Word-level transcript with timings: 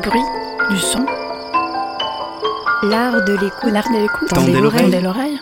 Des 0.00 0.08
bruits, 0.08 0.20
du 0.70 0.78
son. 0.78 1.04
L'art 2.84 3.22
de 3.24 3.32
l'écoute. 3.32 3.70
L'art 3.72 3.88
de 3.90 3.98
l'écoute. 4.00 4.28
Tendez 4.28 4.52
l'oreille. 4.52 4.82
Tendez 4.84 5.00
l'oreille. 5.00 5.38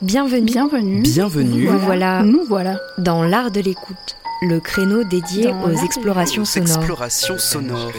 Bienvenue. 0.00 0.46
Bienvenue. 0.46 1.02
Bienvenue. 1.02 1.64
Nous 1.66 1.78
voilà 1.78 2.22
Nous 2.22 2.44
voilà. 2.48 2.78
dans 2.98 3.22
l'art 3.22 3.50
de 3.50 3.60
l'écoute, 3.60 4.16
le 4.48 4.58
créneau 4.60 5.04
dédié 5.04 5.44
Dans 5.44 5.64
aux 5.66 5.84
explorations 5.84 6.44
sonores 6.44 6.78
explorations 6.78 7.38
sonores. 7.38 7.92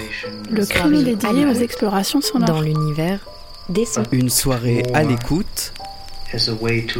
Le 0.49 0.65
créneau 0.65 1.01
dédié 1.01 1.45
aux 1.45 1.53
explorations 1.53 2.21
sonores. 2.21 2.47
dans 2.47 2.61
l'univers 2.61 3.19
des 3.69 3.85
sons. 3.85 4.03
Une 4.11 4.29
soirée 4.29 4.83
à 4.93 5.03
l'écoute 5.03 5.73
as 6.33 6.49
a 6.49 6.53
way 6.53 6.85
to 6.85 6.99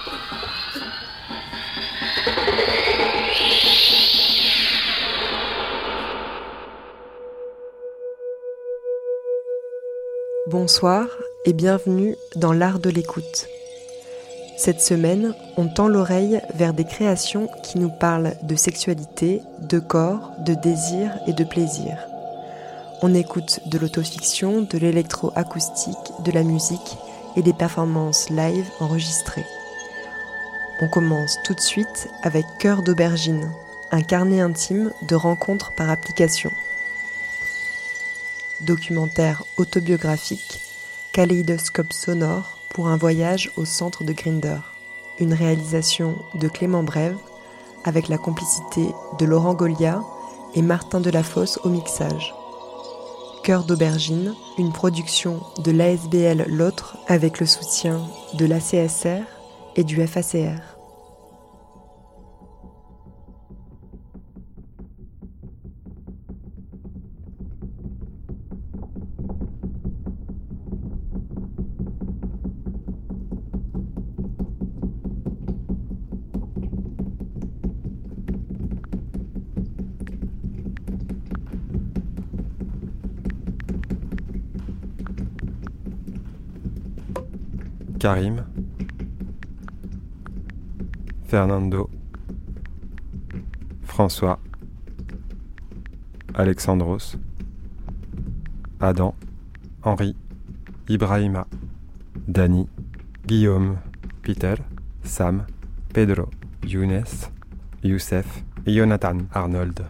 Bonsoir 10.51 11.07
et 11.45 11.53
bienvenue 11.53 12.17
dans 12.35 12.51
l'art 12.51 12.79
de 12.79 12.89
l'écoute. 12.89 13.47
Cette 14.57 14.81
semaine, 14.81 15.33
on 15.55 15.69
tend 15.69 15.87
l'oreille 15.87 16.41
vers 16.55 16.73
des 16.73 16.83
créations 16.83 17.47
qui 17.63 17.79
nous 17.79 17.89
parlent 17.89 18.33
de 18.43 18.55
sexualité, 18.57 19.41
de 19.69 19.79
corps, 19.79 20.33
de 20.45 20.53
désir 20.53 21.17
et 21.25 21.31
de 21.31 21.45
plaisir. 21.45 21.97
On 23.01 23.13
écoute 23.13 23.61
de 23.67 23.77
l'autofiction, 23.77 24.63
de 24.63 24.77
l'électroacoustique, 24.77 26.11
de 26.25 26.31
la 26.33 26.43
musique 26.43 26.97
et 27.37 27.43
des 27.43 27.53
performances 27.53 28.29
live 28.29 28.69
enregistrées. 28.81 29.45
On 30.81 30.89
commence 30.89 31.37
tout 31.45 31.53
de 31.53 31.61
suite 31.61 32.09
avec 32.23 32.43
Cœur 32.59 32.83
d'aubergine, 32.83 33.49
un 33.91 34.01
carnet 34.01 34.41
intime 34.41 34.91
de 35.07 35.15
rencontres 35.15 35.71
par 35.77 35.89
application 35.89 36.51
documentaire 38.65 39.43
autobiographique, 39.57 40.61
kaléidoscope 41.13 41.93
sonore 41.93 42.59
pour 42.69 42.87
un 42.87 42.97
voyage 42.97 43.51
au 43.57 43.65
centre 43.65 44.03
de 44.03 44.13
Grinder. 44.13 44.59
Une 45.19 45.33
réalisation 45.33 46.15
de 46.35 46.47
Clément 46.47 46.83
Brève 46.83 47.17
avec 47.83 48.07
la 48.07 48.17
complicité 48.17 48.87
de 49.19 49.25
Laurent 49.25 49.53
Golia 49.53 50.01
et 50.55 50.61
Martin 50.61 50.99
Delafosse 50.99 51.59
au 51.63 51.69
mixage. 51.69 52.33
Cœur 53.43 53.63
d'aubergine, 53.63 54.35
une 54.57 54.71
production 54.71 55.41
de 55.63 55.71
l'ASBL 55.71 56.45
L'Autre 56.47 56.97
avec 57.07 57.39
le 57.39 57.45
soutien 57.45 58.01
de 58.35 58.45
l'ACSR 58.45 59.23
et 59.75 59.83
du 59.83 60.05
FACR. 60.05 60.80
Karim, 88.01 88.43
Fernando, 91.27 91.87
François, 93.83 94.39
Alexandros, 96.33 97.15
Adam, 98.79 99.13
Henri, 99.83 100.15
Ibrahima, 100.89 101.45
Dani, 102.27 102.67
Guillaume, 103.27 103.77
Peter, 104.23 104.57
Sam, 105.03 105.45
Pedro, 105.93 106.31
Younes, 106.63 107.29
Youssef, 107.83 108.25
Jonathan, 108.65 109.27
Arnold, 109.31 109.85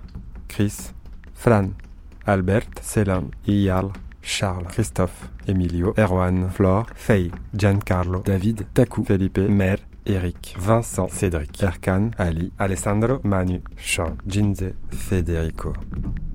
Chris, 0.49 0.91
Fran, 1.33 1.75
Albert, 2.25 2.81
Céline, 2.81 3.31
Iyal, 3.47 3.93
Charles, 4.21 4.67
Christophe, 4.67 5.29
Emilio, 5.47 5.93
Erwan, 5.97 6.49
Flore, 6.49 6.85
Faye, 6.95 7.31
Giancarlo, 7.53 8.21
David, 8.21 8.67
Taku, 8.73 9.03
Felipe, 9.03 9.47
Mer, 9.47 9.79
Eric, 10.05 10.55
Vincent, 10.57 11.07
Cédric, 11.09 11.61
Erkan, 11.61 12.11
Ali, 12.17 12.51
Alessandro, 12.57 13.19
Manu, 13.23 13.61
Sean, 13.75 14.17
Ginze, 14.25 14.75
Federico, 14.89 15.73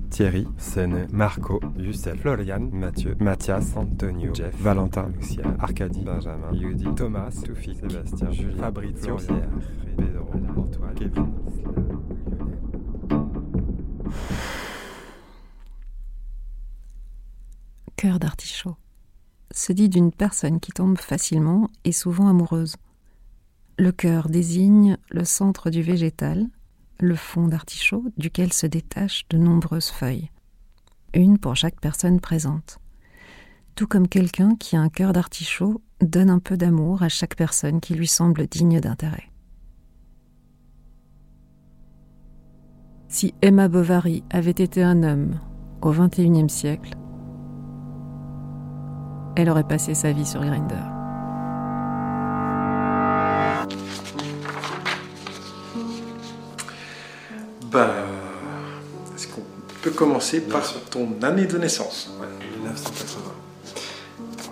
Thierry, 0.09 0.47
Sene, 0.57 1.07
Marco, 1.11 1.59
Youssef, 1.77 2.19
Florian, 2.19 2.69
Mathieu, 2.71 3.15
Mathias, 3.19 3.75
Antonio, 3.75 4.31
Jeff, 4.31 4.55
Valentin, 4.55 5.11
Lucia, 5.15 5.43
Arcadie, 5.59 6.03
Benjamin, 6.03 6.53
Yudi, 6.53 6.93
Thomas, 6.95 7.41
Toufi, 7.43 7.75
Sébastien, 7.75 8.31
Julie, 8.31 8.55
Fabrizio, 8.57 9.17
Pierre, 9.17 9.49
Pedro, 9.97 10.29
Antoine, 10.55 10.93
Kevin, 10.95 11.27
Cœur 17.97 18.19
d'artichaut 18.19 18.75
se 19.49 19.73
dit 19.73 19.89
d'une 19.89 20.11
personne 20.11 20.59
qui 20.59 20.71
tombe 20.71 20.99
facilement 20.99 21.67
et 21.83 21.91
souvent 21.91 22.27
amoureuse. 22.27 22.75
Le 23.79 23.91
cœur 23.91 24.29
désigne 24.29 24.97
le 25.09 25.25
centre 25.25 25.71
du 25.71 25.81
végétal, 25.81 26.45
le 26.99 27.15
fond 27.15 27.47
d'artichaut 27.47 28.05
duquel 28.15 28.53
se 28.53 28.67
détachent 28.67 29.27
de 29.31 29.39
nombreuses 29.39 29.89
feuilles, 29.89 30.29
une 31.15 31.39
pour 31.39 31.55
chaque 31.55 31.81
personne 31.81 32.19
présente. 32.19 32.77
Tout 33.73 33.87
comme 33.87 34.07
quelqu'un 34.07 34.55
qui 34.55 34.75
a 34.75 34.79
un 34.79 34.89
cœur 34.89 35.11
d'artichaut 35.11 35.81
donne 35.99 36.29
un 36.29 36.39
peu 36.39 36.55
d'amour 36.55 37.01
à 37.01 37.09
chaque 37.09 37.35
personne 37.35 37.81
qui 37.81 37.95
lui 37.95 38.07
semble 38.07 38.45
digne 38.45 38.79
d'intérêt. 38.79 39.31
Si 43.07 43.33
Emma 43.41 43.67
Bovary 43.67 44.23
avait 44.29 44.51
été 44.51 44.83
un 44.83 45.01
homme 45.01 45.39
au 45.81 45.91
XXIe 45.91 46.49
siècle, 46.49 46.95
elle 49.37 49.51
aurait 49.51 49.63
passé 49.63 49.93
sa 49.93 50.11
vie 50.11 50.25
sur 50.25 50.41
Grindr. 50.41 50.75
Ben, 57.71 57.91
est-ce 59.15 59.27
qu'on 59.27 59.43
peut 59.83 59.91
commencer 59.91 60.41
par 60.41 60.63
ton 60.89 61.09
année 61.21 61.45
de 61.45 61.57
naissance? 61.59 62.09
1980, 62.55 63.21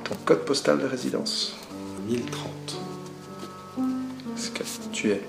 Ton 0.03 0.15
code 0.23 0.45
postal 0.45 0.77
de 0.77 0.85
résidence? 0.85 1.55
1030. 2.07 2.77
Est-ce 4.37 4.51
que 4.51 4.63
tu 4.91 5.09
es 5.09 5.21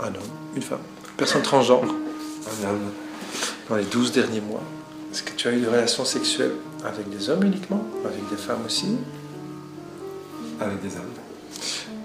un 0.00 0.08
homme, 0.08 0.14
une 0.56 0.62
femme, 0.62 0.80
personne 1.16 1.42
transgenre? 1.42 1.84
Un 1.84 2.68
homme, 2.68 2.90
dans 3.68 3.76
les 3.76 3.84
12 3.84 4.12
derniers 4.12 4.40
mois 4.40 4.62
Est-ce 5.12 5.22
que 5.22 5.32
tu 5.32 5.46
as 5.46 5.52
eu 5.52 5.60
des 5.60 5.66
relations 5.68 6.04
sexuelles 6.04 6.56
avec 6.84 7.08
des 7.10 7.30
hommes 7.30 7.44
uniquement 7.44 7.82
Avec 8.04 8.28
des 8.30 8.36
femmes 8.36 8.64
aussi. 8.66 8.96
Avec 10.60 10.80
des 10.82 10.94
hommes. 10.96 11.02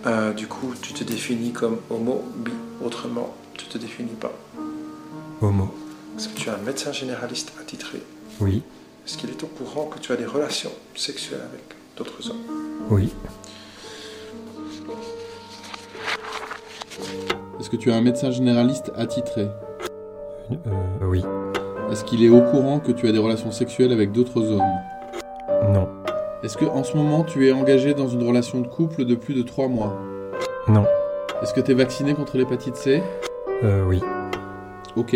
Euh, 0.07 0.33
Du 0.33 0.47
coup, 0.47 0.73
tu 0.81 0.93
te 0.93 1.03
définis 1.03 1.51
comme 1.51 1.77
homo, 1.89 2.23
bi, 2.37 2.51
autrement, 2.83 3.33
tu 3.57 3.65
te 3.67 3.77
définis 3.77 4.15
pas. 4.19 4.31
Homo, 5.41 5.73
Est-ce 6.17 6.29
que 6.29 6.35
tu 6.37 6.49
es 6.49 6.51
un 6.51 6.57
médecin 6.57 6.91
généraliste 6.91 7.53
attitré. 7.61 8.01
Oui, 8.41 8.61
Est-ce 9.05 9.17
qu'il 9.17 9.29
est 9.29 9.43
au 9.43 9.47
courant 9.47 9.85
que 9.85 9.99
tu 9.99 10.11
as 10.11 10.15
des 10.17 10.25
relations 10.25 10.71
sexuelles 10.95 11.41
avec 11.49 11.63
d'autres 11.97 12.29
hommes? 12.29 12.41
Oui, 12.89 13.11
Est-ce 17.59 17.69
que 17.69 17.75
tu 17.75 17.89
es 17.89 17.93
un 17.93 18.01
médecin 18.01 18.31
généraliste 18.31 18.91
attitré? 18.95 19.47
Euh, 20.51 20.55
oui, 21.03 21.23
Est-ce 21.91 22.03
qu'il 22.03 22.23
est 22.23 22.29
au 22.29 22.41
courant 22.41 22.79
que 22.79 22.91
tu 22.91 23.07
as 23.07 23.11
des 23.11 23.17
relations 23.17 23.51
sexuelles 23.51 23.91
avec 23.91 24.11
d'autres 24.11 24.51
hommes? 24.51 24.61
Non, 25.73 25.87
Est-ce 26.43 26.55
que 26.57 26.65
en 26.65 26.83
ce 26.83 26.95
moment 26.95 27.23
tu 27.23 27.47
es 27.47 27.51
engagé 27.51 27.93
dans 27.93 28.07
une 28.07 28.23
relation 28.25 28.61
de 28.61 28.67
couple 28.67 29.05
de 29.05 29.15
plus 29.15 29.33
de 29.33 29.41
3 29.41 29.67
mois? 29.67 29.97
Non, 30.67 30.85
Est-ce 31.41 31.53
que 31.53 31.61
tu 31.61 31.71
es 31.71 31.73
vacciné 31.73 32.13
contre 32.13 32.37
l'hépatite 32.37 32.75
C? 32.75 33.01
Euh, 33.63 33.83
oui, 33.87 34.01
Ok. 34.95 35.15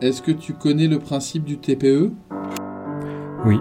Est-ce 0.00 0.22
que 0.22 0.30
tu 0.30 0.52
connais 0.54 0.86
le 0.86 0.98
principe 0.98 1.44
du 1.44 1.58
TPE 1.58 2.12
oui. 3.46 3.60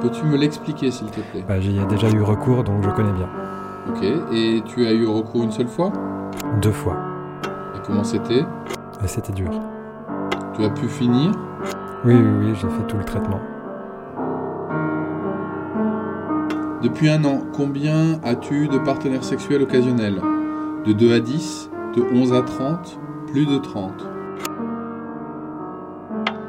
Peux-tu 0.00 0.24
me 0.24 0.36
l'expliquer 0.36 0.90
s'il 0.90 1.06
te 1.06 1.20
plaît? 1.20 1.44
Bah, 1.48 1.60
J'y 1.60 1.78
ai 1.78 1.84
déjà 1.86 2.08
eu 2.10 2.20
recours, 2.20 2.64
donc 2.64 2.82
je 2.82 2.90
connais 2.90 3.12
bien. 3.12 3.28
Ok. 3.88 4.02
Et 4.34 4.60
tu 4.66 4.84
as 4.86 4.92
eu 4.92 5.06
recours 5.06 5.44
une 5.44 5.52
seule 5.52 5.68
fois? 5.68 5.92
Deux 6.60 6.72
fois. 6.72 6.96
Et 7.76 7.78
comment 7.86 8.02
c'était? 8.02 8.40
Et 9.04 9.06
c'était 9.06 9.32
dur. 9.32 9.50
Tu 10.54 10.64
as 10.64 10.70
pu 10.70 10.86
finir 10.86 11.32
Oui, 12.04 12.14
oui, 12.14 12.30
oui, 12.40 12.54
j'ai 12.54 12.68
fait 12.68 12.86
tout 12.86 12.98
le 12.98 13.04
traitement. 13.04 13.40
Depuis 16.82 17.08
un 17.08 17.24
an, 17.24 17.40
combien 17.54 18.20
as-tu 18.22 18.68
de 18.68 18.78
partenaires 18.78 19.24
sexuels 19.24 19.62
occasionnels? 19.62 20.20
De 20.84 20.92
2 20.92 21.14
à 21.14 21.20
10 21.20 21.70
De 21.96 22.02
11 22.02 22.32
à 22.34 22.42
30 22.42 22.98
Plus 23.28 23.46
de 23.46 23.56
30 23.58 24.04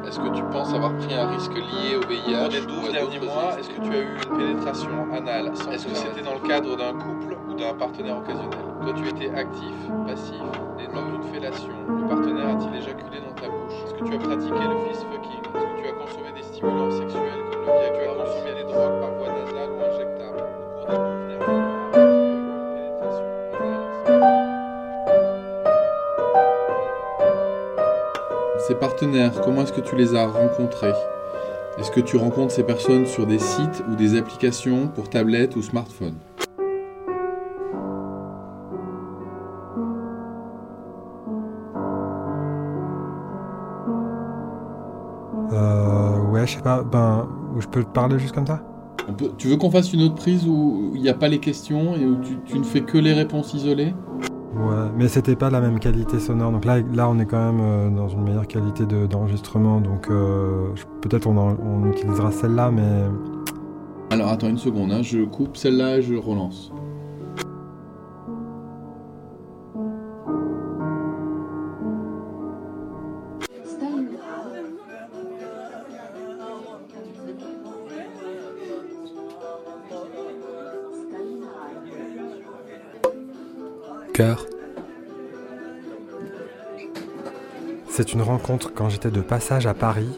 Est-ce 0.06 0.18
que 0.18 0.36
tu 0.36 0.42
penses 0.52 0.74
avoir 0.74 0.94
pris 0.96 1.14
un 1.14 1.28
risque 1.28 1.54
lié 1.54 1.96
au 1.96 2.06
VIH 2.06 2.34
Au 2.34 2.40
cours 2.40 2.48
des 2.50 2.60
12 2.60 2.92
derniers 2.92 3.20
mois, 3.20 3.58
est-ce 3.58 3.70
que 3.70 3.80
tu 3.80 3.90
as 3.90 4.00
eu 4.00 4.16
une 4.28 4.36
pénétration 4.36 4.90
anale 5.16 5.52
Est-ce 5.72 5.86
que 5.86 5.94
c'était 5.94 6.22
dans 6.22 6.34
le 6.34 6.46
cadre 6.46 6.76
d'un 6.76 6.92
couple 6.92 7.36
ou 7.48 7.54
d'un 7.54 7.72
partenaire 7.74 8.18
occasionnel? 8.18 8.58
Toi, 8.82 8.92
tu 8.92 9.08
étais 9.08 9.30
actif, 9.34 9.74
passif, 10.06 10.42
et 10.78 10.94
lors 10.94 11.04
d'une 11.04 11.22
fellation, 11.32 11.72
le 11.88 12.06
partenaire 12.08 12.48
a-t-il 12.48 12.74
éjaculé 12.76 13.20
dans 13.26 13.40
ta 13.40 13.48
bouche? 13.48 13.63
Tu 14.04 14.14
as 14.14 14.18
pratiqué 14.18 14.52
le 14.52 14.76
fist 14.88 15.02
fucking 15.10 15.40
Est-ce 15.40 15.64
que 15.64 15.80
tu 15.80 15.86
as 15.88 15.92
consommé 15.92 16.32
des 16.36 16.42
stimulants 16.42 16.90
sexuels 16.90 17.42
comme 17.50 17.64
le 17.64 17.72
Viagra 17.72 18.04
Tu 18.04 18.08
as 18.08 18.14
consommé 18.24 18.52
des 18.54 18.64
drogues 18.64 19.00
par 19.00 19.10
voie 19.14 19.28
nasale 19.28 19.70
ou 19.70 19.80
injectable 19.82 20.40
Au 20.40 20.84
cours 20.84 20.90
des 20.92 21.36
12 21.38 21.48
derniers 21.48 21.48
mois, 21.48 21.88
est-ce 21.88 21.96
que 21.96 21.96
tu 21.96 22.04
as 22.04 22.12
eu 22.12 22.48
une 22.52 22.68
pénétration. 22.74 23.26
Anale 23.60 23.84
Ces 28.66 28.74
partenaires, 28.74 29.40
comment 29.42 29.62
est-ce 29.62 29.72
que 29.72 29.80
tu 29.80 29.96
les 29.96 30.14
as 30.14 30.26
rencontrés? 30.26 30.92
Est-ce 31.78 31.90
que 31.90 32.00
tu 32.00 32.16
rencontres 32.16 32.52
ces 32.52 32.62
personnes 32.62 33.06
sur 33.06 33.26
des 33.26 33.38
sites 33.38 33.82
ou 33.90 33.96
des 33.96 34.16
applications 34.16 34.88
pour 34.88 35.08
tablette 35.10 35.56
ou 35.56 35.62
smartphone 35.62 36.14
ouais, 46.44 46.50
je 46.50 46.56
sais 46.56 46.62
pas, 46.62 46.82
ben, 46.82 47.26
où 47.56 47.60
je 47.60 47.66
peux 47.68 47.82
te 47.82 47.88
parler 47.90 48.18
juste 48.18 48.34
comme 48.34 48.46
ça? 48.46 48.60
On 49.08 49.12
peut- 49.12 49.30
Tu 49.36 49.48
veux 49.48 49.56
qu'on 49.56 49.70
fasse 49.70 49.92
une 49.92 50.02
autre 50.02 50.14
prise 50.14 50.46
où 50.48 50.92
il 50.94 51.02
n'y 51.02 51.08
a 51.08 51.14
pas 51.14 51.28
les 51.28 51.38
questions 51.38 51.94
et 51.96 52.04
où 52.06 52.16
tu, 52.16 52.38
tu 52.44 52.58
ne 52.58 52.64
fais 52.64 52.80
que 52.82 52.96
les 52.98 53.12
réponses 53.12 53.52
isolées? 53.54 53.94
Ouais, 54.56 54.88
mais 54.96 55.08
c'était 55.08 55.34
pas 55.36 55.50
la 55.50 55.60
même 55.60 55.80
qualité 55.80 56.18
sonore. 56.20 56.52
Donc 56.52 56.64
là, 56.64 56.78
là 56.92 57.08
on 57.08 57.18
est 57.18 57.26
quand 57.26 57.52
même 57.52 57.60
euh, 57.60 57.90
dans 57.90 58.08
une 58.08 58.22
meilleure 58.22 58.46
qualité 58.46 58.86
de- 58.86 59.06
d'enregistrement. 59.06 59.80
donc 59.80 60.08
euh, 60.10 60.68
peut-être 61.00 61.26
on 61.26 61.90
utilisera 61.90 62.30
celle-là, 62.30 62.70
mais 62.70 63.02
Alors 64.10 64.28
attends 64.28 64.48
une 64.48 64.58
seconde, 64.58 64.92
hein, 64.92 65.02
je 65.02 65.24
coupe 65.24 65.56
celle-là 65.56 65.98
et 65.98 66.02
je 66.02 66.14
relance. 66.14 66.72
C'est 87.88 88.12
une 88.12 88.22
rencontre 88.22 88.72
quand 88.74 88.88
j'étais 88.88 89.10
de 89.10 89.20
passage 89.20 89.66
à 89.66 89.74
Paris. 89.74 90.08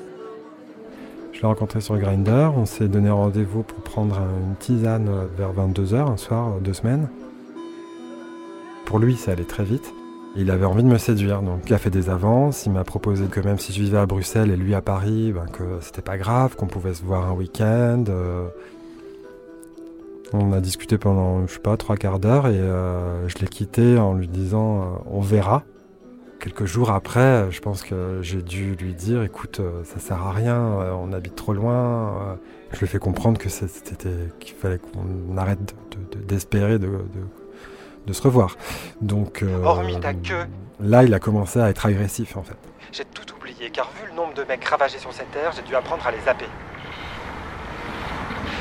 Je 1.33 1.41
l'ai 1.41 1.47
rencontré 1.47 1.81
sur 1.81 1.99
Grinder. 1.99 2.49
On 2.57 2.65
s'est 2.67 2.89
donné 2.89 3.11
rendez-vous 3.11 3.63
pour 3.63 3.79
prendre 3.83 4.19
un- 4.19 4.49
une 4.49 4.57
tisane 4.57 5.11
vers 5.37 5.53
22h 5.53 6.11
un 6.11 6.17
soir, 6.17 6.55
deux 6.61 6.73
semaines. 6.73 7.09
Pour 8.87 8.99
lui, 8.99 9.17
ça 9.17 9.33
allait 9.33 9.45
très 9.45 9.65
vite. 9.65 9.93
Il 10.37 10.51
avait 10.51 10.67
envie 10.67 10.83
de 10.83 10.89
me 10.89 10.99
séduire, 10.99 11.41
donc 11.43 11.61
il 11.67 11.73
a 11.75 11.79
fait 11.79 11.91
des 11.91 12.11
avances. 12.11 12.67
Il 12.67 12.73
m'a 12.73 12.85
proposé 12.85 13.27
que 13.27 13.41
même 13.41 13.59
si 13.59 13.73
je 13.73 13.81
vivais 13.81 13.99
à 13.99 14.07
Bruxelles 14.07 14.51
et 14.51 14.57
lui 14.57 14.75
à 14.75 14.83
Paris, 14.83 15.33
ben, 15.33 15.47
que 15.51 15.63
c'était 15.81 16.03
pas 16.03 16.19
grave, 16.19 16.57
qu'on 16.57 16.67
pouvait 16.67 16.93
se 16.95 17.03
voir 17.03 17.27
un 17.31 17.33
week-end. 17.33 18.05
euh. 18.09 18.49
On 20.33 20.53
a 20.53 20.61
discuté 20.61 20.99
pendant, 20.99 21.47
je 21.47 21.53
sais 21.55 21.59
pas, 21.61 21.77
trois 21.77 21.97
quarts 21.97 22.19
d'heure 22.19 22.49
et 22.49 22.59
euh, 22.59 23.29
je 23.29 23.39
l'ai 23.39 23.47
quitté 23.47 23.99
en 23.99 24.15
lui 24.15 24.27
disant 24.29 24.81
euh, 24.83 24.85
on 25.07 25.21
verra. 25.21 25.63
Quelques 26.41 26.67
jours 26.67 26.91
après, 26.91 27.51
je 27.51 27.61
pense 27.61 27.83
que 27.83 28.19
j'ai 28.23 28.43
dû 28.43 28.75
lui 28.75 28.93
dire 28.95 29.23
écoute, 29.23 29.61
euh, 29.61 29.83
ça 29.85 29.99
sert 30.01 30.23
à 30.23 30.33
rien, 30.33 30.57
euh, 30.57 30.93
on 30.99 31.13
habite 31.13 31.35
trop 31.37 31.55
loin. 31.55 31.75
euh. 31.75 32.35
Je 32.73 32.79
lui 32.81 32.85
ai 32.85 32.89
fait 32.89 32.99
comprendre 32.99 33.39
que 33.39 33.49
c'était 33.49 34.11
qu'il 34.41 34.55
fallait 34.57 34.79
qu'on 34.79 35.37
arrête 35.39 35.61
de- 35.65 36.19
de- 36.19 36.25
d'espérer 36.25 36.79
de, 36.79 36.87
de- 36.89 37.03
de 38.07 38.13
se 38.13 38.21
revoir. 38.23 38.57
Donc 39.01 39.43
euh, 39.43 39.63
Hormis 39.63 39.99
ta 40.01 40.13
queue. 40.13 40.45
là, 40.81 41.05
il 41.05 41.15
a 41.15 41.21
commencé 41.21 41.61
à 41.61 41.71
être 41.71 41.87
agressif 41.87 42.37
en 42.37 42.43
fait. 42.43 42.57
J'ai 42.93 43.05
tout 43.05 43.33
oublié, 43.35 43.71
car 43.71 43.91
vu 43.93 44.09
le 44.11 44.15
nombre 44.17 44.35
de 44.35 44.43
mecs 44.45 44.65
ravagés 44.65 44.99
sur 44.99 45.13
cette 45.13 45.31
terre, 45.31 45.53
j'ai 45.57 45.63
dû 45.63 45.75
apprendre 45.75 46.05
à 46.07 46.11
les 46.11 46.21
zapper. 46.21 46.47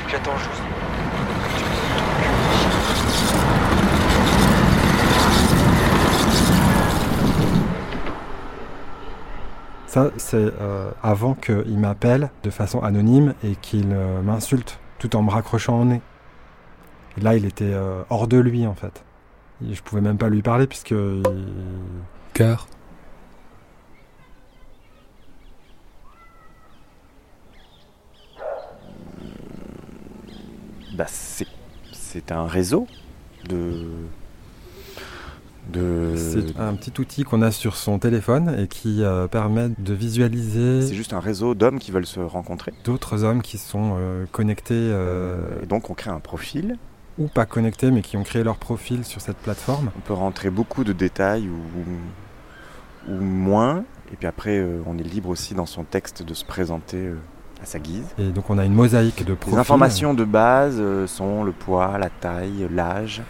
J'attends 0.08 0.36
juste. 0.38 0.62
Ça, 9.96 10.10
c'est 10.18 10.36
euh, 10.60 10.90
avant 11.02 11.32
qu'il 11.32 11.78
m'appelle 11.78 12.28
de 12.42 12.50
façon 12.50 12.80
anonyme 12.82 13.32
et 13.42 13.56
qu'il 13.56 13.94
euh, 13.94 14.20
m'insulte 14.20 14.78
tout 14.98 15.16
en 15.16 15.22
me 15.22 15.30
raccrochant 15.30 15.80
au 15.80 15.84
nez. 15.86 16.02
Et 17.16 17.22
là, 17.22 17.34
il 17.34 17.46
était 17.46 17.72
euh, 17.72 18.02
hors 18.10 18.28
de 18.28 18.36
lui 18.36 18.66
en 18.66 18.74
fait. 18.74 19.02
Et 19.66 19.72
je 19.72 19.82
pouvais 19.82 20.02
même 20.02 20.18
pas 20.18 20.28
lui 20.28 20.42
parler 20.42 20.66
puisque 20.66 20.90
il- 20.90 21.22
Cœur. 22.34 22.68
Bah, 30.94 31.04
c'est, 31.08 31.46
c'est 31.92 32.32
un 32.32 32.46
réseau 32.46 32.86
de. 33.48 33.86
De. 35.72 36.14
c'est 36.16 36.58
un 36.58 36.74
petit 36.74 36.92
outil 37.00 37.24
qu'on 37.24 37.42
a 37.42 37.50
sur 37.50 37.76
son 37.76 37.98
téléphone 37.98 38.56
et 38.58 38.66
qui 38.66 39.02
euh, 39.02 39.26
permet 39.26 39.70
de 39.78 39.94
visualiser 39.94 40.82
C'est 40.82 40.94
juste 40.94 41.12
un 41.12 41.20
réseau 41.20 41.54
d'hommes 41.54 41.78
qui 41.78 41.90
veulent 41.90 42.06
se 42.06 42.20
rencontrer. 42.20 42.72
d'autres 42.84 43.24
hommes 43.24 43.42
qui 43.42 43.58
sont 43.58 43.96
euh, 43.98 44.24
connectés 44.32 44.74
euh, 44.74 45.62
Et 45.62 45.66
donc 45.66 45.90
on 45.90 45.94
crée 45.94 46.10
un 46.10 46.20
profil. 46.20 46.78
ou 47.18 47.28
pas 47.28 47.46
connectés 47.46 47.90
mais 47.90 48.02
qui 48.02 48.16
ont 48.16 48.22
créé 48.22 48.42
leur 48.44 48.56
profil 48.56 49.04
sur 49.04 49.20
cette 49.20 49.38
plateforme. 49.38 49.90
On 49.96 50.00
peut 50.00 50.14
rentrer 50.14 50.50
beaucoup 50.50 50.84
de 50.84 50.92
détails 50.92 51.48
ou, 51.48 53.12
ou 53.12 53.20
moins. 53.20 53.84
Et 54.12 54.16
puis 54.16 54.28
après, 54.28 54.64
on 54.86 54.98
est 54.98 55.02
libre 55.02 55.30
aussi 55.30 55.54
dans 55.54 55.66
son 55.66 55.82
texte 55.82 56.22
de 56.22 56.32
se 56.32 56.44
présenter 56.44 57.10
à 57.60 57.66
sa 57.66 57.80
guise. 57.80 58.06
Et 58.18 58.30
donc 58.30 58.50
on 58.50 58.58
a 58.58 58.64
une 58.64 58.74
mosaïque 58.74 59.24
de 59.24 59.30
Les 59.30 59.36
profils, 59.36 59.58
informations 59.58 60.14
de 60.14 60.24
base 60.24 60.80
sont 61.06 61.42
le 61.42 61.50
poids, 61.50 61.98
la 61.98 62.08
taille, 62.08 62.68
l'âge. 62.70 63.22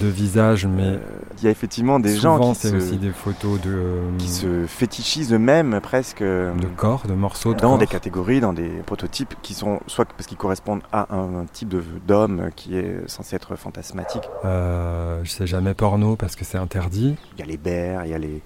De 0.00 0.06
visage, 0.06 0.66
mais 0.66 0.82
Euh, 0.84 0.98
Il 1.38 1.44
y 1.44 1.48
a 1.48 1.50
effectivement 1.50 1.98
des 1.98 2.14
souvent 2.14 2.36
gens 2.42 2.52
qui 2.52 2.58
c'est 2.60 2.68
se, 2.70 2.76
aussi 2.76 2.96
des 2.98 3.10
photos 3.12 3.60
de, 3.60 3.70
euh, 3.70 4.16
qui 4.18 4.28
se 4.28 4.66
fétichisent 4.66 5.32
eux-mêmes 5.32 5.80
presque. 5.82 6.20
euh, 6.22 6.54
de 6.54 6.66
corps, 6.66 7.06
de 7.08 7.14
morceaux 7.14 7.54
de 7.54 7.60
dans 7.60 7.70
corps. 7.70 7.78
des 7.78 7.86
catégories, 7.86 8.40
dans 8.40 8.52
des 8.52 8.68
prototypes 8.86 9.34
qui 9.42 9.54
sont 9.54 9.80
soit 9.86 10.04
parce 10.04 10.26
qu'ils 10.26 10.36
correspondent 10.36 10.82
à 10.92 11.12
un, 11.14 11.40
un 11.40 11.44
type 11.46 11.68
de- 11.70 11.82
d'homme 12.06 12.50
qui 12.56 12.76
est 12.76 13.08
censé 13.08 13.34
être 13.36 13.56
fantasmatique. 13.56 14.22
Euh, 14.44 15.20
je 15.24 15.30
sais 15.30 15.46
jamais 15.46 15.74
porno 15.74 16.14
parce 16.16 16.36
que 16.36 16.44
c'est 16.44 16.58
interdit. 16.58 17.16
Il 17.36 17.40
y 17.40 17.42
a 17.42 17.46
les 17.46 17.56
bears, 17.56 18.04
il 18.04 18.10
y 18.10 18.14
a 18.14 18.18
les, 18.18 18.42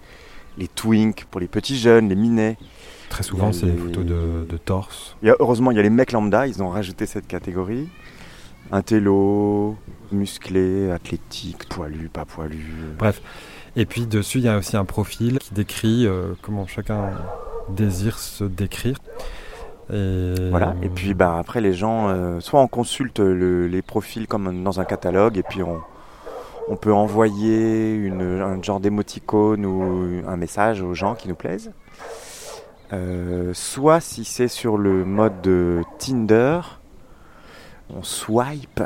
les 0.57 0.69
twinks 0.69 1.27
pour 1.31 1.41
les 1.41 1.49
petits 1.49 1.77
jeunes, 1.77 2.09
les 2.09 2.15
minets. 2.17 2.57
Très 3.11 3.23
souvent, 3.23 3.53
c'est 3.53 3.67
des 3.67 3.77
photos 3.77 4.05
de, 4.05 4.47
de 4.49 4.57
torse. 4.57 5.17
Il 5.23 5.29
y 5.29 5.31
a, 5.31 5.37
heureusement, 5.41 5.71
il 5.71 5.77
y 5.77 5.81
a 5.81 5.83
les 5.83 5.91
mecs 5.91 6.13
lambda, 6.13 6.47
ils 6.47 6.63
ont 6.63 6.69
rajouté 6.71 7.07
cette 7.07 7.27
catégorie. 7.27 7.89
Un 8.75 8.83
télo, 8.83 9.77
musclé, 10.11 10.91
athlétique, 10.91 11.69
poilu, 11.69 12.09
pas 12.13 12.25
poilu. 12.25 12.65
Bref. 12.99 13.23
Et 13.77 13.87
puis 13.87 14.07
dessus, 14.07 14.39
il 14.39 14.45
y 14.45 14.49
a 14.49 14.57
aussi 14.59 14.77
un 14.77 14.85
profil 14.85 15.39
qui 15.39 15.55
décrit 15.55 16.07
euh, 16.09 16.33
comment 16.43 16.67
chacun 16.67 17.11
désire 17.69 18.19
se 18.19 18.43
décrire. 18.43 18.97
Et 19.93 20.35
Voilà. 20.51 20.75
Et 20.83 20.89
puis 20.89 21.15
bah, 21.15 21.37
après, 21.39 21.61
les 21.61 21.73
gens, 21.73 22.09
euh, 22.09 22.41
soit 22.41 22.61
on 22.61 22.67
consulte 22.67 23.21
le- 23.21 23.69
les 23.69 23.81
profils 23.83 24.27
comme 24.27 24.65
dans 24.65 24.81
un 24.81 24.85
catalogue, 24.85 25.37
et 25.39 25.45
puis 25.45 25.63
on, 25.63 25.81
on 26.69 26.75
peut 26.77 26.93
envoyer 26.93 27.95
une, 27.95 28.23
un 28.23 28.61
genre 28.61 28.81
d'émoticône 28.81 29.65
ou 29.67 30.23
un 30.27 30.37
message 30.37 30.83
aux 30.83 30.95
gens 30.95 31.15
qui 31.15 31.29
nous 31.29 31.37
plaisent. 31.37 31.71
Euh, 32.93 33.53
soit 33.55 34.01
si 34.01 34.25
c'est 34.25 34.49
sur 34.49 34.79
le 34.79 35.05
mode 35.05 35.41
de 35.43 35.83
Tinder, 35.99 36.61
on 37.91 38.03
swipe, 38.03 38.83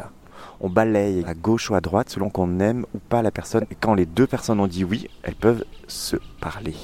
on 0.61 0.69
balaye 0.69 1.25
à 1.27 1.35
gauche 1.35 1.71
ou 1.71 1.75
à 1.75 1.81
droite 1.81 2.11
selon 2.11 2.31
qu'on 2.31 2.61
aime 2.61 2.85
ou 2.95 2.99
pas 2.99 3.23
la 3.23 3.31
personne. 3.31 3.65
Et 3.71 3.75
quand 3.75 3.95
les 3.95 4.07
deux 4.07 4.27
personnes 4.27 4.61
ont 4.61 4.67
dit 4.67 4.85
oui, 4.85 5.09
elles 5.23 5.37
peuvent 5.37 5.65
se 5.87 6.17
parler. 6.41 6.75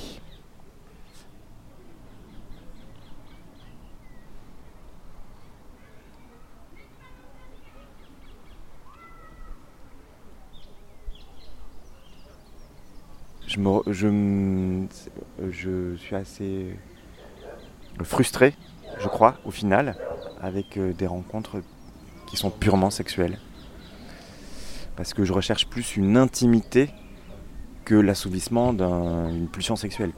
je, 13.55 14.09
me, 14.09 14.89
je, 15.51 15.51
je 15.51 15.97
suis 15.97 16.17
assez 16.17 16.77
frustré, 18.03 18.55
je 18.99 19.09
crois, 19.09 19.37
au 19.45 19.51
final, 19.51 19.97
avec 20.41 20.77
euh, 20.77 20.93
des 20.93 21.07
rencontres 21.07 21.63
qui 22.35 22.41
sont 22.41 22.51
purement 22.51 22.91
sexuelles. 22.91 23.39
Parce 24.97 25.15
que 25.15 25.25
je 25.25 25.33
recherche 25.33 25.67
plus 25.69 25.97
une 25.97 26.17
intimité 26.17 26.91
que 27.85 27.95
l'assouvissement 27.95 28.73
d'un- 28.73 29.31
d'une 29.31 29.47
pulsion 29.47 29.77
sexuelle. 29.77 30.13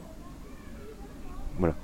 Voilà. 1.59 1.75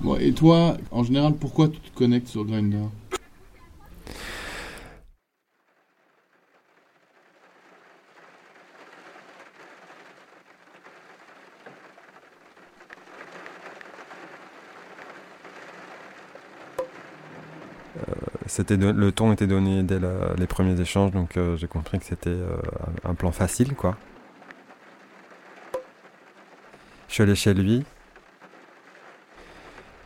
Bon, 0.00 0.16
et 0.16 0.32
toi, 0.32 0.76
en 0.90 1.04
général, 1.04 1.34
pourquoi 1.34 1.68
tu 1.68 1.78
te 1.80 1.94
connectes 1.96 2.28
sur 2.28 2.44
Grindr? 2.44 2.88
C'était 18.52 18.76
le 18.76 19.12
ton 19.12 19.32
était 19.32 19.46
donné 19.46 19.82
dès 19.82 19.98
les 20.36 20.46
premiers 20.46 20.78
échanges, 20.78 21.10
donc 21.10 21.38
euh, 21.38 21.56
j'ai 21.56 21.68
compris 21.68 21.98
que 21.98 22.04
c'était 22.04 22.28
euh, 22.28 22.58
un, 23.02 23.14
plan 23.14 23.32
facile, 23.32 23.74
quoi. 23.74 23.96
Je 27.08 27.14
suis 27.14 27.22
allé 27.22 27.34
chez 27.34 27.54
lui. 27.54 27.82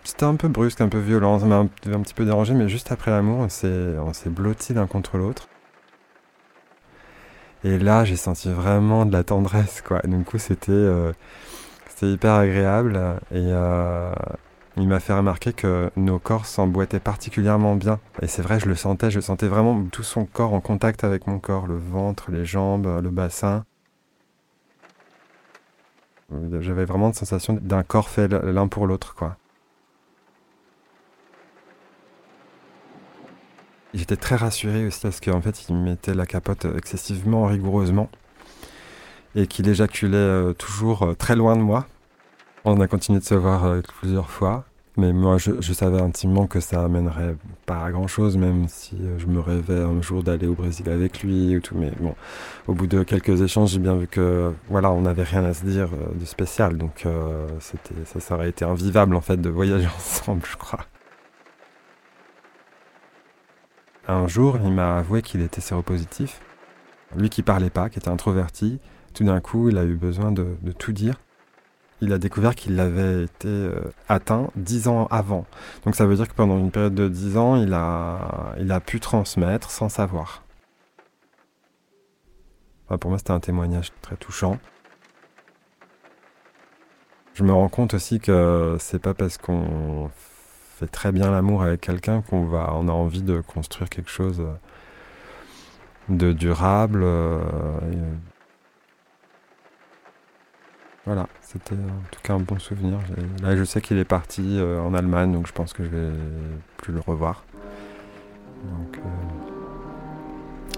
C'était 0.05 0.27
un 0.27 0.37
peu 0.37 0.47
brusque, 0.47 0.81
un 0.81 0.89
peu 0.89 1.01
violent, 1.01 1.41
ça 1.41 1.47
m'a 1.47 1.57
un, 1.57 1.67
petit 1.67 2.15
peu 2.15 2.25
dérangé, 2.25 2.55
mais 2.55 2.69
juste 2.69 2.93
après 2.93 3.11
l'amour, 3.11 3.41
on 3.41 3.49
s'est, 3.49 4.31
blottis 4.31 4.75
l'un 4.75 4.87
contre 4.87 5.19
l'autre. 5.19 5.49
Et 7.65 7.81
là, 7.81 8.05
j'ai 8.05 8.15
senti 8.15 8.49
vraiment 8.49 9.07
de 9.07 9.13
la 9.13 9.25
tendresse, 9.25 9.83
quoi. 9.83 10.01
Coup, 10.25 10.39
c'était, 10.39 10.71
euh, 10.71 11.13
c'était 11.89 12.13
hyper 12.13 12.35
agréable. 12.35 12.97
Et 13.33 13.51
il 14.77 14.89
m'a 14.89 15.01
fait 15.01 15.15
remarquer 15.15 15.53
que 15.53 15.91
nos 15.97 16.19
corps 16.19 16.47
s'emboîtaient 16.47 17.01
particulièrement 17.01 17.77
bien. 17.77 17.99
Et 18.21 18.27
c'est 18.27 18.43
vrai, 18.43 18.61
je 18.61 18.67
le 18.67 18.75
sentais, 18.75 19.11
je 19.11 19.21
sentais 19.21 19.49
vraiment 19.49 19.85
tout 19.91 20.03
son 20.03 20.27
corps 20.27 20.53
en 20.53 20.61
contact 20.61 21.05
avec 21.05 21.27
mon 21.27 21.39
corps, 21.39 21.67
le 21.67 21.79
ventre, 21.79 22.31
les 22.31 22.45
jambes, 22.45 23.01
le 23.03 23.11
bassin. 23.11 23.65
J'avais 26.61 26.85
vraiment 26.85 27.09
une 27.09 27.15
sensation 27.15 27.55
d'un 27.55 27.83
corps 27.83 28.09
fait 28.09 28.29
l'un 28.29 28.69
pour 28.69 28.87
l'autre, 28.87 29.15
quoi. 29.15 29.37
J'étais 33.95 34.17
très 34.17 34.37
rassuré 34.37 34.87
aussi 34.87 35.01
parce 35.01 35.21
qu'en 35.21 35.41
fait, 35.41 35.69
il 35.71 35.77
mettait 35.77 36.13
la 36.13 36.27
capote 36.27 36.67
excessivement 36.77 37.47
rigoureusement 37.47 38.11
et 39.35 39.47
qu'il 39.47 39.69
éjaculait 39.69 40.17
euh, 40.17 40.53
toujours 40.53 41.03
euh, 41.03 41.15
très 41.15 41.35
loin 41.35 41.57
de 41.57 41.63
moi. 41.63 41.87
On 42.69 42.81
a 42.81 42.89
continué 42.89 43.21
de 43.21 43.25
se 43.25 43.37
voir 43.37 43.65
euh, 43.65 43.81
plusieurs 44.01 44.29
fois, 44.29 44.65
mais 44.97 45.13
moi, 45.13 45.39
je, 45.39 45.73
savais 45.73 46.01
intimement 46.01 46.49
que 46.49 46.59
ça 46.59 46.83
amènerait 46.83 47.37
pas 47.65 47.85
à 47.85 47.93
grand 47.93 48.09
chose, 48.09 48.37
même 48.37 48.67
si 48.67 48.97
euh, 49.03 49.21
je 49.21 49.27
me 49.29 49.39
rêvais 49.39 49.79
un 49.79 50.03
jour 50.03 50.25
d'aller 50.25 50.49
au 50.49 50.55
Brésil 50.55 50.91
avec 50.91 51.23
lui 51.23 51.57
ou 51.57 51.61
tout. 51.61 51.77
Mais 51.79 51.93
bon, 52.01 52.17
au 52.67 52.75
bout 52.75 52.89
de 52.89 53.05
quelques 53.05 53.41
échanges, 53.41 53.71
j'ai 53.71 53.79
bien 53.79 53.95
vu 53.95 54.09
que 54.09 54.53
voilà, 54.69 54.91
on 54.91 55.03
n'avait 55.03 55.23
rien 55.23 55.45
à 55.45 55.55
se 55.55 55.65
dire 55.65 55.91
euh, 55.95 56.13
de 56.19 56.25
spécial, 56.25 56.77
donc 56.77 57.07
ça, 57.61 58.19
ça 58.19 58.35
aurait 58.35 58.49
été 58.49 58.65
invivable 58.65 59.15
en 59.15 59.21
fait 59.21 59.37
de 59.41 59.49
voyager 59.49 59.87
ensemble, 59.97 60.43
je 60.51 60.57
crois. 60.57 60.87
Un 64.09 64.27
jour, 64.27 64.59
il 64.65 64.73
m'a 64.73 64.97
avoué 64.97 65.23
qu'il 65.23 65.41
était 65.41 65.61
séropositif. 65.61 66.41
Lui 67.17 67.29
qui 67.31 67.45
parlait 67.45 67.71
pas, 67.71 67.91
qui 67.91 68.01
était 68.01 68.09
introverti, 68.09 68.81
tout 69.15 69.23
d'un 69.23 69.39
coup, 69.39 69.69
il 69.69 69.79
a 69.79 69.85
eu 69.85 69.95
besoin 69.95 70.33
de 70.33 70.73
tout 70.77 70.91
dire. 70.91 71.15
Il 72.03 72.13
a 72.13 72.19
découvert 72.19 72.55
qu'il 72.55 72.79
avait 72.79 73.25
été 73.25 73.49
euh, 73.49 73.81
atteint 74.09 74.51
dix 74.55 74.87
ans 74.89 75.07
avant. 75.11 75.47
Donc 75.85 75.95
ça 75.95 76.07
veut 76.07 76.17
dire 76.17 76.29
que 76.29 76.35
pendant 76.35 76.59
une 76.59 76.71
période 76.71 76.95
de 76.95 77.09
dix 77.09 77.37
ans, 77.39 77.57
il 77.57 77.73
a, 77.73 78.55
il 78.59 78.71
a 78.71 78.81
pu 78.81 79.01
transmettre 79.01 79.71
sans 79.71 79.89
savoir. 79.89 80.43
Enfin, 82.87 82.99
pour 82.99 83.11
moi, 83.11 83.19
c'était 83.19 83.33
un 83.33 83.41
témoignage 83.41 83.93
très 84.03 84.17
touchant. 84.17 84.59
Je 87.35 87.43
me 87.45 87.53
rends 87.53 87.69
compte 87.69 87.95
aussi 87.95 88.21
que 88.21 88.77
c'est 88.79 88.99
pas 89.01 89.15
parce 89.15 89.39
qu'on 89.39 90.11
fait 90.79 90.87
très 90.87 91.13
bien 91.13 91.31
l'amour 91.31 91.63
avec 91.63 91.81
quelqu'un 91.81 92.23
qu'on 92.23 92.45
va, 92.45 92.73
on 92.75 92.89
a 92.89 92.93
envie 92.93 93.23
de 93.23 93.41
construire 93.41 93.89
quelque 93.89 94.11
chose 94.11 94.43
de 96.09 96.33
durable. 96.33 97.01
euh, 97.03 97.79
voilà, 101.07 101.27
c'était 101.41 101.75
en 101.75 102.03
tout 102.11 102.21
cas 102.23 102.35
un 102.35 102.41
bon 102.41 102.59
souvenir. 102.59 102.99
Là, 103.43 103.57
je 103.57 103.65
sais 103.65 103.81
qu'il 103.81 103.97
est 103.99 104.05
parti 104.05 104.59
euh, 104.59 104.81
en 104.81 104.93
Allemagne, 104.95 105.33
donc 105.33 105.47
je 105.47 105.53
pense 105.53 105.73
que 105.73 105.85
je 105.85 105.89
vais 105.89 106.13
plus 106.79 106.93
le 106.93 107.01
revoir. 107.01 107.45
Donc 108.65 108.99
euh, 108.99 109.01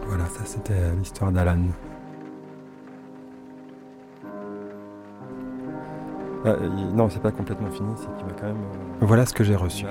voilà, 0.06 0.26
ça 0.26 0.44
c'était 0.44 0.90
l'histoire 0.99 1.32
d'Alan. 1.32 1.58
Ah, 6.44 6.54
il- 6.62 6.94
non, 6.94 7.08
c'est 7.08 7.20
pas 7.23 7.32
complètement 7.32 7.70
fini, 7.70 7.92
c'est 7.97 8.14
qu'il 8.16 8.26
m'a 8.26 8.32
quand 8.38 8.47
même. 8.47 8.56
euh, 8.56 8.97
Voilà 9.06 9.26
ce 9.26 9.35
que 9.35 9.42
j'ai 9.44 9.56
reçu. 9.56 9.87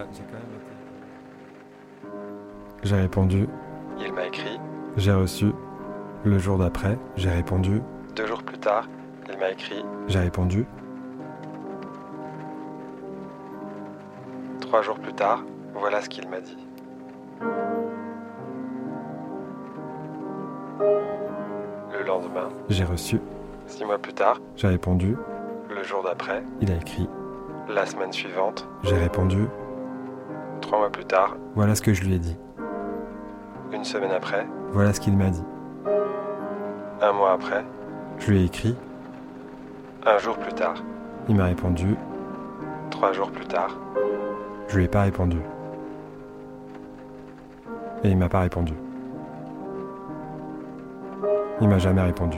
J'ai 2.83 2.95
répondu, 2.95 3.47
Il 3.99 4.13
m'a 4.13 4.27
écrit. 4.27 4.59
j'ai 4.97 5.11
reçu. 5.11 5.47
Le 6.23 6.37
jour 6.39 6.57
d'après, 6.57 6.97
j'ai 7.15 7.29
répondu, 7.29 7.81
Deux 8.15 8.25
jours 8.27 8.43
plus 8.43 8.57
tard, 8.57 8.87
il 9.37 9.41
m'a 9.41 9.51
écrit. 9.51 9.85
j'ai 10.07 10.19
répondu. 10.19 10.65
Trois 14.61 14.81
jours 14.81 14.99
plus 14.99 15.13
tard, 15.13 15.43
voilà 15.73 16.01
ce 16.01 16.09
qu'il 16.09 16.27
m'a 16.27 16.41
dit. 16.41 16.57
Le 21.91 22.03
lendemain, 22.05 22.49
J'ai 22.69 22.83
reçu, 22.83 23.19
six 23.67 23.85
mois 23.85 23.97
plus 23.97 24.13
tard, 24.13 24.39
j'ai 24.55 24.67
répondu, 24.67 25.15
le 25.69 25.83
jour 25.83 26.03
d'après, 26.03 26.43
il 26.61 26.71
a 26.71 26.75
écrit, 26.75 27.07
la 27.69 27.85
semaine 27.85 28.11
suivante, 28.11 28.67
j'ai 28.83 28.95
répondu, 28.95 29.47
trois 30.61 30.79
mois 30.79 30.89
plus 30.89 31.05
tard, 31.05 31.35
voilà 31.55 31.75
ce 31.75 31.81
que 31.81 31.93
je 31.93 32.03
lui 32.03 32.15
ai 32.15 32.19
dit, 32.19 32.37
une 33.71 33.83
semaine 33.83 34.11
après, 34.11 34.45
voilà 34.71 34.93
ce 34.93 34.99
qu'il 34.99 35.15
m'a 35.17 35.29
dit. 35.29 35.43
un 37.01 37.11
mois 37.13 37.31
après, 37.33 37.63
Je 38.19 38.31
lui 38.31 38.41
ai 38.41 38.45
écrit, 38.45 38.75
un 40.05 40.17
jour 40.19 40.37
plus 40.37 40.53
tard, 40.53 40.75
il 41.29 41.35
m'a 41.35 41.45
répondu, 41.45 41.95
trois 42.89 43.11
jours 43.11 43.31
plus 43.31 43.45
tard, 43.45 43.75
je 44.67 44.77
lui 44.77 44.85
ai 44.85 44.87
pas 44.87 45.03
répondu. 45.03 45.37
Et 48.03 48.09
il 48.09 48.17
m'a 48.17 48.29
pas 48.29 48.41
répondu. 48.41 48.73
Il 51.61 51.67
m'a 51.67 51.79
jamais 51.79 52.01
répondu. 52.01 52.37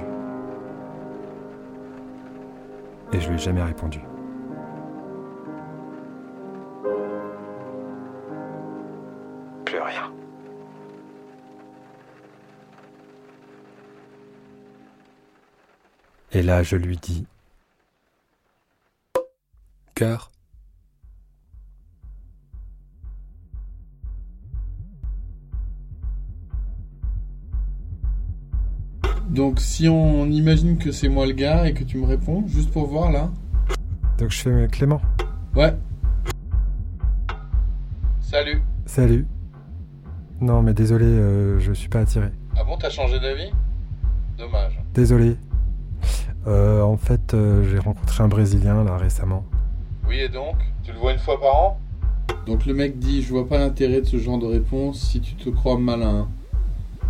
Et 3.12 3.20
je 3.20 3.28
lui 3.28 3.36
ai 3.36 3.39
jamais 3.39 3.63
répondu. 3.63 4.00
plus 9.66 9.80
rien. 9.80 10.12
Et 16.32 16.42
là, 16.42 16.63
je 16.63 16.75
lui 16.75 16.98
dis, 16.98 17.28
Donc, 29.29 29.60
si 29.60 29.88
on 29.88 30.25
imagine 30.25 30.77
que 30.77 30.91
c'est 30.91 31.10
moi 31.10 31.25
le 31.25 31.34
gars 31.34 31.68
et 31.68 31.74
que 31.74 31.84
tu 31.84 31.98
me 31.98 32.06
réponds, 32.06 32.46
juste 32.48 32.72
pour 32.72 32.88
voir 32.88 33.12
là. 33.12 33.29
donc 34.18 34.32
je 34.32 34.41
fais 34.41 34.68
Clément. 34.72 35.01
Ouais. 35.56 35.75
Salut. 38.22 38.62
Salut. 38.86 39.27
Non, 40.41 40.62
mais 40.62 40.74
désolé, 40.74 41.06
euh, 41.06 41.60
je 41.60 41.74
suis 41.74 41.89
pas 41.89 42.00
attiré. 42.00 42.29
Ah 42.56 42.63
bon, 42.63 42.77
t'as 42.77 42.89
changé 42.89 43.20
d'avis? 43.20 43.51
Dommage. 44.38 44.79
Désolé. 44.94 45.36
Euh, 46.48 46.82
en 46.82 46.96
fait, 46.96 47.34
euh, 47.34 47.63
j'ai 47.70 47.79
rencontré 47.79 48.24
un 48.24 48.29
Brésilien 48.29 48.84
là 48.84 48.98
récemment. 48.98 49.46
Oui, 50.10 50.20
et 50.22 50.30
donc 50.30 50.56
Tu 50.84 50.92
le 50.92 50.98
vois 50.98 51.13
une 51.13 51.20
fois 51.20 51.39
par 51.39 51.56
an? 51.56 51.80
Donc 52.48 52.66
le 52.66 52.74
mec 52.74 52.98
dit 53.00 53.22
Je 53.22 53.30
vois 53.30 53.48
pas 53.48 53.60
l'intérêt 53.60 54.01
de 54.01 54.06
ce 54.08 54.18
genre 54.18 54.39
de 54.39 54.48
réponse 54.48 55.00
si 55.00 55.22
tu 55.22 55.36
te 55.36 55.50
crois 55.50 55.78
malin. 55.78 56.28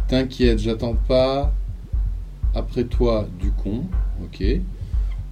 T'inquiète, 0.09 0.59
j'attends 0.59 0.95
pas 1.07 1.53
après 2.53 2.83
toi 2.83 3.25
du 3.39 3.51
con. 3.51 3.83
Ok? 4.23 4.43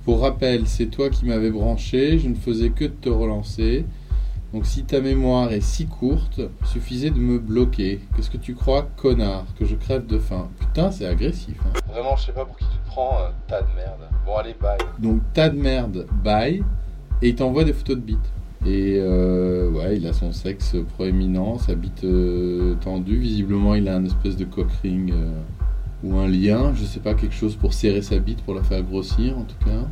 Pour 0.06 0.22
rappel, 0.22 0.66
c'est 0.68 0.86
toi 0.86 1.10
qui 1.10 1.26
m'avais 1.26 1.50
branché, 1.52 2.18
je 2.20 2.30
ne 2.30 2.36
faisais 2.36 2.70
que 2.70 2.86
de 2.86 2.90
te 2.92 3.10
relancer. 3.10 3.86
Donc 4.54 4.66
si 4.66 4.86
ta 4.86 5.02
mémoire 5.02 5.52
est 5.52 5.60
si 5.60 5.88
courte, 5.88 6.40
suffisait 6.64 7.10
de 7.10 7.20
me 7.20 7.38
bloquer. 7.38 8.00
Qu'est-ce 8.16 8.30
que 8.30 8.38
tu 8.38 8.56
crois, 8.56 8.88
connard 8.96 9.44
Que 9.60 9.66
je 9.66 9.76
crève 9.76 10.06
de 10.08 10.18
faim? 10.18 10.48
Putain, 10.58 10.90
c'est 10.92 11.06
agressif. 11.06 11.58
hein. 11.66 11.74
Vraiment, 11.92 12.16
je 12.16 12.28
sais 12.28 12.32
pas 12.32 12.46
pour 12.46 12.56
qui 12.56 12.64
tu 12.66 12.78
te 12.78 12.88
prends. 12.88 13.18
un 13.18 13.32
tas 13.50 13.62
de 13.62 13.68
merde. 13.76 14.08
Bon, 14.26 14.38
allez, 14.38 14.56
bye. 14.62 14.78
Donc, 15.00 15.22
tas 15.34 15.50
de 15.50 15.60
merde, 15.60 16.08
bye. 16.24 16.64
Et 17.22 17.30
il 17.30 17.36
t'envoie 17.36 17.64
des 17.64 17.74
photos 17.74 17.96
de 17.98 18.02
bites. 18.02 18.32
Et 18.66 18.98
euh, 19.00 19.70
ouais, 19.70 19.98
il 19.98 20.08
a 20.08 20.14
son 20.14 20.32
sexe 20.32 20.76
proéminent, 20.96 21.58
sa 21.58 21.76
bite 21.76 22.04
euh, 22.04 22.76
tendue. 22.82 23.18
Visiblement, 23.18 23.76
il 23.76 23.88
a 23.88 23.96
un 23.96 24.06
espèce 24.06 24.36
de 24.36 24.46
cock 24.46 24.68
ring 24.84 25.12
euh, 25.12 25.32
ou 26.04 26.18
un 26.18 26.28
lien, 26.28 26.74
je 26.76 26.84
sais 26.84 27.00
pas, 27.00 27.14
quelque 27.14 27.36
chose 27.36 27.56
pour 27.56 27.74
serrer 27.74 28.02
sa 28.02 28.20
bite, 28.20 28.42
pour 28.44 28.54
la 28.54 28.64
faire 28.64 28.82
grossir 28.84 29.38
en 29.38 29.44
tout 29.44 29.66
cas. 29.66 29.88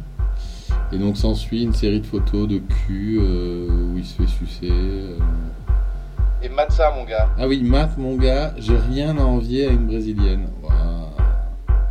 Et 0.91 0.97
donc 0.97 1.17
s'ensuit 1.17 1.63
une 1.63 1.73
série 1.73 2.01
de 2.01 2.05
photos 2.05 2.47
de 2.47 2.57
cul 2.59 3.19
euh, 3.21 3.67
où 3.93 3.97
il 3.97 4.05
se 4.05 4.21
fait 4.21 4.27
sucer. 4.27 4.69
euh. 4.71 5.17
Et 6.43 6.49
mate 6.49 6.71
ça, 6.71 6.91
mon 6.95 7.05
gars. 7.05 7.29
Ah 7.37 7.47
oui, 7.47 7.63
Matt, 7.63 7.97
mon 7.97 8.17
gars, 8.17 8.53
j'ai 8.57 8.77
rien 8.77 9.17
à 9.17 9.21
envier 9.21 9.67
à 9.67 9.71
une 9.71 9.87
brésilienne. 9.87 10.47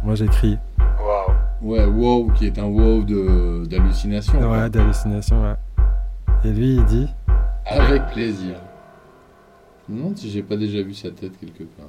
Moi 0.04 0.14
j'écris. 0.16 0.58
Waouh. 0.78 1.34
Ouais, 1.64 1.86
wow, 1.86 2.30
qui 2.32 2.44
est 2.46 2.58
un 2.58 2.64
wow 2.66 3.02
de- 3.02 3.64
d'hallucination. 3.64 4.38
Ouais, 4.50 4.68
d'hallucination, 4.68 5.42
ouais. 5.42 5.54
Et 6.44 6.52
lui 6.52 6.74
il 6.76 6.84
dit 6.84 7.08
Avec 7.64 8.06
plaisir. 8.08 8.56
Je 9.88 9.94
me 9.94 9.98
demande 9.98 10.18
si 10.18 10.30
j'ai 10.30 10.42
pas 10.42 10.56
déjà 10.56 10.82
vu 10.82 10.92
sa 10.92 11.10
tête 11.10 11.38
quelque 11.40 11.64
part. 11.64 11.86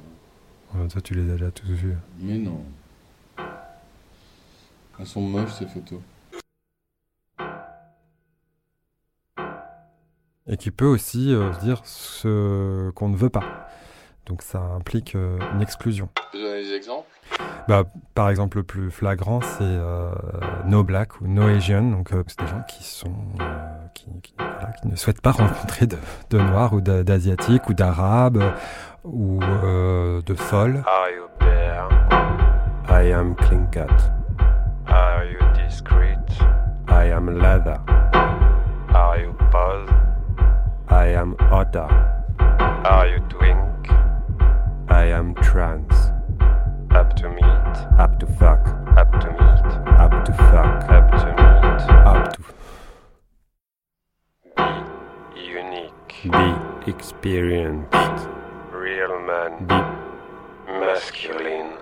Oh, 0.74 0.86
Toi 0.90 1.00
tu 1.02 1.12
les 1.14 1.28
as 1.30 1.34
déjà 1.34 1.50
tous 1.50 1.66
vus. 1.66 1.94
Mais 2.18 2.38
non. 2.38 2.60
Elles 4.98 5.06
sont 5.06 5.20
moches 5.20 5.52
ces 5.52 5.66
photos. 5.66 6.00
Et 10.48 10.56
qui 10.56 10.70
peut 10.70 10.86
aussi 10.86 11.34
euh, 11.34 11.50
dire 11.60 11.82
ce 11.84 12.90
qu'on 12.92 13.10
ne 13.10 13.16
veut 13.16 13.28
pas. 13.30 13.68
Donc 14.24 14.40
ça 14.40 14.58
implique 14.60 15.14
euh, 15.16 15.38
une 15.54 15.60
exclusion. 15.60 16.08
Peux 16.32 16.38
donner 16.40 16.62
des 16.62 16.72
exemples 16.72 17.08
Bah, 17.68 17.82
par 18.14 18.30
exemple, 18.30 18.58
le 18.58 18.62
plus 18.62 18.90
flagrant, 18.92 19.40
c'est 19.40 19.58
euh, 19.62 20.10
No 20.66 20.84
Black 20.84 21.20
ou 21.20 21.26
No 21.26 21.48
Asian. 21.48 21.82
Donc, 21.82 22.12
euh, 22.12 22.22
c'est 22.28 22.38
des 22.40 22.46
gens 22.46 22.62
qui 22.68 22.84
sont 22.84 23.12
euh, 23.40 23.44
qui, 23.94 24.06
qui- 24.22 24.34
voilà, 24.38 24.72
qui 24.80 24.86
ne 24.88 24.94
souhaitent 24.96 25.20
pas 25.20 25.32
rencontrer 25.32 25.86
de, 25.86 25.96
de 26.30 26.38
noirs 26.38 26.72
ou 26.74 26.80
d'a- 26.80 27.02
d'asiatiques 27.02 27.68
ou 27.68 27.74
d'arabes 27.74 28.42
ou 29.04 29.40
euh, 29.42 30.22
de 30.22 30.34
folles. 30.34 30.82
Are 30.86 31.08
you 31.10 31.24
there? 31.40 31.88
I 32.88 33.12
am 33.12 33.34
cut. 33.34 33.90
Are 34.86 35.24
you 35.24 35.38
discreet? 35.54 36.18
I 36.88 37.10
am 37.12 37.28
leather. 37.38 37.78
Are 38.94 39.18
you 39.20 39.32
pause? 39.50 39.90
I 40.88 41.08
am 41.16 41.34
odor. 41.50 41.88
Are 42.84 43.08
you 43.08 43.18
twink? 43.28 43.90
I 44.88 45.10
am 45.12 45.34
trans. 45.34 46.12
Up 46.96 47.14
to 47.16 47.28
meet. 47.28 47.76
Up 47.98 48.18
to 48.20 48.26
fuck. 48.26 48.66
Up 48.96 49.12
to 49.20 49.28
meet. 49.30 49.66
Up 50.00 50.24
to 50.24 50.32
fuck. 50.32 50.88
Up 50.88 51.10
to 51.20 51.28
meet. 51.36 51.82
Up 52.10 52.32
to. 52.32 52.40
Be 55.34 55.40
unique. 55.42 56.14
Be 56.24 56.90
experienced. 56.90 57.92
Real 58.72 59.20
man. 59.28 59.66
Be 59.66 59.80
masculine. 60.72 61.74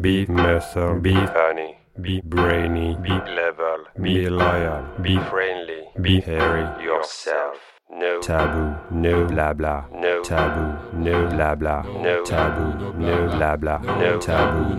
Be 0.00 0.26
muscle. 0.26 1.00
Be 1.00 1.14
funny. 1.14 1.76
Be 2.00 2.20
brainy. 2.20 2.96
Be 3.02 3.10
level. 3.10 3.78
Be 4.00 4.28
loyal. 4.30 4.86
Be 5.02 5.18
friendly. 5.18 5.88
Be 6.00 6.20
hairy. 6.20 6.84
Yourself. 6.84 7.67
No 7.90 8.20
taboo. 8.20 8.76
No 8.90 9.24
blah 9.26 9.54
blah. 9.54 9.84
No 9.92 10.22
taboo. 10.22 10.76
No 10.92 11.26
blah 11.30 11.54
blah. 11.54 11.82
No 11.82 12.22
taboo. 12.22 12.92
No 12.98 13.28
blah 13.28 13.56
blah. 13.56 13.78
No 13.78 14.18
taboo. 14.18 14.74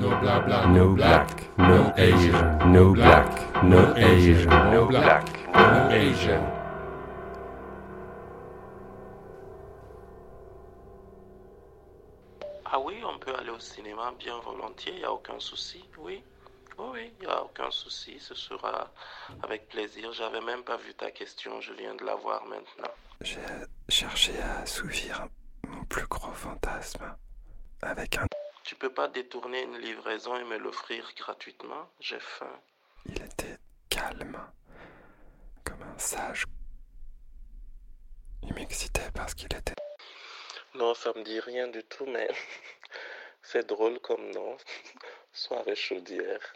No 0.71 0.95
black. 0.95 1.57
No 1.57 1.91
Asian. 1.97 2.71
No 2.71 2.93
black. 2.93 3.63
No 3.63 3.95
Asian. 3.97 4.47
No 4.71 4.85
black. 4.85 5.25
No 5.53 5.89
Asian. 5.89 6.43
Ah 12.65 12.77
oui, 12.79 13.01
on 13.03 13.17
peut 13.17 13.33
aller 13.33 13.49
au 13.49 13.59
cinéma 13.59 14.13
bien 14.19 14.39
volontiers, 14.45 14.93
il 14.93 14.99
n'y 14.99 15.05
a 15.05 15.11
aucun 15.11 15.39
souci, 15.39 15.83
oui. 15.97 16.21
Oui, 16.79 16.87
oui, 16.93 17.13
il 17.19 17.27
n'y 17.27 17.31
a 17.31 17.43
aucun 17.43 17.69
souci, 17.71 18.17
ce 18.19 18.33
sera 18.33 18.89
avec 19.43 19.67
plaisir. 19.67 20.13
J'avais 20.13 20.39
même 20.39 20.63
pas 20.63 20.77
vu 20.77 20.93
ta 20.93 21.11
question, 21.11 21.59
je 21.59 21.73
viens 21.73 21.93
de 21.95 22.05
la 22.05 22.15
voir 22.15 22.45
maintenant. 22.45 22.91
J'ai 23.19 23.41
cherché 23.89 24.39
à 24.39 24.59
assouvir 24.59 25.27
mon 25.67 25.83
plus 25.85 26.07
gros 26.07 26.31
fantasme 26.31 27.17
avec 27.81 28.17
un. 28.17 28.25
Tu 28.63 28.75
peux 28.75 28.93
pas 28.93 29.09
détourner 29.09 29.63
une 29.63 29.77
livraison 29.77 30.37
et 30.37 30.43
me 30.45 30.57
l'offrir 30.57 31.11
gratuitement? 31.17 31.89
J'ai 31.99 32.19
faim. 32.19 32.59
Il 33.05 33.21
était 33.21 33.57
calme, 33.89 34.39
comme 35.65 35.83
un 35.83 35.97
sage. 35.97 36.45
Il 38.43 38.53
m'excitait 38.53 39.11
parce 39.13 39.33
qu'il 39.33 39.53
était. 39.53 39.75
Non, 40.75 40.93
ça 40.93 41.11
me 41.13 41.23
dit 41.23 41.41
rien 41.41 41.67
du 41.67 41.83
tout, 41.83 42.05
mais 42.05 42.29
c'est 43.41 43.67
drôle 43.67 43.99
comme 43.99 44.31
nom. 44.31 44.55
Soirée 45.33 45.75
chaudière. 45.75 46.53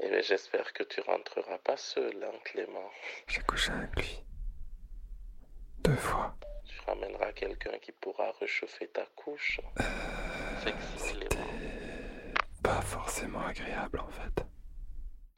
Et 0.00 0.08
bien, 0.08 0.20
j'espère 0.20 0.72
que 0.72 0.82
tu 0.82 1.00
rentreras 1.00 1.58
pas 1.58 1.76
seul, 1.76 2.24
hein, 2.24 2.38
Clément. 2.44 2.90
J'ai 3.28 3.42
couché 3.42 3.70
avec 3.72 3.94
lui. 3.96 4.24
Deux 5.78 5.96
fois. 5.96 6.34
Tu 6.64 6.80
ramèneras 6.86 7.32
quelqu'un 7.32 7.78
qui 7.78 7.92
pourra 7.92 8.32
réchauffer 8.40 8.88
ta 8.88 9.06
couche. 9.16 9.60
Sexy 10.62 11.12
Clément. 11.12 11.46
Pas 12.62 12.80
forcément 12.82 13.44
agréable 13.46 14.00
en 14.00 14.08
fait. 14.08 14.44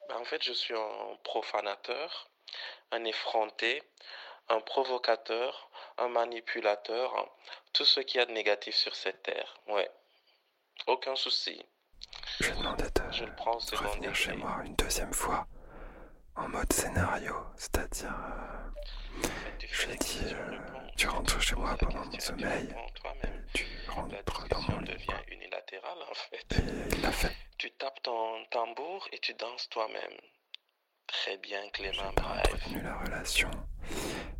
Ben, 0.08 0.16
en 0.16 0.24
fait, 0.24 0.42
je 0.42 0.52
suis 0.52 0.74
un 0.74 1.16
profanateur, 1.24 2.30
un 2.92 3.04
effronté, 3.04 3.82
un 4.48 4.60
provocateur, 4.60 5.70
un 5.98 6.08
manipulateur, 6.08 7.16
hein. 7.16 7.28
tout 7.72 7.84
ce 7.84 8.00
qu'il 8.00 8.20
y 8.20 8.22
a 8.22 8.26
de 8.26 8.32
négatif 8.32 8.74
sur 8.74 8.94
cette 8.94 9.22
terre. 9.22 9.60
Ouais. 9.68 9.90
Aucun 10.86 11.16
souci. 11.16 11.64
Je 12.40 12.50
demandais 12.50 12.90
de 12.90 12.93
Je 13.14 13.24
le 13.24 13.34
prends 13.36 13.58
second 13.60 13.88
revenir 13.88 14.14
chez 14.14 14.32
moi 14.34 14.60
une 14.64 14.74
deuxième 14.74 15.12
fois, 15.12 15.46
en 16.36 16.48
mode 16.48 16.72
scénario, 16.72 17.34
c'est-à-dire. 17.56 18.12
euh, 18.12 19.28
je 19.70 19.86
lui 19.86 19.94
ai 19.94 19.96
dit, 19.98 20.20
euh, 20.34 20.58
tu 20.96 21.06
rentres 21.06 21.40
chez 21.40 21.54
moi 21.54 21.76
pendant 21.78 22.04
mon 22.04 22.18
sommeil, 22.18 22.74
tu 23.54 23.64
rentres 23.88 24.48
dans 24.48 24.60
mon 24.62 24.80
lit. 24.80 25.06
unilatérale 25.30 25.98
en 26.10 26.14
fait. 26.14 26.62
Il 26.92 27.02
l'a 27.02 27.12
fait. 27.12 27.34
Tu 27.58 27.70
tapes 27.72 28.02
ton 28.02 28.44
tambour 28.50 29.06
et 29.12 29.18
tu 29.20 29.32
danses 29.34 29.68
toi-même. 29.70 30.18
Très 31.06 31.36
bien, 31.38 31.60
Clément. 31.70 32.12
Pas 32.14 32.38
entretenu 32.38 32.80
la 32.82 32.96
relation 32.98 33.50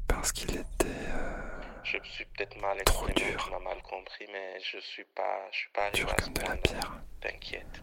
parce 0.09 0.33
qu'il 0.33 0.51
était. 0.51 0.87
euh, 0.87 1.61
Je 1.85 1.99
me 1.99 2.05
suis 2.05 2.25
peut-être 2.25 2.57
mal 2.61 2.83
Trop 2.85 3.07
exprimé, 3.07 3.31
dur. 3.33 3.45
tu 3.45 3.51
m'as 3.53 3.59
mal 3.61 3.83
compris, 3.83 4.27
mais 4.33 4.59
je 4.61 4.79
suis 4.79 5.05
pas, 5.05 5.47
je 5.53 5.59
suis 5.59 5.71
pas 5.71 5.83
arrivé 5.87 5.99
dur 6.05 6.11
à 6.11 6.15
comme 6.17 6.33
de 6.33 6.41
la 6.43 6.57
pierre. 6.57 7.01
T'inquiète. 7.21 7.83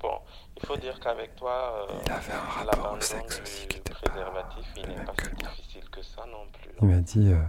Bon, 0.00 0.18
il 0.56 0.66
faut 0.66 0.76
dire 0.76 0.98
qu'avec 1.00 1.36
toi, 1.36 1.86
euh, 1.90 1.94
Il 2.06 2.12
avait 2.12 2.32
un 2.32 2.38
rapport 2.40 2.92
au 2.94 3.00
sexe 3.00 3.40
aussi 3.42 3.66
préservatif, 3.66 4.66
il 4.76 4.88
n'est 4.88 5.04
pas 5.04 5.12
si 5.22 5.30
difficile 5.34 5.90
que 5.90 6.02
ça 6.02 6.24
non 6.26 6.46
plus. 6.52 6.70
Il 6.80 6.88
m'a 6.88 7.00
dit 7.00 7.32
euh, 7.32 7.42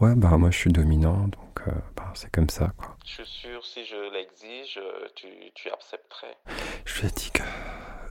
Ouais, 0.00 0.14
bah 0.14 0.36
moi 0.38 0.50
je 0.50 0.56
suis 0.58 0.72
dominant, 0.72 1.26
donc 1.28 1.60
euh, 1.66 1.72
bah, 1.96 2.12
c'est 2.14 2.30
comme 2.30 2.48
ça 2.48 2.72
quoi. 2.76 2.96
Je 3.04 3.10
suis 3.22 3.26
sûr, 3.26 3.64
si 3.66 3.84
je 3.84 3.96
l'exige, 4.12 4.78
euh, 4.78 5.08
tu, 5.16 5.26
tu 5.54 5.68
accepterais. 5.70 6.36
Je 6.84 7.00
lui 7.00 7.08
ai 7.08 7.10
dit 7.10 7.30
que 7.32 7.42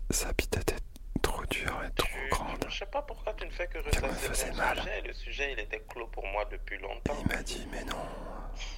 sa 0.10 0.34
bite 0.34 0.58
était 0.58 0.76
trop 1.22 1.46
dure 1.46 1.82
et 1.88 1.92
trop 1.96 2.08
grande. 2.32 2.66
Je 2.68 2.78
sais 2.80 2.86
pas 2.88 3.02
pourquoi 3.02 3.34
tu 3.34 3.46
ne 3.46 3.52
fais 3.52 3.68
que 3.68 3.80
Qu'elle 3.80 4.04
me 4.04 4.08
ressasser 4.10 4.28
faisait 4.28 4.52
mon 4.52 4.58
mal. 4.58 4.78
sujet. 4.80 5.02
Le 5.06 5.14
sujet, 5.14 5.54
il 5.54 5.60
était 5.60 5.84
clos 5.90 6.08
pour 6.08 6.26
moi 6.28 6.44
depuis 6.52 6.78
longtemps. 6.80 7.16
Il 7.22 7.36
m'a 7.36 7.42
dit 7.44 7.66
Mais 7.72 7.84
non, 7.86 7.96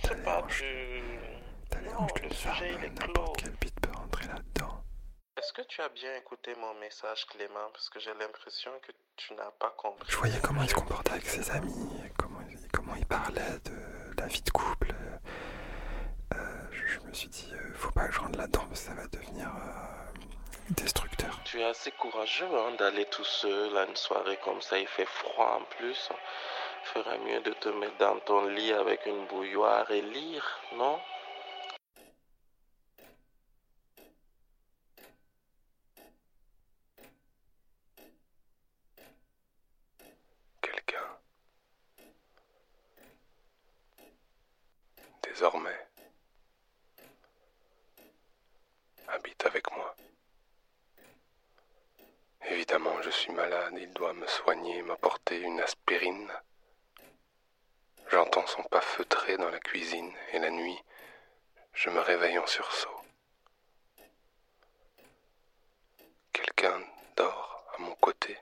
Je 0.03 0.07
sais 0.09 0.15
pas, 0.23 0.43
tu... 0.47 0.63
Non, 1.85 2.07
le 2.23 2.29
sujet, 2.33 2.71
il 2.77 2.85
est 2.85 2.89
clos. 2.99 3.07
n'importe 3.13 3.37
quelle 3.41 3.51
bite 3.59 3.79
peut 3.81 3.91
rentrer 3.97 4.27
là-dedans. 4.27 4.81
Est-ce 5.37 5.53
que 5.53 5.61
tu 5.61 5.81
as 5.81 5.89
bien 5.89 6.15
écouté 6.15 6.55
mon 6.55 6.73
message, 6.75 7.27
Clément? 7.27 7.69
Parce 7.71 7.89
que 7.89 7.99
j'ai 7.99 8.13
l'impression 8.19 8.71
que 8.81 8.91
tu 9.15 9.35
n'as 9.35 9.51
pas 9.51 9.69
compris. 9.77 10.07
Je 10.09 10.17
voyais 10.17 10.39
comment 10.41 10.63
il 10.63 10.69
se 10.69 10.73
comportait 10.73 11.11
avec 11.11 11.27
ses 11.27 11.51
amis, 11.51 12.01
comment 12.17 12.39
il, 12.49 12.57
comment 12.71 12.95
il 12.95 13.05
parlait 13.05 13.59
de 13.65 14.19
la 14.19 14.25
vie 14.25 14.41
de 14.41 14.49
couple. 14.49 14.95
Euh, 16.33 16.37
je, 16.71 16.87
je 16.87 16.99
me 17.01 17.13
suis 17.13 17.27
dit, 17.29 17.51
euh, 17.53 17.73
faut 17.75 17.91
pas 17.91 18.07
que 18.07 18.13
je 18.13 18.19
rentre 18.19 18.37
là-dedans 18.39 18.65
parce 18.67 18.81
que 18.81 18.87
ça 18.87 18.93
va 18.95 19.05
devenir 19.07 19.47
euh, 19.47 20.71
destructeur. 20.71 21.39
Tu 21.45 21.61
es 21.61 21.65
assez 21.65 21.91
courageux 21.91 22.49
hein, 22.51 22.71
d'aller 22.79 23.05
tout 23.05 23.23
seul 23.23 23.77
à 23.77 23.85
une 23.85 23.95
soirée 23.95 24.39
comme 24.43 24.61
ça, 24.61 24.79
il 24.79 24.87
fait 24.87 25.05
froid 25.05 25.59
en 25.61 25.63
plus. 25.77 26.09
Ferait 26.85 27.19
mieux 27.19 27.41
de 27.41 27.51
te 27.53 27.69
mettre 27.69 27.97
dans 27.97 28.17
ton 28.21 28.47
lit 28.47 28.73
avec 28.73 29.05
une 29.05 29.27
bouilloire 29.27 29.91
et 29.91 30.01
lire, 30.01 30.59
non? 30.73 30.99
désormais. 45.37 45.87
Habite 49.07 49.45
avec 49.45 49.71
moi. 49.71 49.95
Évidemment, 52.49 52.99
je 53.03 53.11
suis 53.11 53.31
malade, 53.33 53.75
il 53.79 53.93
doit 53.93 54.13
me 54.13 54.25
soigner, 54.25 54.81
m'apporter 54.81 55.39
une 55.39 55.59
aspirine. 55.59 56.31
J'entends 58.09 58.47
son 58.47 58.63
pas 58.63 58.81
feutré 58.81 59.37
dans 59.37 59.51
la 59.51 59.59
cuisine 59.59 60.11
et 60.33 60.39
la 60.39 60.49
nuit, 60.49 60.79
je 61.73 61.91
me 61.91 61.99
réveille 61.99 62.39
en 62.39 62.47
sursaut. 62.47 63.01
Quelqu'un 66.33 66.81
dort 67.15 67.63
à 67.75 67.81
mon 67.81 67.93
côté. 67.97 68.39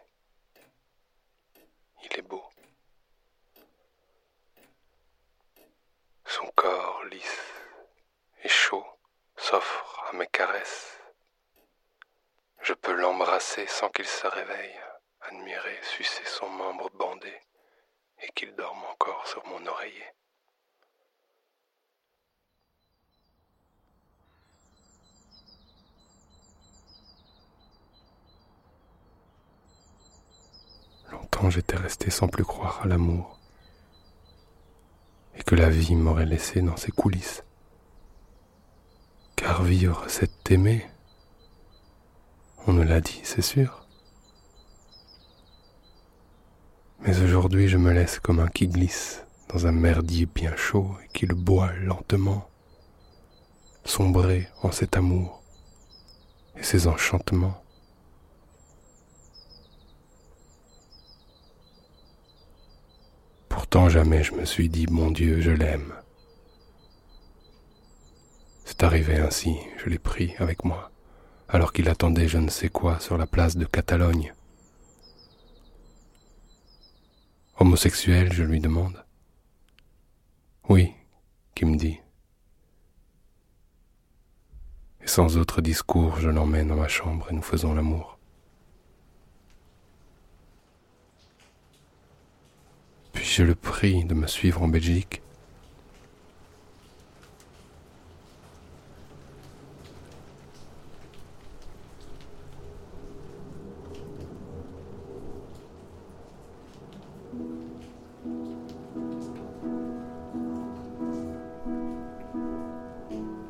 Il 2.04 2.18
est 2.18 2.22
beau. 2.22 2.55
Son 6.38 6.52
corps 6.54 7.06
lisse 7.06 7.54
et 8.44 8.50
chaud 8.50 8.86
s'offre 9.38 10.04
à 10.10 10.18
mes 10.18 10.28
caresses. 10.28 11.00
Je 12.62 12.74
peux 12.74 12.92
l'embrasser 12.92 13.66
sans 13.68 13.88
qu'il 13.88 14.06
se 14.06 14.28
réveille, 14.28 14.78
admirer, 15.22 15.80
sucer 15.82 16.26
son 16.26 16.50
membre 16.50 16.90
bandé 16.90 17.34
et 18.22 18.28
qu'il 18.34 18.54
dorme 18.54 18.84
encore 18.84 19.26
sur 19.26 19.48
mon 19.48 19.66
oreiller. 19.66 20.12
Longtemps 31.12 31.50
j'étais 31.50 31.78
resté 31.78 32.12
sans 32.12 32.28
plus 32.28 32.44
croire 32.44 32.82
à 32.82 32.88
l'amour 32.88 33.35
et 35.38 35.44
que 35.44 35.56
la 35.56 35.70
vie 35.70 35.96
m'aurait 35.96 36.26
laissé 36.26 36.62
dans 36.62 36.78
ses 36.78 36.92
coulisses. 36.92 37.44
Car 39.36 39.64
vivre, 39.64 40.06
c'est 40.08 40.52
aimer. 40.52 40.86
On 42.68 42.74
nous 42.74 42.84
l'a 42.84 43.02
dit, 43.02 43.22
c'est 43.24 43.42
sûr. 43.42 43.86
Mais 47.02 47.20
aujourd'hui, 47.22 47.68
je 47.68 47.78
me 47.78 47.92
laisse 47.92 48.20
comme 48.20 48.40
un 48.40 48.48
qui 48.48 48.68
glisse 48.68 49.24
dans 49.50 49.68
un 49.68 49.72
merdier 49.72 50.26
bien 50.26 50.56
chaud 50.56 50.96
et 51.04 51.08
qui 51.14 51.26
le 51.28 51.36
boit 51.36 51.72
lentement, 51.74 52.50
sombrer 53.84 54.48
en 54.64 54.72
cet 54.72 54.98
amour 54.98 55.44
et 56.58 56.64
ses 56.64 56.88
enchantements. 56.88 57.65
Pourtant 63.76 63.90
jamais 63.90 64.24
je 64.24 64.34
me 64.34 64.46
suis 64.46 64.70
dit, 64.70 64.88
mon 64.90 65.12
Dieu, 65.12 65.42
je 65.42 65.52
l'aime. 65.52 65.94
C'est 68.64 68.84
arrivé 68.84 69.18
ainsi, 69.18 69.58
je 69.84 69.90
l'ai 69.90 70.00
pris 70.00 70.34
avec 70.38 70.64
moi, 70.64 70.92
alors 71.50 71.74
qu'il 71.74 71.90
attendait 71.90 72.30
je 72.30 72.38
ne 72.38 72.50
sais 72.50 72.70
quoi 72.70 73.02
sur 73.02 73.18
la 73.18 73.28
place 73.28 73.58
de 73.58 73.66
Catalogne. 73.66 74.34
Homosexuel, 77.60 78.32
je 78.32 78.44
lui 78.44 78.62
demande. 78.62 79.04
Oui, 80.70 80.94
qui 81.54 81.66
me 81.66 81.76
dit. 81.76 82.00
Et 85.02 85.08
sans 85.08 85.36
autre 85.36 85.60
discours, 85.60 86.16
je 86.22 86.30
l'emmène 86.30 86.70
dans 86.70 86.78
ma 86.78 86.88
chambre 86.88 87.28
et 87.30 87.36
nous 87.36 87.42
faisons 87.42 87.74
l'amour. 87.74 88.15
Puis 93.26 93.34
je 93.34 93.44
le 93.44 93.56
prie 93.56 94.06
de 94.06 94.14
me 94.14 94.28
suivre 94.28 94.62
en 94.62 94.68
Belgique. 94.68 95.24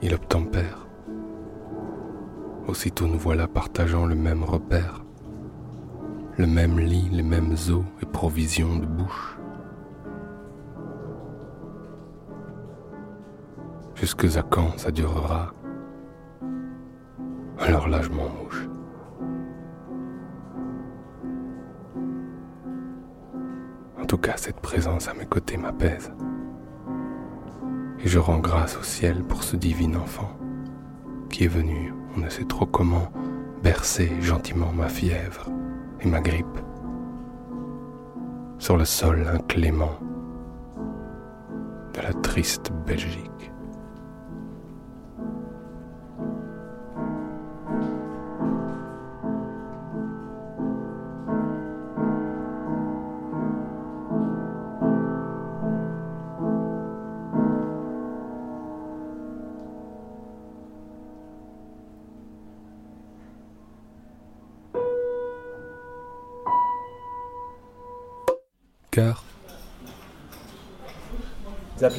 Il 0.02 0.14
obtempère. 0.14 0.88
Aussitôt 2.70 3.08
nous 3.08 3.20
voilà 3.20 3.50
partageant 3.50 4.06
le 4.06 4.16
même 4.16 4.46
repère, 4.46 5.04
le 6.38 6.48
même 6.48 6.80
lit, 6.80 7.10
les 7.12 7.24
mêmes 7.24 7.52
os 7.52 7.84
et 8.02 8.06
provisions 8.06 8.78
de 8.78 8.86
bouche. 8.86 9.36
Jusque 13.96 14.26
à 14.38 14.44
quand 14.44 14.78
ça 14.78 14.92
durera? 14.92 15.54
Alors 17.58 17.88
là 17.88 18.02
je 18.02 18.10
m'en 18.10 18.30
mouche. 18.30 18.68
En 24.00 24.06
tout 24.06 24.18
cas, 24.18 24.38
cette 24.38 24.60
présence 24.60 25.08
à 25.08 25.14
mes 25.16 25.26
côtés 25.26 25.58
m'apaise. 25.58 26.14
Et 28.04 28.08
je 28.08 28.20
rends 28.20 28.38
grâce 28.38 28.78
au 28.78 28.84
ciel 28.84 29.24
pour 29.24 29.44
ce 29.44 29.56
divin 29.56 29.96
enfant 29.96 30.38
qui 31.30 31.46
est 31.46 31.48
venu, 31.48 31.94
on 32.16 32.20
ne 32.20 32.30
sait 32.30 32.46
trop 32.46 32.66
comment, 32.66 33.12
bercer 33.64 34.12
gentiment 34.22 34.72
ma 34.72 34.90
fièvre 34.90 35.50
et 36.02 36.08
ma 36.08 36.22
grippe 36.22 36.46
sur 38.60 38.78
le 38.78 38.86
sol 38.86 39.26
inclément 39.28 40.00
de 41.94 42.02
la 42.02 42.14
triste 42.14 42.72
Belgique. 42.86 43.52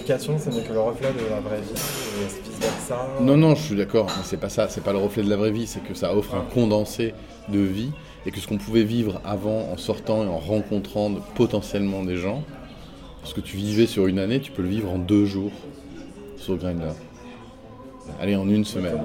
Les 0.06 0.12
applications, 0.12 0.38
ce 0.38 0.56
n'est 0.56 0.62
que 0.64 0.72
le 0.72 0.78
reflet 0.78 1.08
de 1.08 1.28
la 1.28 1.40
vraie 1.40 1.60
vie 1.60 1.72
et. 3.18 3.24
Non, 3.24 3.36
non, 3.36 3.56
je 3.56 3.62
suis 3.62 3.74
d'accord, 3.74 4.06
mais 4.06 4.22
c'est 4.22 4.36
pas 4.36 4.48
ça, 4.48 4.68
c'est 4.68 4.82
pas 4.84 4.92
le 4.92 4.98
reflet 4.98 5.24
de 5.24 5.28
la 5.30 5.36
vraie 5.36 5.50
vie, 5.50 5.66
c'est 5.66 5.82
que 5.82 5.94
ça 5.94 6.14
offre 6.14 6.36
un 6.36 6.44
condensé 6.54 7.12
de 7.48 7.58
vie 7.58 7.90
et 8.24 8.30
que 8.30 8.38
ce 8.38 8.46
qu'on 8.46 8.56
pouvait 8.56 8.84
vivre 8.84 9.20
avant 9.24 9.68
en 9.72 9.76
sortant 9.76 10.22
et 10.22 10.28
en 10.28 10.38
rencontrant 10.38 11.10
potentiellement 11.34 12.04
des 12.04 12.16
gens, 12.18 12.44
ce 13.24 13.34
que 13.34 13.40
tu 13.40 13.56
vivais 13.56 13.86
sur 13.86 14.06
une 14.06 14.20
année, 14.20 14.38
tu 14.38 14.52
peux 14.52 14.62
le 14.62 14.68
vivre 14.68 14.92
en 14.92 14.98
deux 14.98 15.24
jours 15.24 15.50
sur 16.36 16.56
Grindr. 16.56 16.94
Allez, 18.20 18.36
en 18.36 18.48
une 18.48 18.64
semaine. 18.64 19.00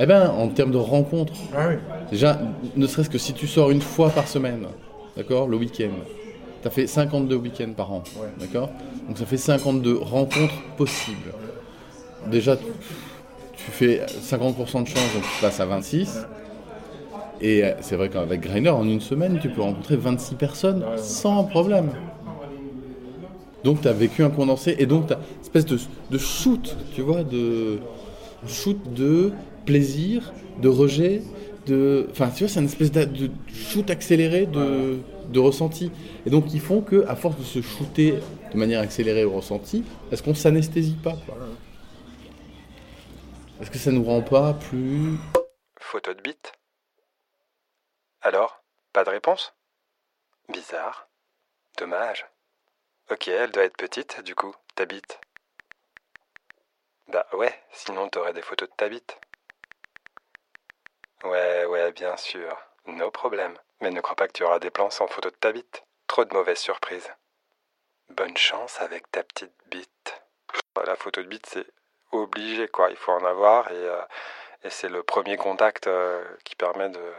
Eh 0.00 0.06
ben, 0.06 0.30
en 0.30 0.48
termes 0.48 0.72
de 0.72 0.78
rencontres, 0.78 1.34
Ah 1.56 1.68
oui. 1.68 1.76
déjà, 2.10 2.40
ne 2.74 2.86
serait-ce 2.88 3.10
que 3.10 3.18
si 3.18 3.34
tu 3.34 3.46
sors 3.46 3.70
une 3.70 3.80
fois 3.82 4.10
par 4.10 4.26
semaine, 4.26 4.66
d'accord, 5.16 5.46
le 5.46 5.56
week-end, 5.56 5.90
tu 6.64 6.68
as 6.68 6.70
fait 6.70 6.86
52 6.86 7.36
week-ends 7.36 7.74
par 7.76 7.92
an, 7.92 8.02
d'accord? 8.40 8.70
Donc 9.06 9.18
ça 9.18 9.26
fait 9.26 9.36
52 9.36 9.98
rencontres 9.98 10.62
possibles. 10.78 11.34
Déjà, 12.30 12.56
tu 12.56 12.64
tu 13.64 13.70
fais 13.70 14.04
50% 14.06 14.82
de 14.82 14.88
chance, 14.88 15.14
donc 15.14 15.22
tu 15.22 15.40
passes 15.40 15.60
à 15.60 15.66
26. 15.66 16.26
Et 17.40 17.64
euh, 17.64 17.72
c'est 17.80 17.96
vrai 17.96 18.08
qu'avec 18.08 18.40
Grindr, 18.40 18.76
en 18.76 18.86
une 18.86 19.00
semaine, 19.00 19.38
tu 19.40 19.48
peux 19.48 19.62
rencontrer 19.62 19.96
26 19.96 20.34
personnes 20.34 20.84
sans 20.96 21.44
problème. 21.44 21.90
Donc 23.62 23.80
tu 23.80 23.88
as 23.88 23.92
vécu 23.92 24.22
un 24.22 24.30
condensé 24.30 24.76
et 24.78 24.86
donc 24.86 25.06
tu 25.06 25.14
as 25.14 25.16
une 25.16 25.40
espèce 25.42 25.64
de, 25.64 25.78
de 26.10 26.18
shoot, 26.18 26.76
tu 26.94 27.02
vois, 27.02 27.22
de 27.22 27.78
shoot 28.46 28.78
de 28.94 29.32
plaisir, 29.64 30.32
de 30.60 30.68
rejet, 30.68 31.22
de... 31.66 32.06
Enfin, 32.10 32.28
tu 32.34 32.44
vois, 32.44 32.52
c'est 32.52 32.60
une 32.60 32.66
espèce 32.66 32.92
de, 32.92 33.04
de 33.04 33.30
shoot 33.52 33.88
accéléré 33.90 34.46
de, 34.46 34.98
de 35.28 35.38
ressenti. 35.38 35.90
Et 36.26 36.30
donc 36.30 36.52
ils 36.52 36.60
font 36.60 36.80
que, 36.80 37.06
à 37.08 37.16
force 37.16 37.36
de 37.36 37.42
se 37.42 37.60
shooter 37.62 38.18
de 38.52 38.58
manière 38.58 38.80
accélérée 38.80 39.24
au 39.24 39.32
ressenti, 39.32 39.84
est-ce 40.10 40.22
qu'on 40.22 40.34
s'anesthésie 40.34 40.96
pas 41.02 41.16
Est-ce 43.60 43.70
que 43.70 43.78
ça 43.78 43.92
nous 43.92 44.04
rend 44.04 44.22
pas 44.22 44.54
plus... 44.54 45.16
Photo 45.78 46.14
de 46.14 46.20
bite? 46.20 46.52
Alors 48.22 48.62
Pas 48.92 49.04
de 49.04 49.10
réponse? 49.10 49.54
Bizarre. 50.48 51.08
Dommage. 51.78 52.26
Ok, 53.10 53.28
elle 53.28 53.50
doit 53.50 53.64
être 53.64 53.76
petite, 53.76 54.22
du 54.22 54.34
coup, 54.34 54.54
ta 54.76 54.86
bite. 54.86 55.20
Bah 57.08 57.26
ouais, 57.34 57.52
sinon 57.70 58.08
t'aurais 58.08 58.32
des 58.32 58.42
photos 58.42 58.68
de 58.68 58.74
ta 58.76 58.88
bite. 58.88 59.20
Ouais, 61.22 61.64
ouais, 61.66 61.92
bien 61.92 62.16
sûr. 62.16 62.56
No 62.86 63.10
problème. 63.10 63.56
Mais 63.80 63.90
ne 63.90 64.00
crois 64.00 64.16
pas 64.16 64.26
que 64.26 64.32
tu 64.32 64.44
auras 64.44 64.58
des 64.58 64.70
plans 64.70 64.90
sans 64.90 65.06
photo 65.06 65.30
de 65.30 65.36
ta 65.36 65.52
bite. 65.52 65.84
Trop 66.06 66.24
de 66.24 66.34
mauvaises 66.34 66.58
surprises. 66.58 67.10
Bonne 68.10 68.36
chance 68.36 68.80
avec 68.80 69.10
ta 69.10 69.22
petite 69.22 69.54
bite. 69.66 70.22
La 70.86 70.96
photo 70.96 71.22
de 71.22 71.28
bite, 71.28 71.46
c'est 71.46 71.66
obligé, 72.12 72.68
quoi. 72.68 72.90
Il 72.90 72.96
faut 72.96 73.12
en 73.12 73.24
avoir 73.24 73.70
et, 73.70 73.74
euh, 73.74 74.02
et 74.62 74.70
c'est 74.70 74.88
le 74.88 75.02
premier 75.02 75.36
contact 75.36 75.86
euh, 75.86 76.24
qui 76.44 76.56
permet 76.56 76.88
de, 76.90 77.14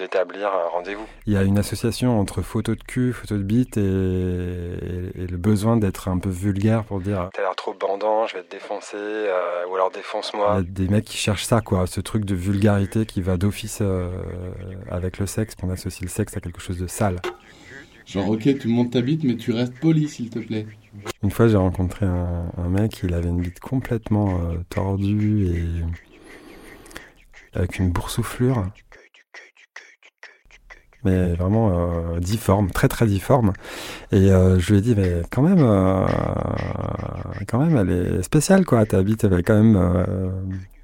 d'établir 0.00 0.48
un 0.48 0.68
rendez-vous. 0.72 1.04
Il 1.26 1.32
y 1.32 1.36
a 1.36 1.42
une 1.42 1.58
association 1.58 2.18
entre 2.18 2.42
photo 2.42 2.74
de 2.74 2.82
cul, 2.82 3.12
photo 3.12 3.36
de 3.36 3.42
bite 3.42 3.76
et, 3.76 3.80
et- 3.80 5.22
et 5.22 5.26
le 5.26 5.36
besoin 5.36 5.76
d'être 5.76 6.08
un 6.08 6.18
peu 6.18 6.30
vulgaire 6.30 6.84
pour 6.84 7.00
dire. 7.00 7.30
T'as 7.32 7.42
l'air 7.42 7.54
trop 7.54 7.74
bandant, 7.74 8.26
je 8.26 8.36
vais 8.36 8.42
te 8.42 8.50
défoncer, 8.50 8.96
euh, 8.96 9.66
ou 9.70 9.74
alors 9.76 9.90
Il 9.92 9.96
y 9.96 10.00
défonce-moi. 10.00 10.54
a 10.56 10.62
des 10.62 10.88
mecs 10.88 11.04
qui 11.04 11.16
cherchent 11.16 11.44
ça, 11.44 11.60
quoi, 11.60 11.86
ce 11.86 12.00
truc 12.00 12.24
de 12.24 12.34
vulgarité 12.34 13.06
qui 13.06 13.22
va 13.22 13.36
d'office 13.36 13.78
euh, 13.82 14.10
avec 14.90 15.18
le 15.18 15.26
sexe, 15.26 15.54
qu'on 15.54 15.70
associe 15.70 16.02
le 16.02 16.08
sexe 16.08 16.36
à 16.36 16.40
quelque 16.40 16.60
chose 16.60 16.78
de 16.78 16.86
sale. 16.86 17.16
Genre, 18.06 18.28
ok, 18.28 18.58
tu 18.58 18.66
montes 18.68 18.92
ta 18.92 19.02
bite, 19.02 19.22
mais 19.22 19.36
tu 19.36 19.52
restes 19.52 19.78
poli, 19.78 20.08
s'il 20.08 20.30
te 20.30 20.40
plaît. 20.40 20.66
Une 21.22 21.30
fois, 21.30 21.46
j'ai 21.46 21.56
rencontré 21.56 22.06
un, 22.06 22.46
un 22.58 22.68
mec, 22.68 23.00
il 23.04 23.14
avait 23.14 23.28
une 23.28 23.40
bite 23.40 23.60
complètement 23.60 24.40
euh, 24.40 24.56
tordue 24.68 25.46
et 25.46 27.56
avec 27.58 27.78
une 27.78 27.90
boursouflure. 27.90 28.64
Mais 31.04 31.34
vraiment 31.34 31.70
euh, 31.70 32.20
difforme, 32.20 32.70
très 32.70 32.88
très 32.88 33.06
difforme. 33.06 33.52
Et 34.12 34.30
euh, 34.30 34.58
je 34.58 34.72
lui 34.72 34.78
ai 34.78 34.82
dit, 34.82 34.94
mais 34.94 35.22
quand 35.30 35.42
même, 35.42 35.62
euh, 35.62 36.06
quand 37.48 37.58
même, 37.58 37.76
elle 37.76 37.90
est 37.90 38.22
spéciale, 38.22 38.64
quoi. 38.64 38.84
Ta 38.84 39.02
bite, 39.02 39.24
elle 39.24 39.34
est 39.34 39.42
quand 39.42 39.62
même 39.62 39.76
euh, 39.76 40.30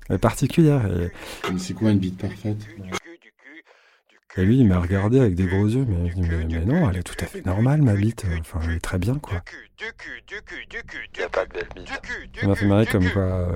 elle 0.08 0.16
est 0.16 0.18
particulière. 0.18 0.86
Et, 0.86 1.10
Mais 1.52 1.58
c'est 1.58 1.74
quoi 1.74 1.90
une 1.90 1.98
bite 1.98 2.18
parfaite 2.18 2.66
et 4.38 4.44
lui, 4.44 4.58
il 4.58 4.68
m'a 4.68 4.78
regardé 4.80 5.18
avec 5.18 5.34
des 5.34 5.46
gros 5.46 5.66
yeux, 5.66 5.86
mais, 5.88 6.10
je 6.10 6.14
dis, 6.14 6.20
mais, 6.20 6.44
mais 6.44 6.64
non, 6.66 6.90
elle 6.90 6.98
est 6.98 7.02
tout 7.02 7.14
à 7.20 7.24
fait 7.24 7.44
normale, 7.46 7.80
ma 7.80 7.94
bite. 7.94 8.26
Enfin, 8.40 8.60
elle 8.64 8.76
est 8.76 8.80
très 8.80 8.98
bien, 8.98 9.14
quoi. 9.14 9.42
Y 9.80 11.22
a 11.22 11.28
pas 11.30 11.46
de 11.46 11.52
belle 11.54 11.68
bite. 11.74 11.88
Ça 12.38 12.46
m'a 12.46 12.54
fait 12.54 12.66
marrer 12.66 12.84
comme 12.84 13.08
quoi 13.10 13.22
euh, 13.22 13.54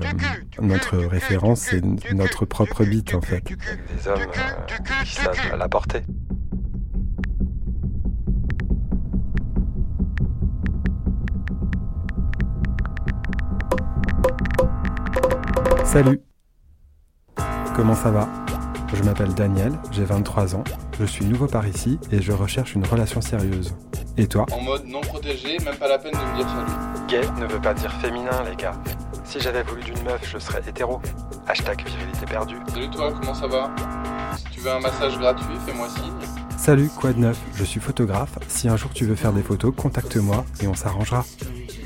notre 0.59 0.97
référence, 0.97 1.59
c'est 1.59 1.83
notre 2.13 2.45
propre 2.45 2.83
bite, 2.83 3.13
en 3.13 3.21
fait. 3.21 3.43
Des 3.43 4.07
hommes 4.07 4.21
euh, 4.21 5.01
qui 5.03 5.11
savent 5.13 5.55
la 5.55 5.69
porter. 5.69 6.01
Salut 15.91 16.21
Comment 17.75 17.95
ça 17.95 18.11
va? 18.11 18.29
Je 18.93 19.03
m'appelle 19.03 19.33
Daniel, 19.33 19.73
j'ai 19.91 20.05
23 20.05 20.55
ans, 20.55 20.63
je 20.97 21.03
suis 21.03 21.25
nouveau 21.25 21.47
par 21.47 21.67
ici 21.67 21.99
et 22.13 22.21
je 22.21 22.31
recherche 22.31 22.75
une 22.75 22.85
relation 22.85 23.19
sérieuse. 23.19 23.75
Et 24.15 24.25
toi? 24.25 24.45
En 24.53 24.61
mode 24.61 24.85
non 24.85 25.01
protégé, 25.01 25.57
même 25.65 25.75
pas 25.75 25.89
la 25.89 25.99
peine 25.99 26.13
de 26.13 26.17
me 26.17 26.37
dire 26.37 26.47
salut. 26.47 27.07
Gay 27.09 27.41
ne 27.41 27.45
veut 27.45 27.59
pas 27.59 27.73
dire 27.73 27.91
féminin, 27.95 28.41
les 28.49 28.55
gars. 28.55 28.71
Si 29.25 29.41
j'avais 29.41 29.63
voulu 29.63 29.83
d'une 29.83 30.01
meuf, 30.03 30.21
je 30.31 30.37
serais 30.37 30.61
hétéro. 30.65 31.01
Hashtag 31.45 31.83
virilité 31.85 32.25
perdue. 32.25 32.55
Salut 32.69 32.89
toi, 32.89 33.11
comment 33.11 33.33
ça 33.33 33.47
va? 33.47 33.69
Si 34.37 34.45
tu 34.45 34.61
veux 34.61 34.71
un 34.71 34.79
massage 34.79 35.19
gratuit, 35.19 35.57
fais-moi 35.65 35.89
signe. 35.89 36.13
Salut, 36.55 36.87
quoi 36.87 37.11
de 37.11 37.19
neuf? 37.19 37.37
Je 37.55 37.65
suis 37.65 37.81
photographe, 37.81 38.39
si 38.47 38.69
un 38.69 38.77
jour 38.77 38.91
tu 38.93 39.03
veux 39.03 39.15
faire 39.15 39.33
des 39.33 39.43
photos, 39.43 39.73
contacte-moi 39.75 40.45
et 40.61 40.67
on 40.67 40.73
s'arrangera. 40.73 41.25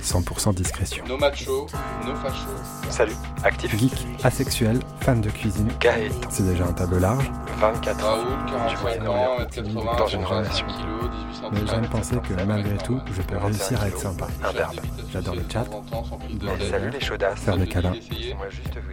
100% 0.05 0.53
discrétion. 0.53 1.03
No 1.07 1.17
macho, 1.17 1.65
no 2.05 2.15
facho. 2.15 2.47
Salut, 2.89 3.15
actif. 3.43 3.75
Geek, 3.77 4.05
asexuel, 4.23 4.79
fan 5.01 5.19
de 5.21 5.29
cuisine. 5.29 5.67
Gaëtan, 5.79 6.29
C'est 6.29 6.43
déjà 6.43 6.65
un 6.65 6.71
tableau 6.73 6.99
large, 6.99 7.29
24 7.59 8.05
ans. 8.05 8.09
Raoul, 8.09 8.45
Du 8.45 8.51
45 8.53 9.07
ans, 9.07 9.37
1m80, 9.39 9.97
Dans 9.97 10.07
une 10.07 10.21
125 10.21 10.25
relation. 10.27 10.65
kg, 10.67 10.71
18 10.71 11.33
cm. 11.41 11.49
mais 11.51 11.67
j'aime 11.67 11.87
penser 11.89 12.15
que 12.17 12.43
malgré 12.43 12.77
tout, 12.77 12.99
je 13.15 13.21
peux 13.23 13.37
réussir 13.37 13.81
à 13.81 13.87
être 13.87 13.97
sympa. 13.97 14.27
Un 14.43 14.51
verbe. 14.51 14.75
J'adore 15.11 15.35
le 15.35 15.43
chat. 15.51 15.65
Salut 16.69 16.89
les 16.91 16.99
chaudasses. 16.99 17.39
Faire 17.39 17.57
des 17.57 17.67
câlins. 17.67 17.93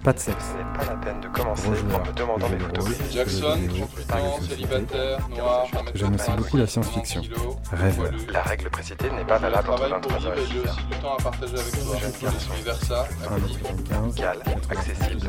Pas 0.05 0.12
de 0.12 0.18
sexe. 0.18 0.55
Pas 0.79 0.85
la 0.87 0.96
peine 0.96 1.20
de 1.20 1.29
commencer 1.29 1.68
en 1.68 2.07
me 2.07 2.12
demandant 2.14 2.48
jeu 2.48 2.55
mes 2.55 2.61
photos. 2.61 2.88
Jackson, 3.12 3.59
célibataire, 4.48 5.29
noir, 5.37 5.66
J'aime 5.94 6.14
aussi 6.14 6.31
beaucoup 6.33 6.57
la 6.57 6.66
science-fiction. 6.66 7.22
Rêveur. 7.72 8.11
La 8.33 8.42
règle 8.42 8.70
précitée 8.70 9.11
n'est 9.11 9.25
pas 9.25 9.38
valable 9.38 9.70
entre 9.70 10.09
Travail 10.09 10.40
pour 11.01 11.01
23h 11.02 11.10
vivre 11.10 11.10
et 11.10 11.10
et 11.10 11.10
j'ai 11.10 11.10
6h. 11.10 11.10
aussi 11.10 11.10
du 11.10 11.10
temps 11.10 11.16
à 11.16 11.22
partager 11.22 11.58
avec 11.58 11.72
toi. 11.72 11.96
Garçon. 12.00 12.52
vice 12.54 12.64
versa, 12.64 13.00
actif. 13.24 13.58
1m75, 13.90 14.14
Gal, 14.14 14.38
accessible. 14.70 15.20
Je 15.20 15.28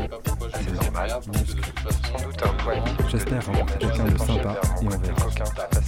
Sans 2.07 2.25
doute 2.25 2.43
un 2.43 2.53
poil 2.63 2.83
qui 2.83 2.91
J'espère 3.09 3.45
rencontrer 3.45 3.77
quelqu'un 3.79 4.03
de 4.05 4.17
sympa 4.19 4.55
et 4.81 4.86
on 4.86 4.89
verra. 4.89 5.29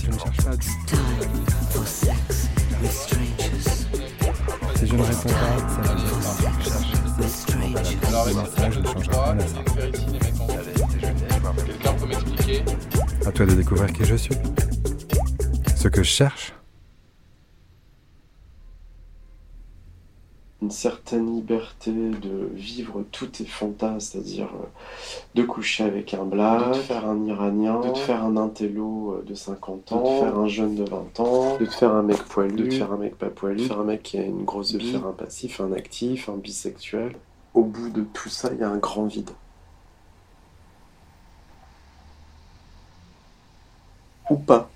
Je 0.01 0.07
ne 0.09 0.17
cherche 0.17 0.37
pas 0.43 0.55
du 0.55 0.67
Si 4.75 4.87
je 4.87 4.95
ne 4.95 5.03
réponds 5.03 5.29
pas, 5.29 5.57
ça 5.69 5.81
veut 5.81 5.95
dire 5.95 6.09
que 6.09 6.63
je 6.63 6.69
cherche. 6.69 6.89
C'est 7.37 7.51
pas. 7.51 8.07
Alors, 8.07 8.25
messages 8.25 8.77
ne 8.77 8.81
droit, 8.83 9.25
rien 9.25 9.39
à 9.39 9.47
ça. 9.47 9.59
Quelqu'un 11.65 11.93
peut 11.93 12.07
m'expliquer 12.07 12.63
À 13.25 13.31
toi 13.31 13.45
de 13.45 13.53
découvrir 13.53 13.93
qui 13.93 14.03
je 14.05 14.15
suis. 14.15 14.35
Ce 15.75 15.87
que 15.87 16.01
je 16.01 16.09
cherche. 16.09 16.53
Une 20.61 20.71
certaine 20.71 21.35
liberté 21.35 21.91
de 21.91 22.49
vivre 22.53 23.03
tous 23.11 23.27
tes 23.27 23.45
fantasmes, 23.45 23.99
c'est-à-dire 23.99 24.47
euh, 24.55 24.67
de 25.35 25.43
coucher 25.43 25.83
avec 25.83 26.13
un 26.13 26.23
black, 26.23 26.69
de 26.69 26.73
te 26.73 26.77
faire 26.77 27.07
un 27.07 27.25
iranien, 27.25 27.81
de 27.81 27.89
te 27.89 27.97
faire 27.97 28.23
un 28.23 28.37
intello 28.37 29.15
euh, 29.15 29.23
de 29.27 29.35
50 29.35 29.91
ans, 29.91 30.01
de 30.01 30.03
te 30.03 30.25
faire 30.25 30.39
un 30.39 30.47
jeune 30.47 30.75
de 30.75 30.85
20 30.85 31.19
ans, 31.19 31.57
de 31.57 31.65
te 31.65 31.73
faire 31.73 31.91
un 31.91 32.03
mec 32.03 32.23
poilu, 32.23 32.55
de 32.55 32.69
te 32.69 32.75
faire 32.75 32.91
un 32.93 32.97
mec 32.97 33.17
pas 33.17 33.29
poilu, 33.29 33.57
de 33.57 33.63
faire 33.63 33.79
un 33.79 33.83
mec 33.83 34.01
qui 34.01 34.17
a 34.17 34.23
une 34.23 34.45
grosse 34.45 34.71
de 34.71 34.79
faire 34.79 35.05
un 35.05 35.11
passif, 35.11 35.59
un 35.59 35.73
actif, 35.73 36.29
un 36.29 36.37
bisexuel. 36.37 37.15
Au 37.53 37.63
bout 37.63 37.89
de 37.89 38.03
tout 38.13 38.29
ça, 38.29 38.49
il 38.53 38.59
y 38.59 38.63
a 38.63 38.69
un 38.69 38.77
grand 38.77 39.05
vide. 39.05 39.29
Ou 44.29 44.37
pas. 44.37 44.69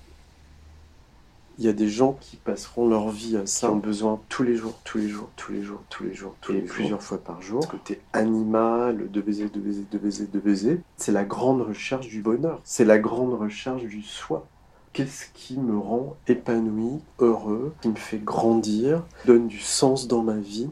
Il 1.59 1.65
y 1.65 1.67
a 1.67 1.73
des 1.73 1.89
gens 1.89 2.17
qui 2.21 2.37
passeront 2.37 2.87
leur 2.87 3.09
vie 3.09 3.35
à 3.35 3.45
ça, 3.45 3.67
qui 3.67 3.73
ont 3.73 3.77
besoin 3.77 4.21
tous 4.29 4.43
les 4.43 4.55
jours, 4.55 4.79
tous 4.85 4.97
les 4.97 5.09
jours, 5.09 5.29
tous 5.35 5.51
les 5.51 5.61
jours, 5.61 5.83
tous 5.89 6.03
les 6.05 6.13
jours, 6.13 6.33
tous 6.39 6.53
les 6.53 6.61
plusieurs 6.61 7.03
fois 7.03 7.17
par 7.17 7.41
jour. 7.41 7.61
Ce 7.63 7.67
côté 7.67 7.99
animal, 8.13 9.11
de 9.11 9.21
baiser, 9.21 9.49
de 9.49 9.59
baiser, 9.59 9.83
de 9.91 9.97
baiser, 9.97 10.27
de 10.27 10.39
baiser, 10.39 10.81
c'est 10.95 11.11
la 11.11 11.25
grande 11.25 11.61
recherche 11.61 12.07
du 12.07 12.21
bonheur. 12.21 12.61
C'est 12.63 12.85
la 12.85 12.97
grande 12.97 13.33
recherche 13.33 13.83
du 13.83 14.01
soi. 14.01 14.47
Qu'est-ce 14.93 15.25
qui 15.33 15.57
me 15.57 15.77
rend 15.77 16.15
épanoui, 16.29 17.01
heureux, 17.19 17.73
qui 17.81 17.89
me 17.89 17.95
fait 17.95 18.23
grandir, 18.23 19.03
donne 19.25 19.47
du 19.47 19.59
sens 19.59 20.07
dans 20.07 20.23
ma 20.23 20.37
vie 20.37 20.69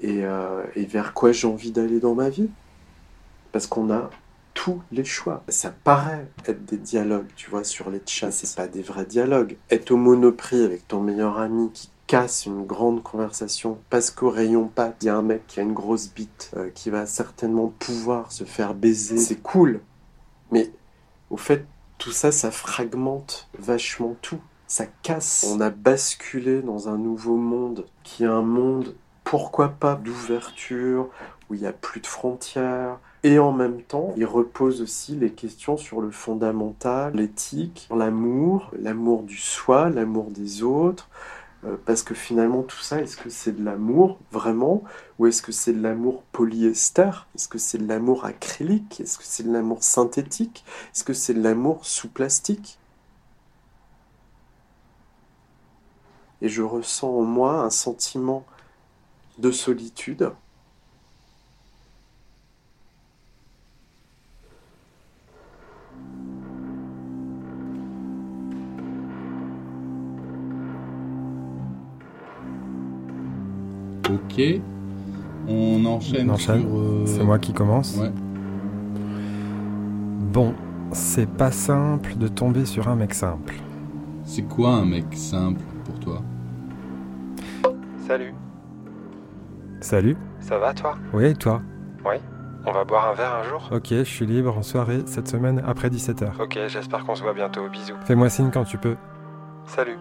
et, 0.00 0.26
euh, 0.26 0.62
et 0.76 0.84
vers 0.84 1.14
quoi 1.14 1.32
j'ai 1.32 1.46
envie 1.46 1.72
d'aller 1.72 1.98
dans 1.98 2.14
ma 2.14 2.28
vie? 2.28 2.50
Parce 3.52 3.66
qu'on 3.66 3.90
a 3.90 4.10
tous 4.62 4.82
les 4.92 5.04
choix. 5.04 5.42
Ça 5.48 5.70
paraît 5.70 6.28
être 6.46 6.66
des 6.66 6.76
dialogues, 6.76 7.28
tu 7.34 7.48
vois, 7.48 7.64
sur 7.64 7.88
les 7.88 8.02
chats, 8.04 8.30
c'est 8.30 8.54
pas 8.54 8.68
des 8.68 8.82
vrais 8.82 9.06
dialogues. 9.06 9.56
Être 9.70 9.90
au 9.90 9.96
monoprix 9.96 10.62
avec 10.62 10.86
ton 10.86 11.00
meilleur 11.00 11.38
ami 11.38 11.70
qui 11.72 11.88
casse 12.06 12.44
une 12.44 12.66
grande 12.66 13.02
conversation 13.02 13.78
parce 13.88 14.10
qu'au 14.10 14.28
rayon 14.28 14.68
pâte, 14.68 14.96
il 15.00 15.06
y 15.06 15.08
a 15.08 15.16
un 15.16 15.22
mec 15.22 15.46
qui 15.46 15.60
a 15.60 15.62
une 15.62 15.72
grosse 15.72 16.12
bite 16.12 16.50
euh, 16.58 16.68
qui 16.74 16.90
va 16.90 17.06
certainement 17.06 17.72
pouvoir 17.78 18.32
se 18.32 18.44
faire 18.44 18.74
baiser. 18.74 19.16
C'est 19.16 19.40
cool. 19.40 19.80
Mais 20.50 20.70
au 21.30 21.38
fait, 21.38 21.64
tout 21.96 22.12
ça, 22.12 22.30
ça 22.30 22.50
fragmente 22.50 23.48
vachement 23.58 24.14
tout. 24.20 24.40
Ça 24.66 24.84
casse. 24.84 25.46
On 25.50 25.62
a 25.62 25.70
basculé 25.70 26.60
dans 26.60 26.90
un 26.90 26.98
nouveau 26.98 27.36
monde 27.36 27.86
qui 28.02 28.24
est 28.24 28.26
un 28.26 28.42
monde, 28.42 28.94
pourquoi 29.24 29.70
pas, 29.70 29.94
d'ouverture, 29.94 31.08
où 31.48 31.54
il 31.54 31.62
n'y 31.62 31.66
a 31.66 31.72
plus 31.72 32.02
de 32.02 32.06
frontières. 32.06 32.98
Et 33.22 33.38
en 33.38 33.52
même 33.52 33.82
temps, 33.82 34.14
il 34.16 34.24
repose 34.24 34.80
aussi 34.80 35.14
les 35.14 35.32
questions 35.32 35.76
sur 35.76 36.00
le 36.00 36.10
fondamental, 36.10 37.14
l'éthique, 37.14 37.86
l'amour, 37.94 38.70
l'amour 38.78 39.22
du 39.24 39.36
soi, 39.36 39.90
l'amour 39.90 40.30
des 40.30 40.62
autres. 40.62 41.08
Euh, 41.64 41.76
parce 41.84 42.02
que 42.02 42.14
finalement, 42.14 42.62
tout 42.62 42.78
ça, 42.78 43.00
est-ce 43.02 43.18
que 43.18 43.28
c'est 43.28 43.52
de 43.52 43.62
l'amour 43.62 44.18
vraiment? 44.32 44.82
Ou 45.18 45.26
est-ce 45.26 45.42
que 45.42 45.52
c'est 45.52 45.74
de 45.74 45.82
l'amour 45.82 46.22
polyester? 46.32 47.10
Est-ce 47.34 47.48
que 47.48 47.58
c'est 47.58 47.78
de 47.78 47.86
l'amour 47.86 48.24
acrylique? 48.24 49.00
Est-ce 49.00 49.18
que 49.18 49.24
c'est 49.24 49.42
de 49.42 49.52
l'amour 49.52 49.82
synthétique? 49.82 50.64
Est-ce 50.94 51.04
que 51.04 51.12
c'est 51.12 51.34
de 51.34 51.42
l'amour 51.42 51.84
sous 51.84 52.08
plastique 52.08 52.78
Et 56.42 56.48
je 56.48 56.62
ressens 56.62 57.10
en 57.10 57.22
moi 57.22 57.60
un 57.60 57.70
sentiment 57.70 58.44
de 59.38 59.50
solitude. 59.50 60.32
Ok. 74.14 74.42
On 75.48 75.84
enchaîne, 75.86 76.30
On 76.30 76.34
enchaîne. 76.34 76.60
sur... 76.62 76.76
euh, 76.78 77.02
C'est 77.06 77.24
moi 77.24 77.38
qui 77.38 77.52
commence. 77.52 77.96
Ouais. 77.96 78.10
Bon, 80.32 80.54
c'est 80.92 81.28
pas 81.28 81.50
simple 81.50 82.16
de 82.16 82.28
tomber 82.28 82.64
sur 82.66 82.88
un 82.88 82.96
mec 82.96 83.14
simple. 83.14 83.54
C'est 84.24 84.42
quoi 84.42 84.70
un 84.74 84.84
mec 84.84 85.06
simple 85.12 85.60
pour 85.84 85.98
toi? 85.98 86.22
Salut, 88.06 88.34
Salut 89.80 90.16
ça 90.40 90.58
va 90.58 90.72
toi? 90.74 90.96
Oui, 91.12 91.26
et 91.26 91.34
toi? 91.34 91.62
Oui. 92.04 92.16
On 92.66 92.72
va 92.72 92.84
boire 92.84 93.08
un 93.10 93.14
verre 93.14 93.34
un 93.34 93.48
jour? 93.48 93.68
Ok, 93.72 93.86
je 93.90 94.02
suis 94.04 94.26
libre 94.26 94.56
en 94.58 94.62
soirée 94.62 95.02
cette 95.06 95.28
semaine 95.28 95.62
après 95.66 95.88
17h. 95.88 96.40
Ok, 96.42 96.58
j'espère 96.68 97.04
qu'on 97.04 97.14
se 97.14 97.22
voit 97.22 97.32
bientôt. 97.34 97.68
Bisous. 97.70 97.94
Fais-moi 98.04 98.28
signe 98.28 98.50
quand 98.52 98.64
tu 98.64 98.76
peux. 98.78 98.96
Salut. 99.66 99.96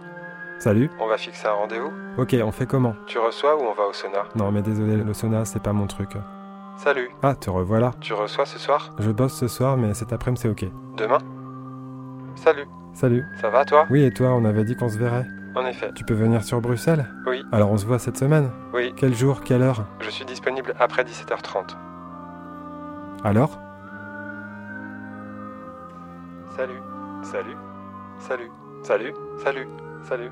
Salut. 0.59 0.89
On 0.99 1.07
va 1.07 1.17
fixer 1.17 1.47
un 1.47 1.53
rendez-vous? 1.53 1.91
Ok, 2.17 2.35
on 2.43 2.51
fait 2.51 2.65
comment? 2.65 2.93
Tu 3.07 3.17
reçois 3.17 3.55
ou 3.55 3.61
on 3.61 3.73
va 3.73 3.85
au 3.87 3.93
sauna? 3.93 4.23
Non, 4.35 4.51
mais 4.51 4.61
désolé, 4.61 4.97
le 4.97 5.13
sauna, 5.13 5.45
c'est 5.45 5.63
pas 5.63 5.71
mon 5.71 5.87
truc. 5.87 6.09
Salut. 6.75 7.09
Ah, 7.23 7.33
te 7.33 7.49
revoilà. 7.49 7.91
Tu 8.01 8.13
reçois 8.13 8.45
ce 8.45 8.59
soir? 8.59 8.93
Je 8.99 9.09
bosse 9.11 9.33
ce 9.33 9.47
soir, 9.47 9.77
mais 9.77 9.93
cet 9.93 10.11
après-midi, 10.11 10.41
c'est 10.41 10.49
ok. 10.49 10.65
Demain? 10.97 11.19
Salut. 12.35 12.65
Salut. 12.93 13.23
Ça 13.39 13.49
va 13.49 13.63
toi? 13.63 13.85
Oui, 13.89 14.03
et 14.03 14.11
toi, 14.11 14.29
on 14.31 14.43
avait 14.43 14.65
dit 14.65 14.75
qu'on 14.75 14.89
se 14.89 14.97
verrait. 14.97 15.25
En 15.55 15.65
effet. 15.65 15.91
Tu 15.95 16.03
peux 16.03 16.13
venir 16.13 16.43
sur 16.43 16.61
Bruxelles? 16.61 17.05
Oui. 17.25 17.43
Alors 17.51 17.71
on 17.71 17.77
se 17.77 17.85
voit 17.85 17.97
cette 17.97 18.17
semaine? 18.17 18.51
Oui. 18.73 18.93
Quel 18.95 19.15
jour 19.15 19.41
Quelle 19.41 19.61
heure? 19.61 19.85
Je 19.99 20.09
suis 20.09 20.25
disponible 20.25 20.75
après 20.79 21.03
17h30. 21.03 21.75
Alors? 23.23 23.59
Salut. 26.55 26.81
Salut. 27.23 27.57
Salut. 28.19 28.51
Salut. 28.83 29.13
Salut. 29.43 29.67
Salut. 30.03 30.31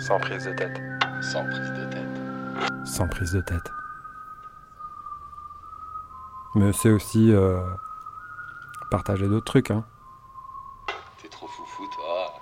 Sans 0.00 0.18
prise 0.18 0.44
de 0.46 0.52
tête. 0.52 0.80
Sans 1.20 1.44
prise 1.44 1.72
de 1.72 1.84
tête. 1.90 2.86
Sans 2.86 3.06
prise 3.06 3.32
de 3.32 3.40
tête. 3.42 3.70
Mais 6.54 6.72
c'est 6.72 6.90
aussi 6.90 7.32
euh, 7.32 7.60
partager 8.90 9.28
d'autres 9.28 9.44
trucs, 9.44 9.70
hein. 9.70 9.84
T'es 11.20 11.28
trop 11.28 11.46
foufou, 11.46 11.86
toi. 11.94 12.32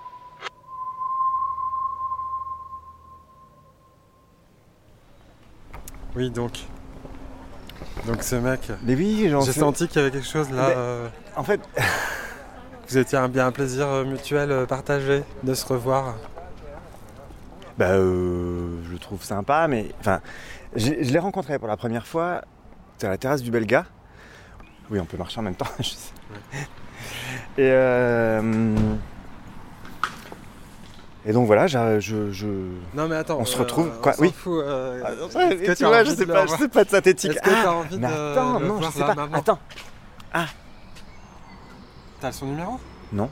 Oui, 6.15 6.31
donc. 6.31 6.65
Donc 8.07 8.23
ce 8.23 8.35
mec. 8.35 8.71
Mais 8.83 8.95
oui, 8.95 9.29
J'ai 9.45 9.51
senti 9.51 9.87
qu'il 9.89 9.97
y 9.97 9.99
avait 10.05 10.11
quelque 10.11 10.27
chose 10.27 10.49
là. 10.49 10.69
Mais, 10.69 10.73
euh, 10.77 11.07
En 11.35 11.43
fait, 11.43 11.61
Vous 12.89 12.97
étiez 12.97 13.19
un 13.19 13.27
bien 13.27 13.45
un 13.45 13.51
plaisir 13.51 13.85
euh, 13.87 14.03
mutuel 14.03 14.65
partagé 14.67 15.23
de 15.43 15.53
se 15.53 15.63
revoir. 15.63 16.15
Bah, 17.79 17.91
euh, 17.91 18.75
je 18.85 18.91
le 18.91 18.99
trouve 18.99 19.23
sympa, 19.23 19.67
mais 19.69 19.87
enfin, 20.01 20.19
je 20.75 20.91
l'ai 20.91 21.19
rencontré 21.19 21.57
pour 21.57 21.69
la 21.69 21.77
première 21.77 22.05
fois. 22.05 22.41
À 23.01 23.07
la 23.07 23.17
terrasse 23.17 23.41
du 23.41 23.49
Belga. 23.49 23.85
Oui, 24.91 24.99
on 24.99 25.05
peut 25.05 25.15
marcher 25.15 25.39
en 25.39 25.43
même 25.43 25.55
temps. 25.55 25.65
je 25.79 25.91
sais. 25.91 26.11
Et 27.57 27.71
euh, 27.71 28.75
et 31.25 31.31
donc 31.31 31.47
voilà, 31.47 31.67
je, 31.67 31.99
je, 31.99 32.47
Non 32.93 33.07
mais 33.07 33.15
attends, 33.15 33.37
on 33.39 33.45
se 33.45 33.55
euh, 33.55 33.59
retrouve. 33.59 33.89
Quoi 34.01 34.13
Oui. 34.19 34.33
fout, 34.33 34.61
euh, 34.61 35.01
Ah, 35.05 35.11
que 35.55 35.73
tu 35.73 35.85
vois, 35.85 36.03
je 36.03 36.11
sais 36.11 36.25
pas, 36.25 36.45
je 36.45 36.51
sais 36.55 36.67
pas 36.67 36.83
de 36.83 36.89
synthétique. 36.89 37.31
Est-ce 37.31 37.39
que 37.39 37.49
t'as 37.49 37.63
Ah, 37.65 37.73
envie 37.73 37.97
mais 37.97 38.07
de 38.07 38.13
attends, 38.13 38.59
le 38.59 38.67
non, 38.67 38.75
je 38.75 38.79
voir 38.79 38.91
sais 38.91 38.99
là, 38.99 39.15
pas. 39.15 39.29
Attends. 39.33 39.59
Ah, 40.33 40.45
T'as 42.19 42.33
son 42.33 42.47
numéro? 42.47 42.77
Non. 43.13 43.29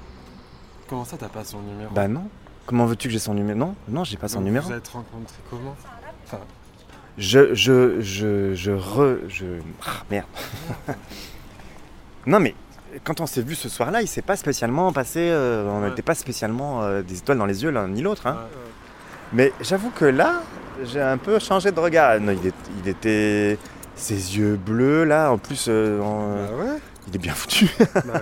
Comment 0.88 1.03
ça 1.03 1.17
t'as 1.17 1.27
pas 1.27 1.43
son 1.43 1.60
numéro? 1.60 1.91
Bah 1.93 2.07
non. 2.07 2.29
Comment 2.67 2.86
veux-tu 2.86 3.08
que 3.08 3.13
j'ai 3.13 3.19
son 3.19 3.34
numéro? 3.34 3.58
Non, 3.58 3.75
non, 3.89 4.03
j'ai 4.03 4.17
pas 4.17 4.27
son 4.27 4.39
Donc, 4.39 4.45
numéro. 4.45 4.67
Vous 4.67 4.75
êtes 4.75 4.88
rencontrés 4.89 5.38
comment? 5.49 5.75
Enfin, 6.25 6.39
Je, 7.17 7.56
je, 7.56 7.99
je, 8.01 8.53
je 8.53 8.71
re, 8.71 9.17
je, 9.30 9.45
ah, 9.86 10.03
merde. 10.12 10.27
non 12.27 12.39
mais 12.39 12.53
quand 13.03 13.21
on 13.21 13.25
s'est 13.25 13.41
vu 13.41 13.56
ce 13.56 13.69
soir-là, 13.69 14.01
il 14.01 14.08
s'est 14.08 14.21
pas 14.21 14.36
spécialement 14.36 14.91
passé, 14.91 15.19
euh, 15.21 15.67
on 15.69 15.82
Ouais. 15.82 15.89
n'était 15.89 16.01
pas 16.01 16.15
spécialement 16.15 16.84
euh, 16.84 17.01
des 17.01 17.17
étoiles 17.19 17.38
dans 17.38 17.45
les 17.45 17.63
yeux 17.63 17.69
l'un 17.71 17.88
ni 17.88 18.01
l'autre. 18.01 18.27
Hein. 18.27 18.38
Mais 19.34 19.51
j'avoue 19.62 19.89
que 19.91 20.06
là, 20.06 20.41
j'ai 20.84 21.01
un 21.01 21.17
peu 21.17 21.39
changé 21.39 21.71
de 21.71 21.80
regard. 21.80 22.19
Non, 22.19 22.34
il, 22.34 22.47
est- 22.47 22.53
il 22.84 22.89
était, 22.89 23.58
ses 23.95 24.38
yeux 24.38 24.56
bleus 24.58 25.03
là, 25.06 25.32
en 25.32 25.38
plus, 25.38 25.67
euh, 25.69 26.01
en- 26.01 26.36
Bah 26.36 26.63
ouais. 26.63 26.80
il 27.08 27.15
est 27.15 27.19
bien 27.19 27.34
foutu. 27.34 27.69
bah 28.06 28.21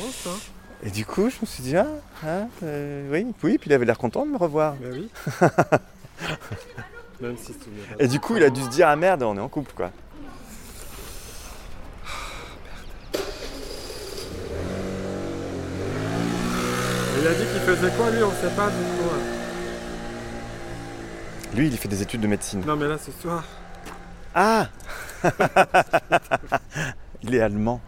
pense, 0.00 0.26
hein. 0.26 0.38
Et 0.84 0.90
du 0.90 1.06
coup, 1.06 1.30
je 1.30 1.36
me 1.40 1.46
suis 1.46 1.62
dit, 1.62 1.76
ah, 1.76 1.86
hein, 2.26 2.48
euh, 2.62 3.08
oui, 3.10 3.26
oui, 3.42 3.58
puis 3.58 3.70
il 3.70 3.72
avait 3.72 3.86
l'air 3.86 3.98
content 3.98 4.26
de 4.26 4.30
me 4.30 4.36
revoir. 4.36 4.74
Bah 4.74 4.88
oui. 4.92 5.08
Même 7.20 7.36
si 7.38 7.54
c'est 7.54 8.04
Et 8.04 8.08
du 8.08 8.20
coup, 8.20 8.36
il 8.36 8.42
a 8.42 8.50
dû 8.50 8.62
se 8.62 8.68
dire, 8.68 8.88
ah 8.88 8.96
merde, 8.96 9.22
on 9.22 9.36
est 9.36 9.40
en 9.40 9.48
couple 9.48 9.72
quoi. 9.74 9.90
Il 17.20 17.26
a 17.26 17.30
dit 17.32 17.44
qu'il 17.52 17.60
faisait 17.60 17.90
quoi 17.96 18.10
lui 18.10 18.22
On 18.22 18.30
sait 18.32 18.54
pas 18.54 18.68
du 18.68 18.76
tout. 18.76 19.10
hein. 19.12 19.18
Lui, 21.54 21.68
il 21.68 21.76
fait 21.76 21.88
des 21.88 22.02
études 22.02 22.20
de 22.20 22.26
médecine. 22.26 22.62
Non 22.66 22.76
mais 22.76 22.86
là 22.86 22.96
ce 22.98 23.10
soir. 23.10 23.42
Ah 24.34 24.68
Il 27.22 27.34
est 27.34 27.40
allemand. 27.40 27.80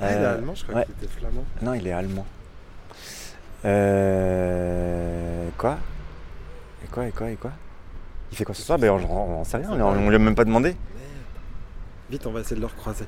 Ah, 0.00 0.10
il 0.12 0.16
est 0.16 0.24
Euh, 0.24 0.34
allemand, 0.34 0.54
je 0.54 0.62
crois 0.64 0.74
ouais. 0.76 0.84
qu'il 0.84 0.94
était 0.94 1.08
flamand. 1.18 1.44
Non, 1.62 1.74
il 1.74 1.86
est 1.86 1.92
allemand. 1.92 2.26
Euh... 3.64 5.48
Quoi? 5.58 5.78
Et 6.84 6.86
quoi 6.88 7.06
Et 7.06 7.12
quoi 7.12 7.30
Et 7.30 7.36
quoi? 7.36 7.52
Il 8.32 8.36
fait 8.36 8.44
quoi 8.44 8.54
ce 8.54 8.62
soir? 8.62 8.78
Ben 8.78 8.90
on, 8.90 8.96
on, 8.98 9.40
on 9.40 9.44
sait 9.44 9.56
rien, 9.58 9.70
on, 9.72 9.80
on 9.82 10.08
lui 10.08 10.16
a 10.16 10.18
même 10.18 10.34
pas 10.34 10.44
demandé. 10.44 10.76
Vite, 12.10 12.26
on 12.26 12.32
va 12.32 12.40
essayer 12.40 12.56
de 12.56 12.60
le 12.60 12.66
recroiser. 12.66 13.04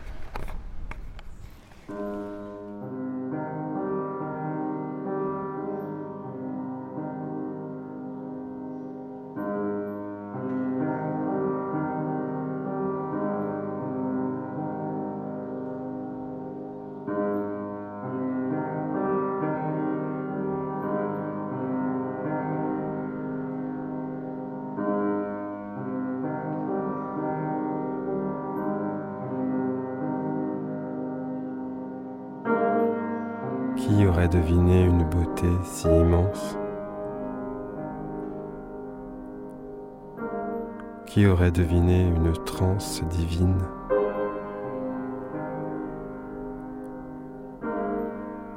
Deviné 41.55 42.09
une 42.09 42.33
transe 42.45 43.03
divine. 43.11 43.59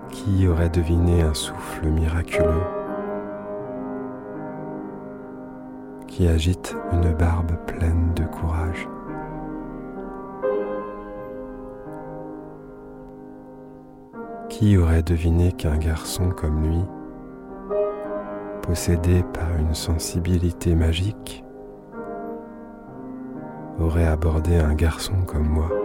Qui 0.09 0.47
aurait 0.47 0.69
deviné 0.69 1.21
un 1.21 1.33
souffle 1.33 1.87
miraculeux? 1.87 2.63
Qui 6.07 6.29
agite 6.29 6.77
une 6.93 7.13
barbe 7.13 7.51
pleine 7.67 8.13
de 8.15 8.23
courage? 8.23 8.87
Qui 14.47 14.77
aurait 14.77 15.03
deviné 15.03 15.51
qu'un 15.51 15.77
garçon 15.77 16.29
comme 16.29 16.63
lui, 16.63 16.81
possédé 18.61 19.21
par 19.33 19.53
une 19.59 19.73
sensibilité 19.73 20.75
magique, 20.75 21.44
aurait 23.85 24.05
abordé 24.05 24.55
un 24.57 24.73
garçon 24.73 25.13
comme 25.27 25.47
moi 25.47 25.84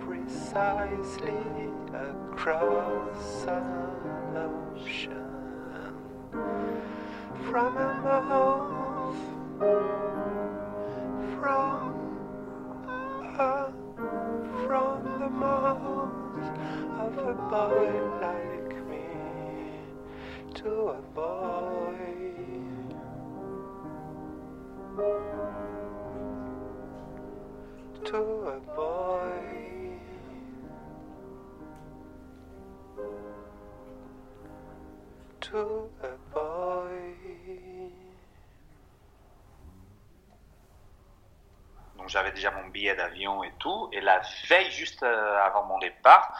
precisely 0.00 1.34
across 1.94 3.44
an 3.44 4.36
ocean. 4.36 5.26
From 7.48 7.76
a 7.76 8.00
j'avais 42.10 42.32
déjà 42.32 42.50
mon 42.50 42.66
billet 42.68 42.94
d'avion 42.94 43.42
et 43.44 43.52
tout. 43.58 43.88
Et 43.92 44.00
la 44.00 44.20
veille, 44.48 44.70
juste 44.70 45.02
euh, 45.02 45.42
avant 45.42 45.64
mon 45.64 45.78
départ, 45.78 46.36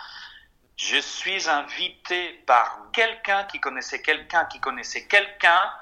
je 0.77 0.99
suis 0.99 1.49
invité 1.49 2.33
par 2.47 2.91
quelqu'un 2.93 3.45
qui 3.45 3.61
connaissait 3.61 4.03
quelqu'un 4.03 4.47
qui 4.47 4.61
connaissait 4.61 5.07
quelqu'un 5.07 5.73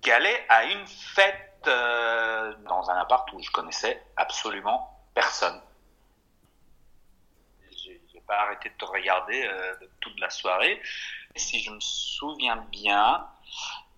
qui 0.00 0.10
allait 0.10 0.44
à 0.48 0.64
une 0.64 0.86
fête 0.86 1.62
euh, 1.66 2.54
dans 2.68 2.90
un 2.90 2.96
appart 2.96 3.32
où 3.32 3.42
je 3.42 3.50
connaissais 3.50 4.02
absolument 4.16 5.00
personne. 5.14 5.60
J'ai 7.70 8.20
pas 8.26 8.40
arrêté 8.40 8.68
de 8.68 8.74
te 8.74 8.84
regarder 8.84 9.44
euh, 9.44 9.74
toute 10.00 10.18
la 10.20 10.28
soirée. 10.30 10.82
Si 11.36 11.60
je 11.60 11.70
me 11.70 11.80
souviens 11.80 12.56
bien, 12.70 13.26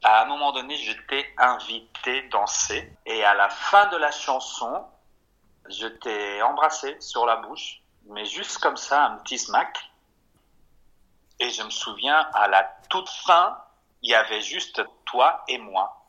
à 0.03 0.23
un 0.23 0.25
moment 0.27 0.53
donné, 0.53 0.77
je 0.77 0.93
t'ai 1.09 1.35
invité 1.39 2.23
danser. 2.29 2.93
Et 3.07 3.25
à 3.25 3.35
la 3.35 3.49
fin 3.49 3.87
de 3.87 3.97
la 3.97 4.11
chanson, 4.11 4.87
je 5.69 5.87
t'ai 5.87 6.43
embrassé 6.43 6.97
sur 7.01 7.27
la 7.27 7.37
bouche, 7.37 7.81
mais 8.07 8.25
juste 8.25 8.59
comme 8.59 8.77
ça, 8.77 9.05
un 9.05 9.17
petit 9.19 9.39
smack. 9.39 9.79
Et 11.41 11.51
je 11.51 11.63
me 11.63 11.71
souviens, 11.71 12.29
à 12.35 12.49
la 12.49 12.63
toute 12.89 13.09
fin, 13.09 13.59
il 14.03 14.11
y 14.11 14.15
avait 14.15 14.41
juste 14.41 14.83
toi 15.05 15.43
et 15.49 15.59
moi. 15.59 16.01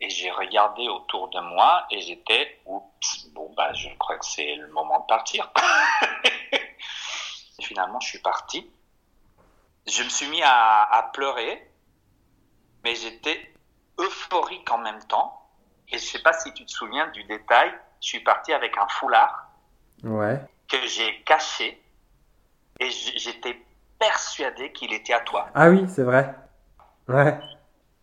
Et 0.00 0.10
j'ai 0.10 0.30
regardé 0.30 0.88
autour 0.88 1.28
de 1.28 1.40
moi 1.40 1.86
et 1.90 2.00
j'étais, 2.00 2.60
oups, 2.66 3.26
bon 3.32 3.52
bah 3.56 3.72
je 3.72 3.88
crois 3.96 4.18
que 4.18 4.26
c'est 4.26 4.56
le 4.56 4.68
moment 4.68 5.00
de 5.00 5.06
partir. 5.06 5.50
finalement, 7.62 8.00
je 8.00 8.08
suis 8.08 8.18
parti. 8.18 8.70
Je 9.86 10.02
me 10.02 10.08
suis 10.08 10.26
mis 10.28 10.42
à, 10.42 10.82
à 10.82 11.02
pleurer, 11.04 11.70
mais 12.82 12.94
j'étais 12.94 13.54
euphorique 13.98 14.70
en 14.70 14.78
même 14.78 15.02
temps. 15.06 15.40
Et 15.88 15.98
je 15.98 16.04
sais 16.04 16.22
pas 16.22 16.32
si 16.32 16.52
tu 16.52 16.64
te 16.64 16.70
souviens 16.70 17.06
du 17.08 17.24
détail, 17.24 17.72
je 18.04 18.08
suis 18.10 18.20
parti 18.20 18.52
avec 18.52 18.76
un 18.76 18.86
foulard 18.88 19.46
Ouais. 20.02 20.38
que 20.68 20.76
j'ai 20.86 21.22
caché 21.22 21.82
et 22.78 22.90
j'étais 22.90 23.58
persuadé 23.98 24.70
qu'il 24.72 24.92
était 24.92 25.14
à 25.14 25.20
toi. 25.20 25.48
Ah 25.54 25.70
oui, 25.70 25.86
c'est 25.88 26.02
vrai. 26.02 26.34
Ouais. 27.08 27.38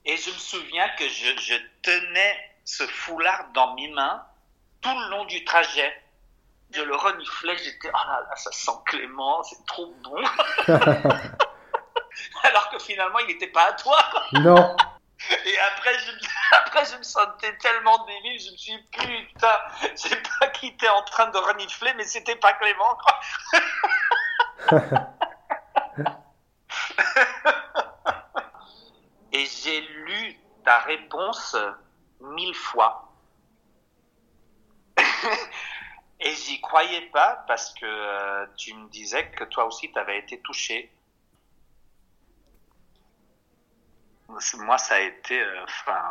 Et 0.06 0.18
je 0.18 0.30
me 0.32 0.36
souviens 0.38 0.89
que 0.97 1.08
je, 1.08 1.38
je 1.39 1.54
tenais 1.84 2.36
ce 2.66 2.84
foulard 2.88 3.45
dans 3.54 3.76
mes 3.76 3.89
mains 3.89 4.26
tout 4.82 4.89
le 4.89 5.10
long 5.12 5.26
du 5.26 5.45
trajet. 5.45 5.93
Je 6.72 6.82
le 6.82 6.95
reniflais, 6.95 7.56
j'étais, 7.58 7.89
oh 7.93 8.08
là 8.08 8.22
là, 8.28 8.36
ça 8.38 8.52
sent 8.52 8.72
Clément, 8.88 9.43
c'est 9.43 9.64
trop 9.68 9.93
bon. 10.04 10.16
Alors 12.43 12.70
que 12.72 12.80
finalement, 12.80 13.20
il 13.20 13.28
n'était 13.28 13.47
pas 13.47 13.68
à 13.68 13.74
toi. 13.74 13.97
Non. 14.34 14.76
Et 15.46 15.60
après 15.60 15.98
je, 16.00 16.12
après, 16.52 16.86
je 16.86 16.98
me 16.98 17.04
sentais 17.04 17.58
tellement 17.58 18.06
débile, 18.06 18.40
je 18.40 18.52
me 18.52 18.58
suis 18.58 18.74
dit, 18.74 18.84
putain, 19.00 19.60
j'ai 19.96 20.22
pas 20.40 20.48
quitté 20.48 20.90
en 20.90 21.04
train 21.04 21.28
de 21.28 21.38
renifler, 21.38 21.94
mais 21.96 22.04
c'était 22.04 22.36
pas 22.36 22.54
Clément. 22.54 22.98
quoi. 23.04 23.20
Et 29.34 29.46
j'ai 29.46 29.82
lu 29.82 30.40
ta 30.66 30.80
réponse 30.80 31.56
mille 32.20 32.56
fois. 32.56 33.14
Et 36.20 36.36
j'y 36.36 36.62
croyais 36.62 37.10
pas 37.14 37.44
parce 37.48 37.74
que 37.74 37.86
euh, 37.86 38.46
tu 38.58 38.74
me 38.74 38.90
disais 38.90 39.30
que 39.32 39.46
toi 39.46 39.66
aussi 39.66 39.92
tu 39.92 39.98
avais 39.98 40.20
été 40.20 40.40
touché. 40.42 40.92
Moi, 44.58 44.78
ça 44.78 44.96
a 44.96 45.00
été 45.00 45.42
euh, 45.42 45.64
enfin 45.64 46.02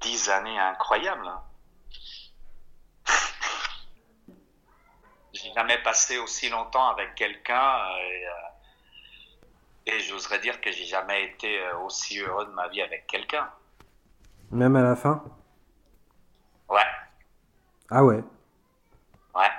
dix 0.00 0.28
années 0.30 0.58
incroyables. 0.58 1.30
J'ai 5.32 5.52
jamais 5.54 5.78
passé 5.82 6.18
aussi 6.18 6.50
longtemps 6.50 6.88
avec 6.90 7.14
quelqu'un 7.14 7.78
euh, 7.78 7.98
et, 7.98 8.26
euh, 8.26 8.32
et 9.86 10.00
j'oserais 10.00 10.38
dire 10.40 10.60
que 10.60 10.70
j'ai 10.70 10.84
jamais 10.84 11.24
été 11.24 11.60
aussi 11.84 12.18
heureux 12.20 12.46
de 12.46 12.52
ma 12.52 12.68
vie 12.68 12.82
avec 12.82 13.06
quelqu'un. 13.06 13.50
Même 14.50 14.76
à 14.76 14.82
la 14.82 14.94
fin? 14.94 15.24
Ouais, 16.68 16.84
Ah 17.90 18.02
ouais? 18.04 18.22
ouais. 19.34 19.50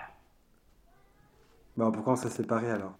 Bon, 1.77 1.91
pourquoi 1.91 2.13
on 2.13 2.15
s'est 2.15 2.29
séparés 2.29 2.69
alors? 2.69 2.98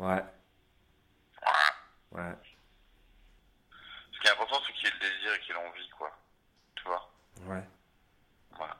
Ouais. 0.00 0.24
Ouais. 1.42 2.12
Ouais. 2.12 2.32
Ce 4.12 4.20
qui 4.20 4.26
est 4.26 4.30
important, 4.32 4.56
c'est 4.66 4.72
qu'il 4.72 4.84
y 4.84 4.88
ait 4.88 4.94
le 4.94 5.00
désir 5.00 5.34
et 5.34 5.40
qu'il 5.40 5.50
ait 5.54 5.62
l'envie, 5.62 5.88
quoi. 5.90 6.10
Tu 6.74 6.84
vois? 6.84 7.10
Ouais. 7.46 7.62
Voilà. 8.56 8.76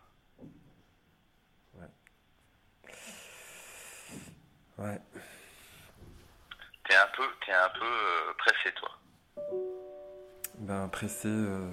Ouais. 4.78 4.98
T'es 6.88 6.96
un 6.96 7.06
peu, 7.14 7.22
t'es 7.44 7.52
un 7.52 7.68
peu 7.78 7.84
euh, 7.84 8.32
pressé, 8.38 8.72
toi. 8.74 8.90
Ben, 10.58 10.88
pressé. 10.88 11.28
euh, 11.28 11.70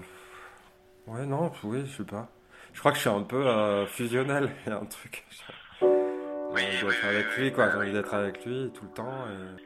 Ouais, 1.07 1.25
non, 1.25 1.51
oui, 1.63 1.87
je 1.87 1.97
sais 1.97 2.03
pas. 2.03 2.27
Je 2.73 2.79
crois 2.79 2.91
que 2.91 2.97
je 2.97 3.01
suis 3.01 3.09
un 3.09 3.23
peu 3.23 3.47
euh, 3.47 3.87
fusionnel. 3.87 4.53
Il 4.65 4.69
y 4.69 4.73
a 4.73 4.77
un 4.77 4.85
truc 4.85 5.25
oui, 6.57 6.83
envie 6.83 6.95
d'être 6.95 7.05
avec 7.05 7.37
lui, 7.37 7.53
quoi. 7.53 7.69
J'ai 7.69 7.77
envie 7.77 7.91
d'être 7.93 8.13
avec 8.13 8.45
lui 8.45 8.71
tout 8.73 8.85
le 8.85 8.91
temps. 8.91 9.25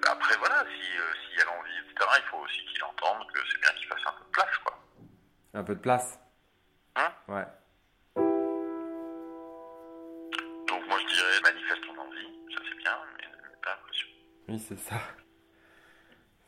Après, 0.09 0.35
voilà, 0.37 0.65
s'il 0.65 0.83
si 0.83 0.97
euh, 0.97 1.37
y 1.37 1.41
a 1.41 1.45
l'envie, 1.45 1.77
etc., 1.79 2.09
il 2.17 2.23
faut 2.29 2.37
aussi 2.37 2.65
qu'il 2.65 2.83
entende 2.83 3.27
que 3.33 3.39
c'est 3.51 3.61
bien 3.61 3.71
qu'il 3.77 3.87
fasse 3.87 4.01
un 4.05 4.13
peu 4.17 4.25
de 4.25 4.31
place, 4.31 4.57
quoi. 4.63 4.79
Un 5.53 5.63
peu 5.63 5.75
de 5.75 5.79
place 5.79 6.19
Hein? 6.95 7.09
Ouais. 7.29 7.45
Donc, 10.67 10.87
moi, 10.87 10.97
je 10.99 11.07
dirais 11.13 11.41
manifeste 11.43 11.81
ton 11.87 12.01
envie, 12.01 12.27
ça 12.53 12.61
c'est 12.69 12.77
bien, 12.77 12.97
mais, 13.17 13.27
mais 13.43 13.57
pas 13.63 13.69
l'impression. 13.75 14.07
Oui, 14.49 14.59
c'est 14.59 14.79
ça. 14.79 14.99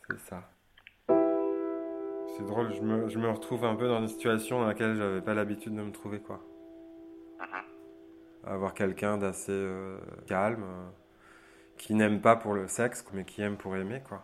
C'est 0.09 0.19
ça. 0.19 0.49
C'est 2.35 2.45
drôle, 2.45 2.73
je 2.73 2.81
me, 2.81 3.07
je 3.07 3.19
me 3.19 3.29
retrouve 3.29 3.63
un 3.63 3.75
peu 3.75 3.87
dans 3.87 3.99
une 3.99 4.07
situation 4.07 4.59
dans 4.59 4.67
laquelle 4.67 4.97
j'avais 4.97 5.21
pas 5.21 5.33
l'habitude 5.33 5.75
de 5.75 5.81
me 5.81 5.91
trouver, 5.91 6.19
quoi. 6.19 6.41
Avoir 8.53 8.73
quelqu'un 8.73 9.17
d'assez 9.17 9.51
euh, 9.51 9.97
calme, 10.27 10.63
euh, 10.63 10.89
qui 11.77 11.93
n'aime 11.95 12.21
pas 12.21 12.35
pour 12.35 12.53
le 12.53 12.67
sexe, 12.67 13.03
mais 13.13 13.25
qui 13.25 13.41
aime 13.41 13.57
pour 13.57 13.75
aimer, 13.75 14.01
quoi. 14.07 14.23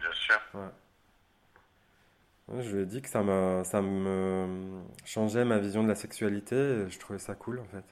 Bien 0.00 0.12
sûr. 0.12 0.40
Ouais. 0.54 0.70
Je 2.62 2.74
lui 2.74 2.82
ai 2.82 2.86
dit 2.86 3.02
que 3.02 3.08
ça, 3.08 3.22
ça 3.64 3.82
me 3.82 4.82
changeait 5.04 5.44
ma 5.44 5.58
vision 5.58 5.82
de 5.82 5.88
la 5.88 5.94
sexualité 5.94 6.56
et 6.56 6.90
je 6.90 6.98
trouvais 6.98 7.18
ça 7.18 7.34
cool, 7.34 7.60
en 7.60 7.64
fait. 7.64 7.84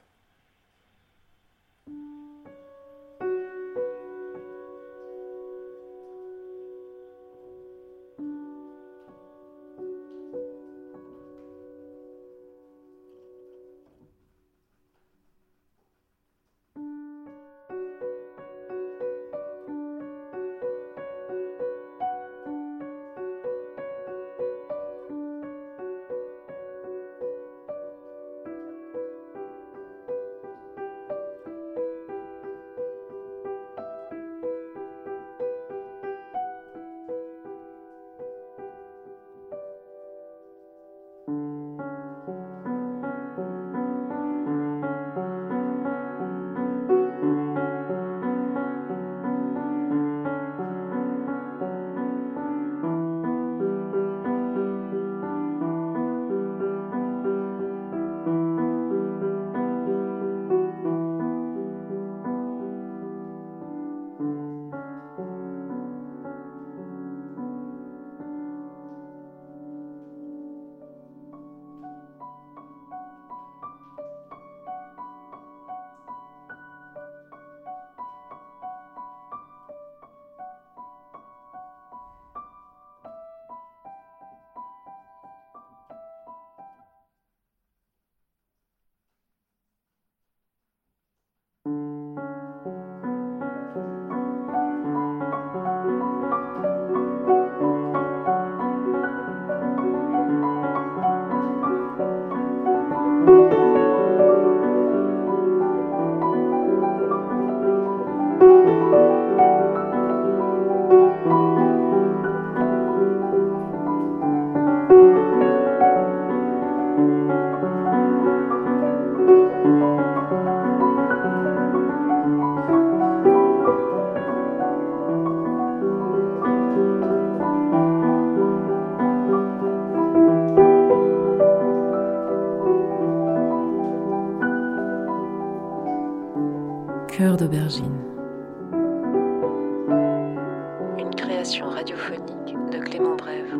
Création 141.43 141.69
radiophonique 141.69 142.55
de 142.71 142.77
Clément 142.77 143.17
Brève. 143.17 143.53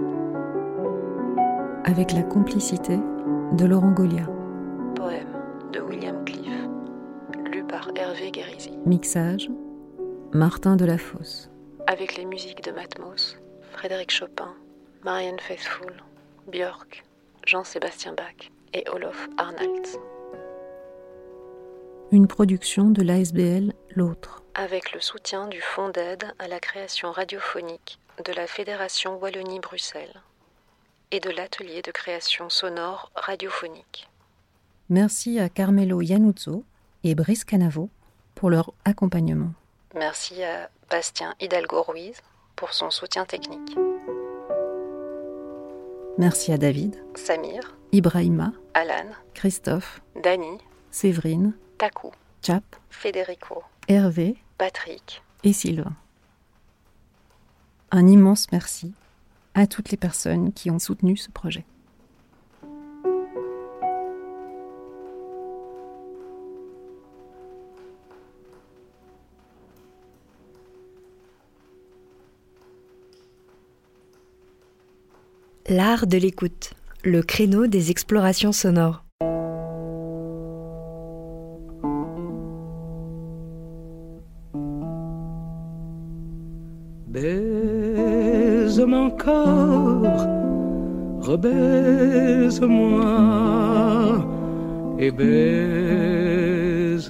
Avec 1.84 2.14
la 2.14 2.24
complicité 2.24 2.98
de 3.58 3.66
Laurent 3.66 3.92
Goliat. 3.92 4.30
Poème 4.96 5.28
de 5.74 5.82
William 5.82 6.24
Cliff. 6.24 6.48
Lu 7.52 7.62
par 7.66 7.90
Hervé 7.96 8.32
Guérizy. 8.32 8.72
Mixage 8.86 9.50
Martin 10.32 10.78
Delafosse. 10.78 11.50
Avec 11.88 12.16
les 12.16 12.24
musiques 12.24 12.64
de 12.64 12.72
Matmos, 12.72 13.38
Frédéric 13.74 14.12
Chopin, 14.12 14.54
Marianne 15.04 15.42
Faithfull, 15.42 15.92
Björk, 16.50 17.04
Jean-Sébastien 17.46 18.14
Bach 18.14 18.50
et 18.74 18.86
Olof 18.96 19.28
Arnalds. 19.38 20.00
Une 22.14 22.28
production 22.28 22.92
de 22.92 23.02
l'ASBL 23.02 23.74
L'autre. 23.94 24.43
Avec 24.56 24.93
le 24.93 24.99
soutien 24.99 25.47
du 25.47 25.62
Fonds 25.62 25.89
d'aide 25.89 26.32
à 26.38 26.47
la 26.47 26.60
création 26.60 27.12
radiophonique 27.12 27.97
de 28.24 28.32
la 28.34 28.45
Fédération 28.45 29.18
Wallonie-Bruxelles 29.18 30.22
et 31.10 31.20
de 31.20 31.32
l'atelier 31.32 31.82
de 31.82 31.89
création 31.89 32.49
sonore 32.49 33.12
radiophonique. 33.16 34.08
Merci 34.89 35.39
à 35.39 35.49
Carmelo 35.49 36.01
Iannuzzo 36.01 36.64
et 37.04 37.16
Brice 37.16 37.45
Canavo 37.45 37.89
pour 38.36 38.51
leur 38.51 38.74
accompagnement. 38.86 39.54
Merci 39.95 40.43
à 40.43 40.70
Bastien 40.91 41.34
Hidalgo-Ruiz 41.39 42.18
pour 42.56 42.74
son 42.74 42.91
soutien 42.91 43.26
technique. 43.26 43.76
Merci 46.20 46.54
à 46.54 46.60
David, 46.60 46.95
Samir, 47.16 47.76
Ibrahima, 47.91 48.54
Alan, 48.76 49.10
Christophe, 49.34 50.01
Dany, 50.22 50.60
Séverine, 50.91 51.54
Taku, 51.80 52.12
Chap, 52.43 52.64
Federico, 52.91 53.64
Hervé 53.90 54.38
Patrick 54.58 55.24
et 55.44 55.52
Sylvain. 55.52 55.94
Un 57.92 58.08
immense 58.08 58.50
merci 58.54 58.94
à 59.56 59.68
toutes 59.68 59.92
les 59.92 59.98
personnes 59.98 60.54
qui 60.54 60.72
ont 60.72 60.80
soutenu 60.80 61.18
ce 61.18 61.30
projet. 61.30 61.66
L'art 75.68 76.08
de 76.08 76.18
l'écoute, 76.18 76.74
le 77.04 77.22
créneau 77.22 77.68
des 77.68 77.92
explorations 77.92 78.54
sonores. 78.54 79.03
Rebaise-moi 91.44 93.04
et 95.00 95.12
baise. 95.12 97.10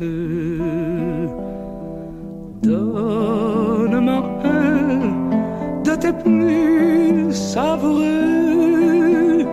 Donne-moi 2.61 4.23
un 4.43 5.81
de 5.83 5.95
tes 5.95 6.13
plus 6.13 7.33
savoureux. 7.33 9.45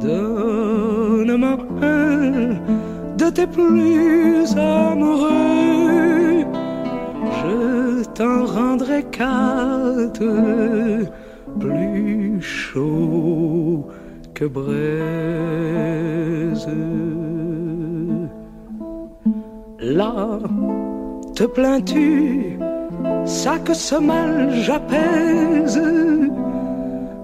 Donne-moi 0.00 1.58
un 1.82 2.56
de 3.16 3.30
tes 3.30 3.46
plus 3.46 4.56
amoureux. 4.56 6.44
Je 7.38 8.04
t'en 8.14 8.46
rendrai 8.46 9.02
quatre 9.04 10.24
plus 11.60 12.40
chaud 12.40 13.11
Là, 19.80 20.38
te 21.34 21.44
plains-tu? 21.44 22.58
Ça 23.24 23.58
que 23.58 23.74
ce 23.74 23.96
mal 23.96 24.52
j'apaise. 24.52 25.82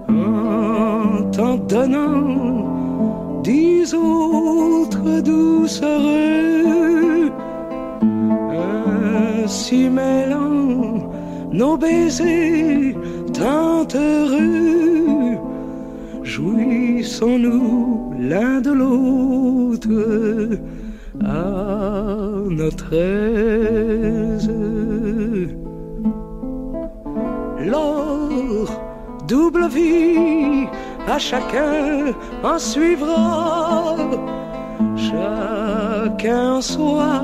En 0.08 1.30
t'en 1.30 1.56
donnant 1.56 3.42
dix 3.42 3.94
autres 3.94 5.22
doucereux, 5.22 7.30
ainsi 9.44 9.88
mêlant 9.88 11.08
nos 11.52 11.76
baisers 11.76 12.94
tant 13.32 13.86
heureux, 13.94 15.38
jouissons-nous 16.98 18.12
l'un 18.18 18.60
de 18.60 18.72
l'autre 18.72 20.58
à 21.24 22.16
notre 22.50 22.92
aise. 22.92 24.50
L'or, 27.70 28.66
double 29.28 29.68
vie, 29.68 30.66
à 31.06 31.18
chacun 31.18 32.14
en 32.42 32.58
suivra, 32.58 33.96
chacun 34.96 36.54
en 36.54 36.60
soi 36.60 37.22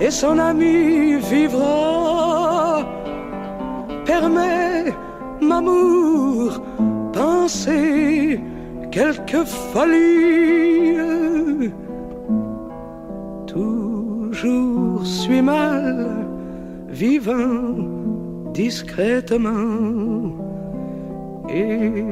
et 0.00 0.10
son 0.10 0.38
ami 0.38 1.16
vivra. 1.16 2.84
Permets, 4.04 4.92
m'amour, 5.40 6.60
penser 7.14 8.38
quelque 8.96 9.44
folie. 9.72 10.96
Toujours 13.46 15.04
suis 15.04 15.42
mal, 15.42 16.26
vivant 16.88 17.74
discrètement, 18.54 20.32
et 21.50 22.04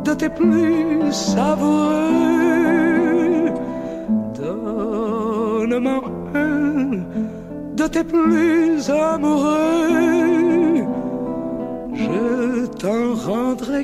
de 0.04 0.14
tes 0.16 0.30
plus 0.30 1.12
savoureux. 1.12 1.92
Donne-moi 4.36 6.02
de 7.78 7.88
tes 7.88 8.04
plus 8.04 8.90
amoureux. 8.90 10.43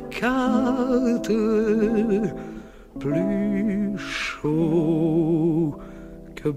Quatre 0.10 1.32
plus 3.00 3.98
chaud 3.98 5.78
que. 6.36 6.50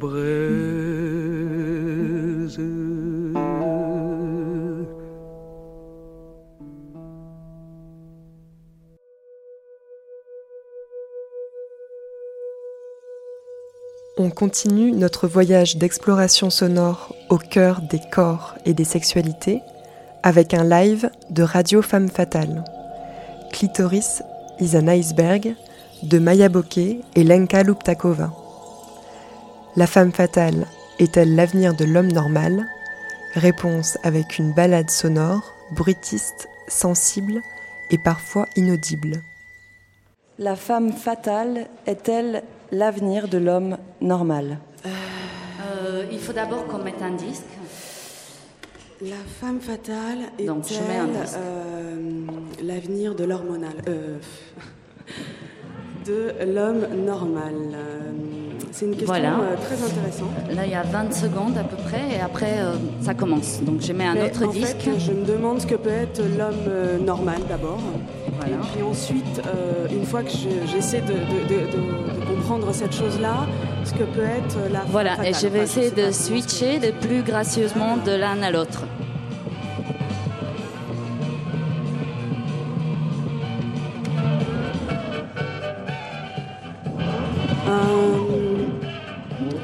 On 14.18 14.30
continue 14.30 14.90
notre 14.90 15.28
voyage 15.28 15.76
d'exploration 15.76 16.50
sonore 16.50 17.14
au 17.30 17.38
cœur 17.38 17.82
des 17.82 18.00
corps 18.10 18.56
et 18.66 18.74
des 18.74 18.84
sexualités 18.84 19.60
avec 20.22 20.54
un 20.54 20.64
live 20.64 21.10
de 21.30 21.42
Radio 21.42 21.82
Femme 21.82 22.08
Fatale. 22.08 22.64
Clitoris 23.52 24.22
is 24.60 24.76
an 24.76 24.86
iceberg 24.88 25.54
de 26.02 26.18
Maya 26.18 26.48
Bokeh 26.48 27.00
et 27.14 27.24
Lenka 27.24 27.62
Luptakova. 27.62 28.32
La 29.76 29.86
femme 29.86 30.12
fatale 30.12 30.66
est-elle 30.98 31.34
l'avenir 31.34 31.74
de 31.74 31.84
l'homme 31.84 32.12
normal? 32.12 32.66
Réponse 33.34 33.98
avec 34.02 34.38
une 34.38 34.52
balade 34.52 34.90
sonore, 34.90 35.42
bruitiste, 35.72 36.48
sensible 36.68 37.40
et 37.90 37.98
parfois 37.98 38.46
inaudible. 38.56 39.22
La 40.38 40.56
femme 40.56 40.92
fatale 40.92 41.66
est-elle 41.86 42.42
l'avenir 42.70 43.28
de 43.28 43.38
l'homme 43.38 43.76
normal? 44.00 44.58
Euh, 44.86 46.04
il 46.10 46.18
faut 46.18 46.32
d'abord 46.32 46.66
qu'on 46.66 46.78
mette 46.78 47.02
un 47.02 47.12
disque. 47.12 47.44
La 49.02 49.16
femme 49.40 49.60
fatale 49.60 50.30
est 50.38 50.44
Donc, 50.44 50.64
je 50.68 50.74
mets 50.74 50.98
un 50.98 51.22
disque. 51.22 51.36
l'avenir 52.62 53.14
de 53.16 53.24
l'hormonal 53.24 53.72
euh, 53.88 54.18
de 56.06 56.32
l'homme 56.52 56.86
normal. 57.04 57.52
Euh, 57.74 58.12
C'est 58.70 58.84
une 58.86 58.92
question 58.92 59.06
Voilà. 59.06 59.38
euh, 59.40 59.56
très 59.56 59.82
intéressante. 59.82 60.28
Là, 60.54 60.66
il 60.66 60.70
y 60.72 60.74
a 60.74 60.82
20 60.84 61.12
secondes 61.12 61.58
à 61.58 61.64
peu 61.64 61.76
près, 61.76 62.16
et 62.16 62.20
après, 62.20 62.60
euh, 62.60 62.74
ça 63.00 63.14
commence. 63.14 63.60
Donc, 63.62 63.80
je 63.80 63.92
mets 63.92 64.04
un 64.04 64.14
Mais 64.14 64.26
autre 64.30 64.46
en 64.46 64.50
disque. 64.52 64.76
fait, 64.78 64.98
je 65.00 65.10
me 65.12 65.24
demande 65.24 65.60
ce 65.60 65.66
que 65.66 65.74
peut 65.74 65.90
être 65.90 66.20
l'homme 66.38 66.54
euh, 66.68 66.98
normal 66.98 67.40
d'abord. 67.48 67.80
Voilà. 68.38 68.56
Et 68.56 68.58
puis 68.74 68.82
ensuite, 68.82 69.42
euh, 69.46 69.86
une 69.90 70.04
fois 70.06 70.22
que 70.22 70.30
je- 70.30 70.66
j'essaie 70.70 71.00
de, 71.02 71.12
de- 71.12 71.44
de- 71.48 71.72
de- 71.72 72.20
de 72.20 72.26
comprendre 72.34 72.72
cette 72.72 72.94
chose-là, 72.94 73.46
ce 73.84 73.92
que 73.92 74.04
peut 74.04 74.22
être 74.22 74.56
la 74.72 74.80
Voilà, 74.88 75.12
et 75.24 75.32
je 75.34 75.46
vais 75.48 75.60
Enfin, 75.60 75.62
essayer 75.64 75.90
de 75.90 76.10
switcher 76.12 76.78
le 76.78 76.92
plus 76.92 77.22
gracieusement 77.22 77.96
de 77.98 78.12
l'un 78.12 78.42
à 78.42 78.50
l'autre. 78.50 78.82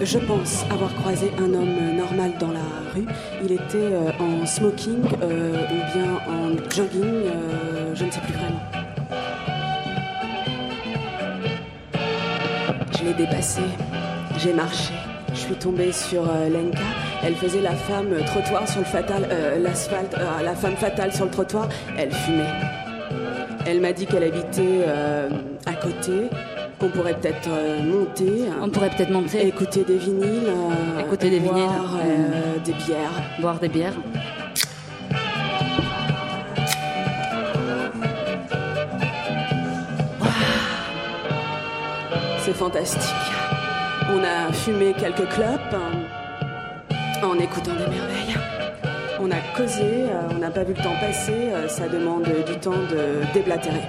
Je 0.09 0.18
pense 0.18 0.64
avoir 0.70 0.94
croisé 0.94 1.30
un 1.38 1.52
homme 1.52 1.94
normal 1.94 2.32
dans 2.40 2.50
la 2.50 2.61
rue. 2.94 3.04
Il 3.44 3.52
était 3.52 3.76
euh, 3.76 4.11
en 4.18 4.46
smoking 4.46 5.02
euh, 5.22 5.52
ou 5.52 5.98
bien 5.98 6.14
en 6.26 6.70
jogging, 6.74 7.04
euh, 7.04 7.94
je 7.94 8.04
ne 8.06 8.11
sais 8.11 8.20
plus 8.20 8.32
vraiment. 8.32 8.62
Je 12.98 13.04
l'ai 13.04 13.12
dépassé, 13.12 13.61
j'ai 14.38 14.54
marché, 14.54 14.94
je 15.34 15.40
suis 15.40 15.54
tombée 15.54 15.92
sur 15.92 16.22
Lenka. 16.22 16.84
Elle 17.22 17.34
faisait 17.34 17.61
la 17.61 17.74
femme 17.74 18.14
trottoir 18.24 18.66
sur 18.66 18.80
le 18.80 18.86
fatal, 18.86 19.28
l'asphalte, 19.61 20.16
la 20.42 20.54
femme 20.54 20.76
fatale 20.76 21.12
sur 21.12 21.26
le 21.26 21.30
trottoir. 21.30 21.68
Elle 21.98 22.12
fumait. 22.12 22.44
Elle 23.66 23.80
m'a 23.80 23.92
dit 23.92 24.06
qu'elle 24.06 24.24
habitait 24.24 24.84
à 25.66 25.74
côté, 25.74 26.28
qu'on 26.79 26.89
pourrait 26.89 27.14
peut-être 27.14 27.49
euh, 27.51 27.83
monter. 27.83 28.45
On 28.62 28.68
pourrait 28.68 28.91
peut-être 28.91 29.11
monter. 29.11 29.47
Écouter 29.47 29.85
des 29.85 29.97
vinyles. 29.97 30.49
euh, 30.49 31.01
Écouter 31.01 31.31
des 31.31 31.41
boire, 31.41 31.57
vinyles. 31.57 31.70
euh, 32.05 32.59
des 32.64 32.72
bières. 32.72 33.11
Boire 33.41 33.59
des 33.59 33.68
bières. 33.68 33.95
C'est 42.41 42.55
fantastique. 42.55 43.11
On 44.11 44.22
a 44.24 44.53
fumé 44.53 44.95
quelques 44.99 45.29
clopes 45.29 45.74
euh, 45.74 47.26
en 47.26 47.39
écoutant 47.39 47.72
des 47.72 47.87
merveilles. 47.87 48.37
On 49.20 49.31
a 49.31 49.37
causé, 49.57 50.07
on 50.31 50.39
n'a 50.39 50.51
pas 50.51 50.62
vu 50.62 50.74
le 50.74 50.83
temps 50.83 50.95
passer, 51.01 51.51
ça 51.66 51.89
demande 51.89 52.22
du 52.47 52.57
temps 52.59 52.70
de 52.70 53.24
déblatérer. 53.35 53.83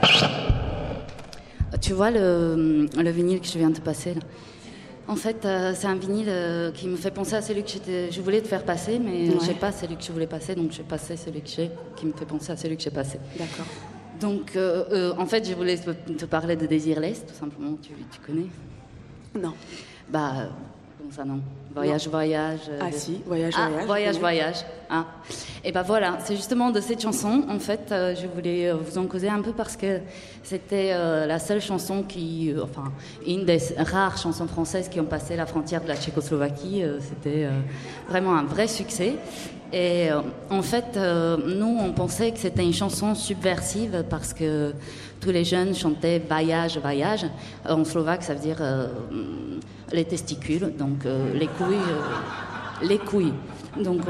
Tu 1.82 1.94
vois 1.94 2.12
le, 2.12 2.88
le 2.98 3.10
vinyle 3.12 3.40
que 3.42 3.48
je 3.48 3.58
viens 3.58 3.70
de 3.70 3.76
te 3.78 3.82
passer 3.82 4.14
là 4.16 4.22
En 5.08 5.16
fait, 5.16 5.46
euh, 5.46 5.74
c'est 5.76 5.88
un 5.88 5.96
vinyle 5.96 6.28
euh, 6.30 6.72
qui 6.72 6.88
me 6.88 6.96
fait 6.96 7.12
penser 7.12 7.36
à 7.36 7.42
celui 7.42 7.64
que 7.64 7.70
je 8.12 8.22
voulais 8.22 8.42
te 8.42 8.48
faire 8.48 8.64
passer, 8.64 9.00
mais 9.00 9.30
Ouais. 9.30 9.36
j'ai 9.46 9.54
pas 9.54 9.72
celui 9.72 9.96
que 9.96 10.04
je 10.04 10.12
voulais 10.12 10.28
passer, 10.28 10.56
donc 10.56 10.72
j'ai 10.72 10.84
passé 10.84 11.16
celui 11.18 11.42
que 11.42 11.50
j'ai, 11.50 11.70
qui 11.96 12.06
me 12.06 12.14
fait 12.14 12.26
penser 12.26 12.52
à 12.52 12.58
celui 12.58 12.76
que 12.78 12.84
j'ai 12.84 12.90
passé. 12.92 13.20
D'accord. 13.38 13.66
Donc, 14.20 14.56
euh, 14.56 15.14
en 15.18 15.26
fait, 15.26 15.48
je 15.48 15.54
voulais 15.54 15.78
te, 15.78 15.92
te 15.92 16.26
parler 16.26 16.56
de 16.56 16.66
Désirless, 16.66 17.26
tout 17.26 17.34
simplement. 17.34 17.78
Tu, 17.82 17.92
tu 18.12 18.20
connais 18.20 18.48
Non. 19.42 19.54
Bah, 20.10 20.50
Comment 20.98 21.12
ça 21.12 21.24
non 21.24 21.40
Voyage, 21.74 22.08
voyage. 22.08 22.60
euh, 22.70 22.80
Ah 22.82 22.90
de- 22.90 22.96
si, 22.96 23.22
voyage, 23.26 23.54
Ah, 23.58 23.68
voyage. 23.70 23.86
voyage, 23.86 24.16
oui. 24.16 24.20
voyage. 24.22 24.56
Ah. 24.90 25.06
Et 25.64 25.72
ben 25.72 25.84
voilà, 25.84 26.18
c'est 26.24 26.36
justement 26.36 26.72
de 26.72 26.82
cette 26.82 27.02
chanson, 27.02 27.44
en 27.48 27.60
fait, 27.60 27.92
euh, 27.92 28.16
je 28.16 28.26
voulais 28.28 28.70
euh, 28.70 28.76
vous 28.76 28.98
en 28.98 29.06
causer 29.06 29.30
un 29.30 29.42
peu 29.42 29.52
parce 29.52 29.76
que 29.78 30.00
c'était 30.42 30.92
euh, 30.94 31.28
la 31.28 31.38
seule 31.38 31.62
chanson 31.62 32.02
qui, 32.02 32.52
euh, 32.52 32.64
enfin, 32.64 32.92
une 33.28 33.46
des 33.46 33.60
rares 33.78 34.18
chansons 34.18 34.48
françaises 34.48 34.90
qui 34.90 35.00
ont 35.00 35.06
passé 35.06 35.36
la 35.36 35.46
frontière 35.46 35.82
de 35.84 35.88
la 35.90 35.96
Tchécoslovaquie. 35.96 36.84
c'était 37.02 37.48
vraiment 38.10 38.36
un 38.36 38.46
vrai 38.46 38.68
succès. 38.68 39.14
Et 39.72 40.10
en 40.50 40.62
fait, 40.64 40.98
nous, 40.98 41.78
on 41.80 41.92
pensait 41.94 42.32
que 42.32 42.40
c'était 42.40 42.64
une 42.64 42.74
chanson 42.74 43.14
subversive 43.14 44.04
parce 44.10 44.34
que 44.34 44.74
tous 45.22 45.30
les 45.30 45.44
jeunes 45.44 45.76
chantaient 45.76 46.18
voyage, 46.18 46.80
voyage. 46.80 47.28
En 47.68 47.86
slovaque, 47.86 48.24
ça 48.24 48.34
veut 48.34 48.40
dire 48.40 48.58
les 49.92 50.06
testicules, 50.06 50.74
donc 50.78 51.06
euh, 51.06 51.34
les 51.34 51.48
couilles. 51.48 51.76
euh, 51.76 52.86
les 52.86 52.98
couilles. 52.98 53.34
Donc 53.84 54.02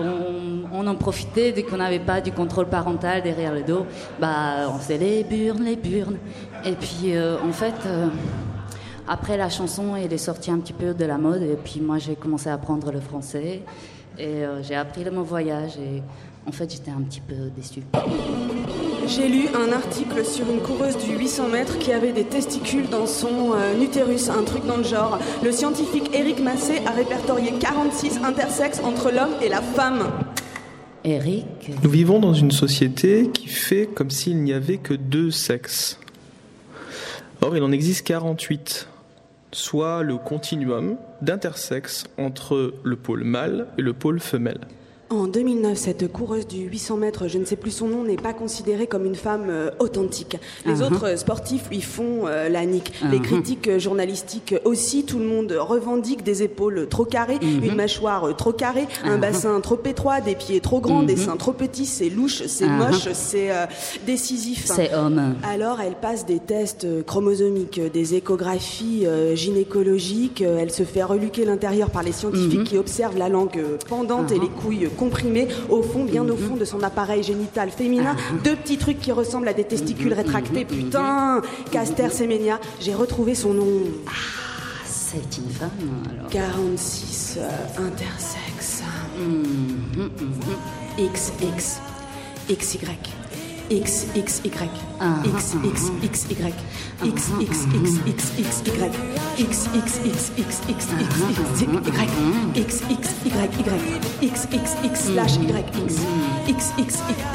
on, 0.71 0.87
en 0.87 0.95
profitait 0.95 1.51
dès 1.51 1.63
qu'on 1.63 1.77
n'avait 1.77 1.99
pas 1.99 2.21
du 2.21 2.31
contrôle 2.31 2.67
parental 2.67 3.23
derrière 3.23 3.53
le 3.53 3.63
dos. 3.63 3.85
Bah, 4.19 4.69
on 4.69 4.77
faisait 4.77 4.97
les 4.97 5.23
burnes, 5.23 5.63
les 5.63 5.75
burnes. 5.75 6.17
Et 6.63 6.73
puis 6.73 7.15
euh, 7.15 7.37
en 7.43 7.51
fait, 7.51 7.73
après 9.07 9.37
la 9.37 9.49
chanson, 9.49 9.95
elle 9.95 10.13
est 10.13 10.17
sortie 10.17 10.51
un 10.51 10.59
petit 10.59 10.73
peu 10.73 10.93
de 10.93 11.05
la 11.05 11.17
mode. 11.17 11.41
Et 11.41 11.57
puis 11.61 11.81
moi, 11.81 11.97
j'ai 11.97 12.15
commencé 12.15 12.49
à 12.49 12.53
apprendre 12.53 12.91
le 12.91 12.99
français. 12.99 13.63
Et 14.17 14.43
j'ai 14.61 14.75
appris 14.75 15.03
le 15.03 15.11
mot 15.11 15.23
voyage. 15.23 15.73
En 16.45 16.51
fait, 16.51 16.71
j'étais 16.71 16.91
un 16.91 17.01
petit 17.01 17.21
peu 17.21 17.35
déçue. 17.55 17.81
J'ai 19.07 19.27
lu 19.27 19.47
un 19.55 19.71
article 19.71 20.25
sur 20.25 20.49
une 20.49 20.59
coureuse 20.59 20.97
du 20.97 21.15
800 21.17 21.49
mètres 21.49 21.77
qui 21.79 21.91
avait 21.91 22.11
des 22.11 22.23
testicules 22.23 22.89
dans 22.89 23.05
son 23.05 23.53
euh, 23.53 23.79
utérus, 23.81 24.29
un 24.29 24.43
truc 24.43 24.65
dans 24.65 24.77
le 24.77 24.83
genre. 24.83 25.19
Le 25.43 25.51
scientifique 25.51 26.09
Éric 26.13 26.39
Massé 26.39 26.81
a 26.85 26.91
répertorié 26.91 27.53
46 27.59 28.19
intersexes 28.23 28.81
entre 28.83 29.11
l'homme 29.11 29.35
et 29.41 29.49
la 29.49 29.61
femme. 29.61 30.09
Eric 31.03 31.45
Nous 31.83 31.89
vivons 31.89 32.19
dans 32.19 32.33
une 32.33 32.51
société 32.51 33.29
qui 33.33 33.47
fait 33.47 33.87
comme 33.87 34.09
s'il 34.09 34.41
n'y 34.43 34.53
avait 34.53 34.77
que 34.77 34.93
deux 34.93 35.31
sexes. 35.31 35.99
Or, 37.41 37.55
il 37.55 37.63
en 37.63 37.71
existe 37.71 38.05
48, 38.05 38.87
soit 39.51 40.03
le 40.03 40.17
continuum 40.17 40.97
d'intersexes 41.21 42.05
entre 42.17 42.73
le 42.83 42.95
pôle 42.95 43.23
mâle 43.23 43.67
et 43.77 43.81
le 43.81 43.93
pôle 43.93 44.19
femelle. 44.19 44.59
En 45.11 45.25
2009, 45.25 45.75
cette 45.75 46.11
coureuse 46.11 46.45
du 46.45 46.57
800 46.67 46.97
mètres, 46.97 47.27
je 47.27 47.39
ne 47.39 47.45
sais 47.45 47.55
plus 47.55 47.71
son 47.71 47.87
nom, 47.87 48.03
n'est 48.03 48.15
pas 48.15 48.31
considérée 48.31 48.85
comme 48.85 49.05
une 49.05 49.15
femme 49.15 49.47
euh, 49.49 49.71
authentique. 49.79 50.37
Les 50.67 50.81
Uh-huh. 50.81 50.83
autres 50.85 51.07
euh, 51.07 51.17
sportifs 51.17 51.67
lui 51.71 51.81
font 51.81 52.27
euh, 52.27 52.47
la 52.47 52.63
nique. 52.67 52.93
Les 53.09 53.17
Uh-huh. 53.17 53.21
critiques 53.23 53.79
journalistiques 53.79 54.53
aussi, 54.65 55.05
tout 55.05 55.17
le 55.17 55.25
monde 55.25 55.51
revendique 55.59 56.21
des 56.23 56.43
épaules 56.43 56.85
trop 56.91 57.05
carrées, 57.05 57.39
Mhm. 57.41 57.63
une 57.63 57.75
mâchoire 57.75 58.35
trop 58.37 58.51
carrée, 58.53 58.85
un 59.03 59.17
Uh-huh. 59.17 59.19
bassin 59.19 59.59
trop 59.61 59.79
étroit, 59.83 60.21
des 60.21 60.35
pieds 60.35 60.59
trop 60.59 60.79
grands, 60.79 61.01
des 61.01 61.17
seins 61.17 61.37
trop 61.37 61.53
petits, 61.53 61.87
c'est 61.87 62.09
louche, 62.09 62.43
c'est 62.45 62.65
Uh-huh. 62.67 62.77
moche, 62.91 63.07
c'est 63.13 63.49
euh, 63.51 63.65
décisif. 64.05 64.65
C'est 64.67 64.93
homme. 64.93 65.33
Alors 65.43 65.81
elle 65.81 65.95
passe 65.95 66.27
des 66.27 66.37
tests 66.39 66.85
chromosomiques, 67.07 67.81
des 67.91 68.13
échographies 68.13 69.07
euh, 69.07 69.33
gynécologiques, 69.35 70.41
elle 70.41 70.69
se 70.71 70.83
fait 70.83 71.01
reluquer 71.03 71.45
l'intérieur 71.45 71.89
par 71.89 72.03
les 72.03 72.11
scientifiques 72.11 72.59
Mhm. 72.59 72.63
qui 72.65 72.77
observent 72.77 73.17
la 73.17 73.29
langue 73.29 73.59
pendante 73.87 74.31
et 74.31 74.37
les 74.37 74.49
couilles 74.49 74.87
comprimées 75.03 75.47
au 75.69 75.81
fond, 75.81 76.03
bien 76.03 76.27
au 76.27 76.35
fond 76.35 76.55
de 76.57 76.65
son 76.65 76.83
appareil 76.83 77.23
génital 77.23 77.69
féminin. 77.71 78.15
Deux 78.43 78.55
petits 78.57 78.77
trucs 78.77 78.99
qui 78.99 79.11
ressemblent 79.13 79.47
à 79.47 79.53
des 79.53 79.63
testicules 79.63 80.11
Mhm. 80.11 80.17
rétractés. 80.21 80.65
Putain 80.65 81.41
Caster 81.71 82.09
Semenya, 82.09 82.59
j'ai 82.81 82.93
retrouvé 82.93 83.33
son 83.35 83.53
nom. 83.53 83.67
C'est 84.85 85.37
une 85.37 85.49
femme, 85.49 85.69
alors. 86.17 86.29
46 86.29 87.37
euh, 87.39 87.47
intersexes. 87.87 88.83
Mhm, 89.17 90.09
XX, 90.99 91.79
XY. 92.49 92.79
XXY, 93.69 94.67
Ah, 94.99 95.21
XXXY, 95.23 96.01
XXXXXY, 96.01 96.53
XXXXXY, 99.37 101.09
XXYY, 102.55 103.69
XXX 104.21 104.95
slash 104.97 105.37
YX, 105.37 105.99
XXX 106.47 107.31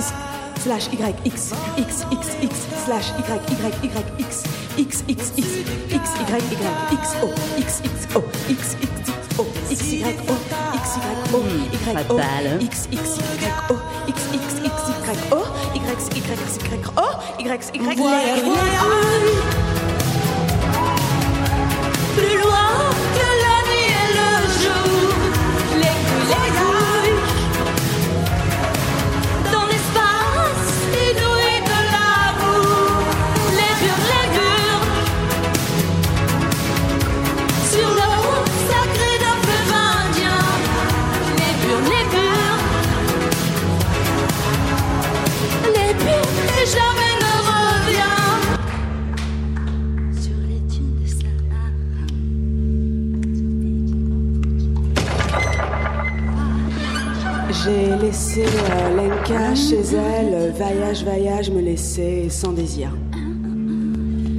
slash 0.59 0.89
YX, 0.89 1.53
XXX 1.77 2.55
slash 2.85 3.09
YYYX, 3.13 4.33
XXX 4.77 5.23
XYY, 5.95 6.41
XO, 6.91 7.29
XXO, 7.63 8.21
XXO, 8.49 9.45
XYO, 9.71 10.37
XYO, 10.83 11.35
YO, 11.35 11.41
Fatal. 11.85 12.19
XXYO, 12.19 12.59
XXXYO, 12.61 13.77
YXYO, 15.95 17.07
YXY. 17.39 17.79
Voyage, 17.95 18.43
voyage. 18.43 19.31
Plus 22.17 22.37
loin 22.43 22.91
que 23.15 23.34
Laissé 58.37 58.49
euh, 58.49 58.97
Lenka 58.97 59.55
chez 59.55 59.97
elle, 59.97 60.53
voyage, 60.53 61.05
voyage, 61.05 61.51
me 61.51 61.61
laisser 61.61 62.29
sans 62.31 62.53
désir. 62.53 62.91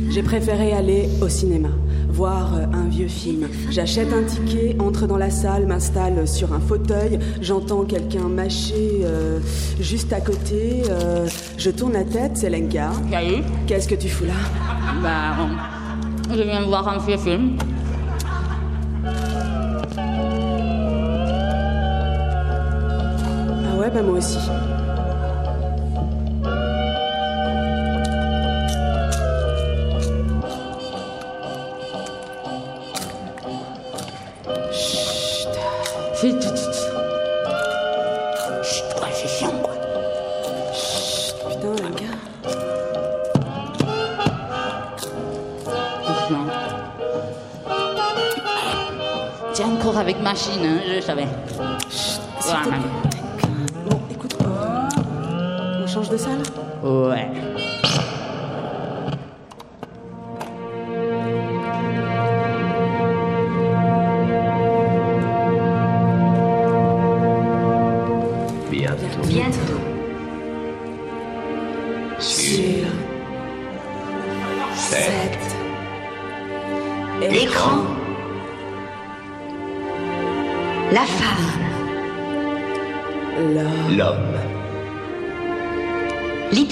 J'ai 0.09 0.21
préféré 0.21 0.73
aller 0.73 1.07
au 1.21 1.29
cinéma, 1.29 1.69
voir 2.09 2.55
euh, 2.55 2.65
un 2.73 2.89
vieux 2.89 3.07
film. 3.07 3.47
J'achète 3.69 4.11
un 4.11 4.23
ticket, 4.23 4.75
entre 4.79 5.07
dans 5.07 5.15
la 5.17 5.29
salle, 5.29 5.65
m'installe 5.65 6.27
sur 6.27 6.51
un 6.53 6.59
fauteuil, 6.59 7.19
j'entends 7.41 7.85
quelqu'un 7.85 8.27
mâcher 8.27 9.01
euh, 9.03 9.39
juste 9.79 10.11
à 10.11 10.19
côté. 10.19 10.83
euh, 10.89 11.27
je 11.57 11.69
tourne 11.69 11.93
la 11.93 12.03
tête, 12.03 12.31
c'est 12.35 12.49
Lenka. 12.49 12.91
Salut. 13.09 13.43
Qu'est-ce 13.65 13.87
que 13.87 13.95
tu 13.95 14.09
fous 14.09 14.25
là? 14.25 14.33
Bah, 15.01 15.47
je 16.35 16.41
viens 16.41 16.65
voir 16.65 16.87
un 16.89 16.97
vieux 16.97 17.17
film. 17.17 17.55
Ouais, 23.85 23.91
bah 23.91 24.01
moi 24.01 24.17
aussi. 24.17 24.39
Chut. 34.71 35.49
Chut, 36.15 36.41
chut, 36.41 36.57
chut. 36.57 36.75
Chut, 38.63 38.85
ouais, 39.01 39.11
c'est 39.13 39.27
chiant, 39.27 39.51
quoi. 39.61 39.73
Chut, 40.73 41.35
putain, 41.47 41.83
Lenka. 41.83 42.11
Doucement. 46.07 46.45
Tiens, 49.53 49.69
encore 49.79 49.97
avec 49.97 50.21
machine, 50.21 50.65
hein, 50.65 50.79
je 50.87 51.01
savais. 51.01 51.25
Te 51.25 51.53
Voilà. 52.41 53.14
Euh, 56.15 56.41
on 56.83 57.34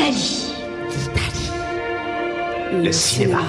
L'Italie. 0.03 1.51
Le 2.83 2.91
cinéma. 2.91 3.39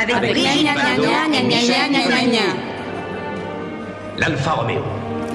Avec 0.00 0.16
Brigitte 0.16 0.68
Denisot. 0.74 1.72
gna. 2.30 2.48
L'Alfa 4.16 4.52
Romeo. 4.52 4.82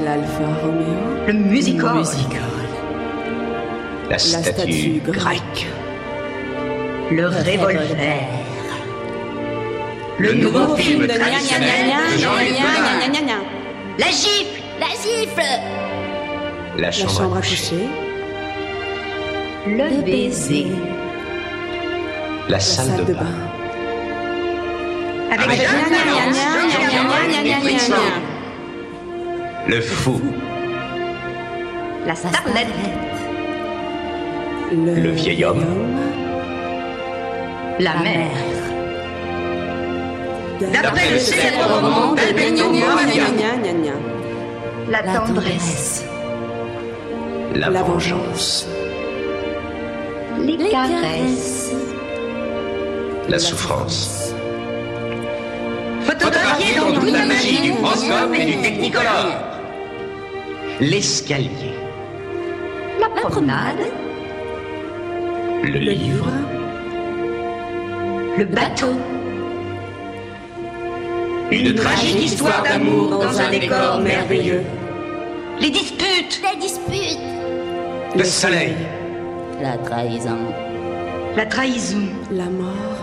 L'Alfa 0.04 0.48
Romeo. 0.64 1.28
Le 1.28 1.34
musical. 1.34 1.94
Le 1.94 2.00
musical. 2.00 2.42
La 4.10 4.18
statue 4.18 4.52
statue 4.52 5.02
grecque. 5.06 5.68
Le 7.12 7.28
revolver. 7.28 8.28
Le 10.18 10.34
nouveau 10.34 10.76
film 10.78 11.06
de 11.06 11.14
Jean-Luc. 12.18 12.56
La 14.00 14.08
gifle 14.08 14.62
La 14.80 14.88
gifle 14.88 15.42
La 16.78 16.82
La 16.82 16.92
chambre, 16.92 17.12
chambre 17.12 17.36
à 17.36 17.38
à 17.38 17.42
coucher. 17.42 18.05
Le 19.68 20.02
baiser. 20.06 20.68
La 22.48 22.52
La 22.54 22.60
salle, 22.60 23.04
de 23.04 23.14
bain. 23.14 23.26
Avec. 25.32 25.60
Le 29.68 29.82
fou. 29.82 30.22
La 32.06 32.14
starlette. 32.14 32.68
Le 34.72 35.10
vieil 35.10 35.44
homme. 35.44 35.66
La 37.80 37.96
mère. 38.04 38.30
D'après 40.62 41.10
le 41.12 41.18
célèbre 41.18 41.82
roman 41.82 42.16
Moravia. 42.72 43.24
La 44.92 45.02
tendresse. 45.02 46.06
La 47.56 47.70
vengeance. 47.82 48.68
Les 50.76 50.82
caresses. 50.82 51.72
La 53.30 53.40
souffrance. 53.40 54.34
Photographié 56.02 56.76
dans 56.76 56.92
toute 56.92 57.12
la 57.12 57.26
magie 57.26 57.62
du 57.62 57.72
proscope 57.72 58.34
et 58.38 58.46
du 58.46 58.62
technicolore. 58.62 59.38
L'escalier. 60.82 61.76
La 63.00 63.08
promenade. 63.22 63.86
Le 65.64 65.80
livre. 65.80 66.28
Le 68.38 68.44
bateau. 68.44 68.96
Une 71.52 71.74
tragique 71.74 72.22
histoire 72.22 72.64
d'amour 72.64 73.12
dans 73.12 73.40
un 73.40 73.50
décor 73.50 74.00
merveilleux. 74.02 74.64
Les 75.62 75.70
disputes. 75.70 76.42
Les 76.44 76.60
disputes 76.60 77.20
Le 78.14 78.26
soleil. 78.26 78.76
La 79.62 79.78
trahison. 79.78 80.65
La 81.36 81.46
trahison. 81.46 82.08
La 82.32 82.46
mort. 82.46 83.02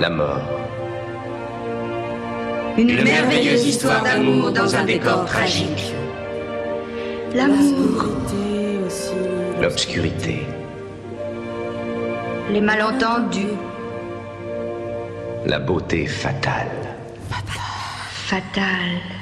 La 0.00 0.10
mort. 0.10 0.40
Une 2.76 3.00
merveilleuse 3.04 3.64
histoire 3.64 4.02
d'amour 4.02 4.50
dans 4.50 4.74
un 4.74 4.84
décor 4.84 5.24
tragique. 5.26 5.94
L'amour. 7.32 8.06
L'obscurité. 9.60 10.42
Les 12.50 12.60
malentendus. 12.60 13.56
La 15.46 15.60
beauté 15.60 16.06
fatale. 16.06 16.72
Fatale. 18.26 19.21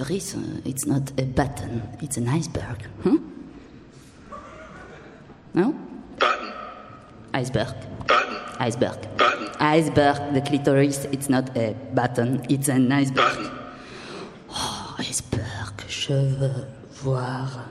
It's 0.00 0.86
not 0.86 1.10
a 1.18 1.24
button, 1.24 1.82
it's 2.00 2.16
an 2.16 2.28
iceberg. 2.28 2.86
Non? 5.54 5.74
Button. 6.18 6.52
Iceberg. 7.34 7.74
Button. 8.06 8.36
Iceberg. 8.60 9.16
Button. 9.16 9.48
Iceberg, 9.58 10.34
the 10.34 10.40
clitoris, 10.40 11.04
it's 11.06 11.28
not 11.28 11.56
a 11.56 11.74
button, 11.94 12.42
it's 12.48 12.68
an 12.68 12.92
iceberg. 12.92 13.50
Oh, 14.50 14.94
iceberg, 14.98 15.84
je 15.88 16.12
veux 16.12 16.66
voir 17.02 17.68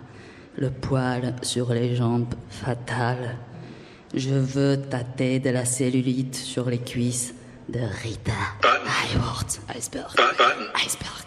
le 0.58 0.70
poil 0.70 1.34
sur 1.44 1.74
les 1.74 1.96
jambes 1.96 2.36
fatales. 2.50 3.38
Je 4.14 4.36
veux 4.36 4.82
tâter 4.82 5.40
de 5.40 5.50
la 5.50 5.66
cellulite 5.66 6.36
sur 6.36 6.70
les 6.70 6.80
cuisses 6.80 7.34
de 7.70 7.80
Rita. 7.80 8.34
Hayworth, 8.64 9.62
iceberg. 9.76 10.12
Iceberg. 10.76 11.27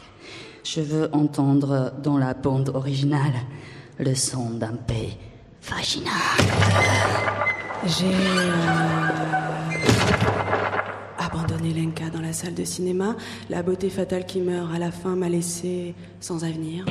Je 0.73 0.81
veux 0.81 1.09
entendre 1.12 1.93
dans 2.01 2.16
la 2.16 2.33
bande 2.33 2.68
originale 2.68 3.33
le 3.99 4.14
son 4.14 4.51
d'un 4.51 4.75
paix 4.87 5.09
vaginal. 5.68 6.14
J'ai 7.87 8.07
euh, 8.07 8.53
abandonné 11.18 11.75
Lenka 11.75 12.09
dans 12.11 12.21
la 12.21 12.33
salle 12.33 12.55
de 12.55 12.62
cinéma. 12.62 13.16
La 13.49 13.64
beauté 13.64 13.91
fatale 13.91 14.27
qui 14.27 14.41
meurt 14.41 14.73
à 14.73 14.79
la 14.79 14.93
fin 14.93 15.16
m'a 15.16 15.29
laissé 15.29 15.93
sans 16.21 16.45
avenir. 16.45 16.85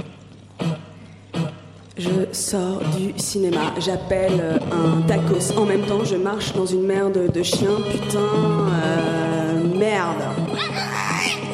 Je 1.98 2.34
sors 2.34 2.82
du 2.98 3.18
cinéma, 3.18 3.74
j'appelle 3.80 4.42
euh, 4.42 4.58
un 4.74 5.02
tacos. 5.04 5.58
En 5.58 5.66
même 5.66 5.86
temps, 5.86 6.04
je 6.04 6.18
marche 6.18 6.52
dans 6.52 6.66
une 6.66 6.86
merde 6.86 7.32
de 7.32 7.44
chien. 7.44 7.72
Putain, 7.90 8.20
euh, 8.20 9.78
merde. 9.78 10.24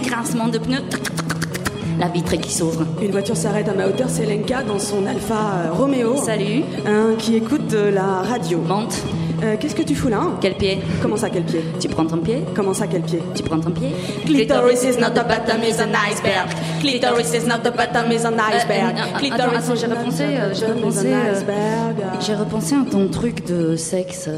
Grincement 0.01 0.47
de 0.47 0.57
pneus. 0.57 0.81
La 1.99 2.07
vitrée 2.09 2.37
qui 2.37 2.51
s'ouvre. 2.51 2.85
Une 3.01 3.11
voiture 3.11 3.37
s'arrête 3.37 3.69
à 3.69 3.73
ma 3.73 3.87
hauteur, 3.87 4.09
c'est 4.09 4.25
Lenka 4.25 4.63
dans 4.63 4.79
son 4.79 5.05
Alfa 5.05 5.35
euh, 5.35 5.73
Romeo. 5.73 6.17
Salut. 6.17 6.63
Hein, 6.85 7.15
qui 7.17 7.35
écoute 7.35 7.73
euh, 7.73 7.91
la 7.91 8.21
radio. 8.21 8.59
Monte. 8.59 9.01
Euh, 9.43 9.55
Qu'est-ce 9.59 9.75
que 9.75 9.81
tu 9.83 9.95
fous 9.95 10.07
là 10.09 10.17
hein 10.21 10.37
Quel 10.41 10.55
pied 10.55 10.79
Comment 11.01 11.17
ça, 11.17 11.29
quel 11.29 11.43
pied 11.43 11.61
Tu 11.79 11.87
prends 11.87 12.05
ton 12.05 12.17
pied 12.17 12.43
Comment 12.55 12.73
ça, 12.73 12.87
quel 12.87 13.01
pied 13.01 13.21
Tu 13.35 13.43
prends 13.43 13.59
ton 13.59 13.71
pied 13.71 13.89
Clitoris 14.25 14.83
is 14.83 14.97
not 14.99 15.09
the 15.11 15.25
bottom, 15.27 15.61
is 15.63 15.79
an 15.81 15.93
iceberg. 15.93 16.47
Clitoris 16.79 17.33
is 17.33 17.47
not 17.47 17.59
the 17.63 17.71
bottom, 17.75 18.11
is 18.11 18.25
an 18.25 18.37
iceberg. 18.39 18.95
Euh, 18.97 19.01
euh, 19.01 19.17
Clitoris 19.19 19.57
attends, 19.57 19.75
j'ai 19.75 19.87
repensé, 19.87 20.23
euh, 20.23 20.53
j'ai 20.53 20.65
repensé, 20.65 21.07
euh. 21.13 21.41
J'ai 22.21 22.35
repensé 22.35 22.75
à 22.75 22.89
ton 22.89 23.07
truc 23.07 23.45
de 23.45 23.75
sexe. 23.75 24.29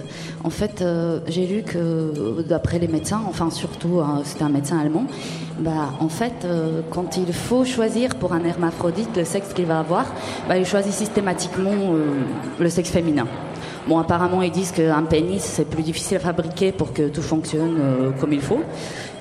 En 0.43 0.49
fait, 0.49 0.81
euh, 0.81 1.19
j'ai 1.27 1.45
lu 1.45 1.63
que 1.63 1.77
euh, 1.77 2.43
d'après 2.47 2.79
les 2.79 2.87
médecins, 2.87 3.21
enfin 3.27 3.49
surtout 3.49 3.99
euh, 3.99 4.03
c'était 4.23 4.43
un 4.43 4.49
médecin 4.49 4.79
allemand, 4.79 5.05
bah 5.59 5.93
en 5.99 6.09
fait 6.09 6.45
euh, 6.45 6.81
quand 6.91 7.17
il 7.17 7.33
faut 7.33 7.65
choisir 7.65 8.15
pour 8.15 8.33
un 8.33 8.43
hermaphrodite 8.43 9.09
le 9.15 9.25
sexe 9.25 9.53
qu'il 9.53 9.65
va 9.65 9.79
avoir, 9.79 10.05
bah 10.47 10.57
il 10.57 10.65
choisit 10.65 10.93
systématiquement 10.93 11.71
euh, 11.71 12.05
le 12.59 12.69
sexe 12.69 12.89
féminin. 12.89 13.27
Bon, 13.88 13.99
apparemment, 13.99 14.41
ils 14.41 14.51
disent 14.51 14.73
qu'un 14.73 15.03
pénis, 15.03 15.41
c'est 15.41 15.63
plus 15.63 15.81
difficile 15.81 16.17
à 16.17 16.19
fabriquer 16.19 16.73
pour 16.73 16.91
que 16.91 17.07
tout 17.07 17.21
fonctionne 17.21 17.77
euh, 17.79 18.11
comme 18.19 18.33
il 18.33 18.41
faut. 18.41 18.59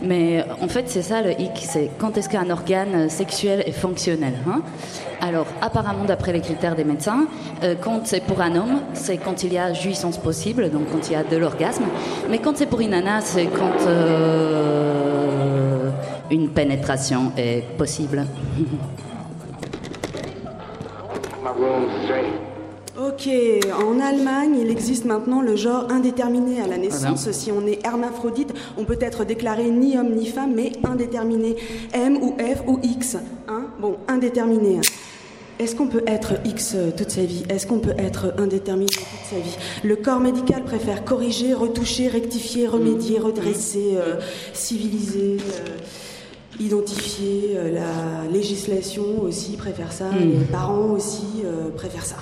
Mais 0.02 0.44
en 0.60 0.66
fait, 0.66 0.88
c'est 0.88 1.02
ça 1.02 1.22
le 1.22 1.40
hic, 1.40 1.52
c'est 1.60 1.88
quand 1.98 2.18
est-ce 2.18 2.28
qu'un 2.28 2.50
organe 2.50 3.08
sexuel 3.08 3.62
est 3.64 3.72
fonctionnel 3.72 4.34
hein? 4.48 4.62
Alors, 5.20 5.46
apparemment, 5.62 6.04
d'après 6.04 6.32
les 6.32 6.40
critères 6.40 6.74
des 6.74 6.82
médecins, 6.82 7.26
euh, 7.62 7.76
quand 7.80 8.00
c'est 8.04 8.24
pour 8.24 8.40
un 8.40 8.56
homme, 8.56 8.80
c'est 8.92 9.18
quand 9.18 9.44
il 9.44 9.52
y 9.52 9.58
a 9.58 9.72
jouissance 9.72 10.18
possible, 10.18 10.68
donc 10.70 10.90
quand 10.90 11.08
il 11.08 11.12
y 11.12 11.16
a 11.16 11.22
de 11.22 11.36
l'orgasme. 11.36 11.84
Mais 12.28 12.38
quand 12.38 12.56
c'est 12.56 12.66
pour 12.66 12.80
une 12.80 12.90
nana, 12.90 13.20
c'est 13.20 13.46
quand 13.46 13.86
euh, 13.86 15.90
une 16.30 16.48
pénétration 16.48 17.30
est 17.36 17.62
possible. 17.78 18.26
Ok, 23.16 23.30
en 23.72 23.98
Allemagne, 23.98 24.58
il 24.60 24.70
existe 24.70 25.06
maintenant 25.06 25.40
le 25.40 25.56
genre 25.56 25.86
indéterminé 25.90 26.60
à 26.60 26.66
la 26.66 26.76
naissance. 26.76 27.30
Si 27.30 27.50
on 27.50 27.66
est 27.66 27.82
hermaphrodite, 27.82 28.52
on 28.76 28.84
peut 28.84 28.98
être 29.00 29.24
déclaré 29.24 29.70
ni 29.70 29.96
homme 29.96 30.14
ni 30.14 30.26
femme, 30.26 30.52
mais 30.54 30.72
indéterminé. 30.84 31.56
M 31.94 32.18
ou 32.20 32.36
F 32.38 32.60
ou 32.66 32.78
X. 32.82 33.16
Hein? 33.48 33.68
Bon, 33.80 33.96
indéterminé. 34.06 34.80
Est-ce 35.58 35.74
qu'on 35.74 35.86
peut 35.86 36.02
être 36.06 36.34
X 36.44 36.74
euh, 36.74 36.90
toute 36.94 37.10
sa 37.10 37.22
vie? 37.22 37.44
Est-ce 37.48 37.66
qu'on 37.66 37.78
peut 37.78 37.94
être 37.96 38.34
indéterminé 38.36 38.90
toute 38.90 39.30
sa 39.30 39.36
vie? 39.36 39.56
Le 39.82 39.96
corps 39.96 40.20
médical 40.20 40.62
préfère 40.64 41.02
corriger, 41.02 41.54
retoucher, 41.54 42.08
rectifier, 42.08 42.66
remédier, 42.66 43.18
redresser, 43.18 43.94
euh, 43.94 44.16
civiliser, 44.52 45.38
euh, 45.38 46.62
identifier. 46.62 47.54
Euh, 47.54 47.72
la 47.72 48.30
législation 48.30 49.22
aussi 49.22 49.56
préfère 49.56 49.92
ça. 49.92 50.10
Mm. 50.10 50.38
Les 50.38 50.44
parents 50.44 50.90
aussi 50.90 51.44
préfèrent 51.78 52.04
ça. 52.04 52.16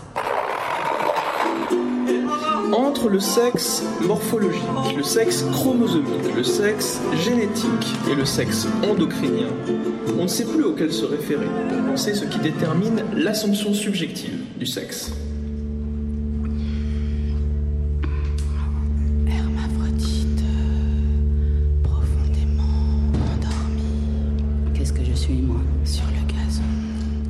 Entre 2.77 3.09
le 3.09 3.21
sexe 3.21 3.85
morphologique, 4.05 4.61
le 4.97 5.05
sexe 5.05 5.45
chromosomique, 5.53 6.35
le 6.35 6.43
sexe 6.43 7.01
génétique 7.25 7.95
et 8.11 8.17
le 8.17 8.25
sexe 8.25 8.67
endocrinien, 8.91 9.47
on 10.19 10.25
ne 10.25 10.29
sait 10.29 10.45
plus 10.45 10.65
auquel 10.65 10.93
se 10.93 11.05
référer. 11.05 11.47
Pour 11.69 11.79
penser 11.93 12.15
ce 12.15 12.25
qui 12.25 12.39
détermine 12.41 13.05
l'assumption 13.15 13.73
subjective 13.75 14.41
du 14.59 14.67
sexe. 14.67 15.13
Hermaphrodite, 19.29 20.43
profondément 21.85 23.13
endormi. 23.15 23.83
Qu'est-ce 24.75 24.93
que 24.93 25.05
je 25.05 25.13
suis, 25.15 25.35
moi? 25.35 25.61
Sur 25.85 26.05
le 26.07 26.27
gazon, 26.33 26.63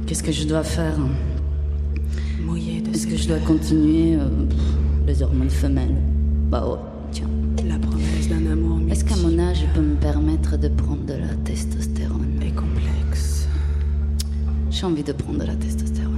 Qu'est-ce 0.07 0.23
que 0.23 0.33
je 0.33 0.45
dois 0.45 0.65
faire? 0.65 0.97
Mouillé 2.41 2.81
de 2.81 2.91
Est-ce 2.95 3.07
que 3.07 3.17
je 3.17 3.29
dois 3.29 3.39
continuer 3.39 4.17
euh, 4.17 4.29
les 5.07 5.23
hormones 5.23 5.51
femelles 5.51 5.95
Bah 6.51 6.65
ouais, 6.67 6.79
tiens. 7.13 7.29
la 7.69 7.79
promesse 7.79 8.29
d'un 8.29 8.51
amour 8.51 8.79
Est-ce 8.91 9.05
qu'à 9.05 9.17
mon 9.17 9.39
âge, 9.39 9.61
je 9.67 9.75
peux 9.79 9.85
me 9.85 9.95
permettre 9.97 10.57
de 10.59 10.69
prendre 10.69 11.05
de 11.07 11.15
la 11.15 11.35
testostérone 11.45 12.41
est 12.43 12.55
complexe. 12.55 13.47
J'ai 14.71 14.87
envie 14.87 15.03
de 15.05 15.13
prendre 15.13 15.39
de 15.41 15.45
la 15.47 15.55
testostérone. 15.55 16.13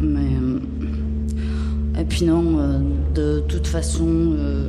Mais. 0.00 0.36
euh, 0.42 2.00
Et 2.00 2.04
puis 2.04 2.24
non, 2.24 2.58
euh, 2.58 2.78
de 3.14 3.40
toute 3.48 3.66
façon, 3.66 4.06
euh, 4.08 4.68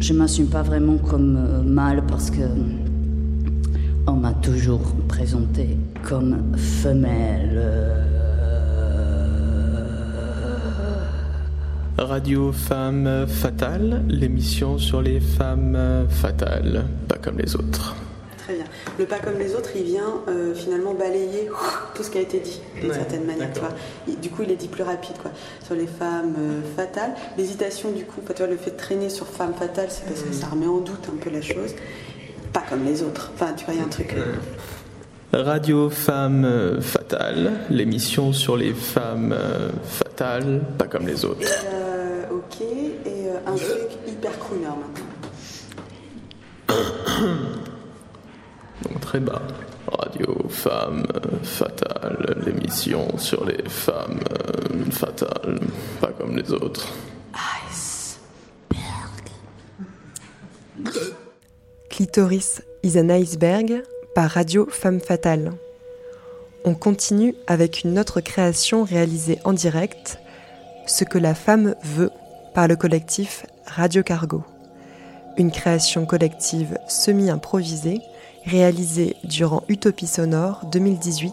je 0.00 0.12
m'assume 0.12 0.46
pas 0.46 0.62
vraiment 0.62 0.98
comme 0.98 1.36
euh, 1.38 1.62
mâle 1.62 2.02
parce 2.06 2.30
que. 2.30 2.42
On 4.06 4.12
m'a 4.16 4.34
toujours 4.34 4.82
présenté 5.08 5.78
comme 6.02 6.36
femelle. 6.58 7.58
Radio 11.96 12.50
Femmes 12.52 13.26
Fatales, 13.28 14.02
l'émission 14.08 14.78
sur 14.78 15.00
les 15.00 15.20
femmes 15.20 16.06
fatales, 16.10 16.86
pas 17.08 17.16
comme 17.16 17.38
les 17.38 17.54
autres. 17.54 17.94
Très 18.38 18.54
bien. 18.56 18.64
Le 18.98 19.06
pas 19.06 19.20
comme 19.20 19.38
les 19.38 19.54
autres, 19.54 19.70
il 19.76 19.84
vient 19.84 20.20
euh, 20.28 20.54
finalement 20.54 20.92
balayer 20.92 21.48
tout 21.94 22.02
ce 22.02 22.10
qui 22.10 22.18
a 22.18 22.20
été 22.20 22.40
dit, 22.40 22.60
d'une 22.80 22.90
Ouais, 22.90 22.94
certaine 22.96 23.24
manière. 23.24 23.50
Tu 23.52 23.60
vois. 23.60 23.70
Du 24.20 24.28
coup, 24.28 24.42
il 24.42 24.50
est 24.50 24.56
dit 24.56 24.68
plus 24.68 24.82
rapide. 24.82 25.16
Quoi. 25.22 25.30
Sur 25.64 25.74
les 25.76 25.86
femmes 25.86 26.34
euh, 26.38 26.60
fatales, 26.76 27.14
l'hésitation, 27.38 27.90
du 27.92 28.04
coup, 28.04 28.20
tu 28.28 28.34
vois, 28.42 28.48
le 28.48 28.56
fait 28.58 28.72
de 28.72 28.76
traîner 28.76 29.08
sur 29.08 29.26
femmes 29.26 29.54
fatales, 29.54 29.88
c'est 29.88 30.04
parce 30.04 30.20
que 30.22 30.32
ça 30.32 30.48
remet 30.48 30.66
en 30.66 30.80
doute 30.80 31.08
un 31.10 31.16
peu 31.16 31.30
la 31.30 31.40
chose. 31.40 31.74
Pas 32.52 32.62
comme 32.68 32.84
les 32.84 33.02
autres. 33.02 33.30
Enfin, 33.34 33.52
tu 33.56 33.64
vois, 33.64 33.74
il 33.74 33.80
y 33.80 33.82
a 33.82 33.86
un 33.86 33.88
truc. 33.88 34.12
euh, 34.14 34.34
Radio 35.36 35.90
Femmes 35.90 36.80
Fatales, 36.80 37.52
l'émission 37.68 38.32
sur 38.32 38.56
les 38.56 38.72
femmes 38.72 39.34
fatales, 39.84 40.60
pas 40.78 40.86
comme 40.86 41.06
les 41.08 41.24
autres. 41.24 41.40
euh, 41.66 42.24
ok. 42.30 42.60
Et 42.62 43.28
euh, 43.28 43.38
un 43.46 43.54
truc 43.56 43.98
hyper 44.06 44.38
crooner 44.38 44.66
maintenant. 44.66 45.04
Donc 48.82 49.00
très 49.00 49.18
bas. 49.18 49.42
Radio 49.98 50.36
Femmes 50.48 51.06
Fatales, 51.42 52.36
l'émission 52.46 53.18
sur 53.18 53.44
les 53.44 53.62
femmes 53.68 54.20
fatales, 54.92 55.58
pas 56.00 56.12
comme 56.16 56.36
les 56.36 56.52
autres. 56.52 56.86
Clitoris 61.90 62.62
is 62.82 62.96
an 62.96 63.08
iceberg 63.10 63.82
par 64.14 64.30
Radio 64.30 64.66
Femme 64.70 65.00
Fatale. 65.00 65.52
On 66.64 66.74
continue 66.74 67.34
avec 67.48 67.82
une 67.82 67.98
autre 67.98 68.20
création 68.20 68.84
réalisée 68.84 69.38
en 69.44 69.52
direct, 69.52 70.18
Ce 70.86 71.04
que 71.04 71.18
la 71.18 71.34
femme 71.34 71.74
veut 71.82 72.10
par 72.54 72.68
le 72.68 72.76
collectif 72.76 73.46
Radio 73.66 74.02
Cargo. 74.02 74.42
Une 75.36 75.50
création 75.50 76.06
collective 76.06 76.78
semi-improvisée 76.86 78.00
réalisée 78.44 79.16
durant 79.24 79.64
Utopie 79.68 80.06
Sonore 80.06 80.64
2018, 80.70 81.32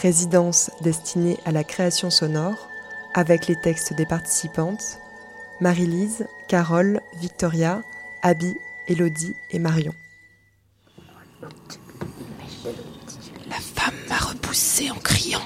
résidence 0.00 0.70
destinée 0.80 1.36
à 1.44 1.52
la 1.52 1.64
création 1.64 2.10
sonore 2.10 2.68
avec 3.14 3.46
les 3.46 3.56
textes 3.60 3.94
des 3.94 4.06
participantes 4.06 4.98
Marie-Lise, 5.60 6.26
Carole, 6.48 7.00
Victoria, 7.20 7.82
Abby, 8.22 8.56
Elodie 8.88 9.34
et 9.50 9.58
Marion. 9.58 9.94
La 13.48 13.56
femme 13.56 13.94
m'a 14.08 14.16
repoussé 14.16 14.90
en 14.90 14.96
criant. 14.96 15.40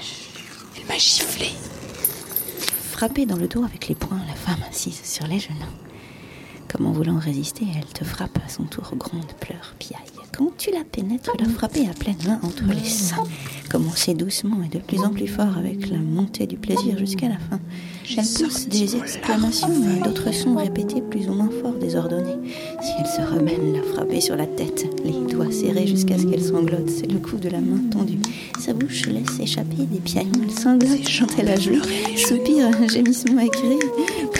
Elle 0.77 0.87
m'a 0.87 0.97
giflé. 0.97 1.49
Frappée 2.91 3.25
dans 3.25 3.37
le 3.37 3.47
dos 3.47 3.63
avec 3.63 3.87
les 3.87 3.95
poings, 3.95 4.21
la 4.27 4.35
femme 4.35 4.63
assise 4.69 5.01
sur 5.03 5.27
les 5.27 5.39
genoux. 5.39 5.55
Comme 6.67 6.85
en 6.85 6.91
voulant 6.91 7.19
résister, 7.19 7.65
elle 7.75 7.85
te 7.85 8.03
frappe 8.05 8.37
à 8.45 8.49
son 8.49 8.63
tour, 8.63 8.93
gronde, 8.95 9.33
pleure, 9.39 9.75
piaille. 9.77 9.99
Quand 10.37 10.51
tu 10.57 10.71
la 10.71 10.83
pénètres, 10.83 11.31
la 11.39 11.49
frapper 11.49 11.87
à 11.89 11.93
pleine 11.93 12.23
main 12.25 12.39
entre 12.43 12.63
les 12.65 12.87
seins. 12.87 13.23
Commencer 13.69 14.13
doucement 14.13 14.63
et 14.63 14.69
de 14.69 14.79
plus 14.79 14.99
en 14.99 15.09
plus 15.09 15.27
fort 15.27 15.57
avec 15.57 15.89
la 15.89 15.97
montée 15.97 16.47
du 16.47 16.57
plaisir 16.57 16.97
jusqu'à 16.97 17.27
la 17.27 17.37
fin. 17.37 17.59
Elle 18.17 18.25
pousse 18.25 18.67
des 18.67 18.95
exclamations 18.95 19.69
d'autres 20.03 20.33
sons 20.33 20.55
répétés 20.55 21.01
plus 21.01 21.27
ou 21.29 21.33
moins 21.33 21.49
forts, 21.61 21.73
désordonnés. 21.73 22.35
Si 22.81 22.91
elle 22.99 23.05
se 23.05 23.21
remène, 23.21 23.73
la 23.73 23.83
frapper 23.83 24.19
sur 24.19 24.35
la 24.35 24.45
tête, 24.45 24.85
les 25.05 25.33
doigts 25.33 25.51
serrés 25.51 25.87
jusqu'à 25.87 26.17
ce 26.17 26.25
qu'elle 26.25 26.43
sanglote. 26.43 26.89
C'est 26.89 27.09
le 27.11 27.19
coup 27.19 27.37
de 27.37 27.49
la 27.49 27.59
main 27.59 27.79
tendue. 27.89 28.19
Sa 28.59 28.73
bouche 28.73 29.05
laisse 29.07 29.39
échapper 29.39 29.83
des 29.89 29.99
piaillements. 29.99 30.43
Elle 30.43 30.51
sanglote 30.51 30.99
quand 31.17 31.39
elle 31.39 31.49
a 31.49 31.59
joué. 31.59 31.79
Soupire, 32.17 32.67
un 32.67 32.87
gémissement 32.87 33.41
écrit, 33.41 33.79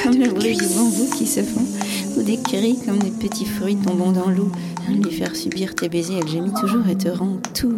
comme 0.03 0.17
le 0.17 0.29
bruit 0.29 0.57
du 0.57 0.65
bambou 0.65 1.07
qui 1.17 1.25
se 1.25 1.41
fond, 1.41 1.65
ou 2.17 2.23
des 2.23 2.37
cris 2.37 2.77
comme 2.85 2.99
des 2.99 3.11
petits 3.11 3.45
fruits 3.45 3.77
tombant 3.77 4.11
dans 4.11 4.29
l'eau. 4.29 4.51
Lui 4.89 5.11
faire 5.11 5.35
subir 5.35 5.75
tes 5.75 5.87
baisers, 5.87 6.19
elle 6.21 6.27
gémit 6.27 6.53
toujours 6.59 6.87
et 6.89 6.97
te 6.97 7.07
rend 7.07 7.37
tout. 7.53 7.77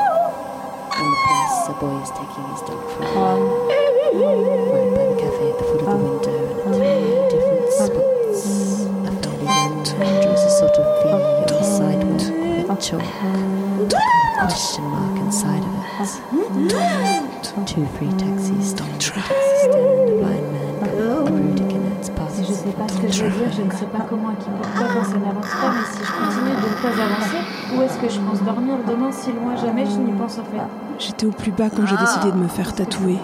A 1.61 1.73
boy 1.73 1.95
is 2.01 2.09
taking 2.09 2.45
his 2.51 2.61
dog 2.61 2.81
for 2.89 3.03
a 3.03 3.05
walk. 3.15 3.39
Right 4.73 4.91
by 4.95 5.05
the 5.05 5.15
cafe 5.21 5.43
at 5.51 5.55
the 5.57 5.63
foot 5.63 5.81
of 5.81 5.87
the 5.87 5.95
window 6.03 6.39
and 6.65 6.75
at 6.75 6.87
two 7.29 7.37
different 7.37 7.69
spots. 7.71 8.41
A 9.05 9.11
fairly 9.21 9.45
young 9.45 9.77
man 9.99 10.13
draws 10.21 10.43
a 10.43 10.49
sort 10.49 10.75
of 10.77 10.85
V 11.01 11.09
on 11.11 11.21
the 11.47 11.63
sidewalk 11.63 12.23
with 12.67 12.81
chalk. 12.81 13.01
A 13.01 14.43
question 14.47 14.85
mark 14.85 15.15
inside 15.19 15.63
of 15.63 15.73
it. 16.65 17.43
Two 17.67 17.85
free 17.95 18.13
taxis. 18.17 18.73
Taxi 18.73 19.13
stand. 19.13 19.13
A 19.13 20.17
blind 20.19 20.47
man. 20.51 20.67
Je 22.41 22.53
sais 22.53 22.73
pas 22.73 22.87
ce 22.87 22.97
que 22.97 23.11
je 23.11 23.23
veux 23.23 23.29
dire, 23.29 23.51
je 23.55 23.61
ne 23.61 23.71
sais 23.71 23.85
pas 23.85 24.03
comment 24.09 24.31
et 24.31 24.35
qui 24.35 24.49
pourquoi 24.49 24.87
quand 24.93 25.03
ça 25.03 25.17
n'avance 25.17 25.45
pas, 25.45 25.71
mais 25.71 25.85
si 25.91 25.99
je 26.03 26.11
continue 26.11 26.55
de 26.57 26.67
ne 26.67 26.75
pas 26.81 26.93
avancer, 27.01 27.41
où 27.75 27.81
est-ce 27.81 27.97
que 27.99 28.09
je 28.09 28.19
pense 28.19 28.41
dormir 28.41 28.75
demain 28.87 29.11
si 29.11 29.31
loin 29.31 29.55
jamais 29.55 29.85
je 29.85 29.97
n'y 29.97 30.11
pense 30.13 30.39
en 30.39 30.43
fait? 30.45 30.57
J'étais 31.01 31.25
au 31.25 31.31
plus 31.31 31.51
bas 31.51 31.71
quand 31.75 31.83
j'ai 31.87 31.97
décidé 31.97 32.31
de 32.31 32.37
me 32.37 32.47
faire 32.47 32.75
tatouer. 32.75 33.17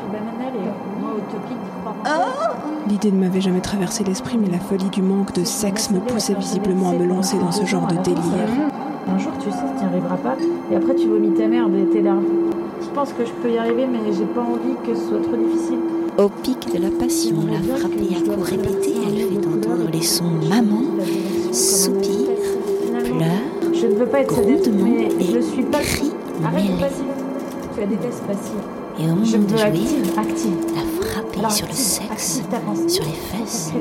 Croire. 2.04 2.56
L'idée 2.90 3.12
ne 3.12 3.20
m'avait 3.20 3.42
jamais 3.42 3.60
traversé 3.60 4.04
l'esprit, 4.04 4.40
mais 4.40 4.50
la 4.50 4.58
folie 4.60 4.90
du 4.90 5.04
manque 5.04 5.32
de 5.34 5.44
sexe 5.44 5.92
me 5.92 6.00
poussait 6.00 6.34
visiblement 6.34 6.90
à 6.90 6.94
me 6.94 7.06
lancer 7.06 7.38
dans 7.38 7.52
ce 7.52 7.66
genre 7.66 7.86
de 7.86 7.98
délire. 7.98 8.50
Un 9.08 9.20
jour 9.20 9.32
tu 9.40 9.52
sais, 9.52 9.58
tu 9.78 9.84
n'y 9.84 9.90
arriveras 9.92 10.18
pas, 10.18 10.36
et 10.72 10.76
après 10.76 10.96
tu 10.96 11.08
vomis 11.08 11.30
ta 11.38 11.46
merde 11.48 11.72
et 11.76 11.86
tes 11.86 12.02
larves. 12.02 12.24
Je 12.82 12.88
pense 12.96 13.14
que 13.14 13.24
je 13.26 13.32
peux 13.44 13.52
y 13.52 13.58
arriver, 13.60 13.86
mais 13.86 14.00
j'ai 14.12 14.26
pas 14.26 14.42
envie 14.42 14.76
que 14.84 14.96
ce 14.96 15.10
soit 15.10 15.22
trop 15.22 15.36
difficile. 15.36 15.78
Au 16.18 16.30
pic 16.30 16.74
de 16.74 16.82
la 16.82 16.90
passion, 16.90 17.36
la 17.48 17.78
frappée 17.78 18.16
à 18.16 18.34
coups 18.34 18.50
répétés, 18.50 18.96
elle 19.06 19.18
fait 19.20 19.48
entendre 19.48 19.88
les 19.94 20.02
sons 20.02 20.32
maman, 20.50 20.82
soupir, 21.52 22.26
pleure, 23.04 23.72
Je 23.74 23.86
ne 23.86 23.94
veux 23.94 24.08
pas 24.08 24.22
être 24.22 24.34
sadiste, 24.34 24.70
grondement 24.72 24.96
mais 24.98 25.24
et 25.24 25.32
je 25.32 25.40
suis 25.42 25.64
pas. 25.64 25.80
cri 25.80 26.12
Arrête. 26.44 26.92
Tu 27.78 27.82
la 27.82 27.90
détestes 27.90 28.24
passive. 28.24 28.58
Et 29.00 29.04
au 29.04 29.10
moment 29.10 29.24
Je 29.24 29.38
de 29.38 29.50
jouir, 29.50 29.70
active, 30.18 30.58
la 30.74 31.40
Alors, 31.40 31.52
sur 31.52 31.68
le 31.68 31.74
sexe, 31.74 32.42
active 32.42 32.90
sur 32.90 33.04
les 33.04 33.12
fesses, 33.12 33.72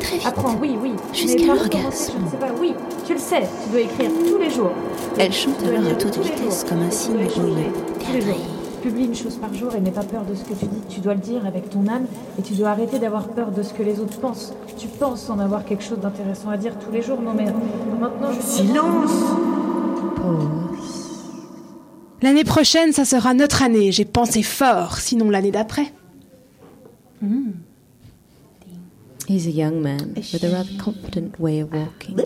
très 0.00 0.16
vite. 0.16 0.26
Apprends, 0.26 0.56
oui, 0.60 0.76
oui. 0.82 0.94
Jusqu'à 1.12 1.54
l'orgasme. 1.54 2.14
oui, 2.60 2.74
tu 3.06 3.12
le 3.12 3.20
sais, 3.20 3.42
tu 3.62 3.70
dois 3.70 3.80
écrire 3.82 4.10
tous 4.28 4.38
les 4.38 4.50
jours. 4.50 4.72
Elle 5.16 5.32
chante 5.32 5.62
alors 5.62 5.88
à 5.88 5.94
toute 5.94 6.18
vitesse, 6.18 6.66
comme 6.68 6.82
un 6.82 6.88
tous 6.88 7.16
les 7.16 8.20
jours. 8.20 8.36
Publie 8.82 9.04
une 9.04 9.14
chose 9.14 9.36
par 9.36 9.54
jour 9.54 9.72
et 9.76 9.80
n'aie 9.80 9.92
pas 9.92 10.02
peur 10.02 10.24
de 10.28 10.34
ce 10.34 10.42
que 10.42 10.54
tu 10.54 10.66
dis. 10.66 10.80
Tu 10.88 10.98
dois 10.98 11.14
le 11.14 11.20
dire 11.20 11.46
avec 11.46 11.70
ton 11.70 11.86
âme 11.86 12.06
et 12.36 12.42
tu 12.42 12.54
dois 12.54 12.70
arrêter 12.70 12.98
d'avoir 12.98 13.28
peur 13.28 13.52
de 13.52 13.62
ce 13.62 13.72
que 13.72 13.84
les 13.84 14.00
autres 14.00 14.18
pensent. 14.18 14.52
Tu 14.76 14.88
penses 14.88 15.30
en 15.30 15.38
avoir 15.38 15.64
quelque 15.64 15.84
chose 15.84 16.00
d'intéressant 16.00 16.50
à 16.50 16.56
dire 16.56 16.72
tous 16.84 16.90
les 16.90 17.02
jours, 17.02 17.20
non 17.22 17.34
mais 17.36 17.46
maintenant 18.00 18.32
je... 18.32 18.40
Silence 18.44 19.22
L'année 22.22 22.44
prochaine, 22.44 22.92
ça 22.92 23.04
sera 23.04 23.34
notre 23.34 23.62
année. 23.62 23.92
J'ai 23.92 24.04
pensé 24.04 24.42
fort, 24.42 24.98
sinon 24.98 25.30
l'année 25.30 25.50
d'après. 25.50 25.92
He's 29.26 29.46
a 29.46 29.50
young 29.50 29.80
man 29.80 30.12
with 30.16 30.44
a 30.44 30.50
rather 30.50 30.76
confident 30.78 31.38
way 31.38 31.60
of 31.60 31.72
walking. 31.72 32.20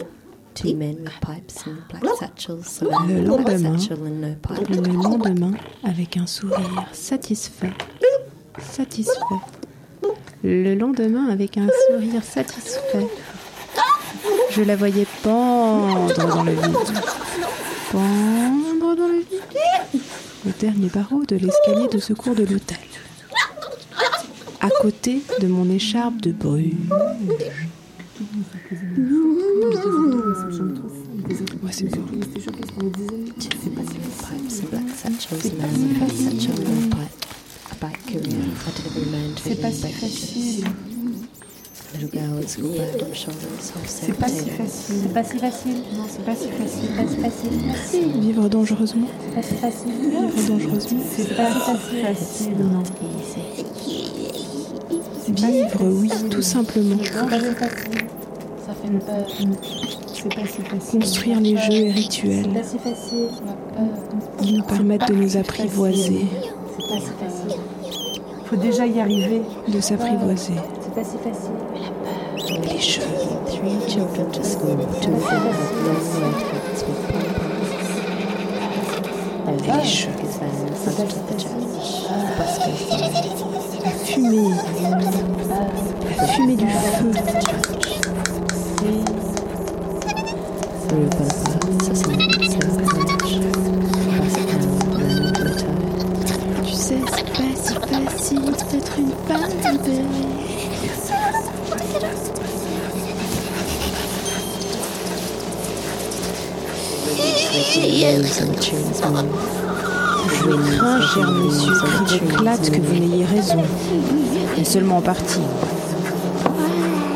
Two 0.54 0.74
men 0.74 0.96
with 1.04 1.20
pipes 1.20 1.64
and 1.66 1.76
black 1.88 2.02
satchels. 2.18 2.82
Le 2.82 3.20
lendemain, 3.22 3.78
satchel 3.78 3.98
and 4.04 4.20
no 4.20 4.34
pipe. 4.42 4.68
le 4.68 4.92
lendemain, 4.92 5.52
avec 5.84 6.16
un 6.16 6.26
sourire 6.26 6.88
satisfait. 6.92 7.72
Satisfait. 8.60 9.12
Le 10.42 10.74
lendemain, 10.74 11.28
avec 11.28 11.56
un 11.56 11.68
sourire 11.88 12.24
satisfait. 12.24 13.06
Je 14.50 14.62
la 14.62 14.74
voyais 14.74 15.06
pendre 15.22 16.12
dans 16.14 16.42
le 16.42 16.52
vide. 16.52 16.62
Pendre 17.92 18.02
dans 18.02 18.02
le 18.02 18.52
vide. 18.52 18.57
Au 20.46 20.50
dernier 20.60 20.88
barreau 20.88 21.24
de 21.24 21.36
l'escalier 21.36 21.88
de 21.88 21.98
secours 21.98 22.34
de 22.34 22.44
l'hôtel. 22.44 22.78
À 24.60 24.68
côté 24.80 25.22
de 25.40 25.46
mon 25.46 25.68
écharpe 25.70 26.20
de 26.20 26.32
brume. 26.32 26.88
C'est 43.86 44.12
pas 44.18 44.28
si 44.28 44.50
facile. 44.50 44.96
C'est 45.02 45.12
pas 45.14 45.24
si 45.24 45.38
facile. 45.38 45.72
Non, 45.96 46.04
c'est 46.08 46.24
pas 46.24 46.34
si 46.34 46.48
facile. 46.48 46.88
Pas 46.96 47.08
si 47.08 47.16
facile. 47.16 48.20
Vivre 48.20 48.48
dangereusement. 48.48 49.06
C'est 49.24 49.34
pas 49.34 49.42
si 49.42 49.54
facile. 49.54 49.92
Vivre 49.92 50.48
dangereusement. 50.48 51.00
C'est 51.16 51.34
pas 51.36 51.50
si 51.50 52.00
facile. 52.02 52.52
Non. 52.58 52.82
Vivre, 55.28 55.84
oui, 55.84 56.10
tout 56.30 56.42
simplement. 56.42 56.96
C'est 57.02 57.12
pas 57.28 57.38
si 57.38 57.54
facile. 57.54 57.98
Ça 58.66 58.74
fait 58.74 58.98
peur. 58.98 59.26
C'est 60.14 60.28
pas 60.34 60.46
si 60.46 60.62
facile. 60.62 61.00
Construire 61.00 61.40
les 61.40 61.56
jeux 61.56 61.72
et 61.72 61.88
C'est 61.92 61.98
rituels 61.98 62.48
pas 62.52 62.62
si 62.62 62.78
facile. 62.78 63.28
qui 64.42 64.52
nous 64.58 64.64
permettent 64.64 65.08
de 65.08 65.14
nous 65.14 65.36
apprivoiser, 65.38 66.26
C'est 66.76 66.88
pas 66.88 67.00
si 67.00 67.06
facile. 67.24 67.60
Faut 68.44 68.56
déjà 68.56 68.86
y 68.86 69.00
arriver. 69.00 69.42
de 69.68 69.80
s'apprivoiser. 69.80 70.54
C'est 71.00 71.04
pas 71.04 71.10
si 71.10 71.18
facile. 71.18 71.54
Les 72.64 72.80
jeux. 72.80 73.02
Three 73.46 73.78
children 73.88 74.26
to 74.32 74.42
school, 74.42 74.76
two 75.00 75.12
of 75.14 75.22
them 75.30 75.42
with 75.46 75.72
long 75.84 76.02
white 76.18 76.42
hats 76.42 76.82
with 76.82 77.00
pom-poms. 77.08 77.70
There's 79.62 79.62
a 79.62 80.02
trucker's 80.02 80.36
van 80.38 80.54
in 80.66 80.74
front 80.74 80.98
of 80.98 81.22
the 81.28 81.34
church. 81.38 81.66
The 82.08 82.26
bus 82.36 82.54
goes 82.58 82.82
by. 82.88 82.98
La 83.84 83.90
fumée. 83.90 84.50
La 86.16 86.26
fumée 86.26 86.56
du 86.56 86.66
feu. 86.66 87.10
Tu 96.66 96.72
sais, 96.74 97.00
c'est 97.14 97.28
pas 97.30 98.16
si 98.16 98.34
facile 98.36 98.64
d'être 98.72 98.98
une 98.98 99.12
femme. 99.28 100.17
Je 110.30 110.50
crains, 110.76 111.00
cher 111.00 111.30
monsieur, 111.30 111.72
éclate 112.16 112.70
que 112.70 112.80
vous 112.80 112.94
n'ayez 112.94 113.24
raison. 113.24 113.62
Mais 114.56 114.64
seulement 114.64 114.96
en 114.98 115.00
partie. 115.02 115.40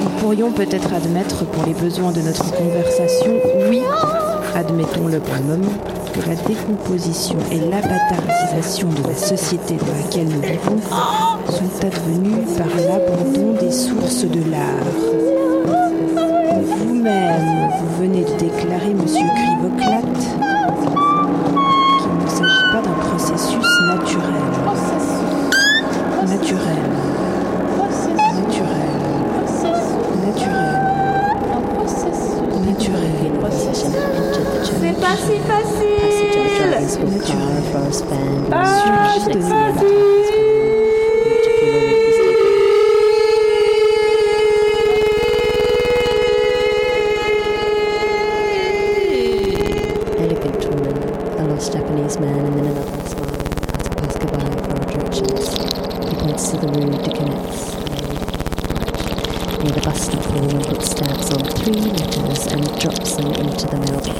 Nous 0.03 0.11
pourrions 0.21 0.53
peut-être 0.53 0.93
admettre, 0.93 1.45
pour 1.47 1.65
les 1.67 1.75
besoins 1.75 2.13
de 2.13 2.21
notre 2.21 2.53
conversation, 2.53 3.33
oui, 3.69 3.83
admettons-le 4.55 5.19
pour 5.19 5.35
le 5.35 5.43
moment, 5.43 5.73
que 6.13 6.21
la 6.29 6.37
décomposition 6.37 7.39
et 7.51 7.59
l'abatarisation 7.59 8.89
de 8.89 9.09
la 9.09 9.17
société 9.17 9.75
dans 9.75 9.95
laquelle 10.05 10.29
nous 10.29 10.43
vivons 10.43 10.81
sont 11.49 11.87
advenues 11.87 12.45
par 12.57 12.69
l'abandon 12.77 13.55
des 13.61 13.73
sources 13.73 14.25
de 14.25 14.51
l'art. 14.51 14.93
Vous-même, 16.79 17.71
vous 17.81 18.03
venez 18.03 18.25
de 18.25 18.35
déclarer, 18.39 18.95
monsieur 18.95 19.27
Crivoclate, 19.35 20.52
pas 23.13 23.19
d'un 23.19 23.19
processus 23.19 23.81
naturel. 23.89 24.43
Naturel. 26.27 26.83
Naturel. 28.37 28.93
Naturel. 30.27 30.83
Naturel. 32.67 33.23
C'est 34.81 35.01
pas 35.01 35.17
si 35.17 35.39
facile. 35.39 35.93
band, 38.09 38.53
Ah, 38.53 39.15
c'est 39.25 39.35
next 39.35 40.22
near 59.63 59.73
the 59.73 59.81
bus 59.83 60.07
stop 60.07 60.27
where 60.27 60.41
the 60.41 60.47
woman 60.49 60.65
puts 60.65 60.91
stamps 60.91 61.31
on 61.31 61.45
three 61.63 61.87
letters 61.95 62.47
and 62.51 62.63
drops 62.83 63.15
them 63.15 63.31
into 63.39 63.67
the 63.71 63.79
mailbox. 63.79 64.19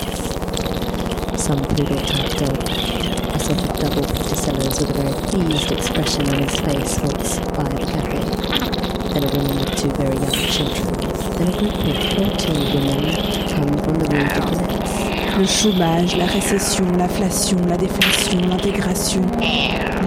Some 1.43 1.59
poodle 1.67 1.99
type 1.99 2.31
dog, 2.39 2.63
a 2.63 3.39
sort 3.43 3.59
of 3.59 3.75
double 3.75 4.07
picture 4.07 4.39
sellers 4.39 4.79
with 4.79 4.91
a 4.91 5.03
very 5.03 5.15
pleased 5.27 5.73
expression 5.73 6.29
on 6.31 6.43
his 6.47 6.55
face 6.63 6.95
walks 7.03 7.43
by 7.59 7.67
the 7.75 7.83
cafe. 7.91 8.23
Then 9.11 9.25
a 9.25 9.31
woman 9.35 9.59
with 9.59 9.75
two 9.75 9.91
very 9.99 10.15
young 10.15 10.39
children. 10.47 10.87
Then 11.35 11.49
a 11.49 11.57
group 11.59 11.75
of 11.91 11.99
14 12.23 12.63
women 12.79 13.03
come 13.51 13.73
from 13.83 13.95
the 13.99 14.07
de 14.07 14.23
Canets. 14.31 15.39
Le 15.39 15.47
chômage, 15.47 16.17
la 16.17 16.27
récession, 16.27 16.87
l'inflation, 16.93 17.59
la 17.67 17.77
déflation, 17.77 18.41
l'intégration, 18.47 19.23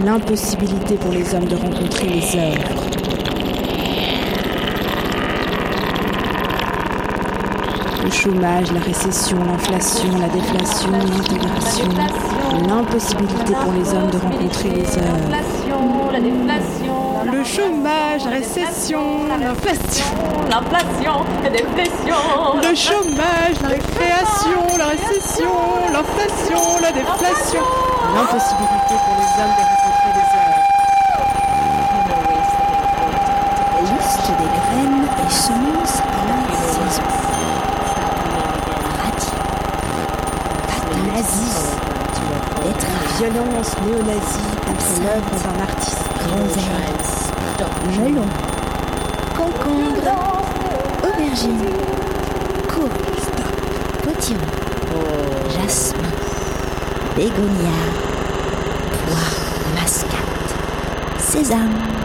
l'impossibilité 0.06 0.96
pour 0.96 1.12
les 1.12 1.36
hommes 1.36 1.48
de 1.48 1.56
rencontrer 1.56 2.08
les 2.08 2.36
œuvres. 2.38 3.25
Le 8.06 8.12
chômage, 8.12 8.72
la 8.72 8.82
récession, 8.82 9.36
l'inflation, 9.44 10.10
la 10.20 10.28
déflation, 10.28 10.92
l'intégration, 10.92 11.90
l'impossibilité 12.70 13.54
pour 13.64 13.74
les 13.74 13.90
hommes 13.96 14.12
de 14.12 14.18
rencontrer 14.18 14.70
les 14.70 14.98
œuvres. 15.00 15.32
Le 17.26 17.44
chômage, 17.44 18.26
la 18.26 18.30
récession, 18.30 19.26
l'inflation. 19.28 20.06
L'inflation, 20.52 21.26
la 21.44 21.50
déflation. 21.50 22.16
Le 22.62 22.76
chômage, 22.76 23.58
la 23.64 23.70
récréation, 23.70 24.62
la 24.78 24.86
récession, 24.86 25.52
l'inflation, 25.92 26.62
la 26.84 26.92
déflation. 26.92 27.64
L'impossibilité 28.14 28.94
pour 29.02 29.16
les 29.18 29.32
hommes 29.42 29.56
de 29.58 29.64
rencontrer 29.66 29.85
violence 43.30 43.76
néo-nazie 43.86 44.56
contre 44.66 44.90
l'œuvre 45.02 45.36
d'un 45.44 45.60
artiste 45.64 46.10
grand 46.28 46.48
melon, 48.04 48.28
concombre, 49.36 50.12
aubergine, 51.04 51.70
courge, 52.68 53.26
potiron, 54.04 54.40
jasmin, 55.58 56.12
bégonia, 57.16 57.78
poire, 59.08 59.38
mascate, 59.74 60.56
sésame. 61.20 61.96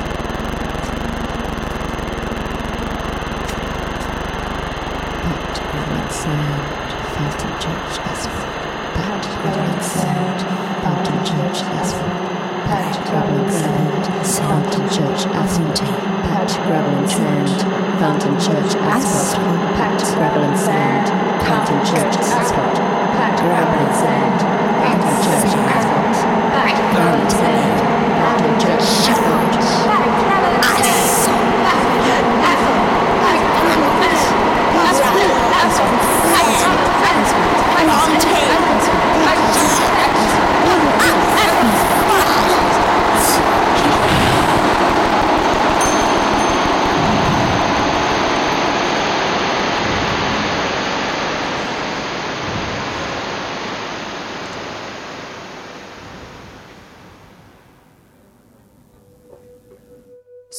sound 6.11 6.71
felt 7.15 7.41
and 7.45 7.57
judged 7.63 8.01
as 8.05 8.27
bad. 9.87 10.60
Church 11.25 11.61
Asphalt. 11.77 13.05
gravel 13.11 13.37
and 13.45 13.53
sand. 13.53 14.05
Fountain 14.25 14.89
Church 14.89 15.27
Asphalt. 15.37 15.81
gravel 16.65 16.95
and 16.97 17.11
sand. 17.11 17.49
Fountain 18.01 18.35
Church 18.41 18.73
Asphalt. 18.81 19.37
gravel 20.17 20.43
and 20.45 20.59
sand. 20.59 21.09
Fountain 21.45 21.81
Church 21.85 22.17
Asphalt. 22.17 22.77
gravel 23.37 23.79
and 23.81 23.95
sand. 23.95 24.41
Fountain 24.81 25.15
Church 25.25 25.53
Asphalt. 25.69 26.17
gravel 26.95 27.21
and 27.21 27.33
sand. 27.33 27.77
Fountain 28.21 28.55
Church 28.59 28.81
Asphalt. 28.81 29.60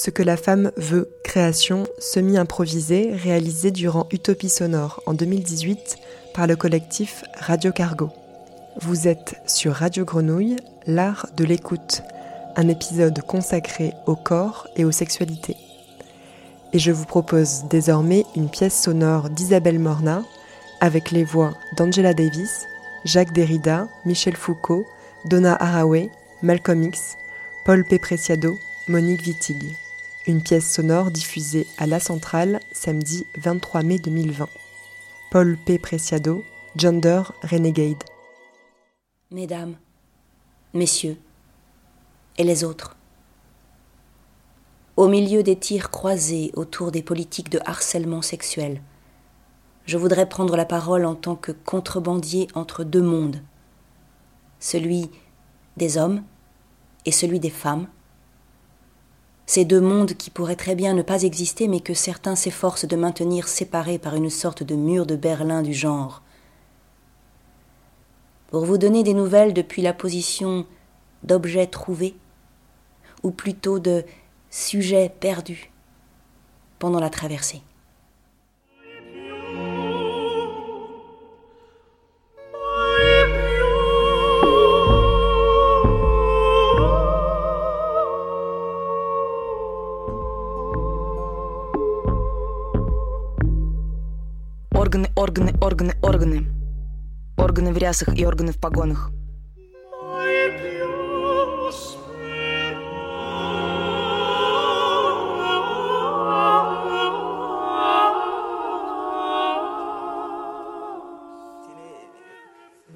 Ce 0.03 0.10
que 0.10 0.23
la 0.23 0.36
femme 0.36 0.72
veut, 0.78 1.11
création 1.23 1.84
semi-improvisée 1.99 3.11
réalisée 3.14 3.69
durant 3.69 4.07
Utopie 4.11 4.49
sonore 4.49 4.99
en 5.06 5.14
2018 5.14 5.99
par 6.34 6.48
le 6.48 6.56
collectif 6.56 7.23
Radio 7.40 7.72
Cargo. 7.72 8.10
Vous 8.82 9.07
êtes 9.07 9.36
sur 9.45 9.73
Radio 9.73 10.03
Grenouille, 10.03 10.56
l'art 10.88 11.28
de 11.38 11.45
l'écoute, 11.45 12.02
un 12.56 12.68
épisode 12.68 13.22
consacré 13.22 13.94
au 14.07 14.15
corps 14.15 14.68
et 14.76 14.86
aux 14.86 14.91
sexualités. 14.91 15.57
Et 16.73 16.80
je 16.80 16.91
vous 16.91 17.06
propose 17.06 17.65
désormais 17.69 18.26
une 18.36 18.49
pièce 18.49 18.82
sonore 18.82 19.30
d'Isabelle 19.30 19.78
Morna 19.78 20.23
avec 20.80 21.11
les 21.11 21.23
voix 21.23 21.53
d'Angela 21.78 22.15
Davis, 22.15 22.65
Jacques 23.06 23.34
Derrida, 23.34 23.88
Michel 24.06 24.36
Foucault, 24.36 24.88
Donna 25.26 25.56
Haraway, 25.60 26.10
Malcolm 26.41 26.82
X, 26.82 27.18
Paul 27.65 27.84
P. 27.84 27.99
Preciado, 27.99 28.57
Monique 28.88 29.28
Wittig. 29.28 29.78
Une 30.27 30.43
pièce 30.43 30.72
sonore 30.72 31.10
diffusée 31.10 31.65
à 31.80 31.88
La 31.88 31.99
Centrale 31.99 32.60
samedi 32.73 33.26
23 33.38 33.81
mai 33.81 33.98
2020. 33.98 34.48
Paul 35.31 35.57
P. 35.65 35.80
Preciado, 35.80 36.43
Gender 36.76 37.23
Renegade. 37.41 38.03
Mesdames, 39.31 39.77
messieurs, 40.76 41.18
et 42.38 42.43
les 42.43 42.64
autres. 42.64 42.95
Au 44.95 45.07
milieu 45.07 45.41
des 45.41 45.56
tirs 45.56 45.89
croisés 45.89 46.52
autour 46.53 46.91
des 46.91 47.02
politiques 47.02 47.49
de 47.49 47.60
harcèlement 47.65 48.22
sexuel, 48.22 48.80
je 49.88 49.98
voudrais 49.98 50.30
prendre 50.30 50.56
la 50.56 50.65
parole 50.65 51.06
en 51.06 51.15
tant 51.15 51.35
que 51.35 51.52
contrebandier 51.52 52.48
entre 52.53 52.84
deux 52.84 53.02
mondes, 53.02 53.41
celui 54.60 55.10
des 55.77 55.98
hommes 55.98 56.22
et 57.07 57.11
celui 57.11 57.39
des 57.39 57.49
femmes, 57.49 57.88
ces 59.45 59.65
deux 59.65 59.81
mondes 59.81 60.13
qui 60.13 60.30
pourraient 60.30 60.55
très 60.55 60.76
bien 60.76 60.93
ne 60.93 61.01
pas 61.01 61.23
exister 61.23 61.68
mais 61.68 61.81
que 61.81 61.93
certains 61.93 62.35
s'efforcent 62.35 62.85
de 62.85 62.95
maintenir 62.95 63.47
séparés 63.47 63.99
par 63.99 64.15
une 64.15 64.30
sorte 64.30 64.63
de 64.63 64.76
mur 64.76 65.05
de 65.05 65.15
Berlin 65.15 65.61
du 65.61 65.73
genre. 65.73 66.22
Pour 68.49 68.65
vous 68.65 68.77
donner 68.77 69.03
des 69.03 69.13
nouvelles 69.13 69.53
depuis 69.53 69.81
la 69.81 69.93
position 69.93 70.65
d'objet 71.23 71.68
trouvé, 71.68 72.15
ou 73.23 73.31
plutôt 73.31 73.80
de 73.80 74.03
sujet 74.49 75.13
perdu 75.19 75.72
pendant 76.80 76.99
la 76.99 77.09
traversée. 77.09 77.61
Органы 97.60 97.72
в 97.72 97.78
рясах 97.78 98.16
и 98.16 98.24
органы 98.24 98.52
в 98.52 98.59
погонах. 98.59 99.10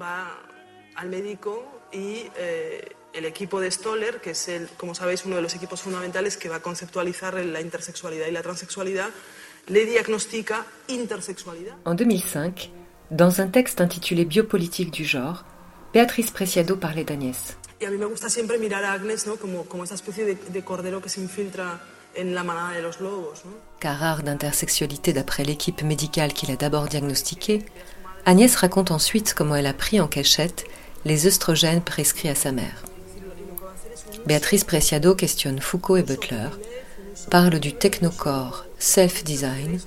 va 0.01 0.35
al 0.95 1.09
médico 1.09 1.63
y 1.91 2.25
eh, 2.35 2.95
el 3.13 3.25
equipo 3.25 3.59
de 3.59 3.69
Stoller, 3.69 4.19
que 4.21 4.31
es, 4.31 4.47
el, 4.47 4.67
como 4.69 4.95
sabéis, 4.95 5.25
uno 5.25 5.35
de 5.35 5.41
los 5.41 5.53
equipos 5.55 5.81
fundamentales 5.81 6.37
que 6.37 6.49
va 6.49 6.57
a 6.57 6.61
conceptualizar 6.61 7.33
la 7.33 7.61
intersexualidad 7.61 8.27
y 8.27 8.31
la 8.31 8.41
transexualidad, 8.41 9.09
le 9.67 9.85
diagnostica 9.85 10.65
intersexualidad. 10.87 11.75
En 11.85 11.95
2005, 11.97 12.74
dans 13.10 13.40
un 13.40 13.48
texte 13.48 13.80
intitulé 13.80 14.24
Biopolitique 14.24 14.90
du 14.90 15.04
genre, 15.04 15.44
Béatrice 15.92 16.30
Preciado 16.30 16.76
parlait 16.76 17.04
d'Agnès. 17.04 17.56
Y 17.80 17.84
a 17.84 17.90
mí 17.90 17.98
me 17.98 18.06
gusta 18.06 18.28
siempre 18.28 18.58
mirar 18.58 18.84
a 18.84 18.92
Agnes 18.92 19.26
¿no? 19.26 19.36
como, 19.36 19.64
como 19.64 19.84
esa 19.84 19.94
especie 19.94 20.24
de, 20.24 20.34
de 20.34 20.62
cordero 20.62 21.00
que 21.00 21.08
se 21.08 21.20
infiltra 21.20 21.80
en 22.14 22.34
la 22.34 22.42
manada 22.42 22.74
de 22.74 22.82
los 22.82 23.00
lobos. 23.00 23.44
¿no? 23.44 23.52
Car 23.80 23.98
rare 23.98 24.22
d'intersexualité 24.22 25.12
d'après 25.12 25.44
l'équipe 25.44 25.82
médicale 25.82 26.32
qui 26.32 26.46
l'a 26.46 26.56
d'abord 26.56 26.86
diagnostiquée, 26.86 27.64
Agnès 28.24 28.56
raconte 28.56 28.90
ensuite 28.90 29.34
comment 29.34 29.56
elle 29.56 29.66
a 29.66 29.74
pris 29.74 30.00
en 30.00 30.08
cachette 30.08 30.64
les 31.04 31.26
œstrogènes 31.26 31.82
prescrits 31.82 32.30
à 32.30 32.34
sa 32.34 32.50
mère. 32.50 32.82
Béatrice 34.26 34.64
Preciado 34.64 35.14
questionne 35.14 35.60
Foucault 35.60 35.96
et 35.96 36.02
Butler, 36.02 36.48
parle 37.30 37.60
du 37.60 37.72
technocore 37.74 38.66
self-design 38.78 39.78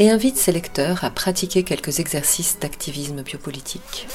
et 0.00 0.08
invite 0.08 0.38
ses 0.38 0.50
lecteurs 0.50 1.04
à 1.04 1.10
pratiquer 1.10 1.62
quelques 1.62 2.00
exercices 2.00 2.56
d'activisme 2.58 3.22
biopolitique. 3.22 4.08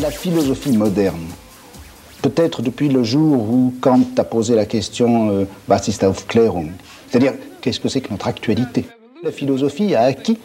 La 0.00 0.10
philosophie 0.10 0.76
moderne, 0.76 1.28
peut-être 2.22 2.60
depuis 2.60 2.88
le 2.88 3.04
jour 3.04 3.48
où 3.48 3.72
Kant 3.80 4.04
a 4.18 4.24
posé 4.24 4.56
la 4.56 4.66
question 4.66 5.30
euh, 5.30 5.44
Was 5.68 5.86
ist 5.86 6.04
C'est-à-dire, 7.08 7.34
qu'est-ce 7.60 7.78
que 7.78 7.88
c'est 7.88 8.00
que 8.00 8.10
notre 8.10 8.26
actualité? 8.26 8.84
La 9.22 9.30
philosophie 9.30 9.94
a 9.94 10.02
acquis 10.02 10.38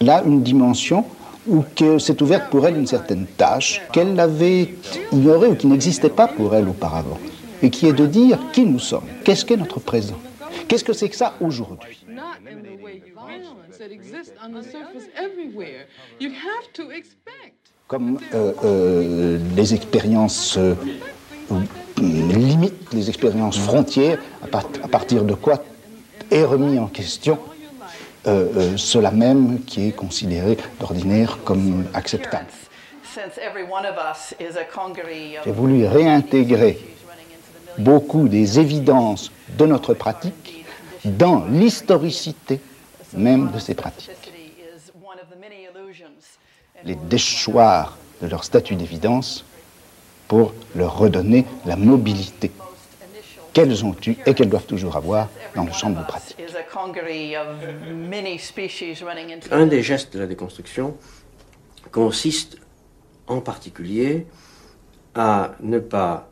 là 0.00 0.24
une 0.26 0.42
dimension 0.42 1.04
où 1.46 1.64
que 1.76 1.98
s'est 1.98 2.20
ouverte 2.20 2.50
pour 2.50 2.66
elle 2.66 2.76
une 2.76 2.88
certaine 2.88 3.26
tâche 3.26 3.80
qu'elle 3.92 4.18
avait 4.18 4.74
ignorée 5.12 5.48
ou 5.48 5.54
qui 5.54 5.68
n'existait 5.68 6.08
pas 6.08 6.26
pour 6.26 6.52
elle 6.56 6.68
auparavant, 6.68 7.18
et 7.62 7.70
qui 7.70 7.86
est 7.86 7.92
de 7.92 8.06
dire 8.06 8.38
qui 8.52 8.64
nous 8.64 8.78
sommes, 8.78 9.06
qu'est-ce 9.24 9.44
qu'est 9.44 9.56
notre 9.56 9.80
présent, 9.80 10.18
qu'est-ce 10.68 10.84
que 10.84 10.92
c'est 10.92 11.08
que 11.08 11.16
ça 11.16 11.34
aujourd'hui? 11.40 12.04
Comme 17.88 18.18
euh, 18.34 18.52
euh, 18.64 19.38
les 19.54 19.74
expériences 19.74 20.56
euh, 20.56 20.74
limites, 22.00 22.92
les 22.92 23.08
expériences 23.08 23.58
frontières, 23.58 24.18
à, 24.42 24.46
part- 24.46 24.68
à 24.82 24.88
partir 24.88 25.24
de 25.24 25.34
quoi 25.34 25.62
est 26.30 26.44
remis 26.44 26.78
en 26.78 26.86
question 26.86 27.38
euh, 28.26 28.48
euh, 28.56 28.76
cela 28.76 29.10
même 29.10 29.62
qui 29.64 29.88
est 29.88 29.92
considéré 29.92 30.56
d'ordinaire 30.80 31.38
comme 31.44 31.84
acceptable. 31.92 32.46
Since 33.02 33.36
every 33.38 33.64
one 33.64 33.84
of 33.84 33.96
us 33.98 34.34
is 34.40 34.56
a 34.56 34.64
congery 34.64 35.36
of 35.36 35.44
J'ai 35.44 35.52
voulu 35.52 35.86
réintégrer 35.86 36.78
beaucoup 37.78 38.28
des 38.28 38.58
évidences 38.58 39.32
de 39.58 39.66
notre 39.66 39.94
pratique 39.94 40.64
dans 41.04 41.44
l'historicité 41.46 42.60
même 43.14 43.50
de 43.50 43.58
ces 43.58 43.74
pratiques. 43.74 44.10
Les 46.84 46.94
déchoir 46.94 47.96
de 48.20 48.26
leur 48.26 48.44
statut 48.44 48.76
d'évidence 48.76 49.44
pour 50.28 50.54
leur 50.74 50.96
redonner 50.96 51.44
la 51.66 51.76
mobilité 51.76 52.50
qu'elles 53.52 53.84
ont 53.84 53.94
eue 54.06 54.16
et 54.24 54.34
qu'elles 54.34 54.48
doivent 54.48 54.66
toujours 54.66 54.96
avoir 54.96 55.28
dans 55.54 55.64
le 55.64 55.72
champ 55.72 55.90
de 55.90 55.96
nos 55.96 56.04
pratiques. 56.04 56.38
Un 59.50 59.66
des 59.66 59.82
gestes 59.82 60.14
de 60.14 60.20
la 60.20 60.26
déconstruction 60.26 60.96
consiste 61.90 62.56
en 63.26 63.40
particulier 63.40 64.26
à 65.14 65.52
ne 65.60 65.78
pas 65.78 66.28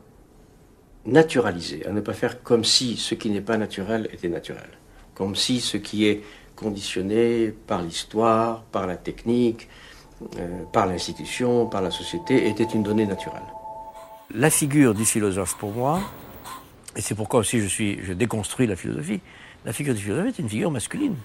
naturaliser, 1.05 1.85
à 1.85 1.91
ne 1.91 2.01
pas 2.01 2.13
faire 2.13 2.43
comme 2.43 2.63
si 2.63 2.97
ce 2.97 3.15
qui 3.15 3.29
n'est 3.29 3.41
pas 3.41 3.57
naturel 3.57 4.09
était 4.13 4.29
naturel. 4.29 4.69
comme 5.13 5.35
si 5.35 5.59
ce 5.59 5.77
qui 5.77 6.07
est 6.07 6.23
conditionné 6.55 7.53
par 7.67 7.81
l'histoire, 7.81 8.63
par 8.71 8.87
la 8.87 8.97
technique, 8.97 9.67
euh, 10.37 10.63
par 10.71 10.85
l'institution, 10.87 11.65
par 11.67 11.81
la 11.81 11.91
société, 11.91 12.47
était 12.47 12.63
une 12.63 12.83
donnée 12.83 13.05
naturelle. 13.05 13.41
La 14.33 14.49
figure 14.49 14.93
du 14.93 15.05
philosophe 15.05 15.55
pour 15.57 15.71
moi, 15.71 16.01
et 16.95 17.01
c'est 17.01 17.15
pourquoi 17.15 17.41
aussi 17.41 17.59
je, 17.59 17.67
suis, 17.67 17.99
je 18.03 18.13
déconstruis 18.13 18.67
la 18.67 18.75
philosophie, 18.75 19.19
la 19.65 19.73
figure 19.73 19.93
du 19.93 20.01
philosophe 20.01 20.27
est 20.27 20.39
une 20.39 20.49
figure 20.49 20.71
masculine. 20.71 21.15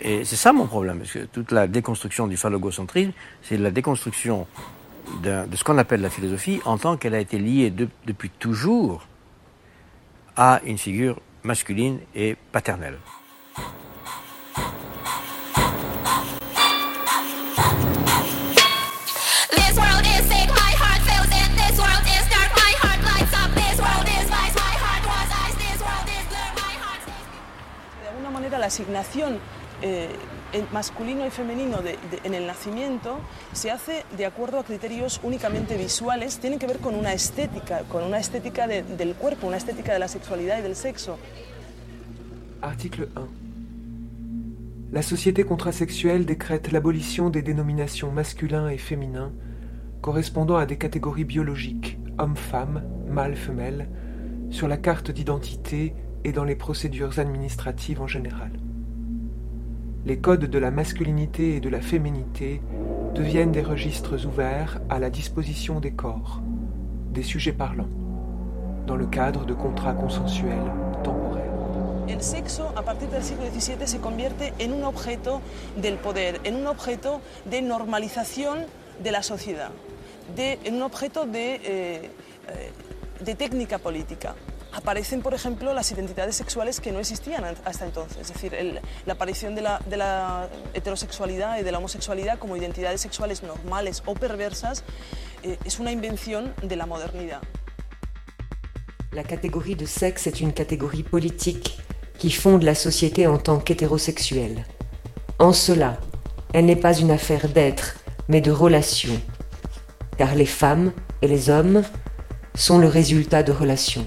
Et 0.00 0.24
c'est 0.24 0.36
ça 0.36 0.52
mon 0.52 0.66
problème, 0.66 0.98
parce 0.98 1.12
que 1.12 1.24
toute 1.26 1.52
la 1.52 1.66
déconstruction 1.66 2.26
du 2.26 2.36
phallogocentrisme, 2.36 3.12
c'est 3.42 3.56
la 3.56 3.70
déconstruction 3.70 4.46
de, 5.22 5.46
de 5.46 5.56
ce 5.56 5.64
qu'on 5.64 5.78
appelle 5.78 6.00
la 6.00 6.10
philosophie 6.10 6.60
en 6.64 6.78
tant 6.78 6.96
qu'elle 6.96 7.14
a 7.14 7.20
été 7.20 7.38
liée 7.38 7.70
de- 7.70 7.88
depuis 8.06 8.30
toujours 8.30 9.06
à 10.36 10.60
une 10.64 10.78
figure 10.78 11.20
masculine 11.42 11.98
et 12.14 12.36
paternelle. 12.52 12.98
De 28.02 28.08
alguna 28.08 28.30
manera 28.30 28.58
la 28.58 28.66
asignación 28.66 29.38
eh, 29.82 30.08
masculino 30.72 31.26
y 31.26 31.30
femenino 31.30 31.78
en 32.24 32.34
el 32.34 32.46
nacimiento 32.46 33.18
se 33.52 33.70
hace 33.70 34.04
de 34.16 34.26
acuerdo 34.26 34.58
a 34.58 34.64
criterios 34.64 35.20
únicamente 35.22 35.76
visuales, 35.76 36.38
tienen 36.38 36.58
que 36.58 36.66
ver 36.66 36.78
con 36.78 36.94
una 36.94 37.12
estética, 37.12 37.80
con 37.88 38.04
una 38.04 38.18
estética 38.18 38.66
de- 38.66 38.82
del 38.82 39.14
cuerpo, 39.14 39.46
una 39.46 39.56
estética 39.56 39.92
de 39.92 39.98
la 39.98 40.08
sexualidad 40.08 40.58
y 40.58 40.62
del 40.62 40.76
sexo. 40.76 41.18
Article 42.60 43.08
1. 43.16 43.28
La 44.92 45.02
société 45.02 45.44
contrasexuelle 45.44 46.26
décrète 46.26 46.70
l'abolition 46.70 47.30
des 47.30 47.42
dénominations 47.42 48.12
masculin 48.12 48.68
et 48.68 48.76
féminin 48.78 49.32
correspondant 50.02 50.56
à 50.56 50.66
des 50.66 50.76
catégories 50.76 51.24
biologiques, 51.24 51.98
homme-femme, 52.18 52.82
mâle-femelle, 53.08 53.88
sur 54.50 54.68
la 54.68 54.76
carte 54.76 55.10
d'identité 55.10 55.94
et 56.24 56.32
dans 56.32 56.44
les 56.44 56.56
procédures 56.56 57.18
administratives 57.18 58.02
en 58.02 58.06
général. 58.06 58.50
Les 60.04 60.18
codes 60.18 60.46
de 60.46 60.58
la 60.58 60.72
masculinité 60.72 61.54
et 61.54 61.60
de 61.60 61.68
la 61.68 61.80
féminité 61.80 62.60
deviennent 63.14 63.52
des 63.52 63.62
registres 63.62 64.26
ouverts 64.26 64.80
à 64.90 64.98
la 64.98 65.10
disposition 65.10 65.78
des 65.78 65.92
corps, 65.92 66.42
des 67.12 67.22
sujets 67.22 67.52
parlants, 67.52 67.88
dans 68.88 68.96
le 68.96 69.06
cadre 69.06 69.44
de 69.44 69.54
contrats 69.54 69.94
consensuels 69.94 70.72
temporaires. 71.04 71.52
El 72.08 72.20
sexo 72.20 72.72
a 72.74 72.82
partir 72.82 73.10
del 73.10 73.22
siglo 73.22 73.44
XVII 73.44 73.86
se 73.86 73.98
convierte 73.98 74.52
en 74.58 74.72
un 74.72 74.82
objeto 74.82 75.40
del 75.76 75.98
poder, 75.98 76.40
en 76.42 76.56
un 76.56 76.66
objeto 76.66 77.20
de 77.48 77.62
normalización 77.62 78.66
de 79.04 79.12
la 79.12 79.22
sociedad, 79.22 79.70
en 80.36 80.74
un 80.74 80.82
objeto 80.82 81.26
de, 81.26 81.54
eh, 81.54 81.60
eh, 81.64 83.24
de 83.24 83.34
técnica 83.36 83.78
política. 83.78 84.34
Aparecen, 84.74 85.20
por 85.20 85.34
ejemplo, 85.34 85.74
las 85.74 85.90
identidades 85.92 86.34
sexuales 86.34 86.80
que 86.80 86.92
no 86.92 86.98
existían 87.00 87.44
an- 87.44 87.56
hasta 87.64 87.84
entonces, 87.84 88.18
es 88.22 88.28
decir, 88.32 88.54
el- 88.54 88.80
la 89.04 89.12
aparición 89.12 89.54
de 89.54 89.60
la, 89.62 89.78
de 89.80 89.96
la 89.98 90.48
heterosexualidad 90.72 91.58
y 91.58 91.62
de 91.62 91.70
la 91.72 91.78
homosexualidad 91.78 92.38
como 92.38 92.56
identidades 92.56 93.00
sexuales 93.02 93.42
normales 93.42 94.02
o 94.06 94.14
perversas 94.14 94.82
eh, 95.42 95.58
es 95.64 95.78
una 95.78 95.92
invención 95.92 96.54
de 96.62 96.76
la 96.76 96.86
modernidad. 96.86 97.40
La 99.12 99.24
catégorie 99.24 99.74
de 99.76 99.86
sexe 99.86 100.26
est 100.26 100.40
une 100.40 100.52
catégorie 100.54 101.02
politique 101.02 101.78
qui 102.18 102.30
fonde 102.30 102.62
la 102.62 102.74
société 102.74 103.26
en 103.26 103.36
tant 103.36 103.58
qu'hétérosexuelle. 103.58 104.64
En 105.38 105.52
cela, 105.52 105.98
elle 106.54 106.64
n'est 106.64 106.80
pas 106.80 106.96
une 106.98 107.10
affaire 107.10 107.48
d'être, 107.48 107.96
mais 108.28 108.40
de 108.40 108.50
relation. 108.52 109.20
Car 110.16 110.34
les 110.34 110.46
femmes 110.46 110.92
et 111.20 111.28
les 111.28 111.50
hommes 111.50 111.82
sont 112.54 112.78
le 112.78 112.86
résultat 112.88 113.42
de 113.42 113.52
relations. 113.52 114.06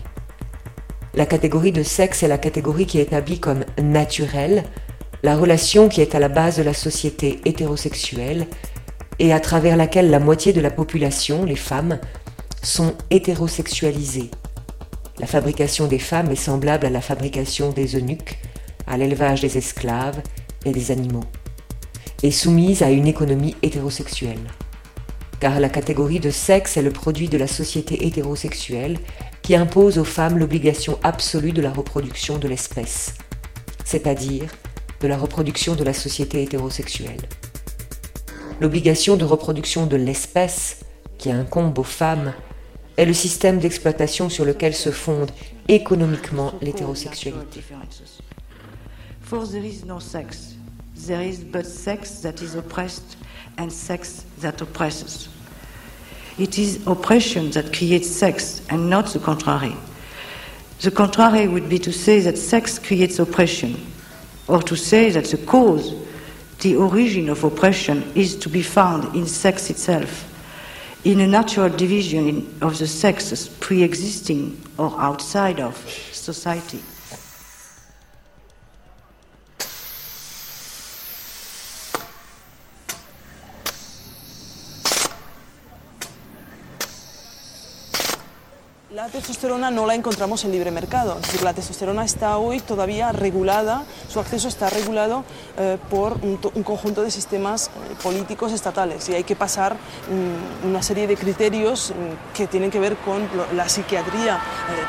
La 1.16 1.26
catégorie 1.26 1.72
de 1.72 1.82
sexe 1.82 2.24
est 2.24 2.28
la 2.28 2.38
catégorie 2.38 2.86
qui 2.86 3.00
établit 3.00 3.40
comme 3.40 3.64
naturelle 3.82 4.66
la 5.24 5.38
relation 5.38 5.88
qui 5.88 6.02
est 6.02 6.14
à 6.14 6.20
la 6.20 6.28
base 6.28 6.58
de 6.58 6.64
la 6.64 6.74
société 6.74 7.40
hétérosexuelle 7.46 8.48
et 9.20 9.32
à 9.32 9.40
travers 9.40 9.78
laquelle 9.78 10.10
la 10.10 10.20
moitié 10.20 10.52
de 10.52 10.60
la 10.60 10.70
population, 10.72 11.46
les 11.46 11.56
femmes, 11.56 12.00
sont 12.62 12.96
hétérosexualisées. 13.12 14.30
La 15.18 15.26
fabrication 15.26 15.88
des 15.88 16.00
femmes 16.00 16.32
est 16.32 16.36
semblable 16.36 16.86
à 16.86 16.90
la 16.90 17.00
fabrication 17.00 17.72
des 17.72 17.96
eunuques, 17.96 18.38
à 18.86 18.98
l'élevage 18.98 19.40
des 19.40 19.58
esclaves 19.58 20.22
et 20.66 20.74
des 20.74 20.92
animaux, 20.92 21.24
et 22.24 22.32
soumise 22.32 22.84
à 22.84 22.92
une 22.92 23.08
économie 23.08 23.56
hétérosexuelle. 23.64 24.44
Car 25.40 25.62
la 25.62 25.70
catégorie 25.70 26.20
de 26.20 26.30
sexe 26.30 26.76
est 26.76 26.82
le 26.82 26.92
produit 26.92 27.30
de 27.30 27.38
la 27.38 27.48
société 27.48 28.06
hétérosexuelle 28.06 28.98
qui 29.46 29.56
impose 29.56 30.00
aux 30.00 30.04
femmes 30.04 30.40
l'obligation 30.40 30.98
absolue 31.04 31.52
de 31.52 31.62
la 31.62 31.72
reproduction 31.72 32.40
de 32.40 32.48
l'espèce, 32.48 33.14
c'est-à-dire 33.84 34.50
de 35.02 35.08
la 35.08 35.18
reproduction 35.18 35.76
de 35.76 35.84
la 35.84 35.94
société 35.94 36.42
hétérosexuelle. 36.42 37.22
L'obligation 38.60 39.18
de 39.18 39.24
reproduction 39.24 39.86
de 39.86 39.98
l'espèce 39.98 40.80
qui 41.20 41.30
incombe 41.30 41.78
aux 41.78 41.84
femmes 41.84 42.34
est 42.98 43.06
le 43.06 43.14
système 43.14 43.60
d'exploitation 43.60 44.30
sur 44.30 44.46
lequel 44.46 44.74
se 44.74 44.90
fonde 44.90 45.30
économiquement 45.68 46.54
l'hétérosexualité. 46.64 47.62
For 49.22 49.48
there 49.48 49.64
is 49.64 49.86
no 49.86 50.00
sex. 50.00 50.56
There 51.06 51.24
is 51.24 51.42
but 51.42 51.68
sex 51.68 52.22
that 52.22 52.42
is 52.42 52.58
oppressed 52.58 53.16
and 53.60 53.70
sex 53.70 54.26
that 54.42 54.60
oppresses. 54.64 55.30
It 56.38 56.60
is 56.60 56.86
oppression 56.86 57.52
that 57.52 57.74
creates 57.74 58.10
sex 58.10 58.62
and 58.70 58.90
not 58.90 59.08
the 59.08 59.20
contrary. 59.20 59.76
The 60.82 60.92
contrary 60.92 61.48
would 61.48 61.70
be 61.70 61.80
to 61.80 61.94
say 61.94 62.20
that 62.20 62.38
sex 62.38 62.78
creates 62.78 63.20
oppression, 63.20 63.80
or 64.48 64.62
to 64.64 64.76
say 64.76 65.10
that 65.12 65.26
the 65.26 65.38
cause, 65.38 65.94
the 66.60 66.76
origin 66.76 67.30
of 67.30 67.44
oppression, 67.46 68.12
is 68.16 68.36
to 68.38 68.50
be 68.50 68.62
found 68.62 69.16
in 69.16 69.26
sex 69.26 69.70
itself, 69.70 70.30
in 71.06 71.22
a 71.22 71.28
natural 71.28 71.70
division 71.70 72.58
of 72.62 72.78
the 72.80 72.88
sexes 72.88 73.48
pre 73.48 73.82
existing 73.84 74.62
or 74.78 74.94
outside 75.00 75.62
of 75.62 75.78
society. 76.12 76.82
Testosterona 89.20 89.72
no 89.72 89.86
la 89.86 89.96
encontramos 89.96 90.44
en 90.44 90.52
libre 90.52 90.72
mercado, 90.72 91.18
la 91.44 91.54
testosterona 91.54 92.04
está 92.04 92.38
hoy 92.38 92.60
todavía 92.60 93.12
regulada, 93.14 93.84
su 94.10 94.20
acceso 94.20 94.48
está 94.48 94.70
regulado 94.70 95.24
eh, 95.58 95.78
por 95.90 96.14
un, 96.22 96.38
to- 96.38 96.52
un 96.56 96.64
conjunto 96.64 97.02
de 97.02 97.12
sistemas 97.12 97.68
eh, 97.68 97.96
políticos 98.04 98.52
estatales 98.52 99.08
y 99.10 99.14
hay 99.16 99.24
que 99.24 99.36
pasar 99.36 99.76
mm, 99.76 100.68
una 100.68 100.84
serie 100.84 101.08
de 101.08 101.16
criterios 101.16 101.92
mm, 101.92 102.36
que 102.36 102.48
tienen 102.48 102.72
que 102.72 102.80
ver 102.80 102.98
con 102.98 103.28
la 103.56 103.70
psiquiatría 103.70 104.36
eh, 104.36 104.40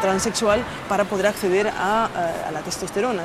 transexual 0.02 0.64
para 0.88 1.04
poder 1.04 1.28
acceder 1.28 1.68
a, 1.68 2.08
eh, 2.16 2.48
a 2.48 2.50
la 2.50 2.60
testosterona. 2.62 3.22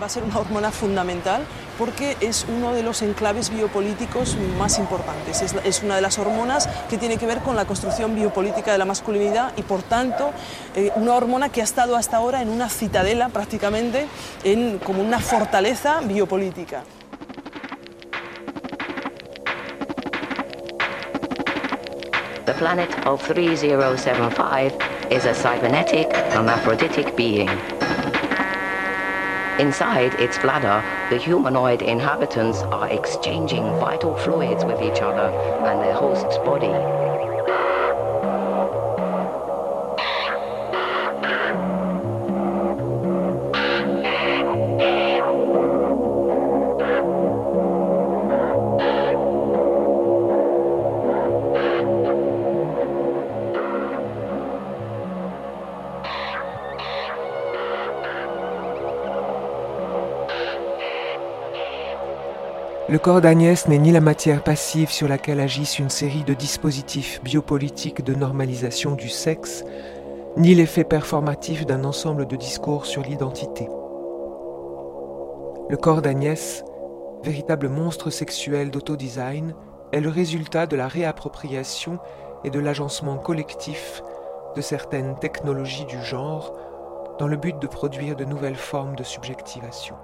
Va 0.00 0.06
a 0.06 0.08
ser 0.08 0.22
una 0.22 0.38
hormona 0.38 0.70
fundamental 0.70 1.44
porque 1.76 2.16
es 2.20 2.46
uno 2.48 2.72
de 2.72 2.82
los 2.82 3.02
enclaves 3.02 3.50
biopolíticos 3.50 4.36
más 4.58 4.78
importantes. 4.78 5.42
Es, 5.42 5.82
una 5.82 5.96
de 5.96 6.02
las 6.02 6.18
hormonas 6.18 6.68
que 6.90 6.98
tiene 6.98 7.16
que 7.16 7.26
ver 7.26 7.38
con 7.38 7.56
la 7.56 7.64
construcción 7.64 8.14
biopolítica 8.14 8.72
de 8.72 8.78
la 8.78 8.84
masculinidad 8.84 9.52
y, 9.56 9.62
por 9.62 9.82
tanto, 9.82 10.32
eh, 10.74 10.90
una 10.96 11.14
hormona 11.14 11.50
que 11.50 11.60
ha 11.60 11.64
estado 11.64 11.96
hasta 11.96 12.16
ahora 12.16 12.42
en 12.42 12.48
una 12.48 12.68
citadela 12.68 13.28
prácticamente, 13.28 14.08
en, 14.44 14.78
como 14.78 15.02
una 15.02 15.20
fortaleza 15.20 16.00
biopolítica. 16.00 16.82
The 22.44 22.54
planet 22.54 22.88
of 23.06 23.22
3075 23.28 24.72
is 25.10 25.26
a 25.26 25.34
cybernetic, 25.34 26.08
hermaphroditic 26.32 27.14
being. 27.14 27.77
Inside 29.58 30.14
its 30.20 30.38
bladder, 30.38 30.84
the 31.10 31.20
humanoid 31.20 31.82
inhabitants 31.82 32.62
are 32.62 32.88
exchanging 32.88 33.64
vital 33.80 34.16
fluids 34.16 34.64
with 34.64 34.80
each 34.80 35.02
other 35.02 35.34
and 35.66 35.80
their 35.82 35.94
host's 35.94 36.38
body. 36.38 37.27
Le 62.98 63.00
corps 63.00 63.20
d'Agnès 63.20 63.68
n'est 63.68 63.78
ni 63.78 63.92
la 63.92 64.00
matière 64.00 64.42
passive 64.42 64.90
sur 64.90 65.06
laquelle 65.06 65.38
agissent 65.38 65.78
une 65.78 65.88
série 65.88 66.24
de 66.24 66.34
dispositifs 66.34 67.22
biopolitiques 67.22 68.02
de 68.02 68.12
normalisation 68.12 68.96
du 68.96 69.08
sexe, 69.08 69.64
ni 70.36 70.52
l'effet 70.52 70.82
performatif 70.82 71.64
d'un 71.64 71.84
ensemble 71.84 72.26
de 72.26 72.34
discours 72.34 72.86
sur 72.86 73.02
l'identité. 73.02 73.68
Le 75.68 75.76
corps 75.76 76.02
d'Agnès, 76.02 76.64
véritable 77.22 77.68
monstre 77.68 78.10
sexuel 78.10 78.72
d'autodesign, 78.72 79.54
est 79.92 80.00
le 80.00 80.08
résultat 80.08 80.66
de 80.66 80.74
la 80.74 80.88
réappropriation 80.88 82.00
et 82.42 82.50
de 82.50 82.58
l'agencement 82.58 83.16
collectif 83.16 84.02
de 84.56 84.60
certaines 84.60 85.16
technologies 85.20 85.86
du 85.86 86.02
genre 86.02 86.52
dans 87.20 87.28
le 87.28 87.36
but 87.36 87.60
de 87.60 87.68
produire 87.68 88.16
de 88.16 88.24
nouvelles 88.24 88.56
formes 88.56 88.96
de 88.96 89.04
subjectivation. 89.04 89.94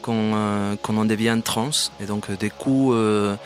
Quand, 0.00 0.14
euh, 0.14 0.76
on 0.88 1.04
devient 1.04 1.40
trans. 1.44 1.70
Et 2.00 2.06
donc, 2.06 2.30
euh, 2.30 2.36
des 2.36 2.50
coups, 2.50 2.94
euh, 2.94 3.36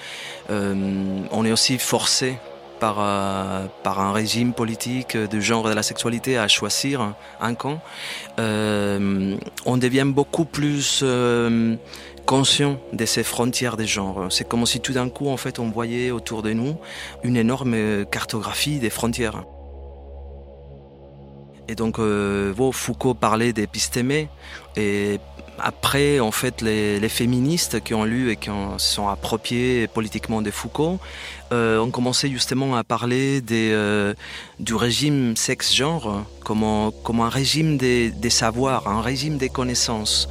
euh, 0.51 1.25
on 1.31 1.45
est 1.45 1.53
aussi 1.53 1.79
forcé 1.79 2.37
par, 2.81 2.99
un 3.01 4.13
régime 4.13 4.53
politique 4.53 5.17
du 5.17 5.41
genre 5.41 5.67
de 5.67 5.73
la 5.73 5.83
sexualité 5.83 6.37
à 6.37 6.49
choisir 6.49 7.15
un 7.41 7.55
camp. 7.55 7.81
On 8.37 9.77
devient 9.79 10.05
beaucoup 10.07 10.45
plus 10.45 11.03
conscient 12.27 12.79
de 12.93 13.07
ces 13.07 13.23
frontières 13.23 13.79
des 13.79 13.87
genres. 13.87 14.27
C'est 14.29 14.47
comme 14.47 14.67
si 14.67 14.81
tout 14.81 14.93
d'un 14.93 15.09
coup, 15.09 15.29
en 15.29 15.39
fait, 15.39 15.59
on 15.59 15.71
voyait 15.71 16.11
autour 16.11 16.43
de 16.43 16.53
nous 16.53 16.77
une 17.23 17.39
énorme 17.39 18.05
cartographie 18.05 18.81
des 18.81 18.91
frontières. 18.91 19.45
Et 21.69 21.75
donc, 21.75 21.99
euh, 21.99 22.53
Foucault 22.73 23.15
parlait 23.15 23.53
d'épistémé. 23.53 24.29
Après, 25.59 26.21
en 26.21 26.31
fait, 26.31 26.61
les, 26.61 27.09
féministes 27.09 27.83
qui 27.83 27.95
ont 27.95 28.05
lu 28.05 28.31
et 28.31 28.37
qui 28.37 28.51
ont, 28.51 28.79
sont 28.79 29.09
appropriés 29.09 29.87
politiquement 29.87 30.43
de 30.43 30.51
Foucault 30.51 30.99
euh, 31.53 31.79
ont 31.79 31.91
commencé 31.91 32.29
justement 32.29 32.77
à 32.77 32.85
parler 32.85 33.43
euh, 33.51 34.15
du 34.59 34.75
régime 34.75 35.37
sexe-genre 35.37 36.25
comme, 36.45 36.65
comme 37.05 37.21
un 37.21 37.29
régime 37.29 37.77
des 37.77 38.31
savoirs, 38.31 38.89
un 38.89 39.03
régime 39.03 39.37
des 39.37 39.49
connaissances. 39.49 40.29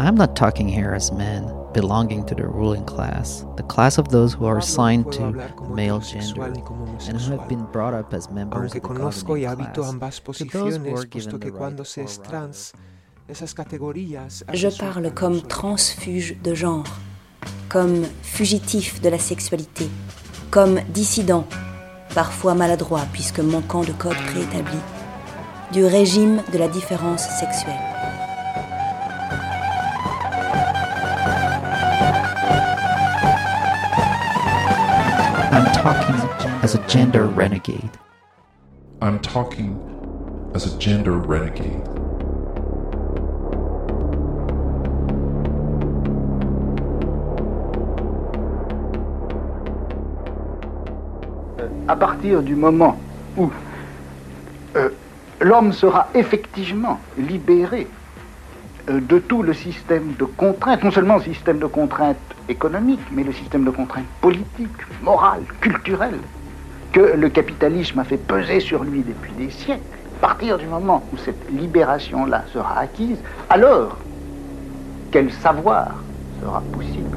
I'm 0.00 0.14
not 0.14 0.34
talking 0.34 0.66
here 0.66 0.94
as 0.94 1.12
men 1.12 1.52
belonging 1.74 2.24
to 2.24 2.34
the 2.34 2.46
ruling 2.46 2.86
class, 2.86 3.44
the 3.58 3.62
class 3.62 3.98
of 3.98 4.08
those 4.08 4.32
who 4.32 4.46
are 4.46 4.56
assigned 4.56 5.12
to 5.12 5.32
male 5.68 6.00
gender 6.00 6.44
and 7.06 7.20
who 7.20 7.36
have 7.36 7.46
been 7.50 7.66
brought 7.66 7.92
up 7.92 8.14
as 8.14 8.30
members 8.30 8.74
of 8.74 8.80
the 8.82 8.88
governing 8.88 9.12
class, 9.74 10.20
to 10.38 10.44
those 10.46 10.78
who 10.78 10.96
are 10.96 11.04
given 11.04 11.38
the 11.38 11.52
right 11.52 11.76
Je 14.54 14.68
parle 14.68 15.12
comme 15.12 15.42
transfuge 15.42 16.40
de 16.42 16.54
genre, 16.54 16.88
comme 17.68 18.06
fugitif 18.22 19.02
de 19.02 19.10
la 19.10 19.18
sexualité, 19.18 19.90
comme 20.50 20.80
dissident, 20.88 21.44
parfois 22.14 22.54
maladroit 22.54 23.04
puisque 23.12 23.40
manquant 23.40 23.84
de 23.84 23.92
code 23.92 24.16
préétabli, 24.32 24.78
du 25.72 25.84
régime 25.84 26.42
de 26.54 26.58
la 26.58 26.68
différence 26.68 27.28
sexuelle. 27.38 27.89
As 36.70 36.76
a 36.76 36.86
gender 36.86 37.26
renegade. 37.26 37.90
I'm 39.02 39.18
talking 39.18 39.74
as 40.54 40.72
a 40.72 40.78
gender 40.78 41.18
renegade. 41.18 41.82
À 51.88 51.96
partir 51.96 52.40
du 52.42 52.54
moment 52.54 52.96
où 53.36 53.50
euh, 54.76 54.90
l'homme 55.40 55.72
sera 55.72 56.08
effectivement 56.14 57.00
libéré 57.18 57.88
euh, 58.88 59.00
de 59.00 59.18
tout 59.18 59.42
le 59.42 59.54
système 59.54 60.14
de 60.20 60.24
contraintes, 60.24 60.84
non 60.84 60.92
seulement 60.92 61.16
le 61.16 61.22
système 61.24 61.58
de 61.58 61.66
contraintes 61.66 62.16
économiques, 62.48 63.10
mais 63.10 63.24
le 63.24 63.32
système 63.32 63.64
de 63.64 63.70
contraintes 63.70 64.06
politiques, 64.20 64.82
morales, 65.02 65.42
culturelles, 65.60 66.20
que 66.92 67.00
le 67.00 67.28
capitalisme 67.28 67.98
a 67.98 68.04
fait 68.04 68.18
peser 68.18 68.60
sur 68.60 68.84
lui 68.84 69.02
depuis 69.02 69.32
des 69.34 69.50
siècles. 69.50 69.82
À 70.18 70.20
partir 70.20 70.58
du 70.58 70.66
moment 70.66 71.02
où 71.12 71.16
cette 71.16 71.50
libération-là 71.50 72.44
sera 72.52 72.78
acquise, 72.78 73.18
alors 73.48 73.98
quel 75.10 75.30
savoir 75.32 76.04
sera 76.40 76.60
possible 76.72 77.09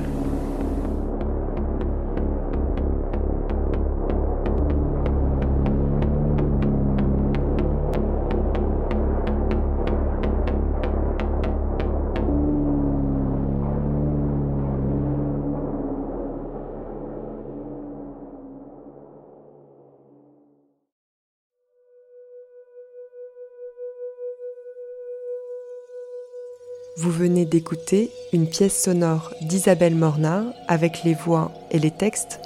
d'écouter 27.53 28.09
une 28.33 28.47
pièce 28.47 28.75
sonore 28.75 29.31
d'Isabelle 29.41 29.93
Mornard 29.93 30.45
avec 30.67 31.03
les 31.03 31.13
voix 31.13 31.51
et 31.69 31.77
les 31.77 31.91
textes 31.91 32.39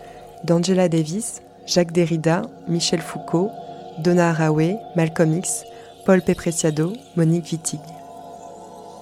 d'Angela 0.43 0.89
Davis, 0.89 1.41
Jacques 1.65 1.93
Derrida, 1.93 2.41
Michel 2.67 2.99
Foucault, 2.99 3.49
Donna 3.99 4.31
Haraway, 4.31 4.75
Malcolm 4.97 5.37
X, 5.37 5.63
Paul 6.05 6.21
Pepreciado, 6.21 6.91
Monique 7.15 7.53
Wittig. 7.53 7.79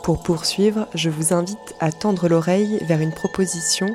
Pour 0.03 0.22
poursuivre, 0.22 0.88
je 0.94 1.10
vous 1.10 1.34
invite 1.34 1.73
à 1.80 1.91
tendre 1.91 2.30
l'oreille 2.30 2.77
vers 2.88 3.02
une 3.02 3.11
proposition 3.11 3.88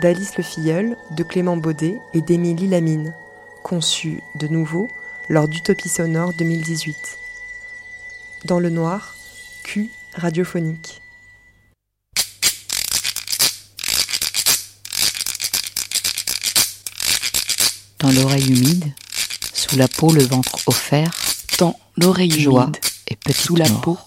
d'Alice 0.00 0.36
Le 0.36 0.44
Filleul, 0.44 0.96
de 1.16 1.24
Clément 1.24 1.56
Baudet 1.56 1.98
et 2.14 2.22
d'Émilie 2.22 2.68
Lamine, 2.68 3.12
conçue 3.64 4.22
de 4.36 4.46
nouveau 4.46 4.86
lors 5.28 5.48
d'Utopie 5.48 5.88
Sonore 5.88 6.34
2018. 6.34 6.94
Dans 8.44 8.60
le 8.60 8.70
noir, 8.70 9.16
Q 9.64 9.90
radiophonique. 10.14 11.02
Dans 17.98 18.10
l'oreille 18.12 18.46
humide, 18.48 18.92
sous 19.52 19.76
la 19.76 19.88
peau 19.88 20.12
le 20.12 20.22
ventre 20.22 20.56
offert, 20.66 21.10
dans 21.58 21.76
l'oreille 21.96 22.30
joie 22.30 22.64
humide, 22.64 22.76
et 23.08 23.16
petite 23.16 23.40
sous 23.46 23.56
la 23.56 23.68
mort. 23.68 23.80
peau, 23.80 23.98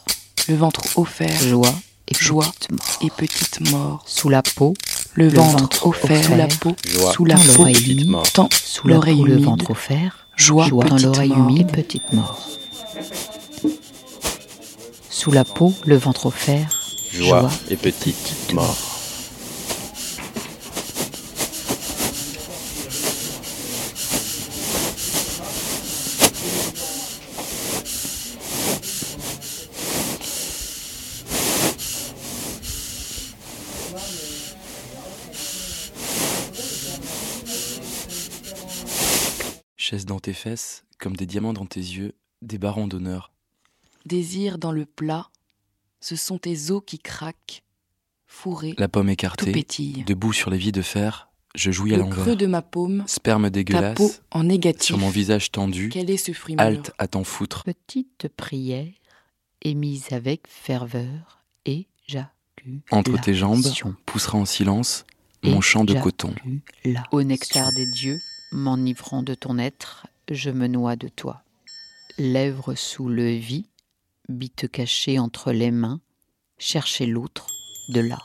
le 0.48 0.56
ventre 0.56 0.82
offert, 0.98 1.42
joie 1.42 1.74
et 2.08 2.16
joie 2.16 2.46
petite 2.46 2.72
mort. 2.72 2.98
et 3.02 3.10
petite 3.10 3.72
mort. 3.72 4.04
Sous 4.06 4.30
la 4.30 4.42
peau, 4.44 4.74
Le 5.14 5.28
ventre 5.28 5.86
offert, 5.88 6.24
sous 6.24 6.36
la 6.36 6.48
peau, 6.48 6.76
joie 6.88 7.14
sous 7.14 7.26
la 7.26 7.36
dans 7.36 7.42
peau, 7.42 7.58
l'oreille 7.58 7.92
humide, 7.92 8.12
dans 8.36 8.50
sous 8.64 8.88
la 8.88 8.94
l'oreille 8.96 9.18
peau 9.18 9.26
le 9.26 9.38
ventre 9.42 9.72
offert, 9.72 10.28
joie, 10.38 10.70
dans 10.70 10.80
petite 10.96 11.02
l'oreille 11.06 11.30
mort. 11.30 11.50
humide, 11.50 11.72
petite 11.72 12.14
mort. 12.14 12.48
Sous 15.10 15.32
la 15.32 15.44
peau, 15.44 15.74
le 15.86 15.98
ventre 15.98 16.26
offert, 16.28 16.78
Joie 17.14 17.50
et 17.70 17.76
petite 17.76 18.54
mort. 18.54 19.01
Dans 40.06 40.20
tes 40.20 40.34
fesses, 40.34 40.84
comme 41.00 41.16
des 41.16 41.26
diamants 41.26 41.54
dans 41.54 41.66
tes 41.66 41.80
yeux, 41.80 42.14
des 42.42 42.58
barons 42.58 42.88
d'honneur. 42.88 43.32
Désir 44.06 44.58
dans 44.58 44.72
le 44.72 44.86
plat, 44.86 45.30
ce 46.00 46.16
sont 46.16 46.38
tes 46.38 46.72
os 46.72 46.82
qui 46.86 46.98
craquent, 47.00 47.64
fourrés, 48.26 48.74
La 48.78 48.88
pomme 48.88 49.08
tout 49.08 49.12
écartée, 49.14 49.52
pétille. 49.52 50.04
debout 50.06 50.34
sur 50.34 50.50
les 50.50 50.58
vies 50.58 50.72
de 50.72 50.82
fer, 50.82 51.30
Je 51.54 51.70
jouis 51.72 51.94
à 51.94 51.98
Le 51.98 52.04
l'envers. 52.04 52.24
creux 52.24 52.36
de 52.36 52.48
ma 52.48 52.62
paume, 52.62 53.04
Sperme 53.06 53.44
ta 53.44 53.50
dégueulasse. 53.52 53.96
peau 53.98 54.12
en 54.32 54.44
négatif. 54.46 54.88
Sur 54.88 54.98
mon 54.98 55.10
visage 55.10 55.52
tendu. 55.52 55.90
Quel 55.90 56.10
est 56.10 56.18
ce 56.18 56.32
fruit 56.32 56.56
mûr 56.56 56.64
Halte 56.64 56.92
à 56.98 57.08
t'en 57.08 57.24
foutre. 57.24 57.64
Petite 57.66 58.28
prière 58.36 58.88
émise 59.62 60.12
avec 60.14 60.48
ferveur 60.48 61.44
et 61.66 61.88
Entre 62.90 63.20
tes 63.22 63.34
jambes, 63.36 63.64
poussera 64.06 64.38
en 64.38 64.46
silence 64.46 65.06
mon 65.44 65.62
champ 65.62 65.84
de 65.84 65.94
coton. 65.94 66.34
Là. 66.86 67.04
Au 67.12 67.22
nectar 67.24 67.72
des 67.74 67.86
dieux, 67.92 68.18
m'enivrant 68.52 69.24
de 69.24 69.34
ton 69.34 69.58
être, 69.58 70.08
je 70.30 70.50
me 70.50 70.68
noie 70.68 70.96
de 70.96 71.08
toi. 71.08 71.44
Lèvres 72.18 72.76
sous 72.76 73.10
le 73.10 73.30
vis, 73.30 73.70
bite 74.30 74.70
cachée 74.70 75.20
entre 75.20 75.52
les 75.52 75.72
mains, 75.72 76.02
chercher 76.58 77.06
l'autre 77.06 77.48
de 77.90 78.02
là. 78.02 78.20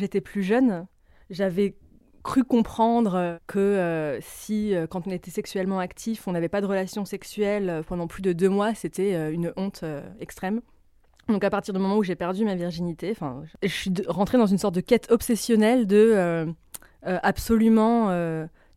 J'étais 0.00 0.20
plus 0.20 0.42
jeune, 0.42 0.86
j'avais 1.30 1.76
cru 2.22 2.44
comprendre 2.44 3.38
que 3.46 3.58
euh, 3.58 4.18
si, 4.20 4.74
euh, 4.74 4.86
quand 4.86 5.06
on 5.06 5.10
était 5.10 5.30
sexuellement 5.30 5.78
actif, 5.78 6.28
on 6.28 6.32
n'avait 6.32 6.48
pas 6.48 6.60
de 6.60 6.66
relation 6.66 7.04
sexuelle 7.04 7.70
euh, 7.70 7.82
pendant 7.82 8.06
plus 8.06 8.22
de 8.22 8.32
deux 8.32 8.48
mois, 8.48 8.74
c'était 8.74 9.32
une 9.32 9.52
honte 9.56 9.84
extrême. 10.18 10.60
Donc 11.28 11.44
à 11.44 11.50
partir 11.50 11.72
du 11.72 11.80
moment 11.80 11.96
où 11.96 12.02
j'ai 12.02 12.16
perdu 12.16 12.44
ma 12.44 12.56
virginité, 12.56 13.14
je 13.62 13.68
suis 13.68 13.92
rentrée 14.08 14.36
dans 14.36 14.46
une 14.46 14.58
sorte 14.58 14.74
de 14.74 14.80
quête 14.80 15.10
obsessionnelle 15.10 15.86
de 15.86 16.46
absolument 17.02 18.08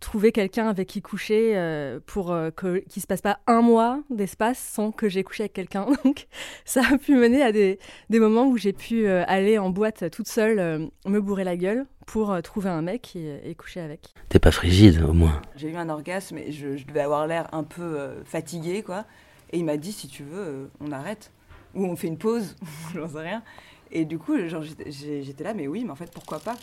trouver 0.04 0.32
quelqu'un 0.32 0.68
avec 0.68 0.88
qui 0.88 1.02
coucher 1.02 1.54
euh, 1.56 2.00
pour 2.06 2.32
euh, 2.32 2.52
que 2.52 2.80
qu'il 2.90 3.02
se 3.02 3.08
passe 3.08 3.22
pas 3.22 3.40
un 3.48 3.62
mois 3.62 4.02
d'espace 4.10 4.60
sans 4.60 4.92
que 4.92 5.10
j'ai 5.10 5.24
couché 5.24 5.44
avec 5.44 5.54
quelqu'un. 5.54 5.88
Donc 6.04 6.28
ça 6.66 6.82
a 6.92 6.98
pu 6.98 7.16
mener 7.16 7.42
à 7.42 7.52
des, 7.52 7.80
des 8.10 8.20
moments 8.20 8.46
où 8.48 8.58
j'ai 8.58 8.74
pu 8.74 9.08
euh, 9.08 9.24
aller 9.28 9.58
en 9.58 9.70
boîte 9.70 10.10
toute 10.12 10.28
seule, 10.28 10.60
euh, 10.60 10.86
me 11.08 11.20
bourrer 11.20 11.44
la 11.44 11.58
gueule 11.58 11.86
pour 12.06 12.32
euh, 12.32 12.42
trouver 12.42 12.70
un 12.70 12.82
mec 12.82 13.16
et, 13.16 13.40
et 13.50 13.56
coucher 13.56 13.80
avec. 13.80 14.14
T'es 14.30 14.40
pas 14.40 14.52
frigide, 14.52 15.02
au 15.04 15.14
moins. 15.14 15.42
J'ai 15.56 15.70
eu 15.70 15.76
un 15.76 15.90
orgasme 15.90 16.38
et 16.38 16.52
je, 16.52 16.78
je 16.78 16.86
devais 16.86 17.02
avoir 17.02 17.28
l'air 17.28 17.48
un 17.54 17.64
peu 17.64 17.82
euh, 17.82 18.24
fatiguée, 18.26 18.84
quoi. 18.84 19.06
Et 19.52 19.60
il 19.60 19.66
m'a 19.66 19.78
dit, 19.78 19.92
si 19.92 20.08
tu 20.08 20.24
veux, 20.24 20.40
euh, 20.40 20.66
on 20.80 20.92
arrête. 20.92 21.32
Ou 21.76 21.86
on 21.86 21.96
fait 21.96 22.08
une 22.08 22.18
pause, 22.18 22.56
j'en 22.96 23.08
sais 23.08 23.20
rien. 23.20 23.44
Et 23.92 24.06
du 24.06 24.18
coup, 24.18 24.38
genre, 24.48 24.64
j'étais 24.64 25.44
là, 25.44 25.54
mais 25.54 25.68
oui, 25.68 25.84
mais 25.86 25.92
en 25.92 25.96
fait, 25.96 26.12
pourquoi 26.12 26.40
pas? 26.40 26.56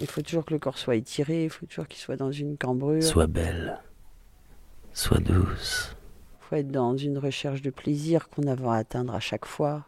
Il 0.00 0.06
faut 0.06 0.22
toujours 0.22 0.44
que 0.46 0.54
le 0.54 0.58
corps 0.58 0.78
soit 0.78 0.96
étiré, 0.96 1.44
il 1.44 1.50
faut 1.50 1.66
toujours 1.66 1.86
qu'il 1.86 2.00
soit 2.00 2.16
dans 2.16 2.32
une 2.32 2.56
cambrure. 2.56 3.02
Sois 3.02 3.26
belle. 3.26 3.78
Sois 4.94 5.18
douce. 5.18 5.94
Il 6.40 6.44
faut 6.48 6.56
être 6.56 6.70
dans 6.70 6.96
une 6.96 7.18
recherche 7.18 7.60
de 7.60 7.70
plaisir 7.70 8.28
qu'on 8.28 8.48
a 8.48 8.72
à 8.72 8.76
atteindre 8.76 9.14
à 9.14 9.20
chaque 9.20 9.44
fois. 9.44 9.84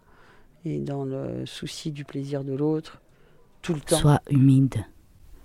Et 0.64 0.78
dans 0.78 1.05
le 1.05 1.47
souci 1.47 1.90
du 1.90 2.05
plaisir 2.05 2.44
de 2.44 2.52
l'autre, 2.52 3.01
tout 3.62 3.74
le 3.74 3.80
temps. 3.80 3.97
Sois 3.97 4.20
humide. 4.30 4.84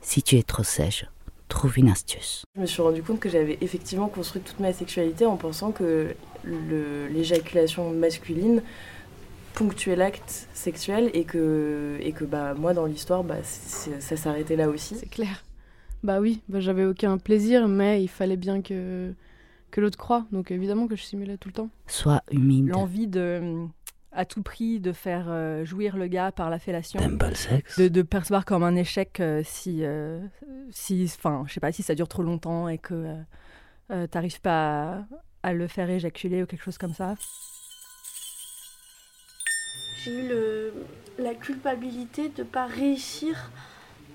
Si 0.02 0.22
tu 0.22 0.38
es 0.38 0.44
trop 0.44 0.64
sèche, 0.64 1.06
trouve 1.48 1.80
une 1.80 1.90
astuce. 1.90 2.44
Je 2.56 2.62
me 2.62 2.66
suis 2.66 2.82
rendu 2.82 3.02
compte 3.02 3.20
que 3.20 3.30
j'avais 3.30 3.58
effectivement 3.62 4.10
construit 4.10 4.42
toute 4.42 4.60
ma 4.60 4.74
sexualité 4.74 5.26
en 5.26 5.38
pensant 5.38 5.72
que 5.72 6.14
l'éjaculation 6.44 7.92
masculine 7.92 8.62
ponctuait 9.58 9.96
l'acte 9.96 10.48
sexuel 10.54 11.10
et 11.14 11.24
que, 11.24 11.98
et 12.02 12.12
que 12.12 12.26
bah, 12.26 12.54
moi 12.54 12.76
dans 12.76 12.86
l'histoire 12.86 13.24
bah, 13.24 13.38
ça 13.42 14.16
s'arrêtait 14.16 14.56
là 14.56 14.70
aussi. 14.70 14.96
C'est 14.96 15.10
clair. 15.10 15.44
Bah 16.04 16.20
oui, 16.20 16.42
bah 16.48 16.60
j'avais 16.60 16.86
aucun 16.86 17.18
plaisir, 17.18 17.68
mais 17.68 18.04
il 18.04 18.08
fallait 18.08 18.38
bien 18.38 18.62
que, 18.62 19.12
que 19.72 19.82
l'autre 19.82 19.98
croie. 19.98 20.28
Donc 20.32 20.52
évidemment 20.52 20.88
que 20.88 20.96
je 20.96 21.02
simulais 21.02 21.38
tout 21.38 21.50
le 21.50 21.54
temps. 21.54 21.70
Sois 21.88 22.22
humide. 22.30 22.68
L'envie 22.68 23.08
de, 23.08 23.66
à 24.12 24.26
tout 24.26 24.44
prix 24.44 24.80
de 24.80 24.92
faire 24.92 25.26
euh, 25.28 25.66
jouir 25.66 25.98
le 25.98 26.06
gars 26.06 26.32
par 26.32 26.52
la 26.52 26.60
fellation. 26.60 27.00
T'aimes 27.00 27.18
pas 27.18 27.30
le 27.30 27.36
sexe? 27.36 27.80
De, 27.80 27.88
de, 27.88 28.02
percevoir 28.04 28.46
comme 28.46 28.62
un 28.62 28.76
échec 28.76 29.20
euh, 29.20 29.42
si, 29.44 29.84
si, 30.70 31.12
enfin, 31.18 31.46
je 31.48 31.54
sais 31.54 31.60
pas, 31.60 31.72
si 31.72 31.82
ça 31.82 31.96
dure 31.96 32.08
trop 32.08 32.22
longtemps 32.22 32.70
et 32.70 32.78
que 32.78 33.16
t'arrives 34.12 34.40
pas 34.40 35.00
à, 35.00 35.08
à, 35.42 35.54
le 35.54 35.68
faire 35.68 35.90
éjaculer 35.90 36.44
ou 36.44 36.46
quelque 36.46 36.64
chose 36.64 36.78
comme 36.78 36.94
ça. 36.94 37.16
J'ai 40.08 40.14
eu 40.24 40.28
le, 40.30 40.74
la 41.20 41.36
culpabilité 41.36 42.30
de 42.30 42.44
pas 42.44 42.66
réussir 42.66 43.52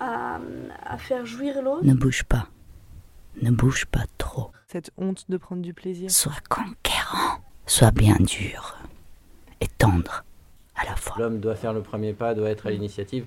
à, 0.01 0.39
à 0.86 0.97
faire 0.97 1.27
jouir 1.27 1.60
l'autre. 1.62 1.85
Ne 1.85 1.93
bouge 1.93 2.24
pas. 2.24 2.48
Ne 3.43 3.51
bouge 3.51 3.85
pas 3.86 4.05
trop. 4.16 4.52
Cette 4.69 4.90
honte 4.97 5.27
de 5.28 5.36
prendre 5.36 5.60
du 5.60 5.74
plaisir. 5.74 6.10
Sois 6.10 6.32
conquérant. 6.48 7.40
Sois 7.66 7.90
bien 7.90 8.16
dur 8.16 8.78
et 9.60 9.69
tendre 9.69 10.24
à 10.77 10.86
la 10.86 10.97
fois. 10.97 11.16
L'homme 11.19 11.40
doit 11.40 11.56
faire 11.56 11.74
le 11.74 11.82
premier 11.82 12.14
pas, 12.14 12.35
doit 12.35 12.48
être 12.48 12.66
à 12.66 12.70
l'initiative. 12.70 13.27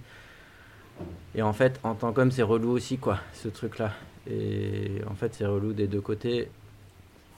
Et 1.36 1.44
en 1.44 1.54
fait, 1.54 1.80
en 1.84 1.94
tant 1.94 2.14
qu'homme, 2.14 2.32
c'est 2.32 2.42
relou 2.42 2.72
aussi, 2.72 2.98
quoi, 2.98 3.20
ce 3.34 3.48
truc-là. 3.48 3.92
Et 4.26 5.02
en 5.08 5.14
fait, 5.14 5.36
c'est 5.36 5.46
relou 5.46 5.74
des 5.74 5.88
deux 5.88 6.02
côtés. 6.02 6.50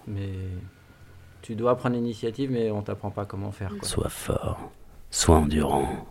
Mais 0.07 0.29
tu 1.41 1.55
dois 1.55 1.75
prendre 1.75 1.95
l'initiative, 1.95 2.49
mais 2.49 2.71
on 2.71 2.81
t'apprend 2.81 3.11
pas 3.11 3.25
comment 3.25 3.51
faire. 3.51 3.71
Quoi. 3.77 3.87
Sois 3.87 4.09
fort, 4.09 4.71
sois 5.09 5.37
endurant, 5.37 6.07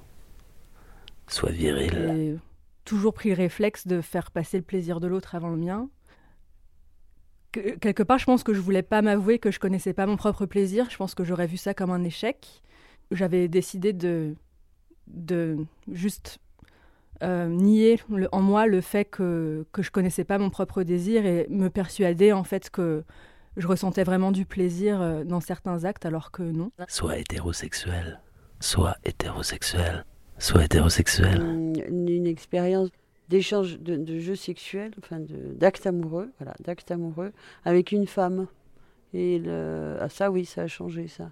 sois 1.28 1.50
viril. 1.50 1.90
J'ai 1.92 2.36
toujours 2.84 3.14
pris 3.14 3.30
le 3.30 3.36
réflexe 3.36 3.86
de 3.86 4.00
faire 4.00 4.30
passer 4.30 4.56
le 4.56 4.64
plaisir 4.64 5.00
de 5.00 5.06
l'autre 5.06 5.34
avant 5.34 5.50
le 5.50 5.56
mien 5.56 5.88
quelque 7.80 8.02
part, 8.02 8.18
je 8.18 8.24
pense 8.24 8.42
que 8.42 8.54
je 8.54 8.60
voulais 8.60 8.82
pas 8.82 9.02
m'avouer 9.02 9.38
que 9.38 9.50
je 9.50 9.58
connaissais 9.58 9.92
pas 9.92 10.06
mon 10.06 10.16
propre 10.16 10.46
plaisir. 10.46 10.88
Je 10.90 10.96
pense 10.96 11.14
que 11.14 11.24
j'aurais 11.24 11.46
vu 11.46 11.56
ça 11.56 11.74
comme 11.74 11.90
un 11.90 12.04
échec. 12.04 12.62
J'avais 13.10 13.48
décidé 13.48 13.92
de, 13.92 14.34
de 15.06 15.58
juste 15.90 16.38
euh, 17.22 17.48
nier 17.48 18.00
en 18.32 18.42
moi 18.42 18.66
le 18.66 18.80
fait 18.80 19.04
que, 19.04 19.64
que 19.72 19.82
je 19.82 19.90
connaissais 19.90 20.24
pas 20.24 20.38
mon 20.38 20.50
propre 20.50 20.82
désir 20.82 21.24
et 21.24 21.46
me 21.48 21.68
persuader 21.68 22.32
en 22.32 22.44
fait 22.44 22.68
que 22.68 23.04
je 23.56 23.66
ressentais 23.66 24.04
vraiment 24.04 24.32
du 24.32 24.44
plaisir 24.44 25.00
euh, 25.00 25.24
dans 25.24 25.40
certains 25.40 25.84
actes 25.84 26.04
alors 26.04 26.30
que 26.30 26.42
non. 26.42 26.72
Soit 26.88 27.18
hétérosexuel, 27.18 28.20
soit 28.66 28.96
hétérosexuel, 29.04 30.04
soit 30.38 30.64
hétérosexuel. 30.64 31.40
Une, 31.88 32.26
expérience 32.26 32.90
d'échanges 33.28 33.78
de, 33.78 33.96
de, 33.96 34.18
jeux 34.18 34.34
sexuels, 34.34 34.92
enfin 34.98 35.20
d'actes 35.20 35.86
amoureux, 35.86 36.30
voilà, 36.38 36.54
d'actes 36.60 36.90
amoureux 36.90 37.32
avec 37.64 37.92
une 37.92 38.06
femme. 38.06 38.48
Et 39.14 39.40
ah, 40.00 40.08
ça, 40.08 40.30
oui, 40.30 40.44
ça 40.44 40.62
a 40.62 40.66
changé 40.66 41.06
ça. 41.06 41.30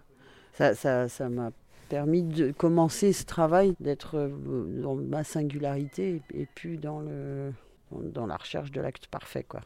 Ça, 0.53 0.75
ça, 0.75 1.09
ça 1.09 1.29
m'a 1.29 1.51
permis 1.89 2.23
de 2.23 2.53
commencer 2.53 3.13
ce 3.13 3.25
travail, 3.25 3.75
d'être 3.81 4.17
euh, 4.17 4.81
dans 4.83 4.95
ma 4.95 5.25
singularité 5.25 6.23
et, 6.33 6.47
puis 6.55 6.79
dans 6.79 7.01
le 7.01 7.53
dans 7.93 8.27
la 8.27 8.37
recherche 8.37 8.73
de 8.73 8.81
l'acte 8.81 9.07
parfait, 9.07 9.45
quoi. 9.45 9.61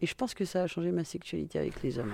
Et 0.00 0.06
je 0.06 0.14
pense 0.14 0.34
que 0.34 0.44
ça 0.44 0.62
a 0.62 0.66
changé 0.66 0.92
ma 0.92 1.04
sexualité 1.04 1.58
avec 1.58 1.82
les 1.82 1.98
hommes. 1.98 2.12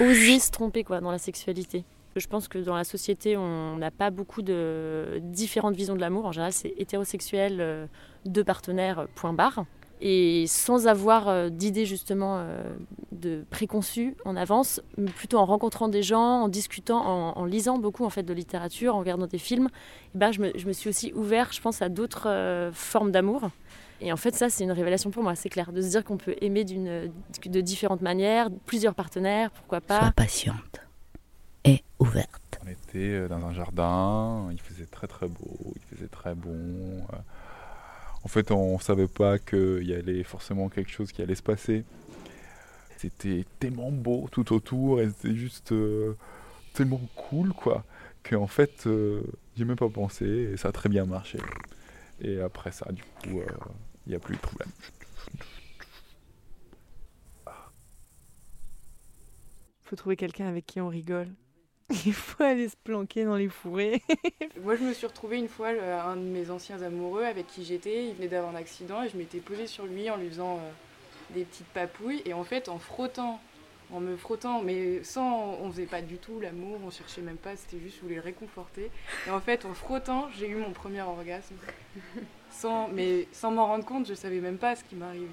Oser 0.00 0.38
se 0.38 0.50
tromper, 0.50 0.84
quoi, 0.84 1.00
dans 1.00 1.10
la 1.10 1.18
sexualité. 1.18 1.84
Je 2.16 2.26
pense 2.28 2.46
que 2.46 2.58
dans 2.58 2.76
la 2.76 2.84
société, 2.84 3.36
on 3.36 3.76
n'a 3.76 3.90
pas 3.90 4.10
beaucoup 4.10 4.42
de 4.42 5.20
différentes 5.20 5.74
visions 5.74 5.96
de 5.96 6.00
l'amour. 6.00 6.26
En 6.26 6.32
général, 6.32 6.52
c'est 6.52 6.72
hétérosexuel, 6.78 7.58
euh, 7.60 7.86
deux 8.24 8.44
partenaires, 8.44 9.08
point 9.16 9.32
barre. 9.32 9.64
Et 10.00 10.44
sans 10.46 10.86
avoir 10.86 11.28
euh, 11.28 11.48
d'idées 11.48 11.86
justement 11.86 12.36
euh, 12.38 12.62
de 13.10 13.44
préconçues 13.50 14.16
en 14.24 14.36
avance, 14.36 14.80
plutôt 15.16 15.38
en 15.38 15.44
rencontrant 15.44 15.88
des 15.88 16.02
gens, 16.02 16.42
en 16.42 16.48
discutant, 16.48 17.36
en, 17.36 17.44
lisant 17.44 17.78
beaucoup 17.78 18.04
en 18.04 18.10
fait 18.10 18.22
de 18.22 18.32
littérature, 18.32 18.94
en 18.94 19.00
regardant 19.00 19.26
des 19.26 19.38
films, 19.38 19.68
eh 20.14 20.18
ben, 20.18 20.30
je, 20.30 20.40
me, 20.40 20.52
je 20.54 20.66
me 20.66 20.72
suis 20.72 20.88
aussi 20.88 21.12
ouvert, 21.14 21.52
je 21.52 21.60
pense, 21.60 21.82
à 21.82 21.88
d'autres 21.88 22.70
formes 22.72 23.10
d'amour. 23.10 23.50
Et 24.00 24.12
en 24.12 24.16
fait, 24.16 24.34
ça, 24.34 24.50
c'est 24.50 24.64
une 24.64 24.72
révélation 24.72 25.10
pour 25.10 25.22
moi, 25.22 25.34
c'est 25.34 25.48
clair, 25.48 25.72
de 25.72 25.80
se 25.80 25.88
dire 25.88 26.04
qu'on 26.04 26.16
peut 26.16 26.34
aimer 26.40 26.64
de 26.64 27.60
différentes 27.60 28.02
manières, 28.02 28.48
plusieurs 28.66 28.94
partenaires, 28.94 29.50
pourquoi 29.50 29.80
pas. 29.80 30.00
Sois 30.00 30.12
patiente 30.12 30.80
est 31.64 31.82
ouverte. 31.98 32.60
On 32.64 32.68
était 32.68 32.98
euh, 32.98 33.28
dans 33.28 33.44
un 33.44 33.52
jardin, 33.52 34.48
il 34.52 34.60
faisait 34.60 34.86
très 34.86 35.06
très 35.06 35.28
beau, 35.28 35.74
il 35.74 35.96
faisait 35.96 36.08
très 36.08 36.34
bon. 36.34 36.50
Euh. 36.50 37.16
En 38.24 38.28
fait, 38.28 38.50
on 38.50 38.76
ne 38.76 38.82
savait 38.82 39.08
pas 39.08 39.38
qu'il 39.38 39.84
y 39.84 39.94
allait 39.94 40.22
forcément 40.22 40.68
quelque 40.68 40.90
chose 40.90 41.12
qui 41.12 41.22
allait 41.22 41.34
se 41.34 41.42
passer. 41.42 41.84
C'était 42.96 43.44
tellement 43.58 43.90
beau 43.90 44.28
tout 44.30 44.54
autour 44.54 45.00
et 45.00 45.08
c'était 45.08 45.34
juste 45.34 45.72
euh, 45.72 46.16
tellement 46.72 47.00
cool, 47.16 47.52
quoi, 47.52 47.84
qu'en 48.22 48.46
fait, 48.46 48.88
j'ai 49.56 49.64
même 49.64 49.76
pas 49.76 49.90
pensé 49.90 50.24
et 50.24 50.56
ça 50.56 50.68
a 50.68 50.72
très 50.72 50.88
bien 50.88 51.04
marché. 51.04 51.38
Et 52.20 52.40
après 52.40 52.72
ça, 52.72 52.90
du 52.92 53.02
coup, 53.02 53.42
il 54.06 54.10
n'y 54.10 54.14
a 54.14 54.20
plus 54.20 54.36
de 54.36 54.40
problème. 54.40 54.70
Faut 59.82 59.96
trouver 59.96 60.16
quelqu'un 60.16 60.46
avec 60.46 60.66
qui 60.66 60.80
on 60.80 60.88
rigole. 60.88 61.28
Il 62.06 62.14
faut 62.14 62.42
aller 62.42 62.68
se 62.68 62.76
planquer 62.76 63.24
dans 63.24 63.36
les 63.36 63.48
fourrés. 63.48 64.02
Moi, 64.62 64.76
je 64.76 64.84
me 64.84 64.92
suis 64.94 65.06
retrouvée 65.06 65.38
une 65.38 65.48
fois, 65.48 65.68
un 65.68 66.16
de 66.16 66.22
mes 66.22 66.50
anciens 66.50 66.80
amoureux 66.82 67.24
avec 67.24 67.46
qui 67.46 67.64
j'étais, 67.64 68.08
il 68.08 68.14
venait 68.14 68.28
d'avoir 68.28 68.54
un 68.54 68.58
accident 68.58 69.02
et 69.02 69.10
je 69.10 69.16
m'étais 69.16 69.38
posée 69.38 69.66
sur 69.66 69.84
lui 69.84 70.08
en 70.08 70.16
lui 70.16 70.28
faisant 70.28 70.56
euh, 70.56 70.70
des 71.34 71.44
petites 71.44 71.66
papouilles. 71.68 72.22
Et 72.24 72.32
en 72.32 72.44
fait, 72.44 72.70
en 72.70 72.78
frottant, 72.78 73.40
en 73.92 74.00
me 74.00 74.16
frottant, 74.16 74.62
mais 74.62 75.02
sans, 75.04 75.56
on 75.60 75.70
faisait 75.70 75.86
pas 75.86 76.02
du 76.02 76.16
tout 76.16 76.40
l'amour, 76.40 76.78
on 76.84 76.90
cherchait 76.90 77.20
même 77.20 77.36
pas, 77.36 77.56
c'était 77.56 77.78
juste, 77.82 77.96
je 77.96 78.02
voulais 78.02 78.16
le 78.16 78.22
réconforter. 78.22 78.90
Et 79.26 79.30
en 79.30 79.40
fait, 79.40 79.64
en 79.64 79.74
frottant, 79.74 80.28
j'ai 80.36 80.48
eu 80.48 80.56
mon 80.56 80.70
premier 80.70 81.02
orgasme. 81.02 81.54
sans, 82.50 82.88
mais 82.88 83.28
sans 83.32 83.50
m'en 83.50 83.66
rendre 83.66 83.84
compte, 83.84 84.06
je 84.08 84.14
savais 84.14 84.40
même 84.40 84.58
pas 84.58 84.76
ce 84.76 84.84
qui 84.84 84.96
m'arrivait. 84.96 85.26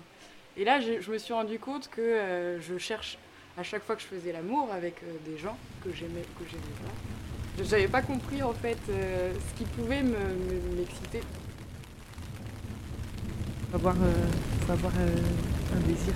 Et 0.57 0.65
là, 0.65 0.81
je, 0.81 0.99
je, 0.99 1.11
me 1.11 1.17
suis 1.17 1.33
rendu 1.33 1.59
compte 1.59 1.87
que 1.87 2.01
euh, 2.01 2.59
je 2.59 2.77
cherche 2.77 3.17
à 3.57 3.63
chaque 3.63 3.83
fois 3.83 3.95
que 3.95 4.01
je 4.01 4.07
faisais 4.07 4.31
l'amour 4.31 4.69
avec 4.71 4.95
euh, 5.03 5.15
des 5.25 5.37
gens 5.37 5.57
que 5.83 5.91
j'aimais 5.91 6.23
que 6.39 6.45
j'aimais 6.49 6.61
pas. 6.83 7.63
Je 7.63 7.69
n'avais 7.69 7.87
pas 7.87 8.01
compris 8.01 8.41
en 8.41 8.53
fait 8.53 8.77
euh, 8.89 9.33
ce 9.33 9.57
qui 9.57 9.65
pouvait 9.69 10.03
m'exciter. 10.03 11.21
Il 13.61 13.69
faut 13.71 13.75
avoir, 13.75 13.95
euh, 14.01 14.71
avoir 14.71 14.93
un 14.95 15.87
désir 15.87 16.13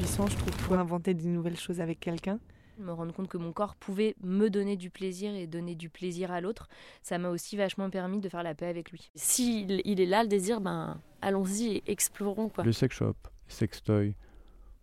puissant, 0.00 0.26
je 0.28 0.36
trouve, 0.36 0.56
pour 0.66 0.78
inventer 0.78 1.12
des 1.12 1.28
nouvelles 1.28 1.58
choses 1.58 1.78
avec 1.78 2.00
quelqu'un. 2.00 2.38
Me 2.78 2.90
rendre 2.90 3.12
compte 3.12 3.28
que 3.28 3.36
mon 3.36 3.52
corps 3.52 3.76
pouvait 3.76 4.16
me 4.22 4.48
donner 4.48 4.78
du 4.78 4.88
plaisir 4.88 5.34
et 5.34 5.46
donner 5.46 5.74
du 5.74 5.90
plaisir 5.90 6.30
à 6.30 6.40
l'autre, 6.40 6.70
ça 7.02 7.18
m'a 7.18 7.28
aussi 7.28 7.54
vachement 7.58 7.90
permis 7.90 8.18
de 8.18 8.30
faire 8.30 8.42
la 8.42 8.54
paix 8.54 8.66
avec 8.66 8.90
lui. 8.92 9.10
S'il 9.14 9.82
il 9.84 10.00
est 10.00 10.06
là, 10.06 10.22
le 10.22 10.28
désir, 10.30 10.62
ben 10.62 10.98
allons-y 11.20 11.66
et 11.66 11.82
explorons. 11.86 12.48
Quoi. 12.48 12.64
Le 12.64 12.72
sex 12.72 12.96
shop, 12.96 13.14
sextoy, 13.46 14.14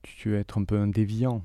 tu 0.04 0.30
veux 0.30 0.38
être 0.38 0.60
un 0.60 0.66
peu 0.66 0.78
un 0.78 0.88
déviant. 0.88 1.44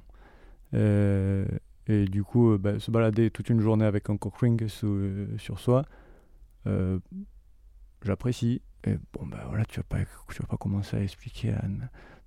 Euh, 0.74 1.46
et 1.86 2.04
du 2.04 2.24
coup, 2.24 2.52
euh, 2.52 2.58
bah, 2.58 2.78
se 2.78 2.90
balader 2.90 3.30
toute 3.30 3.48
une 3.48 3.60
journée 3.60 3.86
avec 3.86 4.10
un 4.10 4.18
cock 4.18 4.36
ring 4.36 4.62
euh, 4.84 5.38
sur 5.38 5.58
soi, 5.58 5.86
j'apprécie. 8.02 8.60
Et 8.84 8.96
bon, 9.14 9.26
ben 9.26 9.38
voilà, 9.48 9.64
tu 9.64 9.80
vas 9.80 9.84
pas, 9.84 9.98
tu 10.28 10.42
vas 10.42 10.48
pas 10.48 10.58
commencer 10.58 10.98
à 10.98 11.02
expliquer 11.02 11.52
à 11.52 11.62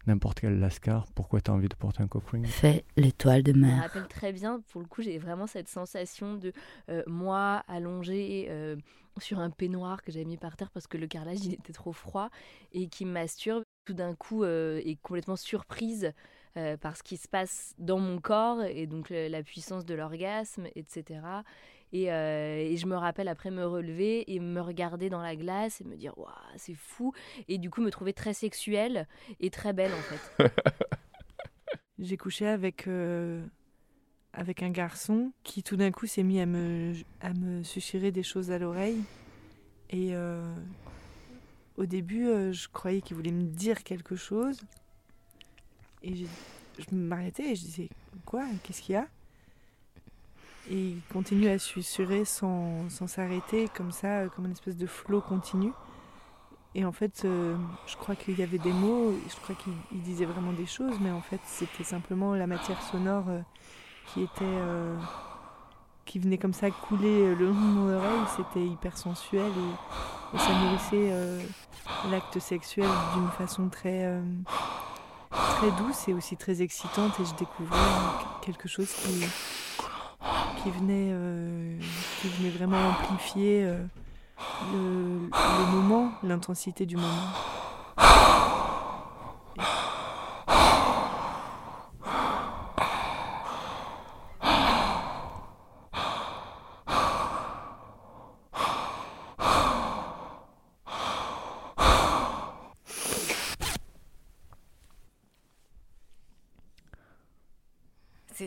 n'importe 0.07 0.39
quel 0.39 0.59
lascar 0.59 1.07
pourquoi 1.13 1.41
tu 1.41 1.51
as 1.51 1.53
envie 1.53 1.69
de 1.69 1.75
porter 1.75 2.03
un 2.03 2.07
cock 2.07 2.27
ring. 2.29 2.45
Fais 2.45 2.85
l'étoile 2.97 3.43
de 3.43 3.53
mer. 3.53 3.69
Je 3.69 3.75
me 3.75 3.81
rappelle 3.81 4.07
très 4.07 4.33
bien, 4.33 4.61
pour 4.71 4.81
le 4.81 4.87
coup, 4.87 5.01
j'ai 5.01 5.17
vraiment 5.17 5.47
cette 5.47 5.69
sensation 5.69 6.35
de 6.35 6.53
moi 7.07 7.63
allongé 7.67 8.49
sur 9.19 9.39
un 9.39 9.49
peignoir 9.49 10.01
que 10.03 10.11
j'avais 10.11 10.25
mis 10.25 10.37
par 10.37 10.57
terre 10.57 10.69
parce 10.71 10.87
que 10.87 10.97
le 10.97 11.07
carrelage 11.07 11.45
il 11.45 11.53
était 11.53 11.73
trop 11.73 11.93
froid 11.93 12.29
et 12.73 12.87
qui 12.87 13.05
me 13.05 13.11
masturbe. 13.11 13.63
Tout 13.85 13.93
d'un 13.93 14.15
coup, 14.15 14.43
est 14.43 14.97
complètement 15.03 15.35
surprise 15.35 16.11
euh, 16.57 16.77
par 16.77 16.95
ce 16.95 17.03
qui 17.03 17.17
se 17.17 17.27
passe 17.27 17.75
dans 17.79 17.99
mon 17.99 18.21
corps 18.21 18.63
et 18.63 18.87
donc 18.87 19.09
la 19.09 19.43
puissance 19.43 19.83
de 19.83 19.93
l'orgasme, 19.93 20.67
etc. 20.75 21.19
Euh, 21.95 22.57
et, 22.57 22.77
je 22.77 22.85
me 22.87 22.95
rappelle 22.95 23.27
après 23.27 23.51
me 23.51 23.65
relever 23.65 24.33
et 24.33 24.39
me 24.39 24.61
regarder 24.61 25.09
dans 25.09 25.21
la 25.21 25.35
glace 25.35 25.81
et 25.81 25.83
me 25.83 25.95
dire 25.95 26.17
waouh 26.17 26.29
c'est 26.57 26.75
fou. 26.75 27.13
Et 27.47 27.57
du 27.57 27.69
coup 27.69 27.81
me 27.81 27.91
trouver 27.91 28.13
très 28.13 28.33
sexuelle 28.33 29.07
et 29.39 29.49
très 29.49 29.73
belle 29.73 29.91
en 29.93 30.01
fait. 30.01 30.51
J'ai 31.99 32.17
couché 32.17 32.47
avec 32.47 32.87
euh, 32.87 33.45
avec 34.33 34.61
un 34.63 34.69
garçon 34.69 35.31
qui 35.43 35.63
tout 35.63 35.77
d'un 35.77 35.91
coup 35.91 36.07
s'est 36.07 36.23
mis 36.23 36.41
à 36.41 36.45
me 36.45 36.93
à 37.21 37.33
me 37.33 38.11
des 38.11 38.23
choses 38.23 38.51
à 38.51 38.59
l'oreille. 38.59 39.01
Et 39.91 40.13
au 41.77 41.85
début 41.85 42.25
je 42.51 42.67
croyais 42.67 43.01
qu'il 43.01 43.15
voulait 43.15 43.31
me 43.31 43.43
dire 43.43 43.83
quelque 43.83 44.15
chose. 44.15 44.61
Et 46.03 46.15
je, 46.15 46.25
m'arrêtais 46.91 47.51
et 47.51 47.55
je 47.55 47.61
disais 47.61 47.89
Quoi? 48.25 48.45
Qu'est-ce 48.63 48.81
qu'il 48.81 48.93
y 48.93 48.97
a? 48.97 49.07
Et 50.69 50.75
il 50.75 51.01
continue 51.11 51.47
à 51.47 51.59
susurrer 51.59 52.25
sans, 52.25 52.89
s'arrêter, 52.89 53.69
comme 53.75 53.91
ça, 53.91 54.27
comme 54.29 54.45
une 54.45 54.51
espèce 54.51 54.77
de 54.77 54.87
flot 54.87 55.21
continu. 55.21 55.71
Et 56.73 56.83
en 56.83 56.91
fait, 56.91 57.23
euh, 57.23 57.55
je 57.87 57.95
crois 57.95 58.15
qu'il 58.15 58.37
y 58.37 58.43
avait 58.43 58.57
des 58.57 58.73
mots, 58.73 59.13
je 59.29 59.35
crois 59.37 59.55
qu'il 59.55 60.01
disait 60.01 60.25
vraiment 60.25 60.51
des 60.51 60.65
choses, 60.65 60.95
mais 60.99 61.11
en 61.11 61.21
fait, 61.21 61.39
c'était 61.45 61.85
simplement 61.85 62.33
la 62.35 62.47
matière 62.47 62.81
sonore 62.81 63.29
euh, 63.29 63.39
qui 64.07 64.23
était. 64.23 64.43
Euh, 64.43 64.97
qui 66.05 66.19
venait 66.19 66.37
comme 66.37 66.53
ça 66.53 66.69
couler 66.69 67.35
le 67.35 67.45
long 67.47 67.53
de 67.53 67.59
mon 67.59 67.95
oreille, 67.95 68.25
c'était 68.37 68.65
hyper 68.65 68.97
sensuel 68.97 69.51
et, 69.51 70.37
ça 70.37 70.53
nourrissait 70.53 71.11
euh, 71.11 71.41
l'acte 72.11 72.39
sexuel 72.39 72.87
d'une 73.13 73.29
façon 73.29 73.69
très, 73.69 74.03
euh, 74.03 74.21
très 75.29 75.71
douce 75.71 76.09
et 76.09 76.13
aussi 76.13 76.35
très 76.35 76.61
excitante. 76.61 77.13
Et 77.21 77.25
je 77.25 77.33
découvrais 77.35 77.77
quelque 78.41 78.67
chose 78.67 78.91
qui, 78.91 79.23
qui, 80.65 80.71
venait, 80.71 81.11
euh, 81.11 81.77
qui 82.21 82.27
venait 82.29 82.49
vraiment 82.49 82.77
amplifier 82.89 83.65
euh, 83.65 83.77
le 84.73 85.71
moment, 85.71 86.11
l'intensité 86.23 86.87
du 86.87 86.95
moment. 86.95 87.05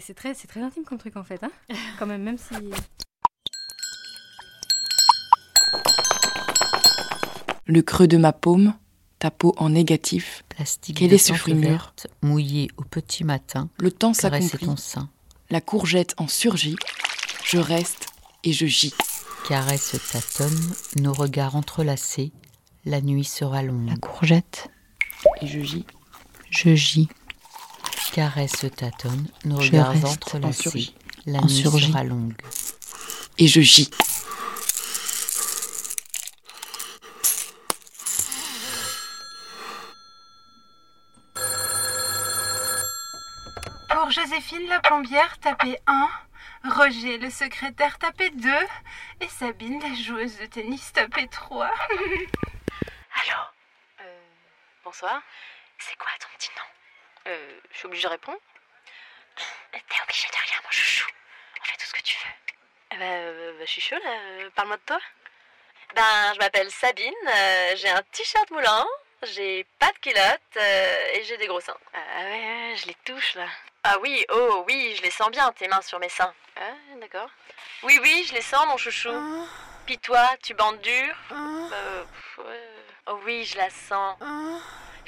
C'est 0.09 0.15
très, 0.15 0.33
c'est 0.33 0.49
très 0.49 0.63
intime 0.63 0.85
comme 0.85 0.97
truc 0.97 1.19
en 1.19 1.23
fait, 1.23 1.45
hein 1.45 1.51
quand 1.99 2.07
même, 2.07 2.23
même 2.23 2.39
si... 2.39 2.55
Le 7.67 7.83
creux 7.83 8.09
de 8.09 8.17
ma 8.17 8.33
paume, 8.33 8.73
ta 9.19 9.31
peau 9.31 9.55
en 9.59 9.69
négatif. 9.69 10.47
Plastique 10.49 10.97
Quel 10.97 11.13
est 11.13 11.19
ce 11.19 11.35
fruit 11.35 11.53
mûr 11.53 11.93
mouillé 12.23 12.71
au 12.79 12.85
petit 12.85 13.23
matin. 13.23 13.69
Le 13.81 13.91
temps 13.91 14.15
s'accomplit. 14.15 14.65
ton 14.65 14.77
sein. 14.77 15.11
La 15.51 15.61
courgette 15.61 16.15
en 16.17 16.27
surgit. 16.27 16.77
Je 17.45 17.59
reste 17.59 18.07
et 18.45 18.55
je 18.55 18.65
gis. 18.65 18.95
Caresse 19.47 19.95
tâtonne, 20.11 20.73
nos 20.97 21.13
regards 21.13 21.55
entrelacés. 21.55 22.33
La 22.87 23.03
nuit 23.03 23.25
sera 23.25 23.63
longue. 23.63 23.91
La 23.91 23.97
courgette. 23.97 24.71
Et 25.43 25.47
je 25.47 25.61
gis. 25.61 25.85
Je 26.49 26.75
gis. 26.75 27.11
Caresse 28.13 28.67
tâtonne, 28.77 29.29
nos 29.45 29.61
Je 29.61 29.71
regards 29.71 30.05
entrelacés. 30.05 30.95
La 31.27 31.41
En 31.41 31.47
nuit 31.47 31.63
sera 31.63 32.05
longue. 32.05 32.35
Et 33.39 33.47
je 33.47 33.61
gis. 33.61 33.91
Pour 43.91 44.11
Joséphine 44.11 44.67
la 44.69 44.81
plombière, 44.81 45.39
tapez 45.39 45.79
1. 45.87 46.09
Roger 46.65 47.19
le 47.19 47.31
secrétaire, 47.31 47.99
tapez 47.99 48.31
2. 48.31 48.51
Et 49.21 49.29
Sabine 49.29 49.81
la 49.81 49.95
joueuse 49.95 50.39
de 50.39 50.47
tennis, 50.47 50.93
tapez 50.93 51.29
3. 51.29 51.67
Allô 51.91 53.39
euh, 54.01 54.21
Bonsoir. 54.85 55.21
C'est 55.79 55.97
quoi 55.97 56.11
ton 56.21 56.29
petit 56.37 56.51
nom 56.57 56.78
euh, 57.29 57.61
Je 57.73 57.79
suis 57.79 57.87
obligée 57.87 58.05
de 58.05 58.09
répondre 58.13 58.39
T'es 59.73 60.03
obligée 60.03 60.29
de 60.29 60.33
rien, 60.37 60.59
mon 60.65 60.71
chouchou. 60.71 61.09
On 61.61 61.65
fait 61.65 61.77
tout 61.77 61.87
ce 61.87 61.93
que 61.95 62.03
tu 62.03 62.17
veux. 62.17 62.55
Eh 62.93 62.97
ben, 62.97 63.05
euh, 63.05 63.53
bah, 63.59 63.65
je 63.65 63.71
suis 63.71 63.81
chaud 63.81 63.97
là. 64.03 64.51
Parle-moi 64.55 64.77
de 64.77 64.83
toi. 64.83 64.99
Ben, 65.95 66.33
je 66.35 66.39
m'appelle 66.39 66.71
Sabine. 66.71 67.13
euh, 67.29 67.73
j'ai 67.77 67.89
un 67.89 68.03
t-shirt 68.13 68.51
moulant. 68.51 68.87
J'ai 69.23 69.65
pas 69.81 69.91
de 69.93 69.99
culotte 69.99 70.41
euh, 70.57 71.07
et 71.15 71.25
j'ai 71.25 71.37
des 71.39 71.49
gros 71.49 71.61
seins. 71.61 71.77
Ah 71.93 71.99
ouais, 72.23 72.31
ouais, 72.31 72.75
je 72.77 72.87
les 72.87 72.95
touche 73.05 73.35
là. 73.35 73.47
Ah 73.83 73.99
oui, 74.01 74.25
oh 74.31 74.65
oui, 74.69 74.95
je 74.97 75.03
les 75.03 75.11
sens 75.11 75.29
bien, 75.31 75.51
tes 75.53 75.67
mains 75.67 75.83
sur 75.83 75.99
mes 75.99 76.09
seins. 76.09 76.33
Ah, 76.57 76.71
d'accord. 77.01 77.29
Oui, 77.83 77.99
oui, 78.03 78.25
je 78.29 78.35
les 78.35 78.43
sens, 78.43 78.67
mon 78.67 78.77
chouchou. 78.77 79.13
Puis 79.87 79.99
toi, 79.99 80.29
tu 80.43 80.55
bandes 80.55 80.81
dur 80.83 81.17
Euh, 81.33 82.05
pff, 82.05 82.39
ouais. 82.47 82.69
Oh 83.07 83.21
oui, 83.25 83.45
je 83.45 83.57
la 83.57 83.71
sens. 83.71 84.19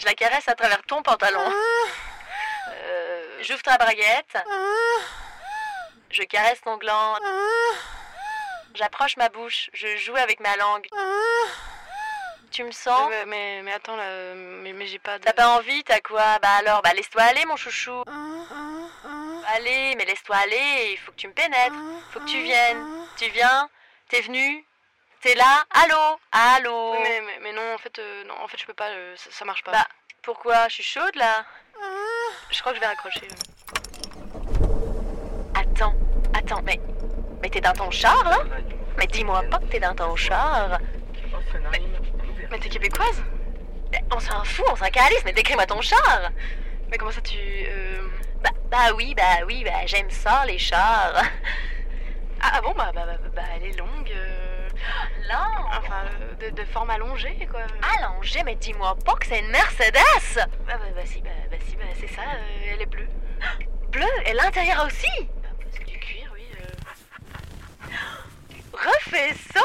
Je 0.01 0.07
la 0.07 0.15
caresse 0.15 0.49
à 0.49 0.55
travers 0.55 0.83
ton 0.85 1.03
pantalon. 1.03 1.53
Euh, 2.69 3.43
J'ouvre 3.43 3.63
ta 3.63 3.77
braguette. 3.77 4.39
Je 6.11 6.23
caresse 6.23 6.61
ton 6.63 6.79
gland. 6.79 7.17
J'approche 8.75 9.19
ma 9.19 9.29
bouche. 9.29 9.69
Je 9.75 9.97
joue 9.99 10.17
avec 10.17 10.41
ma 10.41 10.57
langue. 10.57 10.87
Tu 12.51 12.65
me 12.65 12.73
sens? 12.73 13.11
Mais, 13.11 13.27
mais, 13.27 13.61
mais 13.63 13.73
attends, 13.75 13.95
là, 13.95 14.35
mais, 14.35 14.73
mais 14.73 14.87
j'ai 14.87 14.99
pas 14.99 15.19
de... 15.19 15.25
T'as 15.25 15.35
pas 15.35 15.49
envie, 15.49 15.85
t'as 15.85 16.01
quoi? 16.01 16.39
Bah 16.41 16.57
alors, 16.59 16.83
bah 16.83 16.93
laisse-toi 16.95 17.23
aller, 17.23 17.45
mon 17.45 17.57
chouchou. 17.57 18.03
Allez, 19.55 19.95
mais 19.97 20.05
laisse-toi 20.07 20.37
aller, 20.37 20.93
il 20.93 20.99
faut 20.99 21.13
que 21.13 21.17
tu 21.17 21.29
me 21.29 21.33
pénètres. 21.33 21.77
Faut 22.13 22.21
que 22.21 22.25
tu 22.25 22.41
viennes. 22.43 23.07
Tu 23.19 23.29
viens? 23.31 23.69
T'es 24.09 24.23
venu? 24.23 24.65
T'es 25.23 25.35
là? 25.35 25.65
Allô? 25.71 26.19
Allô? 26.33 26.93
Oui, 26.93 26.99
mais, 27.03 27.21
mais, 27.21 27.39
mais 27.43 27.53
non, 27.53 27.75
en 27.75 27.79
fait, 27.79 27.99
euh, 27.99 28.25
non, 28.25 28.35
en 28.43 28.49
fait, 28.49 28.59
je 28.59 28.65
peux 28.67 28.73
pas, 28.75 28.89
euh, 28.89 29.15
ça, 29.17 29.31
ça 29.31 29.45
marche 29.45 29.63
pas. 29.63 29.73
Bah, 29.73 29.87
pourquoi? 30.23 30.69
Je 30.69 30.75
suis 30.75 30.83
chaude 30.83 31.15
là 31.17 31.45
je 32.51 32.61
crois 32.61 32.73
que 32.73 32.77
je 32.77 32.81
vais 32.81 32.89
raccrocher. 32.89 33.29
Attends, 35.55 35.95
attends, 36.35 36.63
mais. 36.63 36.81
Mais 37.41 37.49
t'es 37.49 37.61
dans 37.61 37.73
ton 37.73 37.91
char 37.91 38.23
là? 38.25 38.39
Mais 38.99 39.07
dis-moi 39.07 39.43
pas 39.51 39.59
que 39.59 39.65
t'es 39.65 39.81
dans 39.81 39.95
ton 39.95 40.15
char. 40.17 40.79
Mais, 41.73 41.81
mais 42.51 42.59
t'es 42.59 42.69
québécoise? 42.69 43.23
Mais 43.93 44.03
On 44.15 44.21
s'en 44.21 44.45
fout, 44.45 44.67
on 44.71 44.77
s'en 44.77 44.91
calisse, 44.91 45.25
mais 45.25 45.33
décris-moi 45.33 45.65
ton 45.67 45.81
char 45.81 46.31
Mais 46.91 46.99
comment 46.99 47.11
ça 47.13 47.21
tu. 47.23 47.39
Euh... 47.39 48.09
Bah, 48.43 48.51
bah 48.71 48.93
oui, 48.95 49.15
bah 49.15 49.45
oui, 49.47 49.65
bah 49.65 49.87
j'aime 49.87 50.11
ça, 50.11 50.45
les 50.45 50.59
chars. 50.59 51.15
Ah, 52.43 52.53
ah 52.55 52.61
bon, 52.63 52.73
bah, 52.73 52.91
bah, 52.95 53.05
bah, 53.07 53.29
bah, 53.35 53.43
elle 53.57 53.65
est 53.65 53.79
longue. 53.79 54.11
euh, 54.15 54.50
Longue 55.29 55.67
Enfin, 55.79 56.03
euh, 56.21 56.35
de, 56.51 56.51
de 56.51 56.65
forme 56.65 56.91
allongée, 56.91 57.47
quoi. 57.51 57.61
Allongée, 57.99 58.43
mais 58.45 58.55
dis-moi 58.57 58.97
pas 59.05 59.15
que 59.15 59.27
c'est 59.27 59.39
une 59.41 59.49
Mercedes! 59.51 59.95
Bah, 60.35 60.47
bah, 60.67 60.79
bah 60.95 61.03
si, 61.05 61.21
bah, 61.21 61.31
bah, 61.51 61.57
si, 61.69 61.77
bah, 61.77 61.85
c'est 61.99 62.09
ça, 62.09 62.23
euh, 62.23 62.73
elle 62.73 62.83
est 62.83 62.87
bleue. 62.87 63.09
Bleu, 63.91 64.07
et 64.27 64.33
l'intérieur 64.33 64.87
aussi? 64.87 65.29
C'est 65.73 65.85
du 65.85 65.99
cuir, 65.99 66.31
oui. 66.35 66.47
euh. 66.61 67.87
Refais 68.73 69.35
ça! 69.53 69.61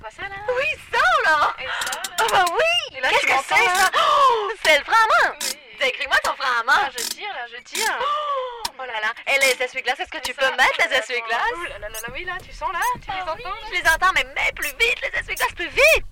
Quoi 0.00 0.10
ça, 0.10 0.22
là? 0.22 0.34
Oui, 0.48 0.66
ça 0.92 0.98
là! 1.24 1.54
Et 1.58 1.66
ça, 1.66 1.90
là? 1.94 2.02
Ah 2.20 2.24
bah 2.30 2.44
oui! 2.52 3.00
Là, 3.00 3.08
Qu'est-ce 3.10 3.26
que 3.26 3.54
c'est 3.54 3.64
là 3.66 3.74
ça? 3.74 3.90
Oh, 3.96 4.50
C'est 4.64 4.78
le 4.78 4.84
frein 4.84 4.94
à 4.94 5.28
main! 5.28 5.34
Décris-moi 5.80 6.16
ton 6.24 6.32
frein 6.34 6.60
à 6.60 6.64
main! 6.64 6.72
Ah, 6.86 6.90
je 6.92 7.02
tire, 7.04 7.28
là, 7.32 7.46
je 7.56 7.62
tire. 7.62 7.98
Oh 8.00 8.61
là 8.86 9.00
là. 9.00 9.12
Et 9.26 9.38
les 9.40 9.64
essuie-glaces, 9.64 10.00
est-ce 10.00 10.10
que 10.10 10.20
tu 10.22 10.34
peux 10.34 10.50
mettre 10.50 10.78
les 10.78 10.96
essuie-glaces? 10.96 11.40
Ouh 11.56 11.62
là 11.64 11.78
là 11.78 11.88
là 11.88 12.00
là, 12.00 12.08
oui, 12.12 12.24
là, 12.24 12.34
tu 12.44 12.52
sens, 12.52 12.72
là 12.72 12.80
Tu 13.00 13.10
les 13.10 13.16
Ah 13.18 13.32
entends 13.32 13.50
Je 13.68 13.80
les 13.80 13.88
entends, 13.88 14.12
mais 14.14 14.24
mets 14.34 14.52
plus 14.54 14.68
vite 14.70 15.00
les 15.02 15.20
essuie-glaces, 15.20 15.54
plus 15.54 15.68
vite! 15.68 16.04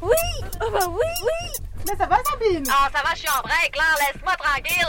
Oui! 0.00 0.16
Oh 0.62 0.70
bah 0.70 0.86
oui! 0.88 1.06
Oui! 1.22 1.66
Mais 1.86 1.96
ça 1.96 2.06
va 2.06 2.16
Sabine? 2.24 2.64
Ah, 2.70 2.88
ça 2.94 3.02
va, 3.02 3.14
je 3.14 3.20
suis 3.20 3.28
en 3.28 3.40
break 3.42 3.76
là, 3.76 3.84
laisse-moi 4.00 4.36
tranquille. 4.36 4.86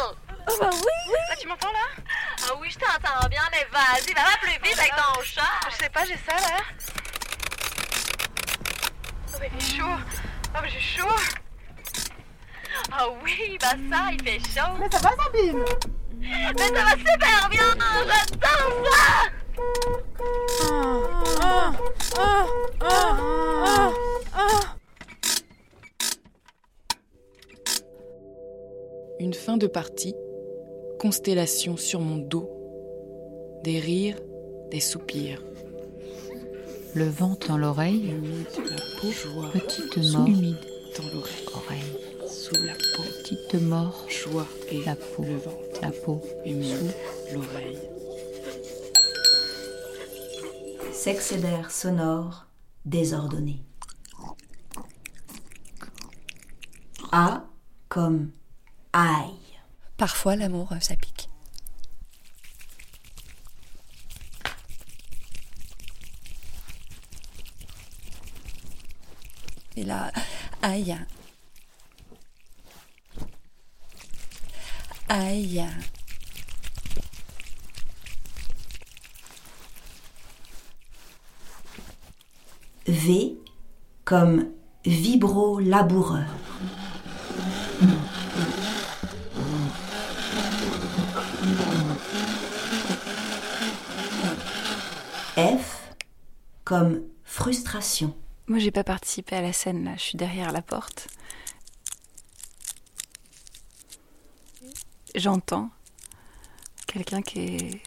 Oh 0.47 0.57
bah 0.59 0.69
oui! 0.71 1.13
Là, 1.29 1.35
tu 1.35 1.47
m'entends, 1.47 1.71
là? 1.71 2.03
Ah 2.49 2.53
oui, 2.59 2.69
je 2.71 2.79
t'entends 2.79 3.27
bien, 3.29 3.43
mais 3.51 3.65
vas-y, 3.71 4.13
va 4.13 4.37
plus 4.41 4.51
vite 4.63 4.79
avec 4.79 4.93
ton 4.95 5.21
chat. 5.23 5.41
Je 5.69 5.75
sais 5.75 5.89
pas, 5.89 6.05
j'ai 6.05 6.17
ça, 6.17 6.35
là. 6.35 6.57
Oh, 9.33 9.37
mais 9.39 9.49
il 9.53 9.61
fait 9.61 9.77
chaud. 9.77 9.97
Oh, 10.53 10.59
mais 10.61 10.69
j'ai 10.69 10.79
chaud. 10.79 11.07
Ah 12.91 13.07
oui, 13.23 13.57
bah 13.61 13.75
ça, 13.91 14.11
il 14.11 14.23
fait 14.23 14.39
chaud. 14.39 14.73
Mais 14.79 14.89
ça 14.89 14.99
va 14.99 15.09
Sabine? 15.23 15.63
Mais 16.21 16.67
ça 16.67 16.83
va 16.83 16.91
super 16.91 17.49
bien 17.49 17.75
J'adore 18.05 18.71
ça. 18.85 19.31
Une 29.19 29.33
fin 29.33 29.57
de 29.57 29.67
partie, 29.67 30.15
constellation 30.99 31.77
sur 31.77 31.99
mon 31.99 32.17
dos, 32.17 32.49
des 33.63 33.79
rires, 33.79 34.19
des 34.71 34.79
soupirs. 34.79 35.43
Le 36.93 37.05
vent 37.05 37.37
dans 37.47 37.57
l'oreille, 37.57 38.09
Humide 38.09 38.47
la 38.69 38.77
peau, 38.99 39.11
joie, 39.11 39.49
petite 39.53 39.97
mort, 40.11 40.27
humide 40.27 40.57
dans 40.97 41.03
l'oreille, 41.13 41.45
oreille, 41.53 41.97
sous 42.51 42.63
la 42.63 42.73
peau, 42.73 43.03
petite 43.03 43.61
mort, 43.61 44.05
joie 44.09 44.47
et 44.69 44.83
la 44.83 44.95
peau, 44.95 45.23
le 45.23 45.37
ventre, 45.37 45.81
la 45.81 45.91
peau, 45.91 46.21
humide 46.45 46.93
l'oreille. 47.33 47.79
Sexédaire 50.91 51.71
sonore 51.71 52.47
désordonné. 52.83 53.63
A 57.13 57.45
comme 57.87 58.31
aïe. 58.91 59.31
Parfois, 59.97 60.35
l'amour, 60.35 60.73
euh, 60.73 60.79
ça 60.79 60.95
pique. 60.95 61.29
Et 69.77 69.83
là, 69.83 70.11
aïe. 70.61 70.97
V 82.87 83.37
comme 84.05 84.47
vibro-laboureur. 84.85 86.23
F 95.35 95.93
comme 96.63 97.01
frustration. 97.25 98.15
Moi, 98.47 98.59
j'ai 98.59 98.71
pas 98.71 98.85
participé 98.85 99.35
à 99.35 99.41
la 99.41 99.51
scène, 99.51 99.83
là. 99.83 99.91
Je 99.97 100.03
suis 100.03 100.17
derrière 100.17 100.53
la 100.53 100.61
porte. 100.61 101.09
J'entends 105.15 105.69
quelqu'un 106.87 107.21
qui 107.21 107.39
est 107.39 107.81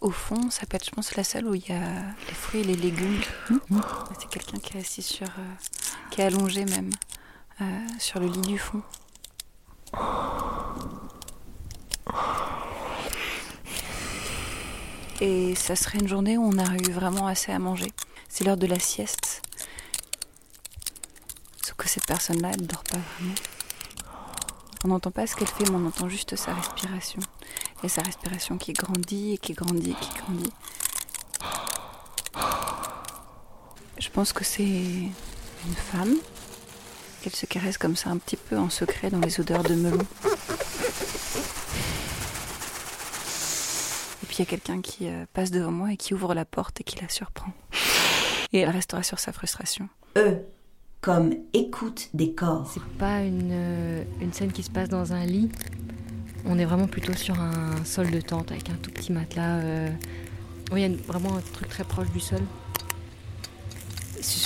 au 0.00 0.10
fond, 0.10 0.50
ça 0.50 0.66
peut 0.66 0.76
être, 0.76 0.84
je 0.84 0.90
pense, 0.90 1.14
la 1.16 1.24
salle 1.24 1.46
où 1.46 1.54
il 1.54 1.66
y 1.66 1.72
a 1.72 1.80
les 2.28 2.34
fruits 2.34 2.60
et 2.60 2.64
les 2.64 2.76
légumes. 2.76 3.20
C'est 4.18 4.28
quelqu'un 4.28 4.58
qui 4.58 4.76
est 4.76 4.80
assis 4.80 5.02
sur. 5.02 5.26
euh, 5.26 5.54
qui 6.10 6.20
est 6.20 6.24
allongé 6.24 6.64
même, 6.64 6.90
euh, 7.60 7.64
sur 7.98 8.20
le 8.20 8.26
lit 8.26 8.40
du 8.42 8.58
fond. 8.58 8.82
Et 15.20 15.54
ça 15.54 15.76
serait 15.76 15.98
une 15.98 16.08
journée 16.08 16.36
où 16.36 16.42
on 16.44 16.58
a 16.58 16.76
eu 16.76 16.92
vraiment 16.92 17.26
assez 17.26 17.52
à 17.52 17.58
manger. 17.58 17.92
C'est 18.28 18.44
l'heure 18.44 18.56
de 18.56 18.66
la 18.66 18.78
sieste. 18.78 19.42
Sauf 21.62 21.74
que 21.76 21.88
cette 21.88 22.06
personne-là, 22.06 22.50
elle 22.52 22.62
ne 22.62 22.66
dort 22.66 22.84
pas 22.84 22.98
vraiment. 23.18 23.34
On 24.84 24.88
n'entend 24.88 25.10
pas 25.10 25.26
ce 25.26 25.34
qu'elle 25.34 25.48
fait, 25.48 25.64
mais 25.70 25.76
on 25.76 25.86
entend 25.86 26.10
juste 26.10 26.36
sa 26.36 26.52
respiration. 26.52 27.20
Et 27.82 27.88
sa 27.88 28.02
respiration 28.02 28.58
qui 28.58 28.74
grandit 28.74 29.32
et 29.32 29.38
qui 29.38 29.54
grandit 29.54 29.92
et 29.92 29.94
qui 29.94 30.10
grandit. 30.18 30.52
Je 33.98 34.10
pense 34.10 34.34
que 34.34 34.44
c'est 34.44 34.62
une 34.62 35.74
femme 35.74 36.14
qu'elle 37.22 37.34
se 37.34 37.46
caresse 37.46 37.78
comme 37.78 37.96
ça 37.96 38.10
un 38.10 38.18
petit 38.18 38.36
peu 38.36 38.58
en 38.58 38.68
secret 38.68 39.08
dans 39.08 39.20
les 39.20 39.40
odeurs 39.40 39.62
de 39.62 39.74
melon. 39.74 40.06
Et 44.22 44.26
puis 44.26 44.36
il 44.36 44.40
y 44.40 44.42
a 44.42 44.46
quelqu'un 44.46 44.82
qui 44.82 45.08
euh, 45.08 45.24
passe 45.32 45.50
devant 45.50 45.70
moi 45.70 45.92
et 45.92 45.96
qui 45.96 46.12
ouvre 46.12 46.34
la 46.34 46.44
porte 46.44 46.82
et 46.82 46.84
qui 46.84 47.00
la 47.00 47.08
surprend. 47.08 47.52
Et 48.52 48.58
elle 48.58 48.70
restera 48.70 49.02
sur 49.02 49.18
sa 49.18 49.32
frustration. 49.32 49.88
E 50.18 50.53
comme 51.04 51.34
écoute 51.52 52.08
des 52.14 52.32
corps. 52.32 52.66
C'est 52.72 52.82
pas 52.96 53.20
une, 53.20 53.50
euh, 53.52 54.02
une 54.22 54.32
scène 54.32 54.50
qui 54.52 54.62
se 54.62 54.70
passe 54.70 54.88
dans 54.88 55.12
un 55.12 55.26
lit. 55.26 55.50
On 56.46 56.58
est 56.58 56.64
vraiment 56.64 56.86
plutôt 56.86 57.12
sur 57.12 57.38
un 57.38 57.84
sol 57.84 58.10
de 58.10 58.22
tente 58.22 58.50
avec 58.52 58.70
un 58.70 58.74
tout 58.82 58.90
petit 58.90 59.12
matelas. 59.12 59.58
euh. 59.58 59.90
Oui, 60.72 60.82
il 60.82 60.90
y 60.90 60.94
a 60.94 60.96
vraiment 61.06 61.36
un 61.36 61.42
truc 61.52 61.68
très 61.68 61.84
proche 61.84 62.10
du 62.10 62.20
sol. 62.20 62.40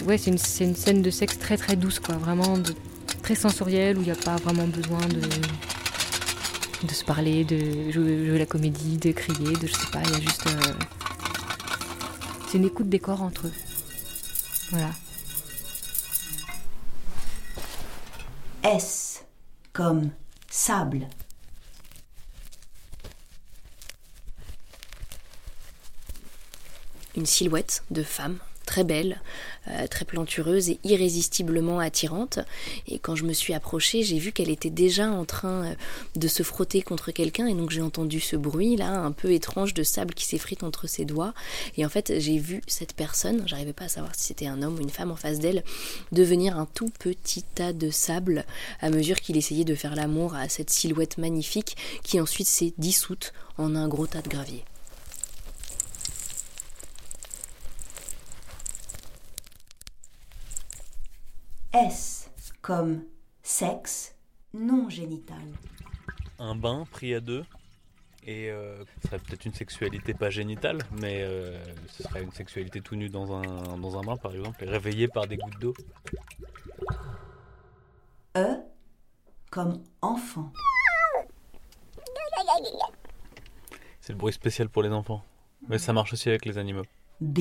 Ouais, 0.04 0.18
c'est 0.18 0.32
une, 0.32 0.68
une 0.68 0.74
scène 0.74 1.00
de 1.00 1.10
sexe 1.10 1.38
très 1.38 1.56
très 1.56 1.76
douce, 1.76 2.00
quoi. 2.00 2.16
Vraiment 2.16 2.56
très 3.22 3.36
sensorielle 3.36 3.96
où 3.96 4.00
il 4.00 4.06
n'y 4.06 4.10
a 4.10 4.16
pas 4.16 4.34
vraiment 4.34 4.66
besoin 4.66 5.06
de, 5.06 5.20
de 6.88 6.92
se 6.92 7.04
parler, 7.04 7.44
de 7.44 7.92
jouer, 7.92 8.26
jouer 8.26 8.38
la 8.40 8.46
comédie, 8.46 8.96
de 8.96 9.12
crier, 9.12 9.52
de 9.52 9.64
je 9.68 9.74
sais 9.74 9.90
pas. 9.92 10.00
Il 10.06 10.10
y 10.10 10.14
a 10.16 10.20
juste. 10.20 10.44
euh, 10.48 10.72
C'est 12.48 12.58
une 12.58 12.64
écoute 12.64 12.88
des 12.88 12.98
corps 12.98 13.22
entre 13.22 13.46
eux. 13.46 13.52
Voilà. 14.70 14.90
S 18.70 19.24
comme 19.72 20.10
sable. 20.50 21.08
une 27.16 27.24
silhouette 27.24 27.82
de 27.90 28.02
femme 28.02 28.38
très 28.78 28.84
belle, 28.84 29.20
euh, 29.66 29.88
très 29.88 30.04
plantureuse 30.04 30.70
et 30.70 30.78
irrésistiblement 30.84 31.80
attirante. 31.80 32.38
Et 32.86 33.00
quand 33.00 33.16
je 33.16 33.24
me 33.24 33.32
suis 33.32 33.52
approchée, 33.52 34.04
j'ai 34.04 34.20
vu 34.20 34.30
qu'elle 34.30 34.50
était 34.50 34.70
déjà 34.70 35.10
en 35.10 35.24
train 35.24 35.64
euh, 35.64 35.74
de 36.14 36.28
se 36.28 36.44
frotter 36.44 36.80
contre 36.80 37.10
quelqu'un 37.10 37.48
et 37.48 37.54
donc 37.54 37.70
j'ai 37.70 37.82
entendu 37.82 38.20
ce 38.20 38.36
bruit 38.36 38.76
là, 38.76 39.00
un 39.00 39.10
peu 39.10 39.32
étrange 39.32 39.74
de 39.74 39.82
sable 39.82 40.14
qui 40.14 40.26
s'effrite 40.26 40.62
entre 40.62 40.86
ses 40.86 41.04
doigts. 41.04 41.34
Et 41.76 41.84
en 41.84 41.88
fait, 41.88 42.20
j'ai 42.20 42.38
vu 42.38 42.62
cette 42.68 42.92
personne, 42.92 43.42
j'arrivais 43.46 43.72
pas 43.72 43.86
à 43.86 43.88
savoir 43.88 44.14
si 44.14 44.26
c'était 44.26 44.46
un 44.46 44.62
homme 44.62 44.76
ou 44.76 44.80
une 44.82 44.90
femme 44.90 45.10
en 45.10 45.16
face 45.16 45.40
d'elle, 45.40 45.64
devenir 46.12 46.56
un 46.56 46.66
tout 46.66 46.90
petit 47.00 47.42
tas 47.42 47.72
de 47.72 47.90
sable 47.90 48.44
à 48.80 48.90
mesure 48.90 49.20
qu'il 49.20 49.36
essayait 49.36 49.64
de 49.64 49.74
faire 49.74 49.96
l'amour 49.96 50.36
à 50.36 50.48
cette 50.48 50.70
silhouette 50.70 51.18
magnifique 51.18 51.76
qui 52.04 52.20
ensuite 52.20 52.46
s'est 52.46 52.74
dissoute 52.78 53.32
en 53.56 53.74
un 53.74 53.88
gros 53.88 54.06
tas 54.06 54.22
de 54.22 54.28
gravier. 54.28 54.62
S 61.86 62.30
comme 62.60 63.04
sexe 63.42 64.16
non 64.52 64.88
génital. 64.88 65.42
un 66.40 66.56
bain 66.56 66.84
pris 66.90 67.14
à 67.14 67.20
deux. 67.20 67.44
Et 68.24 68.50
euh, 68.50 68.84
ce 68.84 69.08
serait 69.08 69.18
peut-être 69.18 69.46
une 69.46 69.54
sexualité 69.54 70.12
pas 70.12 70.28
génitale, 70.28 70.78
mais 71.00 71.22
euh, 71.22 71.56
ce 71.86 72.02
serait 72.02 72.22
une 72.22 72.32
sexualité 72.32 72.80
tout 72.80 72.96
nu 72.96 73.08
dans 73.08 73.32
un, 73.32 73.78
dans 73.78 73.96
un 73.96 74.02
bain 74.02 74.16
par 74.16 74.34
exemple, 74.34 74.62
et 74.64 74.68
réveillé 74.68 75.08
par 75.08 75.26
des 75.26 75.36
gouttes 75.36 75.58
d'eau. 75.60 75.74
E 78.36 78.56
comme 79.50 79.82
enfant. 80.02 80.52
C'est 84.00 84.12
le 84.12 84.18
bruit 84.18 84.32
spécial 84.32 84.68
pour 84.68 84.82
les 84.82 84.90
enfants. 84.90 85.22
Mais 85.68 85.78
ça 85.78 85.92
marche 85.92 86.12
aussi 86.12 86.28
avec 86.28 86.44
les 86.44 86.58
animaux. 86.58 86.84
B 87.20 87.40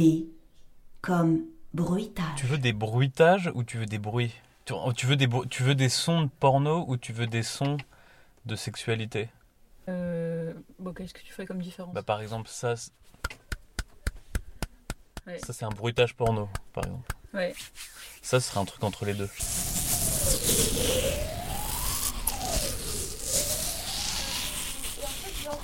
comme 1.02 1.48
bruitage. 1.74 2.26
Tu 2.38 2.46
veux 2.46 2.58
des 2.58 2.74
bruitages 2.74 3.52
ou 3.54 3.64
tu 3.64 3.78
veux 3.78 3.86
des 3.86 4.00
bruits? 4.00 4.34
Tu, 4.66 4.74
tu 4.96 5.06
veux 5.06 5.16
des, 5.16 5.28
bru- 5.28 5.48
tu 5.48 5.64
veux 5.64 5.76
des 5.76 5.90
sons 5.90 6.24
de 6.24 6.30
porno 6.40 6.84
ou 6.88 6.98
tu 6.98 7.14
veux 7.14 7.28
des 7.28 7.44
sons 7.44 7.78
de 8.46 8.56
sexualité? 8.56 9.30
Euh, 9.90 10.54
bon, 10.80 10.94
qu'est-ce 10.94 11.14
que 11.14 11.22
tu 11.22 11.32
ferais 11.32 11.46
comme 11.46 11.62
différence? 11.62 11.94
Bah, 11.94 12.04
Par 12.04 12.22
exemple, 12.22 12.50
ça, 12.50 12.76
c'est- 12.76 12.92
Ouais. 15.26 15.40
ça 15.40 15.52
c'est 15.54 15.66
un 15.66 15.70
bruitage 15.70 16.16
porno, 16.16 16.50
par 16.74 16.86
exemple. 16.86 17.12
Ouais. 17.34 17.54
Ça, 18.22 18.40
ce 18.40 18.50
serait 18.50 18.60
un 18.60 18.66
truc 18.66 18.84
entre 18.84 19.06
les 19.06 19.14
deux. 19.14 19.30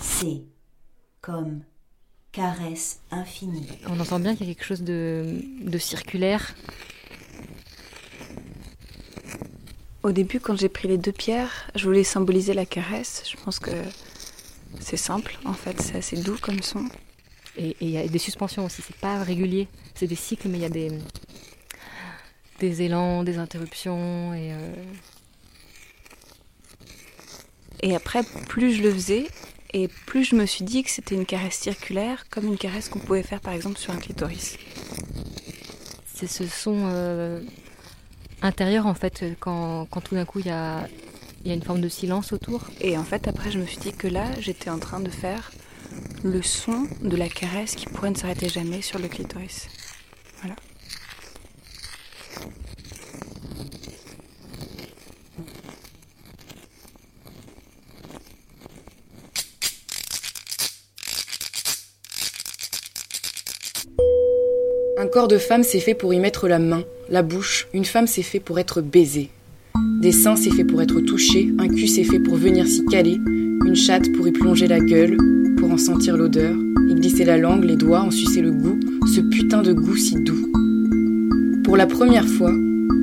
C 0.02 0.46
comme 1.22 1.62
caresse 2.34 3.00
infinie. 3.12 3.68
On 3.88 3.98
entend 4.00 4.20
bien 4.20 4.36
qu'il 4.36 4.48
y 4.48 4.52
a 4.52 4.54
quelque 4.54 4.66
chose 4.66 4.82
de, 4.82 5.40
de 5.62 5.78
circulaire. 5.78 6.54
Au 10.02 10.12
début, 10.12 10.42
quand 10.42 10.58
j'ai 10.58 10.68
pris 10.68 10.90
les 10.90 10.98
deux 10.98 11.14
pierres, 11.14 11.72
je 11.76 11.86
voulais 11.86 12.04
symboliser 12.04 12.54
la 12.54 12.66
caresse. 12.66 13.24
Je 13.32 13.38
pense 13.42 13.60
que 13.60 13.72
c'est 14.82 14.98
simple, 14.98 15.40
en 15.46 15.54
fait, 15.54 15.82
c'est 15.82 15.96
assez 16.00 16.18
doux 16.18 16.38
comme 16.42 16.62
son. 16.62 16.90
Et 17.56 17.78
il 17.80 17.90
y 17.92 17.98
a 17.98 18.06
des 18.08 18.20
suspensions 18.20 18.66
aussi, 18.66 18.82
c'est 18.82 18.98
pas 18.98 19.24
régulier. 19.24 19.70
C'est 19.96 20.08
des 20.08 20.16
cycles, 20.16 20.50
mais 20.50 20.58
il 20.58 20.62
y 20.62 20.66
a 20.66 20.70
des, 20.70 20.92
des 22.60 22.82
élans, 22.82 23.24
des 23.24 23.38
interruptions. 23.38 24.34
Et, 24.34 24.52
euh, 24.52 24.74
Et 27.84 27.96
après, 27.96 28.24
plus 28.48 28.74
je 28.74 28.82
le 28.82 28.94
faisais, 28.94 29.28
et 29.74 29.88
plus 29.88 30.24
je 30.24 30.36
me 30.36 30.46
suis 30.46 30.64
dit 30.64 30.84
que 30.84 30.90
c'était 30.90 31.16
une 31.16 31.26
caresse 31.26 31.60
circulaire, 31.60 32.26
comme 32.30 32.46
une 32.46 32.58
caresse 32.58 32.90
qu'on 32.90 33.00
pouvait 33.00 33.24
faire 33.24 33.42
par 33.42 33.54
exemple 33.54 33.78
sur 33.78 33.94
un 33.94 33.98
clitoris. 33.98 34.58
c'est 36.14 36.28
ce 36.28 36.46
son 36.48 36.90
euh, 36.92 37.42
intérieur 38.42 38.88
en 38.88 38.94
fait, 38.94 39.26
quand, 39.40 39.88
quand 39.90 40.02
tout 40.02 40.16
d'un 40.16 40.26
coup 40.26 40.40
il 40.40 40.48
y 40.48 40.52
a, 40.52 40.88
il 41.44 41.50
y 41.50 41.52
a 41.52 41.54
une 41.54 41.64
forme 41.64 41.82
de 41.82 41.90
silence 41.90 42.32
autour. 42.32 42.64
Et 42.80 42.98
en 42.98 43.04
fait, 43.04 43.28
après, 43.28 43.52
je 43.52 43.60
me 43.60 43.66
suis 43.66 43.78
dit 43.78 43.92
que 43.92 44.08
là, 44.08 44.26
j'étais 44.40 44.70
en 44.70 44.80
train 44.80 45.00
de 45.00 45.10
faire 45.10 45.52
le 46.24 46.42
son 46.42 46.88
de 47.02 47.16
la 47.16 47.28
caresse 47.28 47.76
qui 47.76 47.86
pourrait 47.86 48.12
ne 48.12 48.16
s'arrêter 48.16 48.50
jamais 48.50 48.82
sur 48.82 49.00
le 49.00 49.08
clitoris. 49.08 49.68
Voilà. 50.40 50.56
Un 65.04 65.08
corps 65.08 65.28
de 65.28 65.38
femme 65.38 65.64
c'est 65.64 65.82
fait 65.82 65.96
pour 65.96 66.14
y 66.14 66.20
mettre 66.22 66.48
la 66.48 66.60
main, 66.60 66.86
la 67.10 67.24
bouche. 67.24 67.68
Une 67.74 67.84
femme 67.84 68.08
c'est 68.08 68.24
fait 68.24 68.40
pour 68.40 68.58
être 68.58 68.82
baisée. 68.82 69.30
Des 70.00 70.14
seins 70.14 70.38
c'est 70.38 70.50
fait 70.50 70.64
pour 70.64 70.82
être 70.82 71.02
touché. 71.02 71.54
Un 71.60 71.68
cul 71.68 71.88
c'est 71.88 72.06
fait 72.06 72.22
pour 72.22 72.38
venir 72.38 72.66
s'y 72.66 72.86
caler. 72.86 73.20
Une 73.66 73.76
chatte 73.76 74.10
pour 74.14 74.26
y 74.30 74.32
plonger 74.32 74.66
la 74.66 74.80
gueule, 74.80 75.18
pour 75.58 75.70
en 75.74 75.78
sentir 75.78 76.16
l'odeur. 76.16 76.56
Y 76.88 76.96
glisser 76.96 77.26
la 77.26 77.38
langue, 77.38 77.66
les 77.66 77.76
doigts, 77.76 78.00
en 78.00 78.12
sucer 78.12 78.42
le 78.42 78.52
goût. 78.52 78.80
Ce 79.14 79.20
putain 79.20 79.62
de 79.62 79.74
goût 79.74 79.98
si 79.98 80.16
doux. 80.24 80.50
Pour 81.66 81.76
la 81.76 81.86
première 81.86 82.30
fois, 82.30 82.54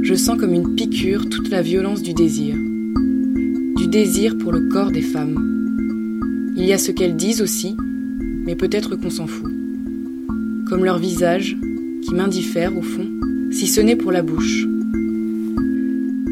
je 0.01 0.15
sens 0.15 0.39
comme 0.39 0.55
une 0.55 0.75
piqûre 0.77 1.29
toute 1.29 1.51
la 1.51 1.61
violence 1.61 2.01
du 2.01 2.15
désir. 2.15 2.55
Du 3.77 3.89
désir 3.89 4.39
pour 4.39 4.53
le 4.53 4.71
corps 4.71 4.91
des 4.91 5.03
femmes. 5.03 5.37
Il 6.57 6.65
y 6.65 6.73
a 6.73 6.79
ce 6.79 6.93
qu'elles 6.93 7.17
disent 7.17 7.43
aussi, 7.43 7.77
mais 8.47 8.57
peut-être 8.57 8.97
qu'on 8.97 9.11
s'en 9.11 9.27
fout. 9.27 9.53
Comme 10.67 10.85
leur 10.85 10.99
visage, 10.99 11.59
qui 12.03 12.15
m'indiffère 12.15 12.77
au 12.77 12.83
fond, 12.83 13.09
si 13.53 13.67
ce 13.67 13.81
n'est 13.81 13.97
pour 13.97 14.13
la 14.13 14.23
bouche. 14.23 14.65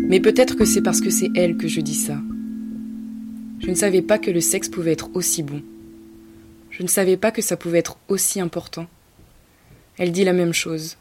Mais 0.09 0.21
peut-être 0.21 0.57
que 0.57 0.65
c'est 0.65 0.83
parce 0.83 1.01
que 1.01 1.11
c'est 1.11 1.31
elle 1.35 1.57
que 1.57 1.69
je 1.69 1.81
dis 1.81 1.95
ça. 1.95 2.19
Je 3.61 3.69
ne 3.69 3.75
savais 3.75 4.03
pas 4.03 4.19
que 4.19 4.31
le 4.31 4.41
sexe 4.41 4.69
pouvait 4.69 4.93
être 4.93 5.11
aussi 5.15 5.43
bon. 5.43 5.63
Je 6.71 6.83
ne 6.83 6.89
savais 6.89 7.17
pas 7.17 7.31
que 7.31 7.43
ça 7.43 7.57
pouvait 7.57 7.79
être 7.79 7.99
aussi 8.09 8.41
important. 8.41 8.87
Elle 9.99 10.13
dit 10.13 10.25
la 10.25 10.33
même 10.33 10.55
chose. 10.55 10.97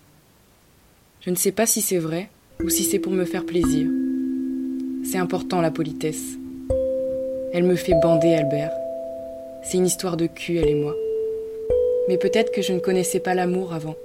Je 1.22 1.30
ne 1.30 1.35
sais 1.35 1.52
pas 1.52 1.65
si 1.65 1.81
c'est 1.81 1.99
vrai 1.99 2.30
ou 2.64 2.69
si 2.69 2.84
c'est 2.84 2.99
pour 2.99 3.14
me 3.14 3.26
faire 3.26 3.45
plaisir. 3.45 3.88
C'est 5.03 5.19
important 5.19 5.61
la 5.61 5.72
politesse. 5.72 6.38
Elle 7.53 7.64
me 7.64 7.76
fait 7.76 7.95
bander, 8.02 8.34
Albert. 8.34 8.73
C'est 9.64 9.77
une 9.77 9.85
histoire 9.85 10.18
de 10.18 10.27
cul, 10.27 10.57
elle 10.57 10.69
et 10.69 10.76
moi. 10.76 10.95
Mais 12.10 12.18
peut-être 12.18 12.52
que 12.52 12.61
je 12.61 12.73
ne 12.73 12.80
connaissais 12.80 13.19
pas 13.19 13.35
l'amour 13.35 13.73
avant. 13.73 13.95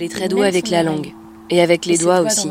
Elle 0.00 0.06
est 0.06 0.08
très 0.08 0.28
douée 0.28 0.46
avec 0.46 0.70
la 0.70 0.82
langue. 0.82 1.12
Et 1.50 1.60
avec 1.60 1.84
les 1.84 1.98
doigts 1.98 2.20
aussi. 2.20 2.48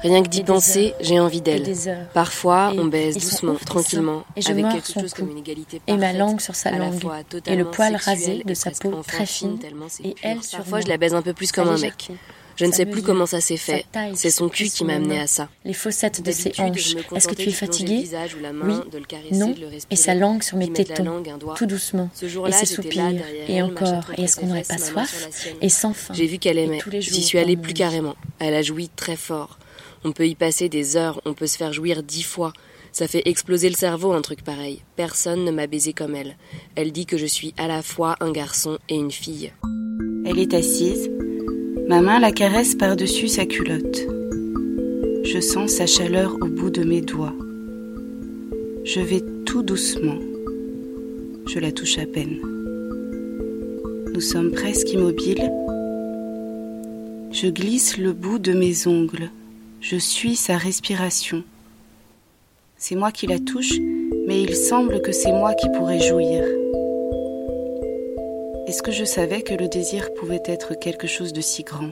Rien 0.00 0.22
que 0.22 0.28
d'y 0.28 0.44
penser, 0.44 0.94
j'ai 1.00 1.18
envie 1.18 1.40
d'elle. 1.40 1.74
Parfois, 2.14 2.72
on 2.76 2.84
baise 2.84 3.14
doucement, 3.14 3.56
tranquillement, 3.56 4.22
et 4.36 4.42
je 4.42 4.50
avec 4.50 4.68
quelque 4.68 4.86
son 4.86 5.00
chose 5.00 5.12
cou, 5.12 5.22
comme 5.22 5.32
une 5.32 5.38
égalité 5.38 5.80
et 5.88 5.96
ma 5.96 6.12
langue 6.12 6.40
sur 6.40 6.54
sa 6.54 6.70
langue, 6.70 7.02
et 7.46 7.56
le 7.56 7.64
poil 7.64 7.96
rasé 7.96 8.44
de 8.44 8.54
sa 8.54 8.70
peau 8.70 8.92
très 9.04 9.26
fine, 9.26 9.58
et 10.04 10.14
elle 10.22 10.40
sur 10.44 10.58
Parfois, 10.58 10.78
moi. 10.78 10.80
je 10.82 10.88
la 10.88 10.98
baise 10.98 11.14
un 11.14 11.22
peu 11.22 11.32
plus 11.32 11.50
comme 11.50 11.68
un 11.68 11.78
mec. 11.78 12.12
Je 12.58 12.64
ne 12.64 12.72
sa 12.72 12.78
sais 12.78 12.86
plus 12.86 13.02
comment 13.02 13.26
ça 13.26 13.40
s'est 13.40 13.56
fait. 13.56 13.86
C'est 14.14 14.30
son 14.30 14.48
cul 14.48 14.68
qui 14.68 14.84
m'a 14.84 14.94
amené 14.94 15.20
à 15.20 15.28
ça. 15.28 15.48
Les 15.64 15.72
fossettes 15.72 16.22
de 16.22 16.32
ses 16.32 16.52
hanches. 16.58 16.96
Est-ce 17.14 17.28
que 17.28 17.34
tu 17.34 17.48
es 17.48 17.52
fatigué 17.52 18.04
Oui. 18.64 18.74
Non. 19.32 19.54
Et 19.90 19.96
sa 19.96 20.14
langue 20.14 20.42
sur 20.42 20.56
mes 20.56 20.72
tétons. 20.72 21.22
Tout 21.56 21.66
doucement. 21.66 22.10
Ce 22.14 22.26
Et 22.26 22.52
ses 22.52 22.66
soupirs. 22.66 23.12
Et 23.48 23.62
encore. 23.62 24.04
Et 24.16 24.22
est-ce 24.22 24.36
qu'on 24.40 24.46
n'aurait 24.46 24.62
pas 24.62 24.78
soif. 24.78 25.28
Et 25.62 25.68
sans 25.68 25.92
fin. 25.92 26.14
J'ai 26.14 26.26
vu 26.26 26.38
qu'elle 26.38 26.58
aimait. 26.58 26.80
J'y 26.98 27.22
suis 27.22 27.38
allée 27.38 27.56
plus 27.56 27.74
carrément. 27.74 28.16
Elle 28.40 28.54
a 28.54 28.62
joui 28.62 28.88
très 28.88 29.16
fort. 29.16 29.58
On 30.04 30.12
peut 30.12 30.26
y 30.26 30.34
passer 30.34 30.68
des 30.68 30.96
heures, 30.96 31.20
on 31.24 31.34
peut 31.34 31.48
se 31.48 31.56
faire 31.56 31.72
jouir 31.72 32.02
dix 32.04 32.22
fois. 32.22 32.52
Ça 32.92 33.08
fait 33.08 33.22
exploser 33.26 33.68
le 33.68 33.74
cerveau 33.74 34.12
un 34.12 34.22
truc 34.22 34.42
pareil. 34.42 34.82
Personne 34.96 35.44
ne 35.44 35.50
m'a 35.50 35.66
baisé 35.66 35.92
comme 35.92 36.14
elle. 36.14 36.36
Elle 36.76 36.92
dit 36.92 37.06
que 37.06 37.16
je 37.16 37.26
suis 37.26 37.52
à 37.56 37.66
la 37.66 37.82
fois 37.82 38.16
un 38.20 38.30
garçon 38.32 38.78
et 38.88 38.94
une 38.94 39.10
fille. 39.10 39.52
Elle 40.24 40.38
est 40.38 40.54
assise. 40.54 41.10
Ma 41.88 42.02
main 42.02 42.20
la 42.20 42.32
caresse 42.32 42.74
par-dessus 42.74 43.28
sa 43.28 43.46
culotte. 43.46 44.06
Je 45.24 45.40
sens 45.40 45.70
sa 45.70 45.86
chaleur 45.86 46.36
au 46.42 46.44
bout 46.44 46.68
de 46.68 46.84
mes 46.84 47.00
doigts. 47.00 47.32
Je 48.84 49.00
vais 49.00 49.22
tout 49.46 49.62
doucement. 49.62 50.18
Je 51.46 51.58
la 51.58 51.72
touche 51.72 51.96
à 51.96 52.04
peine. 52.04 52.40
Nous 54.12 54.20
sommes 54.20 54.50
presque 54.50 54.92
immobiles. 54.92 55.50
Je 57.32 57.48
glisse 57.48 57.96
le 57.96 58.12
bout 58.12 58.38
de 58.38 58.52
mes 58.52 58.86
ongles. 58.86 59.30
Je 59.80 59.96
suis 59.96 60.36
sa 60.36 60.58
respiration. 60.58 61.42
C'est 62.76 62.96
moi 62.96 63.12
qui 63.12 63.26
la 63.26 63.38
touche, 63.38 63.78
mais 64.26 64.42
il 64.42 64.54
semble 64.54 65.00
que 65.00 65.12
c'est 65.12 65.32
moi 65.32 65.54
qui 65.54 65.70
pourrais 65.70 66.06
jouir. 66.06 66.44
Est-ce 68.68 68.82
que 68.82 68.92
je 68.92 69.04
savais 69.04 69.40
que 69.40 69.54
le 69.54 69.66
désir 69.66 70.12
pouvait 70.12 70.42
être 70.44 70.74
quelque 70.78 71.06
chose 71.06 71.32
de 71.32 71.40
si 71.40 71.62
grand? 71.62 71.88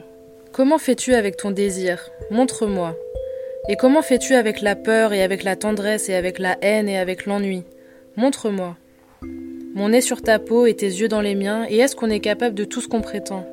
Comment 0.51 0.77
fais-tu 0.77 1.15
avec 1.15 1.35
ton 1.35 1.49
désir? 1.49 2.11
Montre-moi. 2.29 2.95
Et 3.67 3.75
comment 3.75 4.03
fais-tu 4.03 4.35
avec 4.35 4.61
la 4.61 4.75
peur 4.75 5.11
et 5.11 5.23
avec 5.23 5.41
la 5.41 5.55
tendresse 5.55 6.07
et 6.07 6.13
avec 6.13 6.37
la 6.37 6.55
haine 6.61 6.87
et 6.87 6.99
avec 6.99 7.25
l'ennui? 7.25 7.63
Montre-moi. 8.15 8.77
Mon 9.73 9.89
nez 9.89 10.01
sur 10.01 10.21
ta 10.21 10.37
peau 10.37 10.67
et 10.67 10.75
tes 10.75 10.85
yeux 10.85 11.07
dans 11.07 11.21
les 11.21 11.33
miens, 11.33 11.65
et 11.67 11.77
est-ce 11.77 11.95
qu'on 11.95 12.11
est 12.11 12.19
capable 12.19 12.53
de 12.53 12.63
tout 12.63 12.79
ce 12.79 12.87
qu'on 12.87 13.01
prétend? 13.01 13.47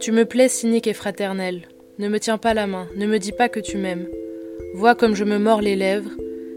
Tu 0.00 0.10
me 0.10 0.24
plais 0.24 0.48
cynique 0.48 0.86
et 0.86 0.94
fraternel. 0.94 1.68
Ne 1.98 2.08
me 2.08 2.18
tiens 2.18 2.38
pas 2.38 2.54
la 2.54 2.66
main, 2.66 2.88
ne 2.96 3.04
me 3.04 3.18
dis 3.18 3.32
pas 3.32 3.50
que 3.50 3.60
tu 3.60 3.76
m'aimes. 3.76 4.08
Vois 4.72 4.94
comme 4.94 5.14
je 5.14 5.24
me 5.24 5.38
mords 5.38 5.60
les 5.60 5.76
lèvres, 5.76 6.12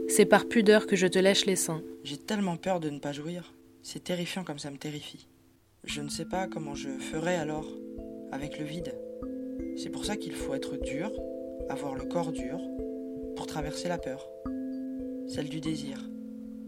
c'est 0.07 0.23
par 0.23 0.45
pudeur 0.45 0.88
que 0.88 0.95
je 0.95 1.07
te 1.07 1.19
lèche 1.19 1.45
les 1.45 1.57
seins. 1.57 1.81
J'ai 2.05 2.15
tellement 2.15 2.55
peur 2.55 2.80
de 2.80 2.89
ne 2.89 2.99
pas 2.99 3.11
jouir. 3.11 3.53
C'est 3.81 4.05
terrifiant 4.05 4.45
comme 4.45 4.60
ça 4.60 4.72
me 4.72 4.77
terrifie. 4.77 5.27
Je 5.84 6.01
ne 6.01 6.10
sais 6.10 6.26
pas 6.26 6.47
comment 6.47 6.76
je 6.76 6.89
ferai 6.89 7.35
alors 7.35 7.68
avec 8.31 8.57
le 8.57 8.64
vide. 8.65 8.95
C'est 9.76 9.89
pour 9.89 10.05
ça 10.05 10.15
qu'il 10.15 10.34
faut 10.34 10.53
être 10.53 10.77
dur, 10.77 11.11
avoir 11.69 11.95
le 11.95 12.05
corps 12.05 12.31
dur, 12.31 12.57
pour 13.35 13.47
traverser 13.47 13.89
la 13.89 13.97
peur. 13.97 14.30
Celle 15.27 15.49
du 15.49 15.60
désir, 15.60 15.97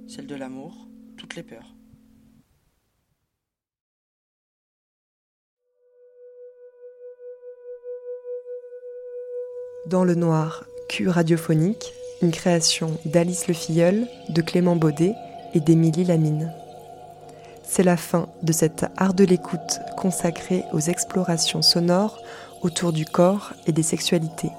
celle 0.08 0.28
de 0.28 0.36
l'amour, 0.36 0.90
toutes 1.18 1.36
les 1.36 1.44
peurs. 1.44 1.76
Dans 9.88 10.04
le 10.04 10.16
noir, 10.16 10.66
Q 10.90 11.08
radiophonique, 11.08 11.94
une 12.22 12.32
création 12.32 12.98
d'Alice 13.06 13.48
Le 13.48 13.54
Filleul, 13.54 14.08
de 14.30 14.42
Clément 14.42 14.76
Baudet 14.76 15.14
et 15.54 15.62
d'Émilie 15.62 16.04
Lamine. 16.04 16.52
C'est 17.68 17.84
la 17.84 17.98
fin 17.98 18.28
de 18.44 18.52
cet 18.52 18.86
art 18.98 19.14
de 19.14 19.24
l'écoute 19.24 19.80
consacré 19.98 20.64
aux 20.72 20.80
explorations 20.80 21.62
sonores 21.62 22.22
autour 22.62 22.94
du 22.94 23.06
corps 23.06 23.54
et 23.68 23.72
des 23.72 23.84
sexualités. 23.84 24.52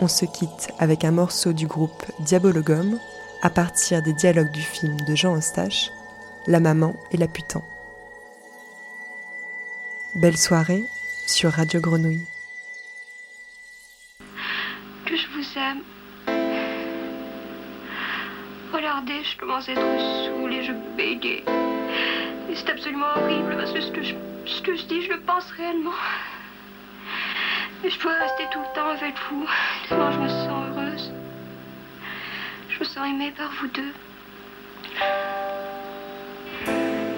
On 0.00 0.08
se 0.08 0.24
quitte 0.24 0.70
avec 0.78 1.04
un 1.04 1.10
morceau 1.10 1.52
du 1.52 1.66
groupe 1.66 2.04
Diabologum 2.20 2.98
à 3.42 3.50
partir 3.50 4.02
des 4.02 4.12
dialogues 4.12 4.52
du 4.52 4.62
film 4.62 4.96
de 5.00 5.14
Jean 5.14 5.36
Eustache, 5.36 5.90
La 6.46 6.60
maman 6.60 6.94
et 7.10 7.16
la 7.16 7.28
putain. 7.28 7.62
Belle 10.16 10.36
soirée 10.36 10.84
sur 11.26 11.52
Radio 11.52 11.80
Grenouille. 11.80 12.24
que 15.08 15.16
je 15.16 15.26
vous 15.28 15.58
aime. 15.58 15.82
Regardez, 18.72 19.24
je 19.24 19.38
commence 19.38 19.68
à 19.68 19.72
être 19.72 19.80
saoule 19.80 20.52
et 20.52 20.64
je 20.64 20.72
bégaye. 20.96 21.67
C'est 22.54 22.70
absolument 22.70 23.06
horrible 23.16 23.56
parce 23.56 23.72
que 23.72 23.80
ce 23.80 23.90
que, 23.92 24.02
je, 24.02 24.14
je 24.46 24.84
dis, 24.86 25.02
je 25.02 25.12
le 25.12 25.20
pense 25.20 25.50
réellement. 25.52 25.92
Et 27.84 27.90
je 27.90 27.98
pourrais 27.98 28.18
rester 28.18 28.44
tout 28.50 28.58
le 28.58 28.74
temps 28.74 28.88
avec 28.88 29.14
vous, 29.30 29.46
tellement 29.88 30.10
je 30.10 30.18
me 30.18 30.28
sens 30.28 30.64
heureuse. 30.68 31.12
Je 32.68 32.78
me 32.80 32.84
sens 32.84 33.06
aimée 33.06 33.32
par 33.36 33.50
vous 33.60 33.68
deux. 33.68 33.92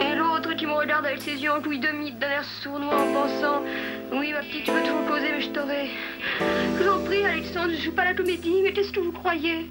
Et 0.00 0.14
l'autre 0.16 0.54
qui 0.54 0.66
me 0.66 0.72
regarde 0.72 1.06
avec 1.06 1.22
ses 1.22 1.36
yeux 1.36 1.50
en 1.50 1.60
demi 1.60 2.12
d'un 2.12 2.28
air 2.28 2.44
sournois 2.62 2.94
en 2.94 3.12
pensant 3.12 3.62
Oui, 4.12 4.32
ma 4.32 4.40
petite, 4.40 4.64
tu 4.64 4.72
peux 4.72 4.80
toujours 4.80 5.06
causer, 5.06 5.32
mais 5.32 5.40
je 5.40 5.48
t'aurai. 5.48 5.90
Je 6.40 6.82
vous 6.82 6.90
en 6.90 7.04
prie, 7.04 7.24
Alexandre, 7.24 7.70
je 7.70 7.82
joue 7.82 7.92
pas 7.92 8.04
la 8.04 8.14
comédie, 8.14 8.60
mais 8.62 8.72
qu'est-ce 8.72 8.92
que 8.92 9.00
vous 9.00 9.12
croyez? 9.12 9.70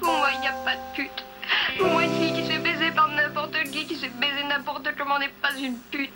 Pour 0.00 0.12
moi, 0.12 0.28
il 0.34 0.40
n'y 0.40 0.48
a 0.48 0.52
pas 0.64 0.74
de 0.74 0.94
pute. 0.94 1.24
Pour 1.78 1.88
moi, 1.88 2.04
une 2.04 2.25
n'importe 4.56 4.88
comment 4.96 5.18
n'est 5.18 5.32
pas 5.42 5.52
une 5.60 5.76
pute. 5.90 6.10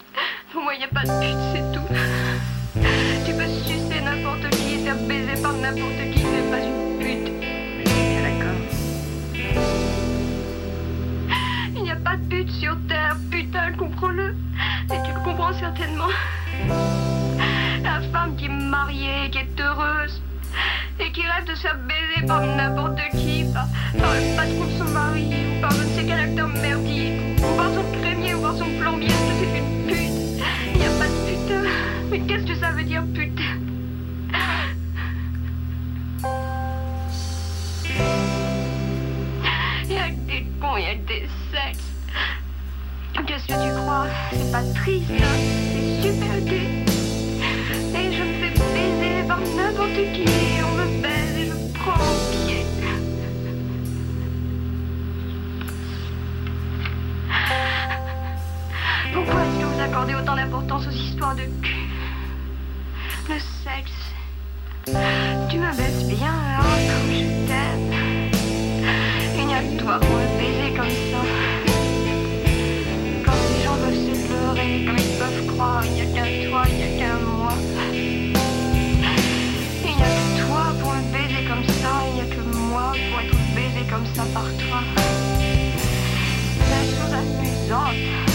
Pour 0.50 0.62
moi, 0.62 0.72
n'y 0.74 0.84
a 0.84 0.88
pas 0.88 1.02
de 1.02 1.12
pute, 1.20 1.36
c'est 1.52 1.72
tout. 1.72 1.86
Tu 3.26 3.34
peux 3.34 3.48
sucer 3.64 4.00
n'importe 4.00 4.48
qui 4.56 4.76
et 4.76 4.78
faire 4.78 4.96
baiser 4.96 5.42
par 5.42 5.52
n'importe 5.52 6.00
qui, 6.12 6.20
c'est 6.20 6.50
pas 6.50 6.60
une 6.60 6.98
pute. 6.98 7.30
Bien 7.84 8.22
d'accord. 8.22 8.60
Il 11.76 11.82
n'y 11.82 11.90
a 11.90 11.96
pas 11.96 12.16
de 12.16 12.24
pute 12.30 12.50
sur 12.50 12.76
Terre, 12.88 13.16
putain, 13.30 13.72
comprends-le. 13.72 14.34
Et 14.86 14.96
tu 15.04 15.12
le 15.12 15.20
comprends 15.22 15.52
certainement. 15.52 16.08
La 17.82 18.00
femme 18.10 18.36
qui 18.36 18.46
est 18.46 18.48
mariée, 18.48 19.30
qui 19.30 19.38
est 19.38 19.60
heureuse, 19.60 20.22
et 20.98 21.12
qui 21.12 21.22
rêve 21.22 21.44
de 21.46 21.54
se 21.54 21.60
faire 21.60 21.78
baiser 21.86 22.26
par 22.26 22.40
n'importe 22.40 23.00
qui, 23.12 23.44
par, 23.52 23.66
par 24.00 24.14
le 24.14 24.36
patron 24.36 24.64
de 24.64 24.78
son 24.78 24.92
mari, 24.92 25.28
ou 25.28 25.60
par 25.60 25.70
je 25.72 25.82
ne 25.82 25.88
sais 25.88 26.04
quel 26.06 26.20
acteur 26.20 26.48
ou 26.48 27.56
par 27.56 27.66
son 27.74 27.82
crémier, 27.92 28.09
par 28.50 28.58
son 28.58 28.70
plombier, 28.80 29.08
c'est 29.08 29.58
une 29.58 29.86
pute 29.86 30.10
n'y 30.76 30.84
a 30.84 30.90
pas 30.98 31.06
de 31.06 31.12
pute. 31.26 31.54
Mais 32.10 32.20
qu'est-ce 32.20 32.46
que 32.46 32.54
ça 32.58 32.70
veut 32.72 32.82
dire, 32.82 33.04
pute? 33.14 33.38
Il 39.84 39.92
y 39.92 39.98
a 39.98 40.08
que 40.08 40.26
des 40.26 40.46
cons, 40.60 40.76
il 40.76 40.82
y 40.82 40.86
a 40.86 40.94
que 40.94 41.06
des 41.06 41.28
sexes. 41.52 41.90
Qu'est-ce 43.26 43.46
que 43.46 43.52
tu 43.52 43.82
crois? 43.82 44.06
C'est 44.32 44.50
pas 44.50 44.62
triste, 44.74 45.10
hein? 45.10 45.38
C'est 45.72 46.08
super 46.08 46.40
gai. 46.40 46.84
Et 47.94 48.12
je 48.12 48.22
me 48.22 48.32
fais 48.40 48.52
baiser 48.74 49.28
par 49.28 49.38
n'importe 49.38 50.12
qui. 50.12 50.59
Pourquoi 59.12 59.40
est-ce 59.44 59.58
que 59.60 59.64
vous 59.64 59.80
accordez 59.80 60.14
autant 60.14 60.36
d'importance 60.36 60.86
aux 60.86 60.90
histoires 60.90 61.34
de 61.34 61.42
cul 61.62 61.88
Le 63.28 63.38
sexe? 63.38 63.90
Tu 65.50 65.58
me 65.58 65.76
baisses 65.76 66.04
bien, 66.06 66.32
hein, 66.32 66.62
comme 66.62 67.10
je 67.12 67.24
t'aime. 67.48 68.30
Il 69.36 69.46
n'y 69.46 69.54
a 69.54 69.62
que 69.62 69.82
toi 69.82 69.98
pour 69.98 70.10
me 70.10 70.26
baiser 70.38 70.76
comme 70.76 70.94
ça. 71.10 71.22
Quand 73.24 73.38
les 73.50 73.64
gens 73.64 73.76
peuvent 73.82 73.94
se 73.94 74.26
pleurer, 74.26 74.84
comme 74.86 74.98
ils 74.98 75.18
peuvent 75.18 75.46
croire, 75.54 75.84
il 75.84 75.92
n'y 75.92 76.02
a 76.02 76.04
qu'un 76.04 76.48
toi, 76.48 76.62
il 76.68 76.76
n'y 76.76 76.84
a 76.84 76.98
qu'un 76.98 77.18
moi. 77.18 77.52
Il 79.84 79.96
n'y 79.96 80.02
a 80.02 80.06
que 80.06 80.46
toi 80.46 80.64
pour 80.80 80.92
me 80.94 81.02
baiser 81.12 81.44
comme 81.48 81.64
ça, 81.64 81.92
il 82.08 82.14
n'y 82.14 82.20
a 82.20 82.34
que 82.34 82.42
moi 82.56 82.92
pour 83.10 83.20
être 83.20 83.36
baisé 83.54 83.84
comme 83.90 84.06
ça 84.14 84.22
par 84.32 84.44
toi. 84.44 84.80
La 86.70 86.82
chose 86.84 87.12
amusante. 87.12 88.29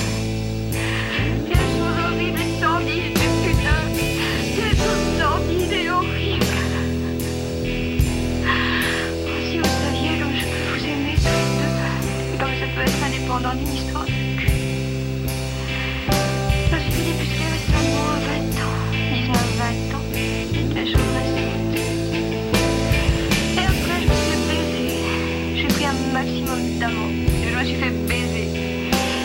Être 13.36 13.46
indépendant 13.46 13.56
d'une 13.56 13.74
histoire 13.74 14.06
de 14.06 14.10
cul. 14.38 14.52
Suis 16.92 17.04
débuté 17.04 17.44
récemment 17.52 18.08
à 18.10 18.20
20 18.20 18.56
ans, 18.64 18.78
19-20 19.14 19.96
ans, 19.96 20.06
la 20.76 20.84
chose 20.86 21.12
récente. 21.16 21.76
Et 23.56 23.66
après, 23.66 23.98
je 24.02 24.08
me 24.08 24.14
suis 24.16 24.30
fait 24.32 24.44
baiser. 24.48 24.90
J'ai 25.56 25.68
pris 25.68 25.86
un 25.86 25.98
maximum 26.14 26.62
d'amour. 26.80 27.10
Et 27.44 27.50
je 27.52 27.56
me 27.58 27.64
suis 27.66 27.76
fait 27.76 27.96
baiser. 28.08 28.48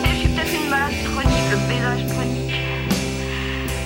Et 0.04 0.10
je 0.12 0.16
suis 0.20 0.28
peut-être 0.28 0.54
une 0.54 0.70
malade 0.70 0.98
chronique, 1.04 1.48
le 1.50 1.56
baisage 1.68 2.04
chronique. 2.12 2.58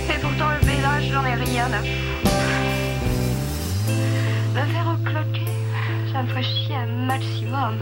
Et 0.09 0.19
pourtant, 0.21 0.51
le 0.61 0.67
baisage, 0.67 1.05
j'en 1.13 1.25
ai 1.25 1.35
rien 1.35 1.67
à 1.67 1.79
foutre. 1.79 2.31
Me 4.55 4.63
faire 4.73 4.87
recloquer, 4.93 5.51
ça 6.13 6.23
me 6.23 6.29
ferait 6.29 6.43
chier 6.43 6.77
un 6.77 7.07
maximum. 7.07 7.79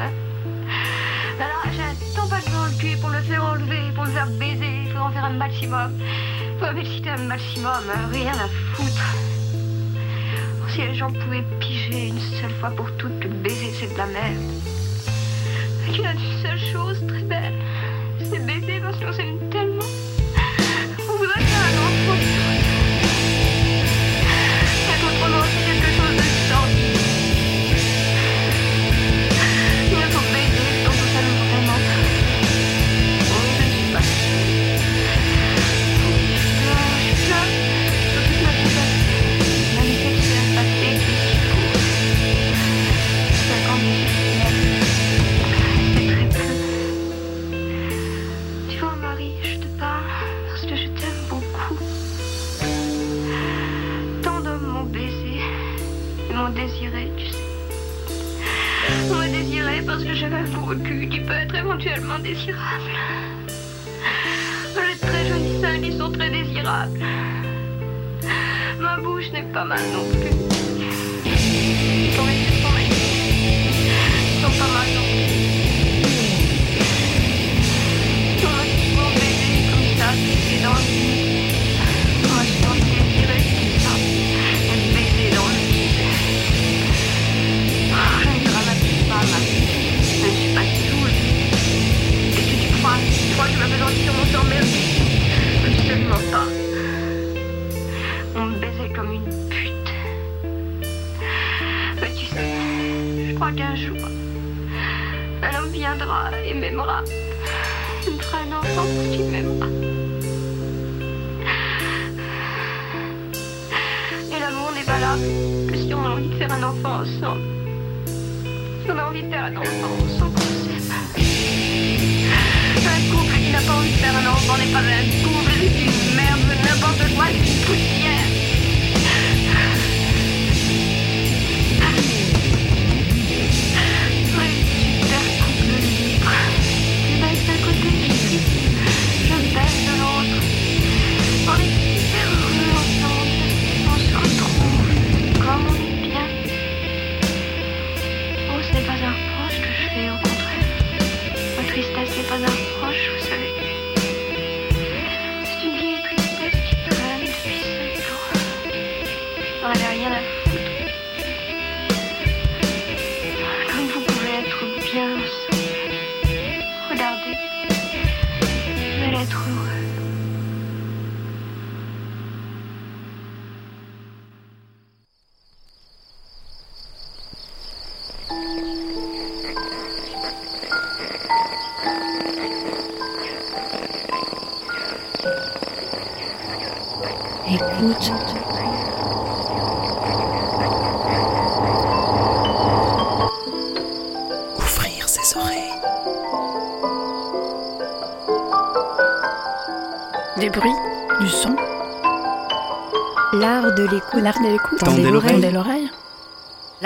Alors, 1.43 1.65
j'ai 1.73 1.83
un 1.83 2.27
pas 2.29 2.41
devant 2.41 2.67
le 2.67 2.79
cul 2.79 2.97
pour 2.99 3.11
le 3.11 3.21
faire 3.23 3.45
enlever, 3.45 3.91
pour 3.97 4.05
le 4.05 4.11
faire 4.11 4.29
baiser. 4.29 4.87
Faut 4.93 5.01
en 5.01 5.11
faire 5.11 5.25
un 5.25 5.33
maximum. 5.33 5.91
Faut 6.61 6.73
m'exciter 6.73 7.11
un 7.11 7.17
maximum, 7.17 7.83
hein, 7.93 8.09
rien 8.13 8.31
à 8.33 8.47
foutre. 8.75 9.17
Oh, 10.61 10.69
Si 10.69 10.83
les 10.83 10.95
gens 10.95 11.11
pouvaient 11.11 11.45
piger 11.59 12.09
une 12.11 12.21
seule 12.41 12.55
fois 12.61 12.71
pour 12.71 12.89
toutes 12.97 13.19
que 13.19 13.27
baiser 13.27 13.73
c'est 13.77 13.93
de 13.93 13.99
la 13.99 14.07
merde. 14.07 14.37
Qu'il 15.87 16.03
y 16.03 16.07
a 16.07 16.13
une 16.13 16.43
seule 16.43 16.61
chose 16.73 17.05
très 17.09 17.23
belle, 17.23 17.55
c'est 18.21 18.47
baiser 18.47 18.81
parce 18.81 18.97
qu'on 19.01 19.13
s'aime 19.13 19.51
tellement. 19.51 19.91
On 21.09 21.17
voudrait 21.17 21.41
faire 21.41 21.65
un 21.67 22.15
enfant 22.15 22.42